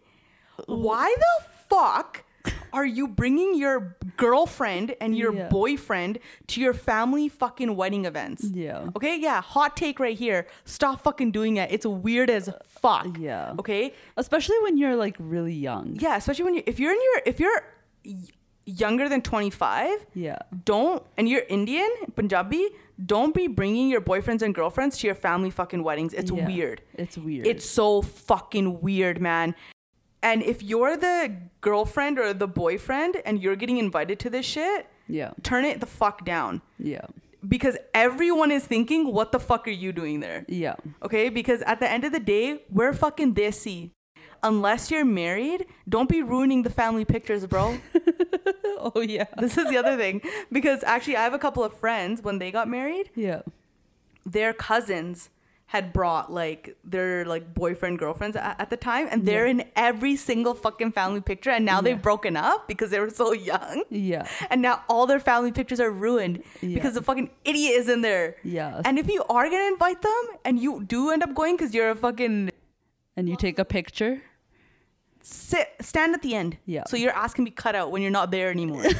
Why 0.65 1.13
the 1.17 1.45
fuck 1.69 2.23
are 2.71 2.85
you 2.85 3.07
bringing 3.07 3.55
your 3.55 3.97
girlfriend 4.17 4.95
and 5.01 5.17
your 5.17 5.33
Yeah. 5.33 5.47
boyfriend 5.49 6.19
to 6.47 6.61
your 6.61 6.73
family 6.73 7.27
fucking 7.29 7.75
wedding 7.75 8.05
events? 8.05 8.43
Yeah. 8.43 8.89
Okay, 8.95 9.17
yeah, 9.19 9.41
hot 9.41 9.75
take 9.75 9.99
right 9.99 10.17
here. 10.17 10.47
Stop 10.65 11.01
fucking 11.01 11.31
doing 11.31 11.57
it. 11.57 11.71
It's 11.71 11.85
weird 11.85 12.29
as 12.29 12.49
fuck. 12.67 13.17
Yeah. 13.17 13.55
Okay? 13.59 13.93
Especially 14.17 14.57
when 14.61 14.77
you're 14.77 14.95
like 14.95 15.15
really 15.19 15.53
young. 15.53 15.97
Yeah, 15.99 16.15
especially 16.17 16.45
when 16.45 16.55
you 16.55 16.63
if 16.65 16.79
you're 16.79 16.91
in 16.91 17.01
your 17.01 17.21
if 17.25 17.39
you're 17.39 17.63
younger 18.69 19.09
than 19.09 19.21
25, 19.21 20.05
Yeah. 20.13 20.37
don't 20.65 21.03
and 21.17 21.27
you're 21.27 21.43
Indian, 21.49 21.89
Punjabi, 22.15 22.67
don't 23.05 23.33
be 23.33 23.47
bringing 23.47 23.89
your 23.89 24.01
boyfriends 24.01 24.41
and 24.41 24.53
girlfriends 24.53 24.97
to 24.99 25.07
your 25.07 25.15
family 25.15 25.49
fucking 25.49 25.83
weddings. 25.83 26.13
It's 26.13 26.31
Yeah. 26.31 26.45
weird. 26.45 26.81
It's 26.93 27.17
weird. 27.17 27.47
It's 27.47 27.65
so 27.65 28.01
fucking 28.01 28.81
weird, 28.81 29.21
man. 29.21 29.55
And 30.21 30.43
if 30.43 30.61
you're 30.61 30.97
the 30.97 31.33
girlfriend 31.61 32.19
or 32.19 32.33
the 32.33 32.47
boyfriend 32.47 33.21
and 33.25 33.41
you're 33.41 33.55
getting 33.55 33.77
invited 33.77 34.19
to 34.19 34.29
this 34.29 34.45
shit, 34.45 34.85
yeah. 35.07 35.31
turn 35.43 35.63
it 35.65 35.79
the 35.79 35.85
fuck 35.85 36.25
down. 36.25 36.61
Yeah. 36.77 37.05
Because 37.47 37.77
everyone 37.93 38.51
is 38.51 38.65
thinking, 38.65 39.13
what 39.13 39.31
the 39.31 39.39
fuck 39.39 39.65
are 39.65 39.71
you 39.71 39.93
doing 39.93 40.19
there? 40.19 40.43
Yeah. 40.49 40.75
Okay? 41.01 41.29
Because 41.29 41.61
at 41.61 41.79
the 41.79 41.89
end 41.89 42.03
of 42.03 42.11
the 42.11 42.19
day, 42.19 42.63
we're 42.69 42.91
fucking 42.91 43.33
desi. 43.33 43.91
Unless 44.43 44.89
you're 44.91 45.05
married, 45.05 45.65
don't 45.87 46.09
be 46.09 46.21
ruining 46.23 46.63
the 46.63 46.69
family 46.69 47.05
pictures, 47.05 47.45
bro. 47.45 47.77
Oh 48.81 49.01
yeah. 49.01 49.25
this 49.37 49.57
is 49.57 49.67
the 49.69 49.75
other 49.77 49.97
thing. 49.97 50.21
Because 50.51 50.83
actually, 50.85 51.17
I 51.17 51.23
have 51.23 51.33
a 51.33 51.39
couple 51.39 51.63
of 51.65 51.73
friends, 51.73 52.21
when 52.21 52.39
they 52.39 52.49
got 52.49 52.67
married, 52.69 53.09
Yeah. 53.13 53.41
their 54.25 54.53
cousins 54.53 55.29
had 55.65 55.91
brought 55.93 56.31
like 56.31 56.77
their 56.83 57.25
like 57.25 57.53
boyfriend 57.53 57.99
girlfriends 57.99 58.35
at, 58.37 58.55
at 58.59 58.69
the 58.71 58.77
time 58.77 59.07
and 59.11 59.23
they're 59.25 59.45
in 59.45 59.65
every 59.75 60.15
single 60.15 60.55
fucking 60.55 60.91
family 60.93 61.21
picture 61.21 61.51
and 61.51 61.63
now 61.65 61.75
Yeah. 61.75 61.81
they've 61.81 62.01
broken 62.01 62.35
up 62.37 62.67
because 62.67 62.89
they 62.89 62.99
were 62.99 63.09
so 63.11 63.33
young 63.33 63.83
Yeah. 63.91 64.25
and 64.49 64.61
now 64.63 64.81
all 64.89 65.05
their 65.05 65.19
family 65.19 65.51
pictures 65.51 65.79
are 65.79 65.91
ruined 65.91 66.41
Yeah. 66.61 66.73
because 66.73 66.95
the 66.95 67.03
fucking 67.03 67.29
idiot 67.45 67.73
is 67.81 67.87
in 67.87 68.01
there 68.01 68.37
Yeah. 68.43 68.81
and 68.83 68.97
if 68.97 69.07
you 69.09 69.23
are 69.29 69.47
gonna 69.47 69.67
invite 69.67 70.01
them 70.01 70.23
and 70.43 70.57
you 70.57 70.83
do 70.85 71.11
end 71.11 71.21
up 71.21 71.35
going 71.35 71.55
because 71.55 71.71
you're 71.75 71.91
a 71.91 71.95
fucking 71.95 72.49
And 73.15 73.29
you 73.29 73.35
take 73.35 73.59
a 73.59 73.65
picture. 73.65 74.21
Sit 75.21 75.69
stand 75.81 76.13
at 76.13 76.21
the 76.21 76.35
end. 76.35 76.57
Yeah. 76.65 76.83
so 76.87 76.97
your 76.97 77.11
ass 77.11 77.33
can 77.33 77.45
be 77.45 77.51
cut 77.51 77.75
out 77.75 77.91
when 77.91 78.01
you're 78.01 78.11
not 78.11 78.31
there 78.31 78.49
anymore. 78.49 78.83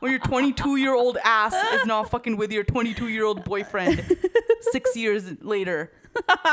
When 0.00 0.10
your 0.10 0.20
22 0.20 0.76
year 0.76 0.94
old 0.94 1.16
ass 1.22 1.54
is 1.74 1.86
not 1.86 2.10
fucking 2.10 2.36
with 2.36 2.50
your 2.50 2.64
22 2.64 3.06
year 3.08 3.24
old 3.24 3.44
boyfriend 3.44 4.04
six 4.72 4.96
years 4.96 5.40
later 5.40 5.92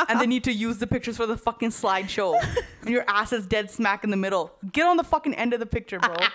and 0.08 0.20
they 0.22 0.28
need 0.28 0.44
to 0.44 0.54
use 0.54 0.78
the 0.78 0.86
pictures 0.86 1.18
for 1.18 1.26
the 1.26 1.36
fucking 1.36 1.70
slideshow 1.70 2.40
and 2.82 2.90
your 2.92 3.04
ass 3.08 3.34
is 3.34 3.48
dead 3.48 3.72
smack 3.72 4.04
in 4.04 4.12
the 4.12 4.18
middle. 4.18 4.52
Get 4.72 4.86
on 4.86 4.98
the 4.98 5.04
fucking 5.04 5.34
end 5.34 5.54
of 5.54 5.60
the 5.60 5.66
picture 5.66 6.00
bro. 6.00 6.16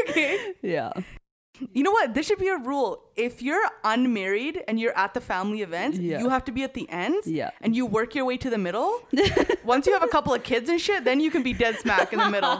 Okay? 0.00 0.54
Yeah. 0.62 0.92
You 1.72 1.82
know 1.82 1.90
what? 1.90 2.14
This 2.14 2.26
should 2.26 2.38
be 2.38 2.48
a 2.48 2.56
rule. 2.56 3.02
If 3.16 3.42
you're 3.42 3.62
unmarried 3.84 4.62
and 4.66 4.80
you're 4.80 4.96
at 4.96 5.12
the 5.14 5.20
family 5.20 5.60
event, 5.62 5.96
Yeah. 5.96 6.20
you 6.20 6.28
have 6.30 6.44
to 6.46 6.52
be 6.52 6.62
at 6.62 6.74
the 6.74 6.88
end. 6.88 7.22
Yeah. 7.26 7.50
And 7.60 7.76
you 7.76 7.84
work 7.86 8.14
your 8.14 8.24
way 8.24 8.36
to 8.38 8.48
the 8.50 8.58
middle. 8.58 9.00
Once 9.64 9.86
you 9.86 9.92
have 9.92 10.02
a 10.02 10.08
couple 10.08 10.32
of 10.32 10.42
kids 10.42 10.70
and 10.70 10.80
shit, 10.80 11.04
then 11.04 11.20
you 11.20 11.30
can 11.30 11.42
be 11.42 11.52
dead 11.52 11.76
smack 11.78 12.12
in 12.12 12.18
the 12.18 12.30
middle. 12.30 12.58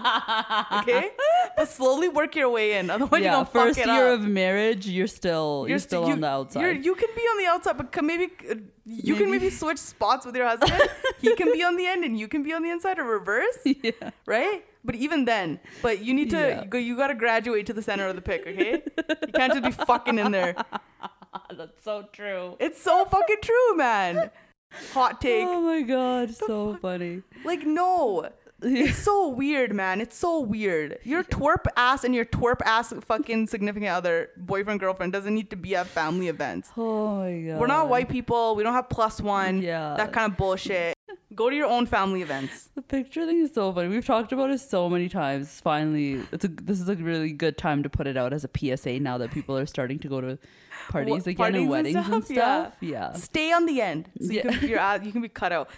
Okay? 0.81 1.11
But 1.57 1.69
slowly 1.69 2.09
work 2.09 2.37
your 2.37 2.49
way 2.51 2.79
in. 2.79 2.91
Otherwise, 2.91 3.21
you're 3.21 3.31
yeah. 3.31 3.33
gonna 3.33 3.45
fuck 3.47 3.53
First 3.69 3.79
it 3.81 3.87
year 3.87 4.09
up. 4.13 4.21
of 4.21 4.27
marriage, 4.27 4.87
you're 4.87 5.07
still 5.07 5.67
you're, 5.69 5.79
still 5.79 6.07
you, 6.07 6.13
on 6.13 6.21
the 6.21 6.29
outside. 6.29 6.61
You're, 6.61 6.73
you 6.73 6.95
can 6.95 7.09
be 7.15 7.23
on 7.23 7.39
the 7.39 7.47
outside, 7.47 7.77
but 7.77 7.93
can 7.93 8.07
maybe 8.07 8.29
uh, 8.51 8.55
you 8.87 9.15
can 9.15 9.27
Maybe. 9.31 9.39
maybe 9.45 9.51
switch 9.51 9.79
spots 9.79 10.25
with 10.27 10.35
your 10.37 10.47
husband. 10.47 10.81
he 11.21 11.35
can 11.37 11.53
be 11.53 11.63
on 11.63 11.77
the 11.77 11.87
end 11.87 12.05
and 12.05 12.19
you 12.19 12.29
can 12.29 12.43
be 12.43 12.53
on 12.53 12.63
the 12.63 12.71
inside, 12.71 12.99
or 12.99 13.05
reverse, 13.05 13.59
yeah. 13.65 13.93
right? 14.27 14.65
But 14.85 14.95
even 14.95 15.25
then, 15.27 15.61
but 15.83 16.03
you 16.03 16.15
need 16.15 16.31
to 16.31 16.39
Yeah. 16.39 16.65
go. 16.65 16.79
You 16.79 16.97
got 16.97 17.09
to 17.09 17.15
graduate 17.15 17.67
to 17.67 17.73
the 17.75 17.83
center 17.83 18.07
of 18.07 18.17
the 18.17 18.23
pick, 18.23 18.47
okay? 18.47 18.83
you 19.27 19.33
can't 19.35 19.53
just 19.53 19.65
be 19.65 19.85
fucking 19.85 20.19
in 20.19 20.33
there. 20.33 20.55
That's 21.57 21.83
so 21.85 22.05
true. 22.13 22.57
It's 22.59 22.81
so 22.83 23.05
fucking 23.05 23.37
true, 23.43 23.77
man. 23.77 24.31
Hot 24.95 25.21
take. 25.21 25.47
Oh 25.47 25.61
my 25.61 25.83
god, 25.83 26.35
so 26.35 26.77
funny. 26.81 27.23
Like, 27.45 27.67
no. 27.67 28.31
It's 28.63 28.99
so 28.99 29.29
weird, 29.29 29.75
man. 29.75 30.01
It's 30.01 30.17
so 30.17 30.41
weird. 30.41 30.99
Your 31.03 31.25
twerp 31.25 31.65
ass 31.77 32.05
and 32.05 32.15
your 32.15 32.25
twerp 32.27 32.61
ass 32.65 32.93
fucking 33.01 33.47
significant 33.47 33.91
other, 33.91 34.31
boyfriend, 34.37 34.81
girlfriend, 34.81 35.13
doesn't 35.13 35.35
need 35.35 35.51
to 35.51 35.57
be 35.57 35.75
at 35.77 35.87
family 35.87 36.29
events. 36.29 36.71
Oh 36.77 37.17
my 37.17 37.41
god. 37.41 37.61
We're 37.61 37.67
not 37.67 37.89
white 37.89 38.09
people. 38.09 38.57
We 38.57 38.63
don't 38.63 38.75
have 38.75 38.89
plus 38.89 39.21
one. 39.21 39.63
Yeah. 39.63 39.95
That 39.97 40.13
kind 40.13 40.31
of 40.31 40.37
bullshit. 40.37 40.95
Go 41.35 41.49
to 41.49 41.55
your 41.57 41.69
own 41.69 41.87
family 41.87 42.23
events. 42.23 42.69
The 42.75 42.83
picture 42.83 43.25
thing 43.25 43.39
is 43.41 43.55
so 43.55 43.73
funny. 43.73 43.89
We've 43.89 44.05
talked 44.05 44.33
about 44.33 44.51
it 44.51 44.59
so 44.61 44.91
many 44.91 45.09
times. 45.09 45.61
Finally, 45.61 46.21
it's 46.33 46.45
a 46.45 46.49
this 46.49 46.81
is 46.81 46.89
a 46.89 46.97
really 46.97 47.33
good 47.33 47.57
time 47.57 47.83
to 47.85 47.89
put 47.89 48.07
it 48.09 48.17
out 48.17 48.33
as 48.33 48.45
a 48.45 48.51
PSA 48.55 48.99
now 49.01 49.17
that 49.19 49.31
people 49.31 49.57
are 49.57 49.67
starting 49.67 49.99
to 50.01 50.09
go 50.09 50.21
to 50.21 50.39
parties 50.89 51.11
Wha- 51.13 51.31
again 51.31 51.37
parties 51.37 51.55
and 51.57 51.63
and 51.63 51.71
weddings 51.71 51.97
and 51.97 52.07
stuff? 52.07 52.25
stuff. 52.25 52.75
Yeah. 52.81 52.91
Yeah. 52.91 53.13
Stay 53.13 53.53
on 53.53 53.65
the 53.67 53.81
end. 53.81 54.09
So 54.21 54.25
you, 54.33 54.43
Yeah. 54.45 54.53
can, 54.59 54.69
you're 54.69 54.79
out, 54.81 55.05
you 55.05 55.13
can 55.13 55.23
be 55.23 55.29
cut 55.29 55.53
out. 55.53 55.71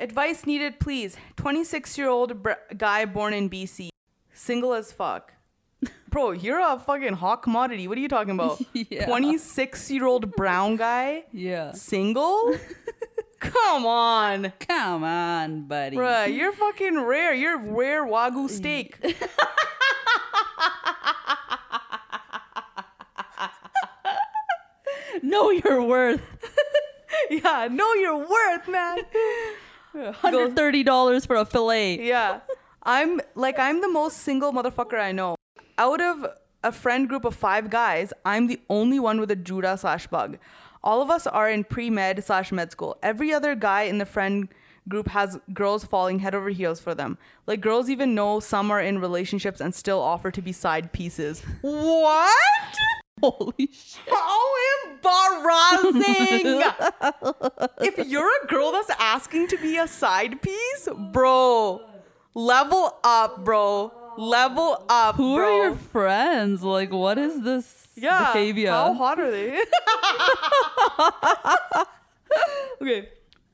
Advice 0.00 0.46
needed, 0.46 0.80
please. 0.80 1.16
26 1.36 1.98
year 1.98 2.08
old 2.08 2.42
br- 2.42 2.52
guy 2.76 3.04
born 3.04 3.34
in 3.34 3.50
BC. 3.50 3.90
Single 4.32 4.72
as 4.74 4.90
fuck. 4.92 5.34
Bro, 6.10 6.32
you're 6.32 6.58
a 6.58 6.78
fucking 6.78 7.12
hot 7.14 7.42
commodity. 7.42 7.86
What 7.86 7.98
are 7.98 8.00
you 8.00 8.08
talking 8.08 8.32
about? 8.34 8.60
Yeah. 8.72 9.06
26 9.06 9.90
year 9.90 10.06
old 10.06 10.32
brown 10.32 10.76
guy? 10.76 11.24
Yeah. 11.32 11.72
Single? 11.72 12.54
Come 13.40 13.86
on. 13.86 14.52
Come 14.60 15.04
on, 15.04 15.62
buddy. 15.64 15.96
Bruh, 15.96 16.34
you're 16.34 16.52
fucking 16.52 16.98
rare. 17.00 17.32
You're 17.34 17.58
rare 17.58 18.04
Wagyu 18.06 18.48
steak. 18.50 18.98
Know 25.22 25.50
your 25.50 25.82
worth. 25.82 26.22
yeah, 27.30 27.68
know 27.70 27.92
your 27.94 28.18
worth, 28.18 28.68
man. 28.68 28.98
Hundred 29.92 30.56
thirty 30.56 30.82
dollars 30.82 31.26
for 31.26 31.36
a 31.36 31.44
fillet. 31.44 32.00
Yeah. 32.00 32.40
I'm 32.82 33.20
like 33.34 33.58
I'm 33.58 33.80
the 33.80 33.88
most 33.88 34.18
single 34.18 34.52
motherfucker 34.52 35.00
I 35.00 35.12
know. 35.12 35.36
Out 35.78 36.00
of 36.00 36.26
a 36.62 36.72
friend 36.72 37.08
group 37.08 37.24
of 37.24 37.34
five 37.34 37.70
guys, 37.70 38.12
I'm 38.24 38.46
the 38.46 38.60
only 38.68 39.00
one 39.00 39.20
with 39.20 39.30
a 39.30 39.36
Judah 39.36 39.76
slash 39.76 40.06
bug. 40.06 40.38
All 40.82 41.02
of 41.02 41.10
us 41.10 41.26
are 41.26 41.50
in 41.50 41.64
pre 41.64 41.90
med 41.90 42.22
slash 42.24 42.52
med 42.52 42.70
school. 42.72 42.96
Every 43.02 43.32
other 43.32 43.54
guy 43.54 43.82
in 43.82 43.98
the 43.98 44.06
friend 44.06 44.48
group 44.88 45.08
has 45.08 45.38
girls 45.52 45.84
falling 45.84 46.18
head 46.20 46.34
over 46.34 46.48
heels 46.50 46.80
for 46.80 46.94
them. 46.94 47.18
Like 47.46 47.60
girls 47.60 47.90
even 47.90 48.14
know 48.14 48.40
some 48.40 48.70
are 48.70 48.80
in 48.80 48.98
relationships 49.00 49.60
and 49.60 49.74
still 49.74 50.00
offer 50.00 50.30
to 50.30 50.42
be 50.42 50.52
side 50.52 50.92
pieces. 50.92 51.42
What? 51.60 52.76
Holy 53.22 53.68
shit. 53.70 54.00
How 54.08 54.46
embarrassing! 54.92 56.62
if 57.80 58.08
you're 58.08 58.30
a 58.42 58.46
girl 58.46 58.72
that's 58.72 58.90
asking 58.98 59.48
to 59.48 59.58
be 59.58 59.76
a 59.76 59.86
side 59.86 60.40
piece, 60.40 60.88
bro, 61.12 61.82
level 62.34 62.98
up, 63.04 63.44
bro. 63.44 63.92
Level 64.16 64.84
up, 64.88 65.14
Who 65.16 65.36
bro. 65.36 65.44
are 65.44 65.62
your 65.68 65.76
friends? 65.76 66.62
Like, 66.62 66.92
what 66.92 67.16
is 67.16 67.42
this 67.42 67.88
yeah, 67.94 68.32
behavior? 68.32 68.70
How 68.70 68.92
hot 68.92 69.20
are 69.20 69.30
they? 69.30 69.62
okay. 72.82 73.08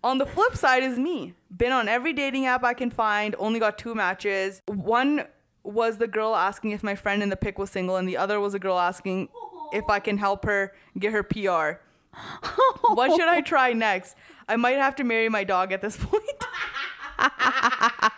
On 0.04 0.18
the 0.18 0.26
flip 0.26 0.56
side 0.56 0.82
is 0.82 0.98
me. 0.98 1.34
Been 1.56 1.72
on 1.72 1.88
every 1.88 2.12
dating 2.12 2.46
app 2.46 2.64
I 2.64 2.74
can 2.74 2.90
find, 2.90 3.34
only 3.38 3.58
got 3.58 3.78
two 3.78 3.94
matches. 3.94 4.62
One 4.66 5.24
was 5.64 5.98
the 5.98 6.06
girl 6.06 6.36
asking 6.36 6.70
if 6.70 6.82
my 6.82 6.94
friend 6.94 7.22
in 7.22 7.28
the 7.28 7.36
pic 7.36 7.58
was 7.58 7.70
single, 7.70 7.96
and 7.96 8.08
the 8.08 8.16
other 8.16 8.38
was 8.38 8.54
a 8.54 8.58
girl 8.58 8.78
asking 8.78 9.28
if 9.72 9.84
I 9.88 9.98
can 9.98 10.18
help 10.18 10.44
her 10.44 10.72
get 10.98 11.12
her 11.12 11.22
PR. 11.22 11.80
what 12.94 13.10
should 13.10 13.28
I 13.28 13.40
try 13.40 13.72
next? 13.72 14.16
I 14.48 14.56
might 14.56 14.76
have 14.76 14.94
to 14.96 15.04
marry 15.04 15.28
my 15.28 15.44
dog 15.44 15.72
at 15.72 15.82
this 15.82 15.96
point. 15.96 16.22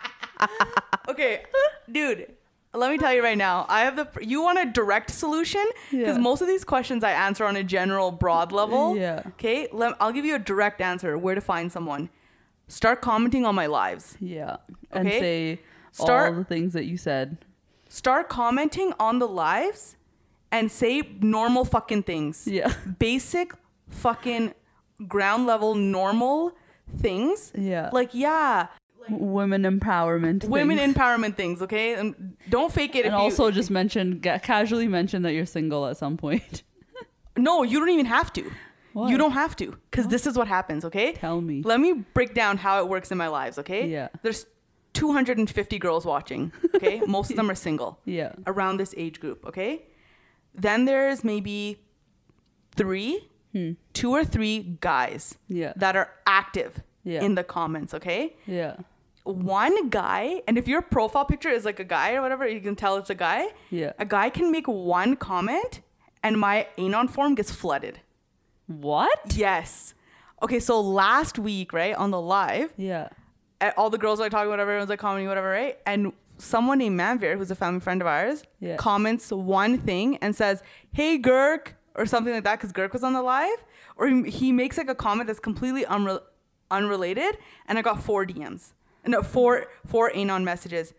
okay, 1.09 1.43
dude, 1.91 2.33
let 2.73 2.91
me 2.91 2.97
tell 2.97 3.13
you 3.13 3.23
right 3.23 3.37
now. 3.37 3.65
I 3.69 3.81
have 3.81 3.95
the. 3.95 4.07
You 4.21 4.41
want 4.41 4.59
a 4.59 4.65
direct 4.65 5.11
solution? 5.11 5.65
Because 5.91 6.17
Yeah. 6.17 6.21
most 6.21 6.41
of 6.41 6.47
these 6.47 6.63
questions 6.63 7.03
I 7.03 7.11
answer 7.11 7.45
on 7.45 7.55
a 7.55 7.63
general, 7.63 8.11
broad 8.11 8.51
level. 8.51 8.95
Yeah. 8.95 9.23
Okay, 9.29 9.67
let, 9.71 9.95
I'll 9.99 10.11
give 10.11 10.25
you 10.25 10.35
a 10.35 10.39
direct 10.39 10.79
answer 10.81 11.17
where 11.17 11.35
to 11.35 11.41
find 11.41 11.71
someone. 11.71 12.09
Start 12.67 13.01
commenting 13.01 13.45
on 13.45 13.55
my 13.55 13.65
lives. 13.65 14.15
Yeah. 14.19 14.57
And 14.91 15.07
Okay. 15.07 15.19
say 15.19 15.61
Start- 15.91 16.33
all 16.33 16.37
the 16.39 16.43
things 16.45 16.73
that 16.73 16.85
you 16.85 16.97
said. 16.97 17.37
Start 17.87 18.29
commenting 18.29 18.93
on 18.99 19.17
the 19.17 19.27
lives 19.27 19.95
and 20.51 20.71
say 20.71 21.01
normal 21.21 21.65
fucking 21.65 22.03
things. 22.03 22.45
Yeah. 22.47 22.71
Basic 22.99 23.51
fucking 23.89 24.53
ground 25.07 25.47
level 25.47 25.73
normal 25.73 26.51
things. 26.97 27.51
Yeah. 27.55 27.89
Like, 27.91 28.13
yeah, 28.13 28.67
Women 29.09 29.63
empowerment. 29.63 30.45
women 30.45 30.77
things. 30.77 30.95
empowerment 30.95 31.35
things, 31.35 31.61
okay? 31.61 31.95
And 31.95 32.37
don't 32.49 32.71
fake 32.71 32.95
it 32.95 33.05
And 33.05 33.15
also 33.15 33.47
you 33.47 33.51
just 33.53 33.69
mention, 33.71 34.19
casually 34.21 34.87
mention 34.87 35.21
that 35.23 35.33
you're 35.33 35.45
single 35.45 35.85
at 35.87 35.97
some 35.97 36.17
point. 36.17 36.63
No, 37.37 37.63
you 37.63 37.79
don't 37.79 37.89
even 37.89 38.05
have 38.07 38.33
to. 38.33 38.51
Why? 38.91 39.09
You 39.11 39.17
don't 39.17 39.31
have 39.31 39.55
to 39.57 39.77
cuz 39.91 40.07
this 40.07 40.27
is 40.27 40.37
what 40.37 40.47
happens, 40.49 40.83
okay? 40.83 41.13
Tell 41.13 41.39
me. 41.39 41.61
Let 41.63 41.79
me 41.79 41.93
break 42.13 42.33
down 42.33 42.57
how 42.57 42.79
it 42.83 42.89
works 42.89 43.11
in 43.11 43.17
my 43.17 43.27
lives, 43.29 43.57
okay? 43.59 43.87
Yeah. 43.87 44.09
There's 44.23 44.45
250 44.93 45.79
girls 45.79 46.05
watching, 46.05 46.51
okay? 46.75 46.99
Most 47.07 47.29
of 47.31 47.37
them 47.37 47.49
are 47.49 47.55
single. 47.55 47.99
Yeah. 48.03 48.33
around 48.45 48.77
this 48.77 48.93
age 48.97 49.21
group, 49.21 49.45
okay? 49.45 49.83
Then 50.53 50.83
there's 50.85 51.23
maybe 51.23 51.77
three, 52.75 53.29
two 53.93 54.11
or 54.11 54.25
three 54.25 54.77
guys 54.81 55.37
Hmm. 55.47 55.55
Yeah. 55.55 55.73
that 55.77 55.95
are 55.95 56.09
active 56.25 56.81
Yeah. 57.03 57.23
in 57.23 57.35
the 57.35 57.43
comments, 57.43 57.93
okay? 57.93 58.35
Yeah. 58.45 58.75
One 59.29 59.89
guy, 59.89 60.41
and 60.47 60.57
if 60.57 60.67
your 60.67 60.81
profile 60.81 61.25
picture 61.25 61.49
is 61.49 61.65
like 61.65 61.79
a 61.79 61.83
guy 61.83 62.13
or 62.15 62.21
whatever, 62.21 62.47
you 62.47 62.61
can 62.61 62.75
tell 62.75 62.97
it's 62.97 63.09
a 63.09 63.15
guy. 63.15 63.47
Yeah. 63.69 63.93
A 63.99 64.05
guy 64.05 64.29
can 64.29 64.51
make 64.51 64.67
one 64.67 65.15
comment 65.15 65.81
and 66.23 66.39
my 66.39 66.67
Anon 66.77 67.07
form 67.07 67.35
gets 67.35 67.51
flooded. 67.51 67.99
What? 68.67 69.35
Yes. 69.35 69.93
Okay, 70.41 70.59
so 70.59 70.79
last 70.79 71.37
week, 71.39 71.73
right, 71.73 71.95
on 71.95 72.11
the 72.11 72.19
live, 72.21 72.71
Yeah. 72.77 73.09
all 73.77 73.89
the 73.89 73.97
girls 73.97 74.19
were 74.19 74.25
like 74.25 74.31
talking, 74.31 74.49
whatever, 74.49 74.71
everyone's 74.71 74.89
like 74.89 74.99
commenting, 74.99 75.27
whatever, 75.27 75.49
right? 75.49 75.77
And 75.85 76.13
someone 76.37 76.77
named 76.77 76.99
Manvir, 76.99 77.37
who's 77.37 77.51
a 77.51 77.55
family 77.55 77.79
friend 77.81 78.01
of 78.01 78.07
ours, 78.07 78.43
Yeah. 78.59 78.77
comments 78.77 79.31
one 79.31 79.77
thing 79.79 80.17
and 80.17 80.35
says, 80.35 80.63
"Hey, 80.93 81.19
Girk," 81.19 81.73
or 81.95 82.05
something 82.05 82.33
like 82.33 82.45
that, 82.45 82.57
because 82.59 82.71
Girk 82.71 82.93
was 82.93 83.03
on 83.03 83.13
the 83.13 83.21
live, 83.21 83.57
or 83.97 84.07
he, 84.07 84.29
he 84.29 84.51
makes 84.53 84.77
like 84.77 84.89
a 84.89 84.95
comment 84.95 85.27
that's 85.27 85.39
completely 85.41 85.83
unre- 85.85 86.21
unrelated, 86.71 87.37
and 87.67 87.77
I 87.77 87.81
got 87.81 88.01
four 88.01 88.25
DMs, 88.25 88.71
no, 89.05 89.21
four 89.23 89.67
four 89.85 90.15
anon 90.15 90.43
messages. 90.45 90.93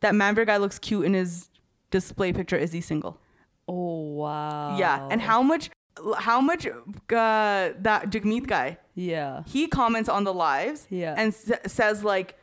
That 0.00 0.14
Manvir 0.14 0.46
guy 0.46 0.58
looks 0.58 0.78
cute 0.78 1.04
in 1.04 1.14
his 1.14 1.48
display 1.90 2.32
picture. 2.32 2.56
Is 2.56 2.72
he 2.72 2.80
single? 2.80 3.18
Oh 3.66 4.00
wow. 4.14 4.76
Yeah, 4.78 5.06
and 5.10 5.20
how 5.20 5.42
much? 5.42 5.70
How 6.16 6.40
much? 6.40 6.66
Uh, 6.66 6.72
that 7.08 8.10
Jagmeet 8.10 8.46
guy 8.46 8.78
Yeah. 8.94 9.42
he 9.46 9.66
comments 9.66 10.08
on 10.08 10.22
the 10.24 10.32
lives 10.32 10.86
Yeah. 10.90 11.14
and 11.16 11.32
s- 11.34 11.50
says 11.66 12.04
like 12.04 12.36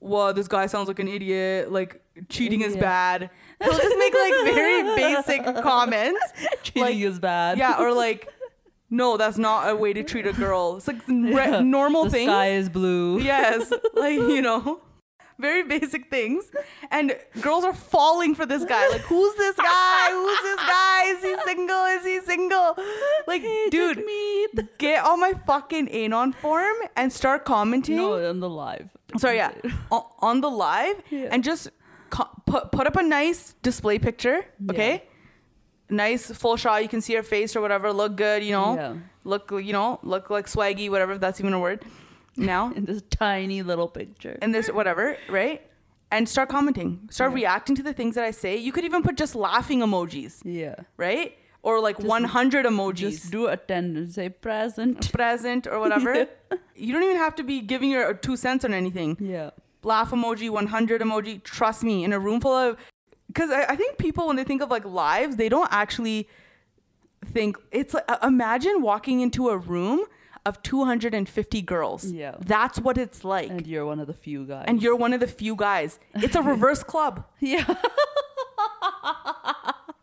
well 0.00 0.32
this 0.32 0.48
guy 0.48 0.66
sounds 0.66 0.88
like 0.88 0.98
an 0.98 1.08
idiot 1.08 1.70
like 1.72 2.00
cheating 2.28 2.60
is 2.62 2.74
Yeah. 2.74 2.80
bad 2.80 3.30
he'll 3.62 3.72
just 3.76 3.96
make 3.98 4.14
like 4.14 4.54
very 4.54 4.82
basic 4.96 5.44
comments 5.62 6.20
Cheating 6.62 6.82
like, 6.82 6.96
is 6.96 7.18
bad. 7.18 7.58
yeah 7.58 7.78
or 7.80 7.92
like 7.92 8.28
no 8.90 9.16
that's 9.16 9.38
not 9.38 9.68
a 9.70 9.74
way 9.76 9.92
to 9.92 10.02
treat 10.02 10.26
a 10.26 10.32
girl. 10.32 10.76
It's 10.76 10.86
like 10.88 11.06
re- 11.08 11.32
Yeah. 11.32 11.60
normal 11.78 12.04
the 12.04 12.10
things. 12.10 12.30
sky 12.30 12.48
is 12.52 12.68
blue. 12.68 13.18
yes 13.20 13.72
like 13.94 14.14
you 14.14 14.42
know 14.42 14.80
very 15.38 15.62
basic 15.64 16.08
things. 16.08 16.50
And 16.90 17.14
girls 17.42 17.62
are 17.62 17.74
falling 17.74 18.34
for 18.34 18.46
this 18.46 18.64
guy. 18.64 18.88
Like 18.88 19.02
who's 19.02 19.34
this 19.34 19.54
guy? 19.56 20.08
Who's 20.10 20.40
this 20.40 20.56
guy? 20.56 21.02
Is 21.14 21.22
he 21.22 21.36
single? 21.44 21.84
Is 21.96 22.04
he 22.06 22.20
single? 22.20 22.74
Like 23.26 23.42
dude 23.70 23.98
Jagmeet. 23.98 24.68
get 24.78 25.04
on 25.04 25.20
my 25.20 25.34
fucking 25.46 25.88
anon 25.90 26.32
form 26.32 26.76
and 26.96 27.12
start 27.12 27.44
commenting. 27.44 27.96
No, 27.96 28.14
on 28.30 28.40
the 28.40 28.48
live. 28.48 28.88
sorry 29.18 29.36
yeah. 29.36 29.52
O- 29.90 30.10
on 30.20 30.40
the 30.40 30.48
live 30.50 30.96
Yeah. 31.10 31.28
and 31.30 31.44
just 31.44 31.68
co- 32.08 32.30
put 32.46 32.72
put 32.72 32.86
up 32.86 32.96
a 32.96 33.02
nice 33.02 33.54
display 33.62 33.98
picture 33.98 34.46
okay 34.70 35.02
nice 35.88 36.30
full 36.32 36.56
shot 36.56 36.82
you 36.82 36.88
can 36.88 37.00
see 37.00 37.14
her 37.14 37.22
face 37.22 37.54
or 37.56 37.60
whatever 37.60 37.92
look 37.92 38.16
good 38.16 38.42
you 38.42 38.52
know 38.52 38.74
Yeah. 38.76 38.94
look 39.24 39.50
you 39.52 39.72
know 39.72 39.98
look 40.02 40.30
like 40.30 40.46
swaggy 40.46 40.90
whatever 40.90 41.12
if 41.12 41.20
that's 41.20 41.40
even 41.40 41.52
a 41.52 41.60
word 41.60 41.84
now 42.36 42.72
In 42.76 42.84
this 42.84 43.02
tiny 43.10 43.62
little 43.62 43.88
picture. 43.88 44.38
and 44.42 44.54
this 44.54 44.68
whatever 44.68 45.16
right 45.28 45.62
and 46.10 46.28
start 46.28 46.48
commenting 46.48 47.08
start 47.10 47.32
reacting 47.32 47.76
to 47.76 47.82
the 47.82 47.92
things 47.92 48.14
that 48.16 48.24
i 48.24 48.30
say 48.30 48.56
you 48.56 48.72
could 48.72 48.84
even 48.84 49.02
put 49.02 49.16
just 49.16 49.34
laughing 49.34 49.80
emojis 49.80 50.40
yeah. 50.44 50.74
right 50.96 51.36
or 51.62 51.80
like 51.80 51.98
100 51.98 52.64
emojis 52.64 52.96
Just 53.10 53.30
do 53.32 53.48
attendance. 53.48 54.14
Say 54.14 54.28
present. 54.28 55.12
present 55.12 55.66
or 55.66 55.80
whatever 55.80 56.28
you 56.76 56.92
don't 56.92 57.02
even 57.02 57.16
have 57.16 57.34
to 57.36 57.42
be 57.42 57.60
giving 57.60 57.90
your 57.90 58.12
two 58.14 58.36
cents 58.36 58.64
on 58.64 58.72
anything 58.74 59.16
Yeah. 59.20 59.50
laugh 59.82 60.10
emoji 60.10 60.48
100 60.50 61.00
emoji 61.00 61.42
trust 61.42 61.82
me 61.82 62.04
in 62.04 62.12
a 62.12 62.18
room 62.20 62.40
full 62.40 62.52
of 62.56 62.76
because 63.36 63.50
I, 63.50 63.64
I 63.72 63.76
think 63.76 63.98
people 63.98 64.26
when 64.28 64.36
they 64.36 64.44
think 64.44 64.62
of 64.62 64.70
like 64.70 64.84
lives 64.86 65.36
they 65.36 65.48
don't 65.50 65.68
actually 65.70 66.26
think 67.34 67.56
it's 67.70 67.92
like 67.92 68.04
uh, 68.08 68.16
imagine 68.22 68.80
walking 68.80 69.20
into 69.20 69.48
a 69.50 69.58
room 69.58 70.04
of 70.46 70.62
250 70.62 71.60
girls 71.62 72.04
Yeah. 72.10 72.36
that's 72.40 72.78
what 72.78 72.96
it's 72.98 73.24
like 73.24 73.50
And 73.50 73.66
you're 73.66 73.84
one 73.84 74.00
of 74.00 74.06
the 74.06 74.14
few 74.14 74.46
guys. 74.46 74.64
and 74.68 74.80
you're 74.82 74.96
one 74.96 75.12
of 75.12 75.20
the 75.20 75.26
few 75.26 75.54
guys 75.56 75.98
it's 76.14 76.36
a 76.36 76.42
reverse 76.42 76.82
club 76.82 77.24
yeah. 77.40 77.64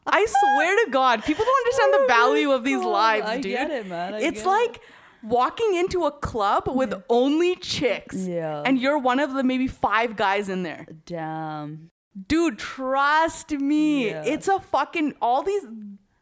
i 0.06 0.26
swear 0.26 0.86
to 0.86 0.92
god 0.92 1.24
people 1.24 1.46
don't 1.46 1.66
understand 1.66 1.94
the 2.04 2.08
value 2.08 2.52
of 2.52 2.64
these 2.64 2.80
God, 2.82 2.92
lives 2.92 3.26
I 3.28 3.36
dude 3.38 3.52
get 3.54 3.72
it, 3.72 3.88
man. 3.88 4.16
I 4.16 4.20
it's 4.22 4.46
like 4.46 4.82
walking 5.24 5.76
into 5.76 6.04
a 6.06 6.12
club 6.12 6.64
with 6.68 6.94
only 7.10 7.56
chicks 7.56 8.16
Yeah. 8.16 8.64
and 8.66 8.78
you're 8.78 8.98
one 9.00 9.20
of 9.22 9.34
the 9.34 9.44
maybe 9.44 9.68
five 9.68 10.16
guys 10.18 10.50
in 10.50 10.64
there 10.64 10.86
Damn. 11.06 11.90
Dude, 12.28 12.60
trust 12.60 13.52
me. 13.52 14.08
Yeah. 14.10 14.24
It's 14.26 14.48
a 14.48 14.60
fucking 14.60 15.16
all 15.22 15.42
these 15.44 15.66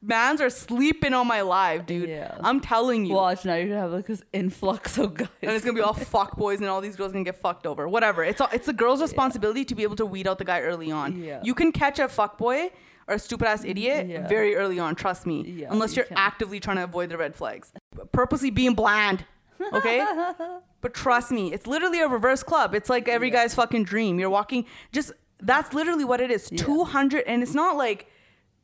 mans 0.02 0.42
are 0.42 0.50
sleeping 0.50 1.14
on 1.14 1.28
my 1.28 1.42
live, 1.42 1.86
dude. 1.86 2.10
Yeah. 2.10 2.36
I'm 2.42 2.60
telling 2.60 3.06
you. 3.06 3.14
Watch 3.14 3.46
now. 3.46 3.56
You're 3.56 3.68
gonna 3.68 3.82
have 3.82 3.92
like 3.92 4.08
this 4.08 4.24
influx 4.34 4.98
of 4.98 5.14
guys. 5.16 5.28
and 5.42 5.52
it's 5.52 5.64
gonna 5.66 5.76
be 5.76 5.82
all 5.82 5.94
fuck 6.16 6.38
boys 6.38 6.60
and 6.60 6.68
all 6.70 6.82
these 6.82 6.96
girls 6.96 7.12
gonna 7.12 7.26
get 7.26 7.36
fucked 7.38 7.68
over. 7.68 7.88
Whatever. 7.88 8.24
It's 8.24 8.40
all, 8.42 8.50
it's 8.54 8.66
the 8.68 8.74
girl's 8.74 9.02
responsibility 9.02 9.66
to 9.66 9.76
be 9.76 9.84
able 9.84 9.98
to 9.98 10.06
weed 10.06 10.28
out 10.28 10.38
the 10.38 10.46
guy 10.46 10.62
early 10.62 10.92
on. 10.92 11.22
Yeah. 11.22 11.42
You 11.44 11.54
can 11.54 11.72
catch 11.72 12.00
a 12.00 12.08
fuck 12.08 12.38
boy 12.38 12.72
or 13.08 13.16
a 13.16 13.20
stupid 13.20 13.48
ass 13.48 13.64
idiot 13.66 14.08
Yeah. 14.08 14.28
very 14.28 14.56
early 14.56 14.80
on, 14.80 14.96
trust 14.96 15.26
me. 15.26 15.44
Yeah, 15.44 15.68
Unless 15.72 15.92
you 15.92 15.98
you're 15.98 16.06
can. 16.06 16.18
actively 16.18 16.60
trying 16.60 16.78
to 16.78 16.84
avoid 16.86 17.10
the 17.10 17.18
red 17.18 17.36
flags. 17.36 17.74
Purposely 18.14 18.50
being 18.50 18.74
bland. 18.76 19.26
Okay? 19.74 20.04
but 20.82 20.94
trust 20.96 21.32
me, 21.32 21.54
it's 21.54 21.68
literally 21.68 22.00
a 22.00 22.08
reverse 22.08 22.42
club. 22.42 22.74
It's 22.74 22.90
like 22.90 23.08
every 23.08 23.30
guy's 23.30 23.54
fucking 23.54 23.84
dream. 23.84 24.20
You're 24.20 24.30
walking 24.32 24.66
just 24.92 25.12
that's 25.42 25.74
literally 25.74 26.06
what 26.06 26.22
it 26.22 26.32
is. 26.32 26.50
200 26.50 27.24
and 27.28 27.44
it's 27.44 27.54
not 27.54 27.78
like 27.78 28.08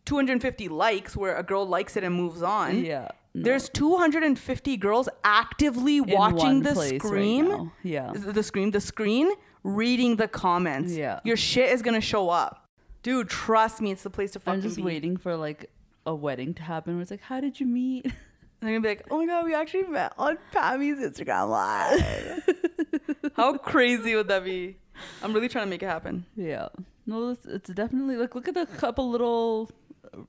250 0.06 0.70
likes 0.70 1.16
where 1.16 1.36
a 1.36 1.44
girl 1.44 1.66
likes 1.68 1.98
it 1.98 2.04
and 2.04 2.16
moves 2.16 2.42
on. 2.42 2.84
Yeah. 2.84 3.10
no. 3.34 3.44
There's 3.44 3.70
250 3.70 4.78
girls 4.78 5.10
actively 5.24 5.98
In 5.98 6.10
watching 6.10 6.64
the 6.64 6.74
place 6.74 7.04
right 7.04 7.70
Yeah. 7.84 8.14
The 8.14 8.44
screen, 8.44 8.72
the 8.72 8.82
screen, 8.82 9.30
reading 9.64 10.16
the 10.16 10.28
comments. 10.28 10.94
Yeah. 10.94 11.20
Your 11.24 11.38
shit 11.38 11.72
is 11.72 11.82
gonna 11.82 12.02
show 12.02 12.30
up. 12.30 12.66
Dude, 13.04 13.30
trust 13.30 13.82
me, 13.82 13.92
it's 13.92 14.04
the 14.04 14.10
place 14.10 14.32
to 14.32 14.40
fucking 14.40 14.60
I'm 14.60 14.62
just 14.62 14.78
be. 14.78 14.82
waiting 14.82 15.18
for 15.18 15.36
like 15.36 15.70
a 16.06 16.16
wedding 16.16 16.54
to 16.56 16.64
happen 16.64 16.96
where 16.96 17.02
it's 17.02 17.12
like, 17.12 17.22
how 17.22 17.40
did 17.42 17.60
you 17.60 17.66
meet? 17.66 18.12
And 18.60 18.68
they're 18.68 18.80
gonna 18.80 18.82
be 18.82 18.90
like, 18.98 19.08
oh 19.12 19.20
my 19.20 19.26
god, 19.28 19.46
we 19.46 19.54
actually 19.54 19.84
met 19.84 20.14
on 20.18 20.40
Pammy's 20.52 20.98
Instagram 20.98 21.50
live. 21.50 22.50
How 23.36 23.56
crazy 23.56 24.16
would 24.16 24.30
that 24.30 24.44
be? 24.44 24.78
I'm 25.24 25.34
really 25.34 25.50
trying 25.50 25.66
to 25.66 25.70
make 25.70 25.84
it 25.84 25.88
happen. 25.88 26.26
yeah. 26.36 26.70
No, 27.06 27.30
it's, 27.30 27.46
it's 27.46 27.70
definitely 27.70 28.18
like 28.18 28.36
look 28.36 28.48
at 28.50 28.54
the 28.54 28.66
couple 28.66 29.10
little 29.10 29.70
uh, 30.14 30.20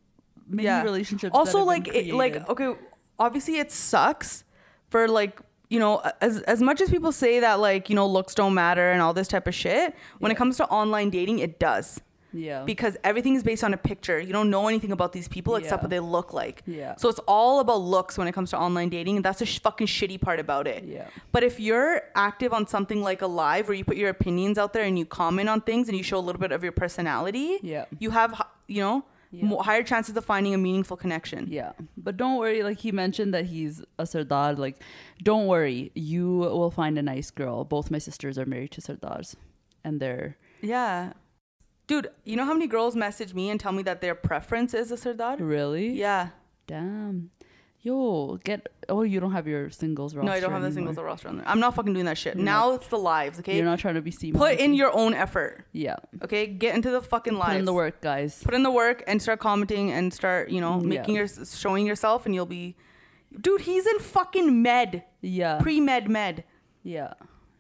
maybe 0.46 0.64
Yeah. 0.64 0.82
relationships. 0.84 1.34
Also, 1.34 1.64
like, 1.64 1.88
it, 1.88 2.14
like, 2.14 2.48
okay, 2.48 2.74
obviously 3.18 3.58
it 3.58 3.72
sucks 3.72 4.44
for 4.88 5.08
like, 5.08 5.40
you 5.70 5.80
know, 5.80 6.00
as 6.20 6.40
as 6.42 6.62
much 6.62 6.80
as 6.80 6.88
people 6.88 7.10
say 7.12 7.40
that 7.40 7.58
like, 7.60 7.90
you 7.90 7.96
know, 7.96 8.06
looks 8.06 8.34
don't 8.34 8.54
matter 8.54 8.90
and 8.92 9.02
all 9.02 9.12
this 9.12 9.26
type 9.28 9.46
of 9.48 9.54
shit. 9.54 9.94
When 10.20 10.30
it 10.32 10.36
comes 10.36 10.56
to 10.58 10.66
online 10.68 11.10
dating, 11.10 11.40
it 11.40 11.58
does. 11.58 12.00
Yeah. 12.32 12.64
because 12.64 12.96
everything 13.04 13.34
is 13.36 13.42
based 13.42 13.64
on 13.64 13.72
a 13.72 13.76
picture. 13.76 14.20
You 14.20 14.32
don't 14.32 14.50
know 14.50 14.68
anything 14.68 14.92
about 14.92 15.12
these 15.12 15.28
people 15.28 15.56
except 15.56 15.80
Yeah. 15.80 15.84
what 15.84 15.90
they 15.90 16.00
look 16.00 16.32
like. 16.32 16.62
Yeah. 16.66 16.94
So 16.96 17.08
it's 17.08 17.20
all 17.26 17.60
about 17.60 17.80
looks 17.80 18.18
when 18.18 18.28
it 18.28 18.32
comes 18.32 18.50
to 18.50 18.58
online 18.58 18.90
dating, 18.90 19.16
and 19.16 19.24
that's 19.24 19.38
the 19.38 19.46
sh- 19.46 19.60
fucking 19.60 19.86
shitty 19.86 20.20
part 20.20 20.38
about 20.38 20.66
it. 20.66 20.84
Yeah. 20.84 21.06
But 21.32 21.42
if 21.44 21.58
you're 21.58 22.02
active 22.14 22.52
on 22.52 22.66
something 22.66 23.02
like 23.02 23.22
a 23.22 23.26
live 23.26 23.68
where 23.68 23.76
you 23.76 23.84
put 23.84 23.96
your 23.96 24.10
opinions 24.10 24.58
out 24.58 24.72
there 24.74 24.84
and 24.84 24.98
you 24.98 25.06
comment 25.06 25.48
on 25.48 25.60
things 25.62 25.88
and 25.88 25.96
you 25.96 26.02
show 26.02 26.18
a 26.18 26.24
little 26.28 26.40
bit 26.40 26.52
of 26.52 26.62
your 26.62 26.72
personality, 26.72 27.58
Yeah. 27.62 27.86
you 27.98 28.10
have 28.10 28.40
you 28.66 28.82
know 28.82 29.04
Yeah. 29.30 29.46
mo- 29.46 29.58
higher 29.62 29.82
chances 29.82 30.16
of 30.16 30.24
finding 30.24 30.52
a 30.54 30.58
meaningful 30.58 30.96
connection. 30.96 31.48
Yeah, 31.50 31.72
but 31.96 32.16
don't 32.16 32.38
worry. 32.38 32.62
Like 32.62 32.78
he 32.78 32.92
mentioned 32.92 33.32
that 33.34 33.46
he's 33.46 33.82
a 33.98 34.06
Sardar. 34.06 34.54
Like, 34.54 34.82
don't 35.22 35.46
worry. 35.46 35.90
You 35.94 36.26
will 36.38 36.70
find 36.70 36.98
a 36.98 37.02
nice 37.02 37.30
girl. 37.30 37.64
Both 37.64 37.90
my 37.90 37.98
sisters 37.98 38.38
are 38.38 38.46
married 38.46 38.70
to 38.72 38.80
Sardars, 38.82 39.34
and 39.84 40.00
they're 40.00 40.36
Yeah. 40.62 41.12
Dude, 41.88 42.10
you 42.24 42.36
know 42.36 42.44
how 42.44 42.52
many 42.52 42.68
girls 42.68 42.94
message 42.94 43.34
me 43.34 43.50
and 43.50 43.58
tell 43.58 43.72
me 43.72 43.82
that 43.82 44.00
their 44.00 44.14
preference 44.14 44.72
is 44.74 44.92
a 44.92 44.96
Sardar? 44.96 45.36
really. 45.38 45.88
Yeah. 45.94 46.28
Damn. 46.68 47.30
Yo, 47.80 48.38
get. 48.44 48.66
Oh, 48.88 49.02
you 49.02 49.20
don't 49.20 49.32
have 49.32 49.46
your 49.46 49.70
singles 49.70 50.14
roster. 50.14 50.26
No, 50.26 50.32
I 50.32 50.40
don't 50.40 50.50
have 50.52 50.60
the 50.62 50.66
anymore. 50.66 50.92
singles 50.92 51.04
roster 51.04 51.28
on 51.28 51.36
there. 51.38 51.48
I'm 51.48 51.60
not 51.60 51.74
fucking 51.76 51.92
doing 51.94 52.04
that 52.06 52.18
shit. 52.18 52.34
You're 52.36 52.44
now 52.44 52.72
it's 52.74 52.88
the 52.88 52.98
lives, 52.98 53.38
okay? 53.38 53.56
You're 53.56 53.64
not 53.64 53.78
trying 53.78 53.94
to 53.94 54.02
be 54.02 54.10
seen. 54.10 54.34
Put 54.34 54.58
in 54.58 54.74
your 54.74 54.94
own 54.94 55.14
effort, 55.14 55.64
Yeah. 55.72 55.96
okay? 56.22 56.46
Get 56.46 56.74
into 56.74 56.90
the 56.90 57.00
fucking 57.00 57.34
lives. 57.38 57.52
Put 57.52 57.58
in 57.60 57.64
the 57.64 57.72
work, 57.72 58.00
guys. 58.02 58.42
Put 58.42 58.54
in 58.54 58.64
the 58.64 58.70
work 58.70 59.04
and 59.06 59.22
start 59.22 59.38
commenting 59.40 59.90
and 59.92 60.12
start, 60.12 60.50
you 60.50 60.60
know, 60.60 60.80
making 60.80 61.14
yeah. 61.14 61.20
your 61.20 61.46
showing 61.46 61.86
yourself 61.86 62.26
and 62.26 62.34
you'll 62.34 62.46
be 62.46 62.76
Dude, 63.40 63.60
he's 63.62 63.86
in 63.86 63.98
fucking 64.00 64.60
med. 64.62 65.04
Yeah. 65.20 65.58
Pre-med 65.60 66.08
med. 66.10 66.44
yeah. 66.82 67.12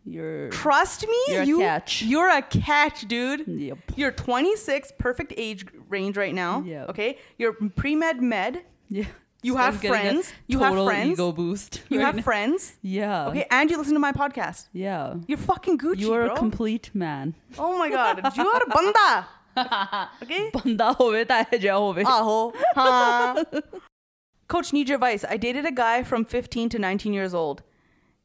You're 0.04 0.48
Trust 0.50 1.06
me, 1.06 1.18
you're 1.28 1.42
you, 1.42 1.58
catch. 1.58 2.02
You're 2.02 2.30
a 2.30 2.42
catch, 2.42 3.06
dude. 3.08 3.46
Yep. 3.46 3.78
You're 3.96 4.12
26, 4.12 4.92
perfect 4.98 5.34
age 5.36 5.66
range 5.88 6.16
right 6.16 6.34
now. 6.34 6.62
Yeah. 6.66 6.86
Okay. 6.86 7.18
You're 7.36 7.52
pre 7.52 7.94
med 7.94 8.22
med. 8.22 8.62
Yeah. 8.88 9.06
You 9.42 9.52
so 9.52 9.58
have 9.58 9.80
friends. 9.80 10.32
you 10.48 10.58
have 10.58 10.74
friends. 10.74 11.12
Ego 11.12 11.30
boost. 11.30 11.82
You 11.88 12.00
have 12.00 12.16
now. 12.16 12.22
friends. 12.22 12.76
Yeah. 12.82 13.28
Okay, 13.28 13.46
and 13.50 13.70
you 13.70 13.78
listen 13.78 13.94
to 13.94 14.00
my 14.00 14.12
podcast. 14.12 14.68
Yeah. 14.72 15.14
You're 15.28 15.38
fucking 15.38 15.78
Gucci. 15.78 16.00
You 16.00 16.12
are 16.14 16.24
bro. 16.24 16.34
a 16.34 16.36
complete 16.36 16.90
man. 16.92 17.34
Oh 17.56 17.78
my 17.78 17.88
god, 17.88 18.20
you 18.36 18.48
are 18.48 18.62
a 18.62 18.68
banda. 18.68 19.28
Okay. 20.22 20.50
Banda 20.52 20.92
hove 20.92 21.26
hove. 21.28 21.98
Aho. 22.06 22.52
Coach, 24.48 24.72
need 24.72 24.88
your 24.88 24.96
advice. 24.96 25.24
I 25.28 25.36
dated 25.36 25.66
a 25.66 25.72
guy 25.72 26.02
from 26.02 26.24
15 26.24 26.68
to 26.70 26.78
19 26.78 27.12
years 27.12 27.34
old. 27.34 27.62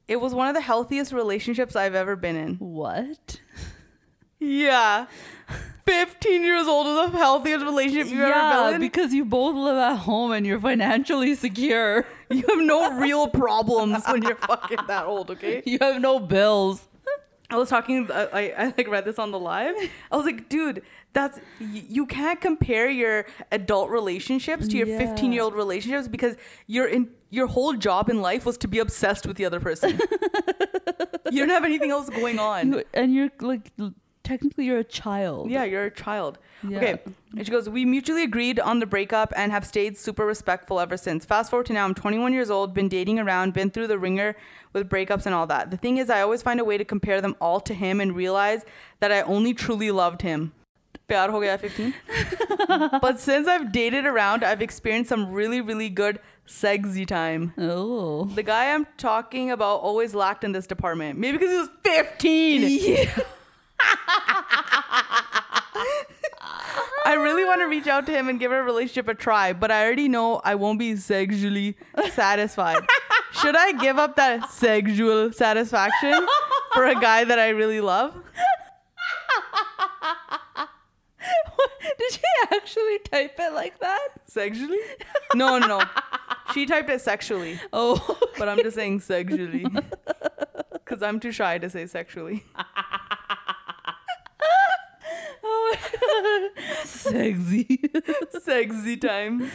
It 0.08 0.20
was 0.20 0.34
one 0.34 0.48
of 0.48 0.56
the 0.56 0.62
healthiest 0.62 1.14
relationships 1.14 1.76
I've 1.76 1.96
ever 1.96 2.16
been 2.16 2.36
in. 2.36 2.56
What? 2.56 3.40
Yeah. 4.40 5.06
15 5.86 6.44
years 6.44 6.68
old 6.68 6.88
is 6.88 7.12
the 7.12 7.18
healthiest 7.18 7.66
relationship 7.66 8.08
you've 8.08 8.22
ever 8.22 8.30
yeah, 8.30 8.64
been 8.66 8.76
in. 8.76 8.82
because 8.82 9.14
you 9.14 9.26
both 9.26 9.56
live 9.56 9.78
at 9.78 9.98
home 9.98 10.32
and 10.32 10.46
you're 10.46 10.60
financially 10.60 11.36
secure. 11.36 12.06
You 12.30 12.44
have 12.50 12.60
no 12.60 13.00
real 13.00 13.28
problems 13.28 14.04
when 14.08 14.24
you're 14.24 14.36
fucking 14.36 14.80
that 14.88 15.06
old, 15.06 15.30
okay? 15.32 15.62
You 15.66 15.78
have 15.82 16.02
no 16.02 16.20
bills. 16.20 16.88
I 17.50 17.58
was 17.58 17.70
talking, 17.70 18.10
I, 18.12 18.24
I, 18.26 18.42
I 18.58 18.74
like 18.78 18.88
read 18.88 19.06
this 19.06 19.20
on 19.20 19.32
the 19.32 19.40
live. 19.40 19.76
I 20.12 20.16
was 20.16 20.26
like, 20.26 20.50
dude, 20.50 20.82
that's, 21.14 21.40
you 21.60 22.06
can't 22.06 22.42
compare 22.42 22.90
your 22.90 23.26
adult 23.52 23.90
relationships 23.90 24.68
to 24.68 24.78
your 24.78 24.88
Yeah. 24.88 24.98
15 24.98 25.32
year 25.32 25.44
old 25.44 25.54
relationships 25.54 26.08
because 26.08 26.36
you're 26.68 26.88
in, 26.88 27.10
your 27.30 27.48
whole 27.48 27.74
job 27.74 28.10
in 28.10 28.22
life 28.22 28.46
was 28.46 28.58
to 28.60 28.68
be 28.68 28.80
obsessed 28.80 29.26
with 29.26 29.38
the 29.38 29.46
other 29.46 29.60
person. 29.60 30.00
you 31.32 31.40
don't 31.40 31.50
have 31.50 31.66
anything 31.66 31.92
else 31.92 32.10
going 32.10 32.40
on. 32.40 32.84
And 32.94 33.14
you're 33.14 33.30
like 33.42 33.72
technically 34.24 34.66
you're 34.66 34.80
a 34.80 34.84
child. 34.84 35.50
Yeah, 35.50 35.64
you're 35.64 35.86
a 35.86 35.92
child. 35.92 36.40
Yeah. 36.68 36.78
Okay. 36.78 37.02
And 37.36 37.46
she 37.46 37.52
goes, 37.52 37.70
We 37.70 37.86
mutually 37.86 38.24
agreed 38.24 38.60
on 38.60 38.80
the 38.80 38.86
breakup 38.86 39.34
and 39.36 39.52
have 39.52 39.66
stayed 39.66 39.98
super 39.98 40.26
respectful 40.26 40.80
ever 40.80 40.98
since. 40.98 41.26
Fast 41.26 41.50
forward 41.50 41.66
to 41.68 41.74
now, 41.74 41.86
I'm 41.86 41.94
21 41.94 42.34
years 42.34 42.50
old, 42.50 42.74
been 42.74 42.90
dating 42.90 43.20
around, 43.20 43.54
been 43.54 43.70
through 43.70 43.88
the 43.88 44.00
ringer 44.00 44.36
with 44.72 44.90
breakups 44.90 45.26
and 45.26 45.36
all 45.36 45.48
that. 45.48 45.72
The 45.72 45.78
thing 45.78 45.98
is, 45.98 46.10
I 46.10 46.22
always 46.22 46.42
find 46.42 46.60
a 46.60 46.64
way 46.64 46.78
to 46.78 46.86
compare 46.86 47.22
them 47.22 47.36
all 47.42 47.60
to 47.62 47.74
him 47.74 48.00
and 48.00 48.16
realize 48.16 48.64
that 49.00 49.12
I 49.12 49.22
only 49.22 49.54
truly 49.54 49.92
loved 49.92 50.22
him. 50.22 50.54
Ho 51.10 51.40
gaya 51.40 51.58
15. 51.58 51.94
but 53.02 53.20
since 53.20 53.48
I've 53.48 53.72
dated 53.72 54.06
around, 54.06 54.44
I've 54.44 54.62
experienced 54.62 55.10
some 55.10 55.32
really, 55.32 55.62
really 55.62 55.90
good 55.90 56.20
sexy 56.46 57.06
time. 57.06 57.54
Oh. 57.58 58.26
The 58.26 58.44
guy 58.44 58.74
I'm 58.74 58.88
talking 58.98 59.52
about 59.52 59.82
always 59.82 60.16
lacked 60.16 60.44
in 60.44 60.52
this 60.52 60.68
department. 60.68 61.20
Maybe 61.20 61.38
because 61.38 61.52
he 61.52 61.58
was 61.58 61.70
15. 61.84 62.62
Yeah. 62.64 63.20
I 67.06 67.16
really 67.16 67.44
want 67.44 67.60
to 67.62 67.66
reach 67.66 67.88
out 67.88 68.06
to 68.06 68.12
him 68.12 68.30
and 68.30 68.40
give 68.40 68.52
our 68.52 68.64
relationship 68.64 69.08
a 69.10 69.14
try, 69.14 69.52
but 69.54 69.72
I 69.72 69.86
already 69.86 70.08
know 70.08 70.42
I 70.44 70.56
won't 70.56 70.80
be 70.80 70.96
sexually 70.96 71.78
satisfied. 72.12 72.78
Should 73.34 73.56
I 73.56 73.74
give 73.74 73.98
up 74.00 74.16
that 74.16 74.50
sexual 74.52 75.34
satisfaction 75.34 76.28
for 76.74 76.86
a 76.86 76.96
guy 76.96 77.24
that 77.26 77.40
I 77.40 77.50
really 77.50 77.82
love? 77.82 78.16
Did 82.00 82.12
she 82.12 82.22
actually 82.52 83.00
type 83.00 83.36
it 83.40 83.54
like 83.54 83.80
that? 83.80 84.10
Sexually? 84.28 84.80
No, 85.36 85.58
no, 85.58 85.68
no. 85.80 85.84
She 86.54 86.66
typed 86.68 86.90
it 86.90 87.02
sexually, 87.02 87.60
Oh. 87.72 88.20
but 88.38 88.48
I'm 88.48 88.58
just 88.60 88.76
saying 88.76 89.00
sexually. 89.02 89.66
Because 90.74 91.02
I'm 91.02 91.20
too 91.20 91.32
shy 91.32 91.58
to 91.58 91.70
say 91.70 91.88
sexually. 91.88 92.44
oh 95.44 95.72
my 95.74 96.52
God. 96.52 96.86
Sexy. 96.86 97.80
Sexy 98.44 98.98
time. 98.98 99.50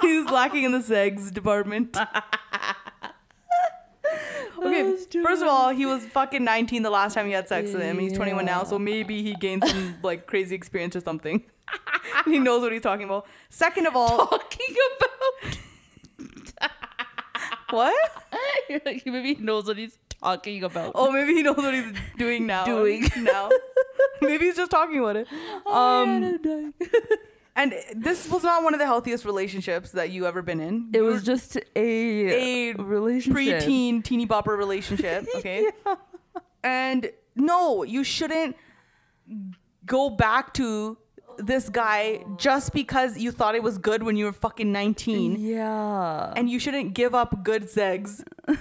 He's 0.00 0.24
lacking 0.26 0.64
in 0.64 0.72
the 0.72 0.82
sex 0.82 1.30
department. 1.30 1.96
Okay, 4.64 4.96
first 5.22 5.42
of 5.42 5.48
all, 5.48 5.70
he 5.70 5.84
was 5.84 6.04
fucking 6.06 6.42
19 6.42 6.82
the 6.82 6.90
last 6.90 7.14
time 7.14 7.26
he 7.26 7.32
had 7.32 7.48
sex 7.48 7.72
with 7.72 7.82
him. 7.82 7.98
He's 7.98 8.12
21 8.14 8.44
now, 8.44 8.64
so 8.64 8.78
maybe 8.78 9.22
he 9.22 9.34
gained 9.34 9.66
some 9.66 9.96
like 10.02 10.26
crazy 10.26 10.54
experience 10.54 10.96
or 10.96 11.00
something. 11.00 11.44
he 12.24 12.38
knows 12.38 12.62
what 12.62 12.72
he's 12.72 12.80
talking 12.82 13.04
about. 13.04 13.26
Second 13.50 13.86
of 13.86 13.96
all, 13.96 14.26
talking 14.26 14.74
about. 14.96 16.70
what? 17.70 18.22
You're 18.70 18.80
like, 18.86 19.04
maybe 19.04 19.34
he 19.34 19.42
knows 19.42 19.66
what 19.66 19.76
he's 19.76 19.98
talking 20.20 20.64
about. 20.64 20.92
Oh, 20.94 21.10
maybe 21.10 21.34
he 21.34 21.42
knows 21.42 21.56
what 21.56 21.74
he's 21.74 21.92
doing 22.16 22.46
now. 22.46 22.64
Doing. 22.64 23.10
now. 23.18 23.50
maybe 24.22 24.46
he's 24.46 24.56
just 24.56 24.70
talking 24.70 24.98
about 24.98 25.16
it. 25.16 25.26
Oh, 25.66 26.04
Um. 26.04 26.74
And 27.56 27.74
this 27.94 28.28
was 28.28 28.42
not 28.42 28.64
one 28.64 28.74
of 28.74 28.80
the 28.80 28.86
healthiest 28.86 29.24
relationships 29.24 29.92
that 29.92 30.10
you 30.10 30.26
ever 30.26 30.42
been 30.42 30.60
in. 30.60 30.90
It 30.92 30.98
You 30.98 31.04
was 31.04 31.22
just 31.22 31.56
a, 31.56 31.60
a 31.76 32.72
relationship. 32.74 33.32
pre-teen 33.60 34.02
teeny 34.02 34.26
bopper 34.26 34.56
relationship 34.58 35.26
okay 35.36 35.66
and 36.62 37.10
no 37.36 37.82
you 37.84 38.02
shouldn't 38.04 38.56
go 39.86 40.10
back 40.10 40.52
to 40.54 40.96
this 41.38 41.68
guy 41.68 42.24
just 42.36 42.72
because 42.72 43.18
you 43.18 43.30
thought 43.32 43.54
it 43.54 43.62
was 43.62 43.76
good 43.78 44.02
when 44.04 44.16
you 44.16 44.24
were 44.24 44.32
fucking 44.32 44.70
19 44.70 45.36
Yeah. 45.40 46.32
and 46.36 46.48
you 46.48 46.58
shouldn't 46.60 46.94
give 46.94 47.14
up 47.14 47.42
good 47.44 47.68
sex 47.68 48.22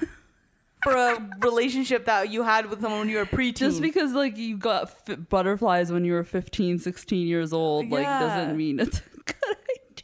for 0.84 0.94
a 0.96 1.30
relationship 1.42 2.06
that 2.06 2.30
you 2.30 2.44
had 2.44 2.70
with 2.70 2.82
someone 2.82 3.00
when 3.02 3.10
you 3.10 3.18
were 3.18 3.26
preteen 3.26 3.56
just 3.56 3.82
because 3.82 4.14
like 4.14 4.38
you 4.38 4.58
got 4.58 4.94
f- 5.08 5.18
butterflies 5.30 5.92
when 5.92 6.04
you 6.06 6.14
were 6.14 6.24
15 6.24 6.80
16 6.80 7.28
years 7.28 7.54
old 7.54 7.90
like 7.90 8.04
Yeah. 8.04 8.20
doesn't 8.20 8.58
mean 8.58 8.80
it's 8.80 9.00
a 9.00 9.04
good 9.26 9.58
idea. 9.76 10.04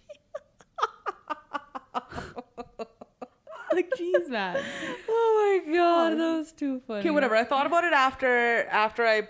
like 3.73 3.89
jeez 3.97 4.27
man 4.29 4.57
oh 5.09 5.61
my 5.65 5.73
god 5.73 6.09
that 6.17 6.37
was 6.37 6.51
too 6.51 6.81
funny 6.87 6.99
okay 7.01 7.09
whatever 7.09 7.35
i 7.35 7.43
thought 7.43 7.65
about 7.65 7.83
it 7.83 7.93
after 7.93 8.63
after 8.65 9.05
i 9.05 9.27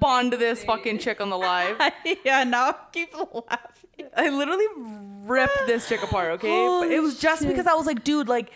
bond 0.00 0.32
this 0.34 0.62
fucking 0.64 0.98
chick 0.98 1.20
on 1.20 1.30
the 1.30 1.38
live 1.50 1.76
yeah 2.24 2.44
now 2.44 2.68
I 2.70 2.74
keep 2.92 3.14
laughing 3.14 4.08
I 4.16 4.28
literally 4.30 4.66
ripped 4.76 5.66
this 5.66 5.86
chick 5.88 6.02
apart, 6.02 6.32
okay? 6.32 6.48
but 6.48 6.54
oh, 6.86 6.90
it 6.90 7.00
was 7.00 7.18
just 7.18 7.42
shit. 7.42 7.48
because 7.50 7.66
I 7.66 7.74
was 7.74 7.84
like, 7.86 8.02
dude, 8.02 8.28
like, 8.28 8.50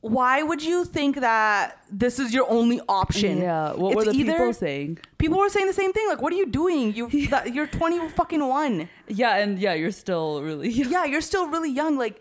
why 0.00 0.42
would 0.42 0.62
you 0.62 0.84
think 0.84 1.16
that 1.20 1.78
this 1.90 2.18
is 2.18 2.32
your 2.32 2.48
only 2.50 2.80
option? 2.88 3.38
yeah 3.38 3.72
what 3.72 3.96
were 3.96 4.04
the 4.04 4.12
either- 4.12 4.32
people 4.32 4.52
saying 4.52 4.98
People 5.18 5.38
were 5.38 5.48
saying 5.48 5.66
the 5.66 5.72
same 5.72 5.92
thing. 5.92 6.06
Like, 6.08 6.22
what 6.22 6.32
are 6.32 6.36
you 6.36 6.46
doing? 6.46 6.94
You, 6.94 7.08
that, 7.30 7.52
you're 7.52 7.66
20 7.66 8.08
fucking 8.10 8.46
one. 8.46 8.88
yeah 9.08 9.36
and 9.36 9.58
yeah 9.58 9.74
you're 9.74 9.90
still 9.90 10.42
really 10.42 10.68
Yeah, 10.70 11.04
you're 11.04 11.20
still 11.20 11.48
really 11.48 11.70
young. 11.70 11.98
Like, 11.98 12.20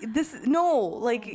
this, 0.00 0.36
no, 0.44 0.76
like, 1.08 1.26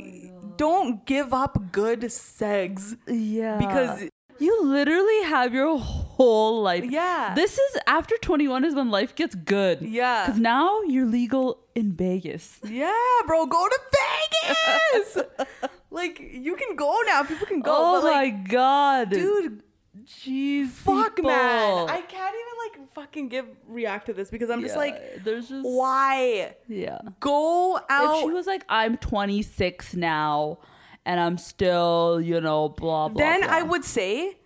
don't 0.56 1.04
give 1.04 1.34
up 1.34 1.70
good 1.72 2.10
sex 2.10 2.94
yeah 3.06 3.58
because, 3.58 4.08
you 4.38 4.64
literally 4.64 5.22
have 5.24 5.52
your 5.54 5.78
whole 5.78 6.62
life 6.62 6.84
yeah, 6.88 7.32
this 7.34 7.58
is 7.58 7.78
after 7.86 8.16
21 8.16 8.64
is 8.64 8.74
when 8.74 8.90
life 8.90 9.14
gets 9.14 9.34
good 9.34 9.82
yeah. 9.82 10.24
because 10.26 10.40
now 10.40 10.80
you're 10.82 11.06
legal 11.06 11.58
in 11.74 11.92
vegas 11.92 12.58
Yeah, 12.64 12.92
bro, 13.26 13.46
go 13.46 13.68
to 13.68 13.78
Vegas. 13.98 15.18
like, 15.92 16.20
you 16.20 16.56
can 16.56 16.76
go 16.76 16.98
now. 17.06 17.22
People 17.22 17.46
can 17.46 17.60
go. 17.60 17.72
oh 17.74 18.02
but, 18.02 18.10
my 18.10 18.30
god 18.30 19.10
dude, 19.10 19.62
jeez 20.04 20.68
Fuck, 20.68 21.16
people. 21.16 21.30
man. 21.30 21.88
I 21.88 22.00
can't 22.00 22.34
even 22.34 22.80
like 22.80 22.94
fucking 22.94 23.28
give 23.28 23.46
react 23.66 24.06
to 24.06 24.12
this 24.12 24.30
because 24.30 24.50
I'm 24.50 24.62
just 24.62 24.76
like, 24.76 25.24
there's 25.24 25.48
just 25.48 25.64
why 25.64 26.54
yeah. 26.68 26.98
go 27.20 27.78
out? 27.88 28.16
If 28.16 28.22
she 28.22 28.30
was 28.30 28.46
like, 28.46 28.64
I'm 28.68 28.96
26 28.96 29.94
now, 29.94 30.58
and 31.04 31.20
I'm 31.20 31.38
still, 31.38 32.20
you 32.20 32.40
know, 32.40 32.68
blah 32.68 33.08
blah. 33.08 33.22
then 33.22 33.40
blah. 33.42 33.50
I 33.50 33.62
would 33.62 33.84
say, 33.84 34.36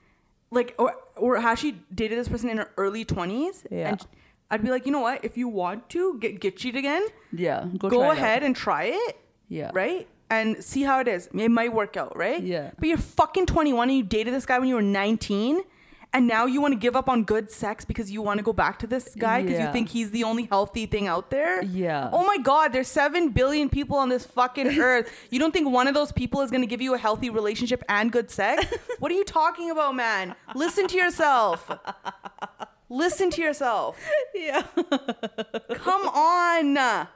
like, 0.51 0.74
or 0.78 0.94
or 1.16 1.40
has 1.40 1.59
she 1.59 1.78
dated 1.94 2.18
this 2.18 2.28
person 2.28 2.48
in 2.48 2.59
her 2.59 2.70
early 2.77 3.05
twenties? 3.05 3.66
Yeah. 3.70 3.90
And 3.90 4.06
I'd 4.51 4.62
be 4.62 4.70
like, 4.70 4.86
you 4.86 4.93
know 4.93 5.01
what? 5.01 5.24
If 5.24 5.36
you 5.36 5.48
want 5.48 5.89
to 5.90 6.18
get 6.18 6.40
get 6.40 6.56
cheated 6.56 6.78
again, 6.78 7.06
yeah, 7.32 7.66
go, 7.78 7.89
go 7.89 7.98
try 7.98 8.06
it 8.06 8.10
out. 8.10 8.16
ahead 8.16 8.43
and 8.43 8.56
try 8.56 8.85
it. 8.85 9.20
Yeah. 9.48 9.70
Right. 9.73 10.09
And 10.28 10.62
see 10.64 10.82
how 10.82 10.98
it 11.00 11.06
is. 11.08 11.28
It 11.32 11.50
might 11.50 11.72
work 11.72 11.96
out, 11.96 12.16
right? 12.16 12.42
Yeah. 12.42 12.70
But 12.78 12.88
you're 12.88 12.98
fucking 12.98 13.46
21 13.46 13.88
and 13.90 13.96
you 13.98 14.02
dated 14.02 14.34
this 14.34 14.44
guy 14.44 14.58
when 14.58 14.68
you 14.68 14.74
were 14.74 14.82
19, 14.82 15.60
and 16.12 16.26
now 16.26 16.46
you 16.46 16.60
want 16.60 16.72
to 16.72 16.78
give 16.80 16.96
up 16.96 17.08
on 17.08 17.22
good 17.24 17.50
sex 17.50 17.84
because 17.84 18.10
you 18.10 18.22
want 18.22 18.38
to 18.38 18.42
go 18.42 18.52
back 18.52 18.78
to 18.80 18.86
this 18.88 19.14
guy 19.16 19.42
because 19.42 19.58
Yeah. 19.58 19.66
you 19.66 19.72
think 19.72 19.88
he's 19.88 20.10
the 20.10 20.24
only 20.24 20.44
healthy 20.44 20.86
thing 20.86 21.06
out 21.06 21.30
there. 21.30 21.62
Yeah. 21.62 22.08
Oh 22.12 22.24
my 22.26 22.38
God, 22.38 22.72
there's 22.72 22.88
7 22.88 23.28
billion 23.30 23.68
people 23.68 23.96
on 23.98 24.08
this 24.08 24.24
fucking 24.26 24.66
earth. 24.80 25.12
You 25.30 25.38
don't 25.38 25.52
think 25.52 25.68
one 25.68 25.86
of 25.86 25.94
those 25.94 26.10
people 26.10 26.40
is 26.40 26.50
going 26.50 26.62
to 26.62 26.66
give 26.66 26.80
you 26.80 26.94
a 26.94 26.98
healthy 26.98 27.30
relationship 27.30 27.84
and 27.88 28.10
good 28.10 28.30
sex? 28.30 28.64
what 28.98 29.12
are 29.12 29.14
you 29.14 29.24
talking 29.24 29.70
about, 29.70 29.94
man? 29.94 30.34
Listen 30.56 30.88
to 30.88 30.96
yourself. 30.96 31.70
Listen 32.88 33.30
to 33.30 33.42
yourself. 33.42 33.96
Yeah. 34.34 34.62
Come 35.74 36.08
on. 36.08 37.06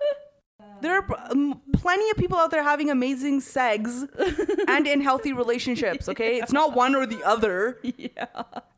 There 0.81 0.95
are 0.95 1.05
um, 1.31 1.61
plenty 1.75 2.09
of 2.11 2.17
people 2.17 2.39
out 2.39 2.51
there 2.51 2.63
having 2.63 2.91
amazing 2.91 3.41
sex 3.41 4.07
and 4.69 4.87
in 4.87 5.01
healthy 5.03 5.33
relationships, 5.33 6.09
okay? 6.09 6.39
It's 6.39 6.53
not 6.53 6.75
one 6.75 6.95
or 6.95 7.07
the 7.07 7.23
other. 7.23 7.79
Yeah. 7.83 8.27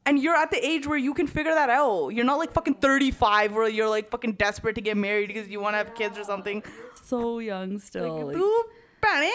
And 0.05 0.19
you're 0.19 0.35
at 0.35 0.51
the 0.51 0.65
age 0.67 0.87
where 0.87 0.99
you 0.99 1.15
can 1.15 1.29
figure 1.29 1.55
that 1.55 1.71
out. 1.71 2.09
You're 2.09 2.25
not 2.25 2.39
like 2.39 2.53
fucking 2.53 2.75
35 2.75 3.53
where 3.53 3.69
you're 3.69 3.89
like 3.89 4.11
fucking 4.11 4.33
desperate 4.33 4.75
to 4.75 4.81
get 4.81 4.97
married 4.97 5.29
because 5.29 5.49
you 5.49 5.61
want 5.61 5.75
to 5.75 5.79
have 5.79 5.95
kids 5.95 6.19
or 6.19 6.25
something. 6.25 6.65
So 7.05 7.39
young 7.39 7.79
still. 7.79 8.27
Like, 8.27 8.35
like, 8.35 8.43
ਭੈਣੇ 9.03 9.31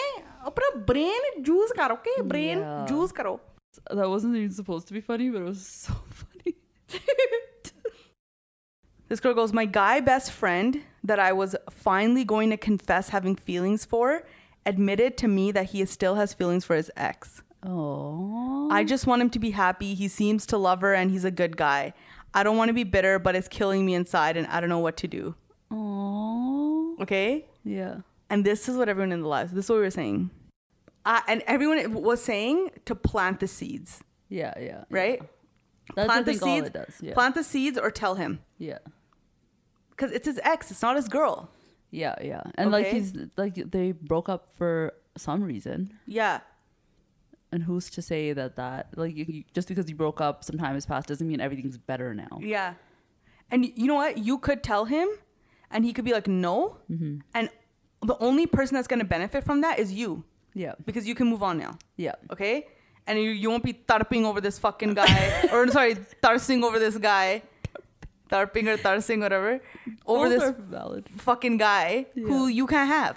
brain 0.86 1.24
juice 1.36 1.44
juice 1.44 1.72
okay? 1.80 2.22
Brain 2.22 2.28
brain 2.28 2.86
juice 2.88 3.12
that 3.98 4.08
wasn't 4.10 4.36
even 4.36 4.52
supposed 4.58 4.86
to 4.88 4.94
be 4.94 5.00
funny 5.08 5.28
but 5.32 5.42
it 5.42 5.48
was 5.48 5.64
so 5.64 5.94
funny 6.20 6.54
this 9.10 9.20
girl 9.26 9.34
goes 9.40 9.52
my 9.58 9.66
guy 9.76 10.00
best 10.08 10.32
friend 10.38 10.78
that 11.08 11.18
I 11.18 11.32
was 11.32 11.56
finally 11.70 12.24
going 12.24 12.50
to 12.50 12.56
confess 12.56 13.08
having 13.10 13.34
feelings 13.36 13.84
for 13.84 14.22
admitted 14.64 15.16
to 15.18 15.28
me 15.28 15.50
that 15.52 15.66
he 15.70 15.84
still 15.86 16.14
has 16.16 16.32
feelings 16.34 16.64
for 16.64 16.76
his 16.76 16.90
ex. 16.96 17.42
Oh. 17.64 18.68
I 18.70 18.84
just 18.84 19.06
want 19.06 19.22
him 19.22 19.30
to 19.30 19.38
be 19.38 19.50
happy. 19.50 19.94
He 19.94 20.08
seems 20.08 20.46
to 20.46 20.58
love 20.58 20.80
her 20.82 20.94
and 20.94 21.10
he's 21.10 21.24
a 21.24 21.30
good 21.30 21.56
guy. 21.56 21.92
I 22.34 22.42
don't 22.42 22.56
want 22.56 22.68
to 22.68 22.74
be 22.74 22.84
bitter, 22.84 23.18
but 23.18 23.34
it's 23.34 23.48
killing 23.48 23.84
me 23.86 23.94
inside 23.94 24.36
and 24.36 24.46
I 24.46 24.60
don't 24.60 24.68
know 24.68 24.78
what 24.78 24.96
to 24.98 25.08
do. 25.08 25.34
Oh. 25.70 26.96
Okay? 27.00 27.46
Yeah. 27.64 27.96
And 28.30 28.44
this 28.44 28.68
is 28.68 28.76
what 28.76 28.88
everyone 28.88 29.12
in 29.12 29.22
the 29.22 29.28
lives, 29.28 29.52
this 29.52 29.64
is 29.64 29.70
what 29.70 29.76
we 29.76 29.82
were 29.82 29.90
saying. 29.90 30.30
Uh, 31.06 31.20
and 31.26 31.42
everyone 31.46 31.94
was 31.94 32.22
saying 32.22 32.70
to 32.84 32.94
plant 32.94 33.40
the 33.40 33.48
seeds, 33.48 34.02
Yeah. 34.28 34.52
Yeah. 34.60 34.84
right? 34.90 35.22
That's 35.96 36.06
plant 36.06 36.26
the 36.26 36.34
seeds. 36.34 36.68
does. 36.70 36.94
Yeah. 37.00 37.14
Plant 37.14 37.34
the 37.34 37.42
seeds 37.44 37.78
or 37.78 37.90
tell 37.90 38.16
him. 38.16 38.40
yeah. 38.58 38.78
Because 39.98 40.12
it's 40.12 40.26
his 40.26 40.38
ex, 40.44 40.70
it's 40.70 40.80
not 40.82 40.94
his 40.96 41.08
girl. 41.08 41.50
Yeah. 41.90 42.14
Yeah. 42.22 42.42
And 42.54 42.70
like 42.70 42.86
Okay. 42.86 42.98
he's 43.00 43.12
like 43.36 43.54
they 43.70 43.92
broke 43.92 44.28
up 44.28 44.52
for 44.56 44.92
some 45.16 45.42
reason. 45.42 45.92
Yeah. 46.06 46.40
And 47.50 47.62
who's 47.62 47.88
to 47.90 48.02
say 48.02 48.32
that 48.34 48.56
that 48.56 48.88
like 48.96 49.16
you, 49.16 49.24
you- 49.28 49.44
just 49.54 49.68
because 49.68 49.88
you 49.88 49.96
broke 49.96 50.20
up 50.20 50.44
some 50.44 50.58
time 50.58 50.74
has 50.74 50.86
passed 50.86 51.08
doesn't 51.08 51.26
mean 51.26 51.40
everything's 51.40 51.78
better 51.78 52.14
now. 52.14 52.38
Yeah. 52.40 52.74
And 53.50 53.62
y- 53.62 53.72
you 53.74 53.86
know 53.86 53.94
what? 53.94 54.18
You 54.18 54.38
could 54.38 54.62
tell 54.62 54.84
him 54.84 55.08
and 55.70 55.84
he 55.84 55.92
could 55.94 56.04
be 56.04 56.12
like, 56.12 56.28
no. 56.28 56.76
Mm-hmm. 56.90 57.18
And 57.34 57.48
the 58.02 58.16
only 58.20 58.46
person 58.46 58.74
that's 58.76 58.86
going 58.88 59.00
to 59.00 59.04
benefit 59.06 59.42
from 59.44 59.62
that 59.62 59.78
is 59.78 59.92
you 59.92 60.24
Yeah. 60.54 60.74
because 60.84 61.08
you 61.08 61.14
can 61.14 61.26
move 61.26 61.42
on 61.42 61.58
now. 61.58 61.78
Yeah. 61.96 62.14
Okay? 62.30 62.66
And 63.06 63.18
you, 63.18 63.30
you 63.30 63.48
won't 63.48 63.64
be 63.64 63.72
tarping 63.72 64.24
over 64.24 64.40
this 64.42 64.58
fucking 64.58 64.92
guy 64.92 65.48
or 65.50 65.66
sorry, 65.68 65.96
tarsing 66.22 66.62
over 66.62 66.78
this 66.78 66.98
guy. 66.98 67.42
Tarping 68.28 68.66
or 68.68 68.76
tarsing, 68.76 69.20
whatever. 69.20 69.60
Over 70.06 70.28
Both 70.28 70.40
this 70.40 70.54
valid. 70.68 71.06
fucking 71.16 71.56
guy 71.58 72.06
who 72.14 72.46
you 72.48 72.66
can't 72.66 72.88
have. 72.88 73.16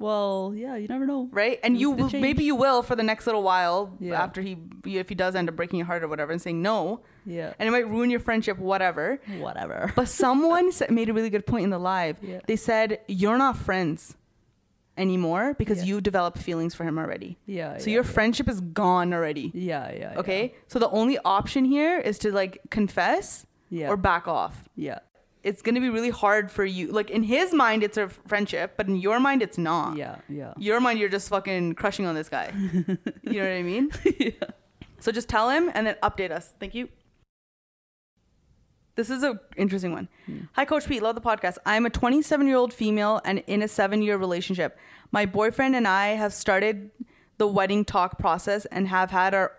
Well, 0.00 0.52
yeah, 0.54 0.76
you 0.76 0.86
never 0.86 1.06
know. 1.06 1.28
Right? 1.32 1.58
And 1.64 1.72
Things 1.74 1.80
you 1.80 1.90
will, 1.90 2.10
maybe 2.12 2.44
you 2.44 2.54
will 2.54 2.84
for 2.84 2.94
the 2.94 3.02
next 3.02 3.26
little 3.26 3.42
while 3.42 3.92
Yeah. 3.98 4.22
after 4.22 4.40
he 4.40 4.56
if 4.86 5.08
he 5.08 5.16
does 5.16 5.34
end 5.34 5.48
up 5.48 5.56
breaking 5.56 5.78
your 5.80 5.86
heart 5.86 6.04
or 6.04 6.08
whatever 6.08 6.30
and 6.30 6.40
saying 6.40 6.62
no. 6.62 7.00
Yeah. 7.26 7.52
And 7.58 7.68
it 7.68 7.72
might 7.72 7.88
ruin 7.90 8.08
your 8.08 8.20
friendship, 8.20 8.58
whatever. 8.58 9.20
Whatever. 9.38 9.92
But 9.96 10.06
someone 10.24 10.70
made 10.88 11.08
a 11.08 11.12
really 11.12 11.30
good 11.30 11.46
point 11.46 11.64
in 11.64 11.70
the 11.70 11.80
live. 11.80 12.18
Yeah. 12.22 12.38
They 12.46 12.54
said 12.54 13.00
you're 13.08 13.38
not 13.38 13.56
friends 13.56 14.14
anymore 14.96 15.54
because 15.58 15.78
Yeah. 15.78 15.84
you 15.94 16.00
developed 16.00 16.38
feelings 16.38 16.74
for 16.76 16.84
him 16.84 16.96
already. 16.98 17.36
Yeah. 17.46 17.78
So 17.78 17.86
yeah, 17.86 17.94
your 17.94 18.04
yeah. 18.04 18.10
friendship 18.10 18.48
is 18.48 18.60
gone 18.60 19.12
already. 19.12 19.50
Yeah, 19.52 19.90
yeah. 19.90 20.12
yeah. 20.12 20.18
Okay? 20.20 20.54
So 20.68 20.78
the 20.78 20.90
only 20.90 21.18
option 21.24 21.64
here 21.64 21.98
is 21.98 22.18
to 22.20 22.30
like 22.32 22.58
confess 22.70 23.46
Yeah. 23.70 23.88
or 23.88 23.96
back 23.96 24.26
off. 24.28 24.68
Yeah. 24.76 25.00
It's 25.42 25.62
going 25.62 25.76
to 25.76 25.80
be 25.80 25.88
really 25.88 26.10
hard 26.10 26.50
for 26.50 26.64
you. 26.64 26.88
Like 26.88 27.10
in 27.10 27.22
his 27.22 27.54
mind 27.54 27.82
it's 27.82 27.96
a 27.96 28.08
friendship, 28.08 28.74
but 28.76 28.88
in 28.88 28.96
your 28.96 29.20
mind 29.20 29.42
it's 29.42 29.58
not. 29.58 29.96
Yeah. 29.96 30.16
Yeah. 30.28 30.54
Your 30.58 30.80
mind 30.80 30.98
you're 30.98 31.08
just 31.08 31.28
fucking 31.28 31.74
crushing 31.74 32.06
on 32.06 32.14
this 32.14 32.28
guy. 32.28 32.52
you 33.22 33.40
know 33.40 33.48
what 33.48 33.52
I 33.52 33.62
mean? 33.62 33.90
yeah. 34.18 34.30
So 35.00 35.12
just 35.12 35.28
tell 35.28 35.48
him 35.50 35.70
and 35.74 35.86
then 35.86 35.96
update 36.02 36.30
us. 36.32 36.54
Thank 36.58 36.74
you. 36.74 36.88
This 38.96 39.10
is 39.10 39.22
a 39.22 39.38
interesting 39.56 39.92
one. 39.92 40.08
Hmm. 40.26 40.38
Hi, 40.54 40.64
Coach 40.64 40.88
P. 40.88 40.98
Love 40.98 41.14
the 41.14 41.20
podcast. 41.20 41.56
I'm 41.64 41.86
a 41.86 41.90
27 41.90 42.48
year 42.48 42.56
old 42.56 42.74
female 42.74 43.20
and 43.24 43.38
in 43.46 43.62
a 43.62 43.68
seven 43.68 44.02
year 44.02 44.16
relationship. 44.16 44.76
My 45.12 45.24
boyfriend 45.24 45.76
and 45.76 45.86
I 45.86 46.08
have 46.08 46.32
started 46.34 46.90
the 47.38 47.46
wedding 47.46 47.84
talk 47.84 48.18
process 48.18 48.64
and 48.66 48.88
have 48.88 49.12
had 49.12 49.34
our 49.34 49.52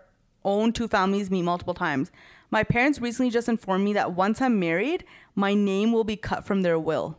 own 0.44 0.72
two 0.74 0.88
families 0.88 1.30
meet 1.30 1.42
multiple 1.42 1.72
times. 1.72 2.10
My 2.50 2.62
parents 2.64 3.00
recently 3.00 3.30
just 3.30 3.48
informed 3.48 3.84
me 3.84 3.92
that 3.94 4.12
once 4.12 4.40
I'm 4.40 4.58
married, 4.58 5.04
my 5.34 5.54
name 5.54 5.92
will 5.92 6.04
be 6.04 6.16
cut 6.16 6.44
from 6.44 6.62
their 6.62 6.78
will. 6.78 7.18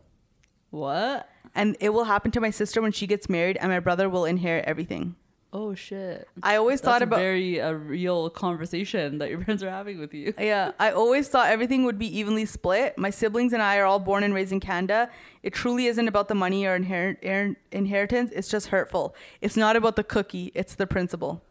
What? 0.69 1.29
And 1.55 1.75
it 1.79 1.89
will 1.89 2.05
happen 2.05 2.31
to 2.31 2.41
my 2.41 2.49
sister 2.49 2.81
when 2.81 2.91
she 2.91 3.07
gets 3.07 3.29
married, 3.29 3.57
and 3.57 3.71
my 3.71 3.79
brother 3.79 4.09
will 4.09 4.25
inherit 4.25 4.65
everything. 4.65 5.15
Oh 5.53 5.75
shit. 5.75 6.29
I 6.41 6.55
always 6.55 6.79
That's 6.79 6.93
thought 6.93 7.01
about 7.01 7.19
very 7.19 7.57
a 7.57 7.75
real 7.75 8.29
conversation 8.29 9.17
that 9.17 9.29
your 9.29 9.39
parents 9.43 9.61
are 9.63 9.69
having 9.69 9.99
with 9.99 10.13
you. 10.13 10.33
Yeah, 10.39 10.71
I 10.79 10.91
always 10.91 11.27
thought 11.27 11.49
everything 11.49 11.83
would 11.83 11.99
be 11.99 12.17
evenly 12.17 12.45
split. 12.45 12.97
My 12.97 13.09
siblings 13.09 13.51
and 13.51 13.61
I 13.61 13.77
are 13.77 13.85
all 13.85 13.99
born 13.99 14.23
and 14.23 14.33
raised 14.33 14.53
in 14.53 14.61
Canada. 14.61 15.09
It 15.43 15.53
truly 15.53 15.87
isn't 15.87 16.07
about 16.07 16.29
the 16.29 16.35
money 16.35 16.65
or 16.65 16.79
inher- 16.79 17.17
er- 17.25 17.57
inheritance. 17.73 18.31
It's 18.33 18.47
just 18.47 18.67
hurtful. 18.67 19.13
It's 19.41 19.57
not 19.57 19.75
about 19.75 19.97
the 19.97 20.05
cookie. 20.05 20.53
It's 20.55 20.75
the 20.75 20.87
principle. 20.87 21.41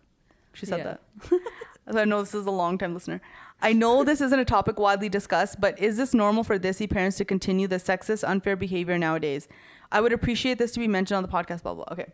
She 0.54 0.64
said 0.64 0.78
Yeah. 0.78 0.84
that. 0.84 1.00
so 1.92 1.98
I 1.98 2.06
know 2.06 2.22
this 2.22 2.34
is 2.34 2.46
a 2.46 2.50
long 2.50 2.78
time 2.78 2.94
listener. 2.94 3.20
I 3.62 3.72
know 3.72 4.04
this 4.04 4.20
isn't 4.20 4.38
a 4.38 4.44
topic 4.44 4.78
widely 4.78 5.08
discussed, 5.08 5.60
but 5.60 5.78
is 5.78 5.96
this 5.96 6.14
normal 6.14 6.44
for 6.44 6.58
Desi 6.58 6.88
parents 6.88 7.16
to 7.18 7.24
continue 7.24 7.66
the 7.68 7.76
sexist, 7.76 8.26
unfair 8.26 8.56
behavior 8.56 8.96
nowadays? 8.98 9.48
I 9.92 10.00
would 10.00 10.12
appreciate 10.12 10.58
this 10.58 10.72
to 10.72 10.80
be 10.80 10.88
mentioned 10.88 11.16
on 11.16 11.22
the 11.22 11.28
podcast. 11.28 11.62
Blah 11.62 11.74
blah. 11.74 11.84
Okay. 11.92 12.06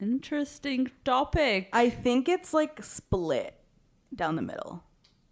Interesting 0.00 0.90
topic. 1.04 1.68
I 1.72 1.88
think 1.90 2.28
it's 2.28 2.52
like 2.52 2.82
split 2.82 3.54
down 4.14 4.36
the 4.36 4.42
middle. 4.42 4.82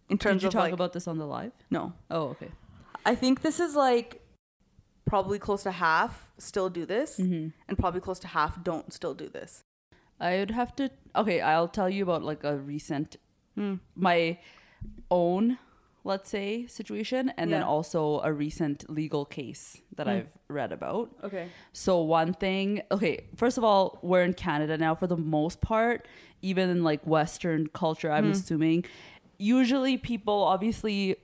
In 0.09 0.17
terms 0.17 0.37
Did 0.41 0.43
you 0.43 0.47
of 0.49 0.53
talk 0.53 0.61
like 0.63 0.73
about 0.73 0.93
this 0.93 1.07
on 1.07 1.17
the 1.17 1.25
live? 1.25 1.51
no. 1.69 1.93
Oh, 2.09 2.27
okay. 2.29 2.49
I 3.05 3.15
think 3.15 3.41
this 3.41 3.59
is 3.59 3.75
like 3.75 4.21
probably 5.05 5.39
close 5.39 5.63
to 5.63 5.71
half 5.71 6.29
still 6.37 6.69
do 6.69 6.85
this, 6.85 7.17
Mm-hmm. 7.19 7.49
and 7.67 7.77
probably 7.77 7.99
close 8.01 8.19
to 8.19 8.27
half 8.27 8.63
don't 8.63 8.93
still 8.93 9.13
do 9.13 9.27
this. 9.29 9.63
I 10.19 10.37
would 10.37 10.51
have 10.51 10.75
to. 10.77 10.89
Okay, 11.15 11.41
I'll 11.41 11.67
tell 11.67 11.89
you 11.89 12.03
about 12.03 12.23
like 12.23 12.43
a 12.43 12.55
recent, 12.55 13.17
Hmm. 13.55 13.75
my 13.95 14.39
own, 15.11 15.57
let's 16.03 16.29
say, 16.29 16.65
situation, 16.67 17.31
and 17.37 17.51
then 17.53 17.63
also 17.63 18.19
a 18.21 18.31
recent 18.33 18.89
legal 18.89 19.25
case 19.25 19.77
that 19.95 20.05
Hmm. 20.07 20.11
I've 20.13 20.27
read 20.47 20.71
about. 20.71 21.11
Okay. 21.23 21.47
So 21.71 22.01
one 22.01 22.33
thing, 22.33 22.81
okay, 22.91 23.25
first 23.35 23.57
of 23.57 23.63
all, 23.63 23.99
we're 24.01 24.23
in 24.23 24.33
Canada 24.33 24.77
now 24.77 24.95
for 24.95 25.07
the 25.07 25.17
most 25.17 25.61
part, 25.61 26.07
even 26.41 26.69
in 26.69 26.83
like 26.83 27.05
Western 27.07 27.67
culture, 27.67 28.11
I'm 28.11 28.31
assuming. 28.31 28.85
Usually 29.37 29.97
people 29.97 30.43
obviously 30.43 31.15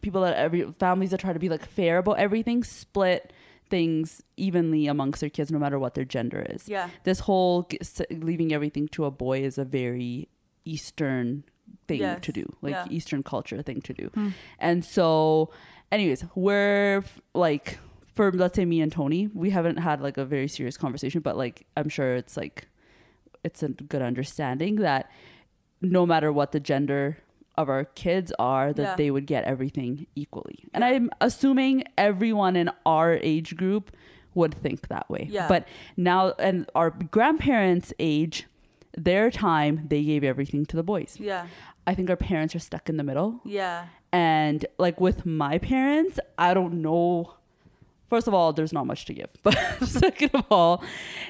people 0.00 0.22
that 0.22 0.34
every 0.36 0.62
families 0.80 1.10
that 1.10 1.20
try 1.20 1.32
to 1.32 1.38
be 1.38 1.48
like 1.48 1.64
fair 1.64 1.98
about 1.98 2.18
everything 2.18 2.64
split 2.64 3.32
things 3.70 4.22
evenly 4.36 4.86
amongst 4.88 5.20
their 5.20 5.30
kids 5.30 5.50
no 5.52 5.58
matter 5.58 5.78
what 5.78 5.94
their 5.94 6.04
gender 6.04 6.44
is. 6.50 6.68
Yeah. 6.68 6.90
This 7.04 7.20
whole 7.20 7.68
leaving 8.10 8.52
everything 8.52 8.88
to 8.88 9.04
a 9.04 9.10
boy 9.10 9.42
is 9.44 9.58
a 9.58 9.64
very 9.64 10.28
eastern 10.64 11.44
thing 11.88 12.00
Yes. 12.00 12.20
to 12.22 12.32
do. 12.32 12.52
Like 12.62 12.72
Yeah. 12.74 12.86
eastern 12.90 13.22
culture 13.22 13.60
thing 13.62 13.80
to 13.82 13.92
do. 13.92 14.10
Hmm. 14.14 14.28
And 14.58 14.84
so 14.84 15.50
anyways, 15.90 16.24
we're 16.34 16.98
f- 16.98 17.20
like 17.34 17.78
for 18.14 18.30
let's 18.32 18.56
say 18.56 18.64
me 18.64 18.80
and 18.80 18.92
Tony, 18.92 19.28
we 19.32 19.50
haven't 19.50 19.78
had 19.78 20.00
like 20.00 20.16
a 20.18 20.24
very 20.24 20.48
serious 20.48 20.76
conversation, 20.76 21.20
but 21.22 21.36
like 21.36 21.66
I'm 21.76 21.88
sure 21.88 22.14
it's 22.14 22.36
like 22.36 22.68
it's 23.44 23.62
a 23.62 23.68
good 23.68 24.02
understanding 24.02 24.76
that 24.76 25.10
no 25.80 26.06
matter 26.06 26.32
what 26.32 26.52
the 26.52 26.60
gender 26.60 27.18
of 27.58 27.68
our 27.68 27.84
kids 27.84 28.32
are 28.38 28.72
that 28.72 28.82
Yeah. 28.82 28.94
they 28.96 29.10
would 29.10 29.26
get 29.26 29.44
everything 29.44 30.06
equally. 30.14 30.64
And 30.72 30.84
I'm 30.84 31.10
assuming 31.20 31.84
everyone 31.98 32.56
in 32.56 32.70
our 32.86 33.14
age 33.14 33.56
group 33.56 33.90
would 34.34 34.54
think 34.54 34.88
that 34.88 35.10
way. 35.10 35.28
Yeah. 35.30 35.48
But 35.48 35.66
now 35.96 36.32
and 36.38 36.70
our 36.74 36.90
grandparents' 36.90 37.92
age, 37.98 38.46
their 38.96 39.30
time, 39.30 39.86
they 39.88 40.02
gave 40.02 40.22
everything 40.24 40.66
to 40.66 40.76
the 40.76 40.82
boys. 40.82 41.16
Yeah. 41.20 41.46
I 41.86 41.94
think 41.94 42.10
our 42.10 42.16
parents 42.16 42.54
are 42.54 42.58
stuck 42.60 42.88
in 42.88 42.96
the 42.96 43.02
middle. 43.02 43.40
Yeah. 43.44 43.86
And 44.12 44.66
like 44.78 45.00
with 45.00 45.24
my 45.26 45.58
parents, 45.58 46.20
I 46.38 46.54
don't 46.54 46.82
know. 46.82 47.34
First 48.10 48.28
of 48.28 48.34
all, 48.34 48.52
there's 48.52 48.72
not 48.72 48.86
much 48.86 49.06
to 49.06 49.14
give. 49.14 49.30
But 49.42 49.56
second 49.84 50.30
of 50.34 50.44
all, 50.50 50.84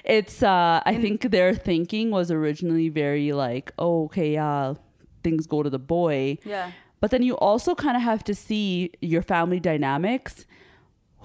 it's 0.05 0.43
uh 0.43 0.83
I 0.85 0.97
think 0.97 1.31
their 1.31 1.55
thinking 1.55 2.11
was 2.11 2.31
originally 2.31 2.89
very 2.89 3.33
like, 3.33 3.73
oh, 3.79 4.05
okay, 4.07 4.33
yeah, 4.33 4.75
things 5.23 5.47
go 5.47 5.63
to 5.63 5.71
the 5.71 5.79
boy. 5.79 6.39
Yeah. 6.45 6.73
But 7.01 7.11
then 7.13 7.23
you 7.23 7.35
also 7.39 7.75
kind 7.75 7.97
of 7.97 8.03
have 8.03 8.23
to 8.25 8.35
see 8.35 8.91
your 9.01 9.23
family 9.23 9.61
dynamics. 9.61 10.45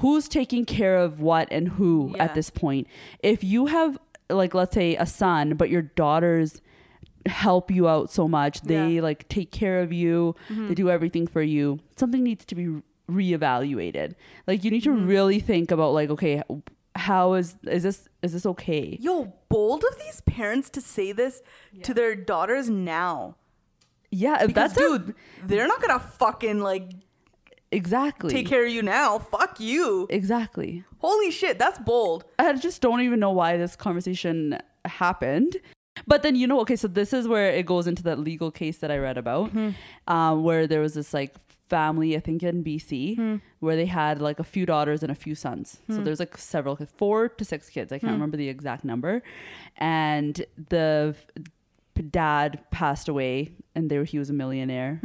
Who's 0.02 0.28
taking 0.28 0.64
care 0.66 0.96
of 0.98 1.22
what 1.22 1.48
and 1.52 1.70
who 1.70 2.14
Yeah. 2.16 2.26
at 2.26 2.36
this 2.36 2.52
point? 2.52 2.86
If 3.24 3.44
you 3.44 3.66
have 3.66 3.98
like 4.30 4.54
let's 4.54 4.74
say 4.74 4.96
a 4.96 5.06
son, 5.06 5.56
but 5.56 5.70
your 5.70 5.82
daughters 5.84 6.62
help 7.26 7.70
you 7.72 7.88
out 7.88 8.10
so 8.12 8.28
much, 8.28 8.62
they 8.62 8.74
Yeah. 8.76 8.88
Mm-hmm. 8.88 9.04
like 9.04 9.28
take 9.30 9.52
care 9.52 9.82
of 9.82 9.92
you, 9.92 10.36
they 10.50 10.74
do 10.76 10.90
everything 10.90 11.28
for 11.28 11.42
you. 11.42 11.80
Something 11.98 12.24
needs 12.24 12.46
to 12.46 12.56
be 12.56 12.82
reevaluated. 13.10 14.16
Like 14.48 14.64
you 14.64 14.72
need 14.72 14.84
to 14.84 14.90
Mm-hmm. 14.92 15.08
really 15.08 15.40
think 15.40 15.72
about 15.72 15.94
like 15.94 16.10
okay, 16.10 16.42
how 16.96 17.34
is 17.34 17.56
is 17.64 17.84
this 17.84 18.08
is 18.22 18.34
this 18.34 18.46
okay? 18.46 18.98
Yo, 19.02 19.34
bold 19.50 19.84
of 19.84 19.98
these 20.00 20.22
parents 20.22 20.70
to 20.72 20.82
say 20.82 21.12
this 21.12 21.42
to 21.84 21.94
their 21.94 22.16
daughters 22.16 22.70
now. 22.70 23.36
Yeah, 24.10 24.46
Because, 24.46 24.74
that's 24.74 24.78
a- 24.78 25.00
dude, 25.00 25.16
they're 25.44 25.68
not 25.68 25.82
gonna 25.82 26.00
fucking 26.00 26.60
like 26.60 26.92
exactly. 27.72 28.34
take 28.34 28.48
care 28.48 28.66
of 28.66 28.72
you 28.72 28.82
now. 28.82 29.20
Fuck 29.20 29.60
you. 29.60 30.08
Exactly. 30.10 30.84
Holy 31.00 31.32
shit, 31.32 31.60
that's 31.60 31.80
bold. 31.80 32.26
I 32.40 32.54
just 32.54 32.82
don't 32.82 33.02
even 33.02 33.20
know 33.20 33.32
why 33.32 33.58
this 33.58 33.76
conversation 33.76 34.58
happened. 34.86 35.58
But 36.06 36.24
then 36.24 36.36
you 36.36 36.46
know, 36.46 36.60
okay, 36.62 36.76
so 36.76 36.88
this 36.88 37.14
is 37.14 37.28
where 37.28 37.50
it 37.50 37.66
goes 37.66 37.88
into 37.88 38.04
that 38.04 38.20
legal 38.20 38.52
case 38.52 38.78
that 38.78 38.92
I 38.92 38.98
read 38.98 39.18
about, 39.18 39.50
hmm. 39.52 39.72
um, 40.08 40.44
where 40.44 40.68
there 40.68 40.82
was 40.82 40.94
this 40.94 41.14
like 41.14 41.36
family, 41.68 42.16
I 42.16 42.20
think 42.20 42.44
in 42.44 42.64
BC, 42.64 43.16
hmm. 43.16 43.36
where 43.60 43.76
they 43.76 43.86
had 43.86 44.22
like 44.22 44.40
a 44.40 44.44
few 44.44 44.66
daughters 44.66 45.02
and 45.02 45.12
a 45.12 45.16
few 45.16 45.36
sons. 45.36 45.80
So 45.88 45.96
hmm. 45.96 46.04
there's 46.04 46.20
like 46.20 46.38
several, 46.38 46.76
four 46.76 47.30
to 47.30 47.46
six 47.46 47.70
kids. 47.70 47.92
I 47.92 48.00
can't 48.00 48.14
remember 48.14 48.38
the 48.38 48.50
exact 48.50 48.84
number, 48.84 49.24
and 49.78 50.46
the 50.70 51.16
dad 52.12 52.64
passed 52.72 53.08
away, 53.08 53.52
and 53.76 53.90
there 53.90 54.04
he 54.04 54.20
was 54.20 54.30
a 54.30 54.34
millionaire. 54.34 55.00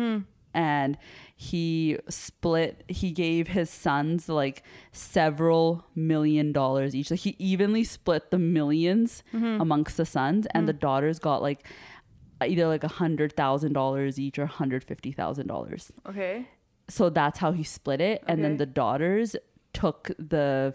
And 0.55 0.99
he 1.35 1.99
split. 2.09 2.85
He 2.89 3.11
gave 3.11 3.49
his 3.49 3.71
sons 3.71 4.29
like 4.29 4.63
several 4.93 5.85
million 5.95 6.53
dollars 6.53 6.95
each. 6.95 7.11
Like 7.11 7.21
he 7.21 7.37
evenly 7.39 7.85
split 7.85 8.31
the 8.31 8.37
1000000s 8.37 9.23
mm-hmm. 9.35 9.61
amongst 9.61 9.97
the 9.97 10.07
sons, 10.07 10.47
and 10.53 10.69
the 10.69 10.75
mm. 10.75 10.81
daughters 10.81 11.19
got 11.19 11.43
like 11.43 11.67
either 12.43 12.67
like 12.67 12.85
a 12.85 12.89
hundred 12.89 13.35
thousand 13.35 13.73
dollars 13.73 14.19
each 14.19 14.39
or 14.39 14.47
hundred 14.47 14.85
fifty 14.85 15.13
thousand 15.13 15.47
dollars. 15.47 15.93
Okay. 16.07 16.49
So 16.89 17.09
that's 17.09 17.39
how 17.39 17.53
he 17.53 17.63
split 17.63 18.01
it, 18.01 18.23
and 18.27 18.45
then 18.45 18.57
the 18.59 18.67
daughters 18.67 19.37
took 19.73 20.11
the 20.19 20.75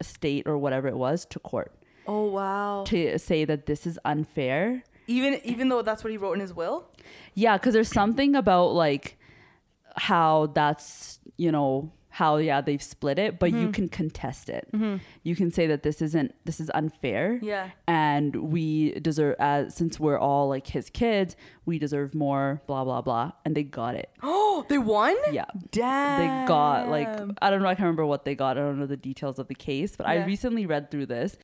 state 0.00 0.46
or 0.46 0.58
whatever 0.58 0.88
it 0.88 0.96
was 0.96 1.24
to 1.26 1.38
court 1.40 1.72
Oh 2.06 2.24
wow. 2.30 2.84
to 2.86 3.18
say 3.18 3.44
that 3.44 3.66
this 3.66 3.86
is 3.86 3.98
unfair. 4.04 4.82
Even 5.08 5.40
even 5.44 5.68
though 5.68 5.82
that's 5.82 6.04
what 6.04 6.10
he 6.12 6.16
wrote 6.16 6.34
in 6.34 6.40
his 6.40 6.54
will. 6.54 6.86
Yeah, 7.34 7.56
because 7.56 7.74
there's 7.74 7.90
something 7.90 8.36
about 8.36 8.74
like 8.74 9.18
how 9.96 10.46
that's 10.54 11.18
you 11.36 11.50
know 11.50 11.90
how 12.10 12.36
yeah 12.38 12.60
they've 12.60 12.82
split 12.82 13.16
it, 13.18 13.38
but 13.38 13.50
Mm-hmm. 13.50 13.60
you 13.60 13.68
can 13.70 13.88
contest 13.88 14.48
it. 14.48 14.68
You 15.22 15.36
can 15.36 15.50
say 15.52 15.68
that 15.68 15.82
this 15.84 16.02
isn't 16.02 16.34
this 16.44 16.58
is 16.58 16.68
unfair. 16.74 17.38
Yeah. 17.42 17.70
and 17.86 18.34
we 18.52 18.98
deserve 19.00 19.36
as 19.38 19.74
since 19.76 20.00
we're 20.00 20.18
all 20.18 20.48
like 20.48 20.66
his 20.66 20.90
kids, 20.90 21.36
we 21.64 21.78
deserve 21.78 22.14
more. 22.14 22.60
Blah 22.66 22.82
blah 22.84 23.02
blah, 23.02 23.32
and 23.44 23.54
they 23.56 23.62
got 23.62 23.94
it. 23.94 24.10
Oh, 24.22 24.66
they 24.68 24.78
won. 24.78 25.14
Yeah. 25.32 25.44
Damn. 25.70 26.18
they 26.42 26.48
got 26.48 26.88
like 26.88 27.08
I 27.40 27.50
don't 27.50 27.62
know 27.62 27.68
I 27.68 27.74
can't 27.74 27.84
remember 27.86 28.06
what 28.06 28.24
they 28.24 28.34
got 28.34 28.58
I 28.58 28.62
don't 28.62 28.80
know 28.80 28.86
the 28.86 28.96
details 28.96 29.38
of 29.38 29.46
the 29.48 29.54
case 29.54 29.94
but 29.96 30.06
I 30.06 30.24
recently 30.24 30.66
read 30.66 30.90
through 30.90 31.06
this 31.06 31.38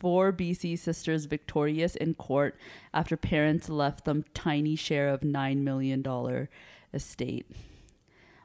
four 0.00 0.32
BC 0.32 0.78
sisters 0.78 1.26
victorious 1.26 1.94
in 1.94 2.14
court 2.14 2.56
after 2.92 3.16
parents 3.16 3.68
left 3.68 4.04
them 4.04 4.24
tiny 4.34 4.74
share 4.74 5.08
of 5.08 5.22
9 5.22 5.62
million 5.62 6.02
dollar 6.02 6.48
estate. 6.92 7.46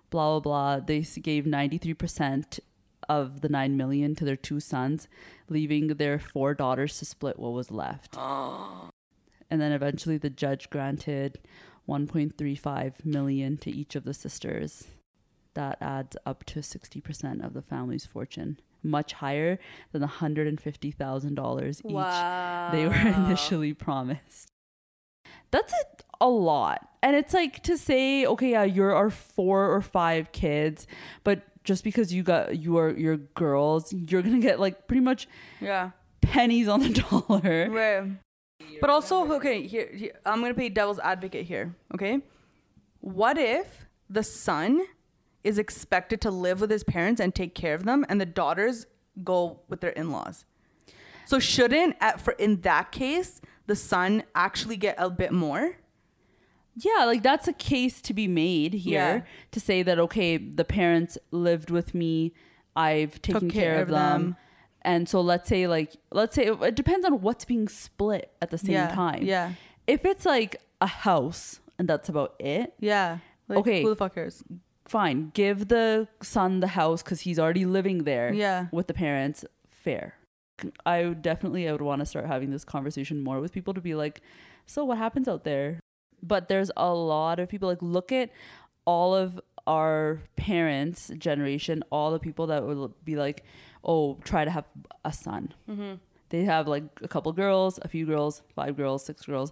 Blah 0.10 0.40
blah 0.40 0.78
blah. 0.78 0.86
They 0.86 1.02
gave 1.02 1.46
93% 1.46 2.60
of 3.08 3.42
the 3.42 3.50
9 3.50 3.78
million 3.78 4.16
to 4.16 4.26
their 4.26 4.36
two 4.36 4.60
sons 4.60 5.08
leaving 5.48 5.88
their 5.88 6.20
four 6.20 6.54
daughters 6.54 7.00
to 7.00 7.06
split 7.06 7.40
what 7.40 7.54
was 7.54 7.72
left. 7.72 8.18
And 9.48 9.62
then 9.62 9.72
eventually 9.72 10.18
the 10.18 10.32
judge 10.32 10.72
granted 10.72 11.38
1.35 11.88 13.06
million 13.06 13.58
to 13.58 13.70
each 13.70 13.96
of 13.96 14.04
the 14.04 14.14
sisters. 14.14 14.88
That 15.54 15.78
adds 15.80 16.18
up 16.26 16.44
to 16.46 16.62
60% 16.62 17.46
of 17.46 17.54
the 17.54 17.62
family's 17.62 18.08
fortune 18.08 18.60
much 18.86 19.14
higher 19.14 19.58
than 19.92 20.02
the 20.02 20.08
$150,000 20.08 21.70
each 21.80 21.84
Wow. 21.84 22.70
they 22.72 22.86
were 22.88 22.94
initially 22.96 23.74
promised 23.74 24.48
that's 25.52 25.74
a, 25.74 26.26
a 26.26 26.28
lot 26.30 26.88
and 27.02 27.16
it's 27.16 27.34
like 27.34 27.62
to 27.64 27.78
say 27.78 28.26
okay 28.26 28.52
yeah 28.52 28.64
you're 28.64 28.94
our 28.94 29.10
four 29.10 29.74
or 29.74 29.82
five 29.82 30.32
kids 30.32 30.88
but 31.24 31.42
just 31.64 31.84
because 31.84 32.14
you 32.14 32.24
got 32.24 32.58
you 32.58 32.78
are 32.78 32.92
your 32.92 33.18
girls 33.18 33.92
you're 33.94 34.22
gonna 34.22 34.40
get 34.40 34.60
like 34.60 34.88
pretty 34.88 35.02
much 35.02 35.28
Yeah. 35.62 35.92
pennies 36.22 36.68
on 36.68 36.80
the 36.82 36.90
dollar 37.10 37.70
Right. 37.70 38.12
But 38.82 38.90
also, 38.90 39.32
okay, 39.34 39.68
here, 39.68 39.90
here 39.94 40.12
I'm 40.26 40.42
gonna 40.42 40.54
play 40.54 40.70
devil's 40.70 41.00
advocate 41.00 41.46
here. 41.46 41.76
Okay, 41.94 42.22
what 43.02 43.38
if 43.38 43.86
the 44.10 44.24
son 44.24 44.82
is 45.46 45.58
expected 45.58 46.20
to 46.22 46.32
live 46.32 46.60
with 46.62 46.70
his 46.72 46.84
parents 46.84 47.22
and 47.22 47.34
take 47.34 47.56
care 47.56 47.74
of 47.76 47.86
them, 47.86 48.06
and 48.10 48.20
the 48.20 48.26
daughters 48.26 48.86
go 49.24 49.60
with 49.70 49.82
their 49.82 49.92
in-laws? 49.92 50.46
So 51.26 51.40
shouldn't, 51.40 51.96
at, 52.02 52.20
for 52.22 52.34
in 52.34 52.62
that 52.62 52.92
case, 52.92 53.42
the 53.68 53.76
son 53.76 54.24
actually 54.36 54.78
get 54.78 54.96
a 54.98 55.10
bit 55.10 55.32
more? 55.32 55.78
Yeah, 56.76 57.06
like 57.06 57.24
that's 57.24 57.48
a 57.48 57.54
case 57.54 58.02
to 58.02 58.14
be 58.14 58.28
made 58.28 58.74
here 58.74 59.00
Yeah. 59.00 59.22
to 59.52 59.60
say 59.60 59.82
that 59.84 59.98
okay, 59.98 60.38
the 60.38 60.66
parents 60.66 61.18
lived 61.32 61.70
with 61.72 61.96
me, 61.96 62.34
I've 62.76 63.22
taken 63.22 63.50
care 63.50 63.62
care, 63.76 63.76
of 63.82 63.88
of 63.88 63.96
them. 63.96 64.22
them. 64.22 64.36
And 64.82 65.10
so 65.10 65.22
let's 65.22 65.48
say 65.48 65.68
like 65.68 65.96
let's 66.12 66.36
say 66.36 66.48
it 66.48 66.76
depends 66.76 67.06
on 67.06 67.22
what's 67.22 67.46
being 67.46 67.70
split 67.70 68.30
at 68.42 68.52
the 68.52 68.58
same 68.58 68.72
yeah. 68.74 68.94
time. 68.94 69.24
Yeah. 69.24 69.54
If 69.88 70.04
it's 70.04 70.26
like 70.26 70.58
a 70.82 70.88
house 70.88 71.60
and 71.80 71.88
that's 71.88 72.10
about 72.10 72.36
it, 72.40 72.74
Yeah. 72.80 73.20
Like, 73.48 73.60
Okay. 73.60 73.82
Who 73.82 73.90
the 73.90 73.96
fuck 73.96 74.14
cares? 74.16 74.44
Fine. 74.86 75.32
Give 75.34 75.68
the 75.68 76.08
son 76.22 76.60
the 76.60 76.68
house 76.68 77.02
cuz 77.04 77.22
he's 77.22 77.40
already 77.40 77.66
living 77.66 78.04
there 78.04 78.34
Yeah. 78.34 78.68
with 78.72 78.88
the 78.88 78.94
parents. 78.94 79.44
Fair. 79.70 80.16
I 80.86 81.04
would 81.06 81.22
definitely 81.22 81.68
I 81.68 81.72
would 81.72 81.82
want 81.82 82.00
to 82.00 82.06
start 82.06 82.26
having 82.28 82.52
this 82.52 82.64
conversation 82.64 83.22
more 83.22 83.40
with 83.42 83.52
people 83.52 83.74
to 83.74 83.82
be 83.82 83.94
like, 83.96 84.22
so 84.66 84.86
what 84.86 84.98
happens 84.98 85.28
out 85.28 85.44
there? 85.44 85.80
But 86.24 86.48
there's 86.48 86.72
a 86.78 86.94
lot 86.94 87.40
of 87.40 87.50
people 87.50 87.68
like 87.70 87.82
look 87.82 88.12
at 88.12 88.30
all 88.86 89.14
of 89.16 89.40
our 89.68 90.22
parents' 90.36 91.12
generation, 91.18 91.84
all 91.92 92.12
the 92.12 92.20
people 92.20 92.48
that 92.48 92.64
would 92.64 92.94
be 93.04 93.16
like, 93.16 93.44
oh, 93.84 94.18
try 94.24 94.46
to 94.46 94.52
have 94.52 94.66
a 95.04 95.12
son. 95.12 95.54
Mm-hmm. 95.70 95.96
They 96.30 96.44
have 96.46 96.68
like 96.68 96.84
a 97.02 97.08
couple 97.08 97.32
girls, 97.34 97.80
a 97.82 97.88
few 97.88 98.06
girls, 98.06 98.42
five 98.56 98.78
girls, 98.78 99.04
six 99.06 99.26
girls, 99.26 99.52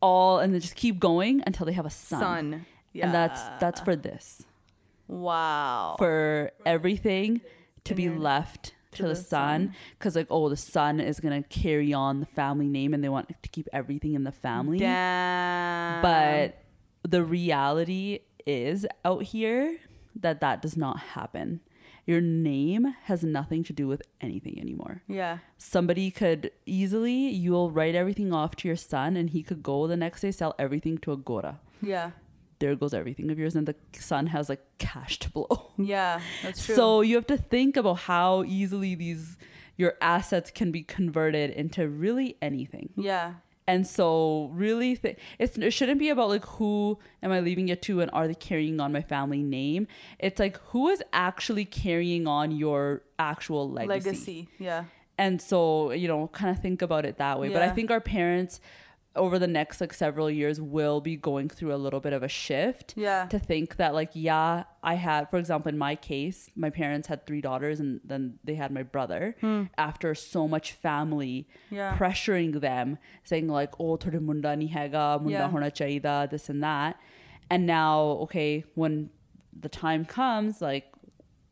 all, 0.00 0.38
and 0.38 0.54
they 0.54 0.58
just 0.60 0.76
keep 0.76 0.98
going 1.00 1.42
until 1.46 1.66
they 1.66 1.72
have 1.72 1.86
a 1.86 1.90
son. 1.90 2.20
Son. 2.20 2.66
Yeah. 2.92 3.06
And 3.06 3.14
that's 3.14 3.40
that's 3.60 3.80
for 3.80 3.96
this 3.96 4.46
wow. 5.08 5.96
for 5.98 6.50
everything 6.64 7.40
to 7.84 7.94
be 7.94 8.08
left 8.08 8.72
to, 8.92 9.02
the, 9.02 9.08
the 9.10 9.16
son 9.16 9.74
because 9.98 10.16
like 10.16 10.26
oh 10.30 10.48
the 10.48 10.56
son 10.56 11.00
is 11.00 11.20
gonna 11.20 11.42
carry 11.42 11.92
on 11.92 12.20
the 12.20 12.26
family 12.26 12.66
name 12.66 12.94
and 12.94 13.04
they 13.04 13.08
want 13.08 13.28
to 13.28 13.48
keep 13.50 13.68
everything 13.72 14.14
in 14.14 14.24
the 14.24 14.32
family 14.32 14.78
Damn. 14.78 16.02
but 16.02 16.62
the 17.02 17.22
reality 17.22 18.20
is 18.46 18.86
out 19.04 19.22
here 19.22 19.78
that 20.14 20.40
that 20.40 20.62
does 20.62 20.76
not 20.76 20.98
happen 20.98 21.60
your 22.06 22.20
name 22.20 22.94
has 23.04 23.24
nothing 23.24 23.64
to 23.64 23.72
do 23.72 23.86
with 23.88 24.02
anything 24.20 24.58
anymore 24.60 25.02
yeah. 25.08 25.38
somebody 25.58 26.10
could 26.10 26.50
easily 26.64 27.28
you'll 27.28 27.70
write 27.70 27.94
everything 27.94 28.32
off 28.32 28.56
to 28.56 28.68
your 28.68 28.76
son 28.76 29.16
and 29.16 29.30
he 29.30 29.42
could 29.42 29.62
go 29.62 29.86
the 29.86 29.96
next 29.96 30.22
day 30.22 30.30
sell 30.30 30.54
everything 30.58 30.96
to 30.98 31.12
a 31.12 31.16
gora 31.16 31.60
Yeah. 31.82 32.12
There 32.58 32.74
goes 32.74 32.94
everything 32.94 33.30
of 33.30 33.38
yours 33.38 33.54
and 33.56 33.66
the 33.66 33.74
son 33.92 34.28
has 34.28 34.48
like 34.48 34.64
cash 34.78 35.18
to 35.20 35.30
blow 35.30 35.72
Yeah. 35.78 36.20
That's 36.42 36.64
true. 36.64 36.74
so 36.74 37.00
you 37.02 37.14
have 37.16 37.26
to 37.26 37.36
think 37.36 37.76
about 37.76 37.98
how 38.00 38.44
easily 38.44 38.94
these 38.94 39.36
your 39.76 39.94
assets 40.00 40.50
can 40.50 40.72
be 40.72 40.82
converted 40.82 41.50
into 41.50 41.86
really 41.88 42.36
anything. 42.40 42.90
yeah. 42.96 43.34
And 43.68 43.84
so, 43.84 44.48
really, 44.54 44.94
th- 44.94 45.18
it's, 45.40 45.58
it 45.58 45.72
shouldn't 45.72 45.98
be 45.98 46.08
about 46.08 46.28
like 46.28 46.44
who 46.46 47.00
am 47.20 47.32
I 47.32 47.40
leaving 47.40 47.68
it 47.68 47.82
to 47.82 48.00
and 48.00 48.08
are 48.12 48.28
they 48.28 48.34
carrying 48.34 48.78
on 48.78 48.92
my 48.92 49.02
family 49.02 49.42
name. 49.42 49.88
It's 50.20 50.38
like 50.38 50.56
who 50.68 50.88
is 50.88 51.02
actually 51.12 51.64
carrying 51.64 52.28
on 52.28 52.52
your 52.52 53.02
actual 53.18 53.68
legacy. 53.68 54.08
Legacy. 54.08 54.48
Yeah. 54.60 54.84
And 55.18 55.42
so, 55.42 55.90
you 55.90 56.06
know, 56.06 56.28
kind 56.28 56.56
of 56.56 56.62
think 56.62 56.80
about 56.80 57.04
it 57.06 57.18
that 57.18 57.40
way. 57.40 57.48
But 57.48 57.62
I 57.62 57.70
think 57.70 57.90
our 57.90 58.00
parents 58.00 58.60
over 59.16 59.38
the 59.38 59.46
next 59.46 59.80
like 59.80 59.92
several 59.94 60.30
years 60.30 60.60
will 60.60 61.00
be 61.00 61.16
going 61.16 61.48
through 61.48 61.72
a 61.74 61.80
little 61.86 62.00
bit 62.00 62.12
of 62.12 62.22
a 62.22 62.28
shift 62.28 62.94
Yeah. 62.96 63.26
to 63.26 63.38
think 63.38 63.76
that 63.76 63.94
like 63.94 64.10
yeah 64.14 64.64
i 64.82 64.94
had 64.94 65.28
for 65.30 65.38
example 65.38 65.68
in 65.68 65.78
my 65.78 65.94
case 65.96 66.50
my 66.54 66.70
parents 66.70 67.08
had 67.08 67.26
three 67.26 67.40
daughters 67.40 67.80
and 67.80 68.00
then 68.04 68.38
they 68.44 68.54
had 68.54 68.70
my 68.70 68.82
brother 68.82 69.34
after 69.78 70.14
so 70.14 70.46
much 70.46 70.72
family 70.72 71.48
Hmm. 71.70 71.74
Yeah. 71.76 71.96
pressuring 71.98 72.60
them 72.60 72.98
saying 73.24 73.48
like 73.48 73.72
oh 73.80 73.96
thode 73.96 74.20
munda 74.30 74.54
nahi 74.56 74.70
hega 74.76 75.06
munda 75.22 75.38
Yeah. 75.38 75.50
hona 75.50 76.30
this 76.30 76.48
and 76.48 76.62
that 76.62 77.00
and 77.50 77.66
now 77.66 78.00
okay 78.26 78.64
when 78.74 79.10
the 79.58 79.68
time 79.70 80.04
comes 80.04 80.60
like 80.60 80.86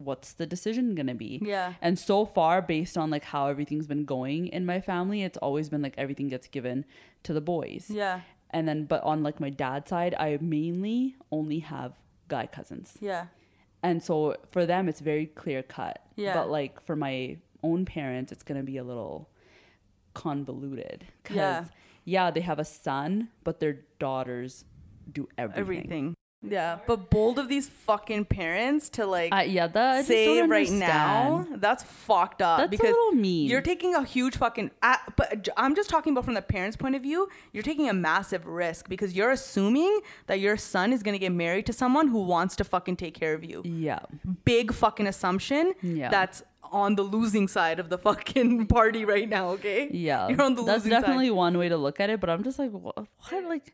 what's 0.05 0.33
the 0.35 0.47
decision 0.47 0.95
gonna 0.95 1.15
be 1.15 1.41
Yeah. 1.43 1.75
and 1.81 1.99
so 1.99 2.25
far 2.25 2.61
based 2.63 2.97
on 2.99 3.11
like 3.11 3.25
how 3.25 3.47
everything's 3.49 3.87
been 3.87 4.05
going 4.05 4.49
in 4.49 4.65
my 4.67 4.81
family 4.81 5.23
it's 5.23 5.39
always 5.39 5.69
been 5.69 5.83
like 5.83 5.95
everything 5.99 6.29
gets 6.29 6.47
given 6.49 6.85
to 7.23 7.33
the 7.33 7.41
boys 7.41 7.87
Yeah. 7.91 8.21
and 8.51 8.69
then 8.69 8.85
but 8.85 9.03
on 9.03 9.23
like 9.23 9.41
my 9.41 9.51
dad's 9.51 9.89
side 9.91 10.15
i 10.19 10.39
mainly 10.41 11.17
only 11.33 11.61
have 11.61 11.93
guy 12.29 12.47
cousins 12.47 12.97
Yeah. 13.01 13.27
and 13.83 14.03
so 14.03 14.37
for 14.49 14.65
them 14.67 14.89
it's 14.89 15.01
very 15.01 15.27
clear 15.27 15.63
cut 15.63 16.01
Yeah. 16.17 16.35
but 16.35 16.51
like 16.51 16.81
for 16.81 16.97
my 16.97 17.39
own 17.63 17.85
parents 17.85 18.31
it's 18.33 18.43
to 18.61 18.63
be 18.63 18.77
a 18.77 18.85
little 18.85 19.29
convoluted 20.15 21.07
because 21.23 21.37
Yeah. 21.37 21.65
yeah. 22.05 22.31
they 22.31 22.41
have 22.41 22.59
a 22.59 22.65
son 22.65 23.29
but 23.43 23.61
their 23.61 23.81
daughters 23.99 24.65
do 25.11 25.29
everything, 25.37 25.61
Everything. 25.61 26.15
Yeah. 26.47 26.79
But 26.87 27.11
bold 27.11 27.39
of 27.39 27.49
these 27.49 27.69
fucking 27.69 28.27
parents 28.27 28.89
to 28.91 29.07
like 29.07 29.33
Uh, 29.35 29.41
yeah 29.41 29.67
that 29.67 29.97
I 29.97 30.03
say 30.03 30.43
right 30.43 30.71
now 30.71 31.47
that's 31.57 31.83
fucked 31.83 32.43
up 32.43 32.59
That's 32.59 32.69
a 32.69 32.71
because 32.71 32.91
little 32.91 33.13
mean. 33.13 33.49
you're 33.49 33.61
taking 33.63 33.95
a 33.95 34.05
huge 34.05 34.37
fucking 34.37 34.71
uh, 34.83 34.97
but 35.17 35.49
i'm 35.57 35.75
just 35.75 35.89
talking 35.89 36.13
about 36.13 36.25
from 36.25 36.35
the 36.35 36.43
parents 36.43 36.77
point 36.77 36.95
of 36.95 37.03
view 37.03 37.29
you're 37.53 37.63
taking 37.63 37.89
a 37.89 37.93
massive 37.93 38.47
risk 38.47 38.89
because 38.89 39.15
you're 39.17 39.31
assuming 39.31 40.01
that 40.27 40.41
your 40.41 40.57
son 40.57 40.93
is 40.93 41.03
going 41.03 41.15
to 41.15 41.19
get 41.19 41.33
married 41.33 41.67
to 41.67 41.73
someone 41.73 42.09
who 42.09 42.23
wants 42.23 42.57
to 42.57 42.65
fucking 42.65 42.97
take 42.97 43.15
care 43.15 43.35
of 43.35 43.43
you 43.45 43.63
yeah 43.65 44.01
big 44.45 44.73
fucking 44.73 45.07
assumption 45.07 45.73
Yeah. 45.83 46.11
that's 46.11 46.43
on 46.73 46.97
the 46.97 47.03
losing 47.03 47.47
side 47.47 47.79
of 47.79 47.89
the 47.89 47.99
fucking 47.99 48.67
party 48.77 49.05
right 49.05 49.29
now 49.29 49.51
okay 49.51 49.89
yeah 49.93 50.29
you're 50.29 50.43
on 50.43 50.55
the 50.55 50.65
that's 50.65 50.85
definitely 50.85 51.29
side 51.29 51.35
one 51.37 51.59
way 51.59 51.69
to 51.69 51.77
look 51.77 52.01
at 52.01 52.11
it 52.11 52.21
but 52.21 52.29
i'm 52.31 52.43
just 52.43 52.59
like 52.59 52.71
what, 52.73 52.97
what? 52.97 53.45
like 53.49 53.73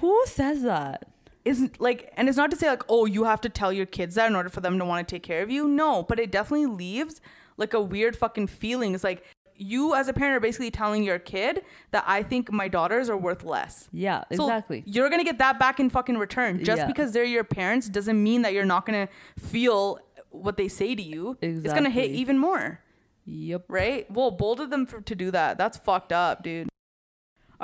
who 0.00 0.22
says 0.26 0.62
that 0.62 1.04
isn't 1.44 1.80
like 1.80 2.12
and 2.16 2.28
it's 2.28 2.36
not 2.38 2.50
to 2.50 2.56
say 2.56 2.68
like 2.68 2.82
oh 2.88 3.04
you 3.06 3.24
have 3.24 3.40
to 3.40 3.48
tell 3.48 3.72
your 3.72 3.86
kids 3.86 4.14
that 4.14 4.26
in 4.26 4.34
order 4.36 4.48
for 4.48 4.60
them 4.60 4.78
to 4.78 4.84
want 4.84 5.06
to 5.06 5.14
take 5.14 5.22
care 5.22 5.42
of 5.42 5.50
you 5.50 5.68
no 5.68 6.02
but 6.02 6.18
it 6.18 6.30
definitely 6.32 6.66
leaves 6.66 7.20
like 7.56 7.74
a 7.74 7.80
weird 7.80 8.16
fucking 8.16 8.46
feeling 8.46 8.94
it's 8.94 9.04
like 9.04 9.24
you 9.56 9.94
as 9.94 10.08
a 10.08 10.12
parent 10.12 10.34
are 10.36 10.40
basically 10.40 10.70
telling 10.70 11.02
your 11.04 11.18
kid 11.18 11.62
that 11.92 12.02
i 12.06 12.22
think 12.22 12.50
my 12.50 12.66
daughters 12.66 13.08
are 13.10 13.16
worth 13.16 13.44
less 13.44 13.88
yeah 13.92 14.24
So 14.32 14.44
exactly 14.44 14.82
you're 14.86 15.10
gonna 15.10 15.22
get 15.24 15.38
that 15.38 15.58
back 15.58 15.78
in 15.78 15.90
fucking 15.90 16.18
return 16.18 16.64
just 16.64 16.78
Yeah. 16.80 16.86
because 16.86 17.12
they're 17.12 17.24
your 17.24 17.44
parents 17.44 17.88
doesn't 17.88 18.20
mean 18.20 18.42
that 18.42 18.52
you're 18.52 18.64
not 18.64 18.84
gonna 18.86 19.08
feel 19.38 20.00
what 20.30 20.56
they 20.56 20.66
say 20.68 20.94
to 20.94 21.02
you 21.02 21.36
exactly. 21.40 21.64
it's 21.64 21.74
gonna 21.74 21.90
hit 21.90 22.10
even 22.10 22.38
more 22.38 22.80
yep 23.26 23.64
right? 23.68 24.10
Well, 24.10 24.30
bold 24.32 24.60
of 24.60 24.68
them 24.70 24.84
for, 24.84 25.00
to 25.00 25.14
do 25.14 25.30
that. 25.30 25.56
That's 25.56 25.78
fucked 25.78 26.12
up, 26.12 26.42
dude. 26.42 26.68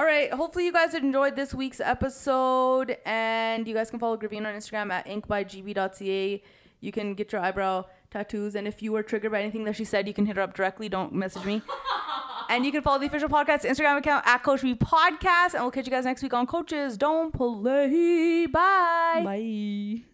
All 0.01 0.07
right. 0.07 0.33
Hopefully, 0.33 0.65
you 0.65 0.73
guys 0.73 0.95
enjoyed 0.95 1.37
this 1.37 1.53
week's 1.53 1.79
episode, 1.79 2.97
and 3.05 3.69
you 3.69 3.75
guys 3.75 3.91
can 3.91 3.99
follow 3.99 4.17
Gurveen 4.17 4.47
on 4.47 4.55
Instagram 4.55 4.91
at 4.91 5.05
inkbygb.ca. 5.05 6.43
You 6.81 6.91
can 6.91 7.13
get 7.13 7.33
your 7.33 7.43
eyebrow 7.43 7.85
tattoos, 8.11 8.55
and 8.55 8.67
if 8.67 8.81
you 8.81 8.93
were 8.93 9.03
triggered 9.03 9.31
by 9.31 9.43
anything 9.43 9.65
that 9.65 9.77
she 9.77 9.85
said, 9.85 10.09
you 10.09 10.15
can 10.15 10.25
hit 10.25 10.37
her 10.37 10.43
up 10.43 10.55
directly. 10.55 10.89
Don't 10.89 11.13
message 11.13 11.45
me. 11.45 11.61
and 12.49 12.65
you 12.65 12.73
can 12.73 12.81
follow 12.81 12.99
the 12.99 13.09
official 13.09 13.29
podcast 13.29 13.67
Instagram 13.67 13.99
account 13.99 14.27
at 14.27 14.43
Coach 14.43 14.63
P 14.63 14.75
Podcast, 14.75 15.53
and 15.53 15.65
we'll 15.65 15.71
catch 15.71 15.85
you 15.85 15.93
guys 15.93 16.07
next 16.07 16.23
week 16.23 16.33
on 16.33 16.47
Coaches 16.47 16.97
Don't 16.97 17.31
Play. 17.31 18.47
Bye. 18.47 19.21
bye 19.23 20.10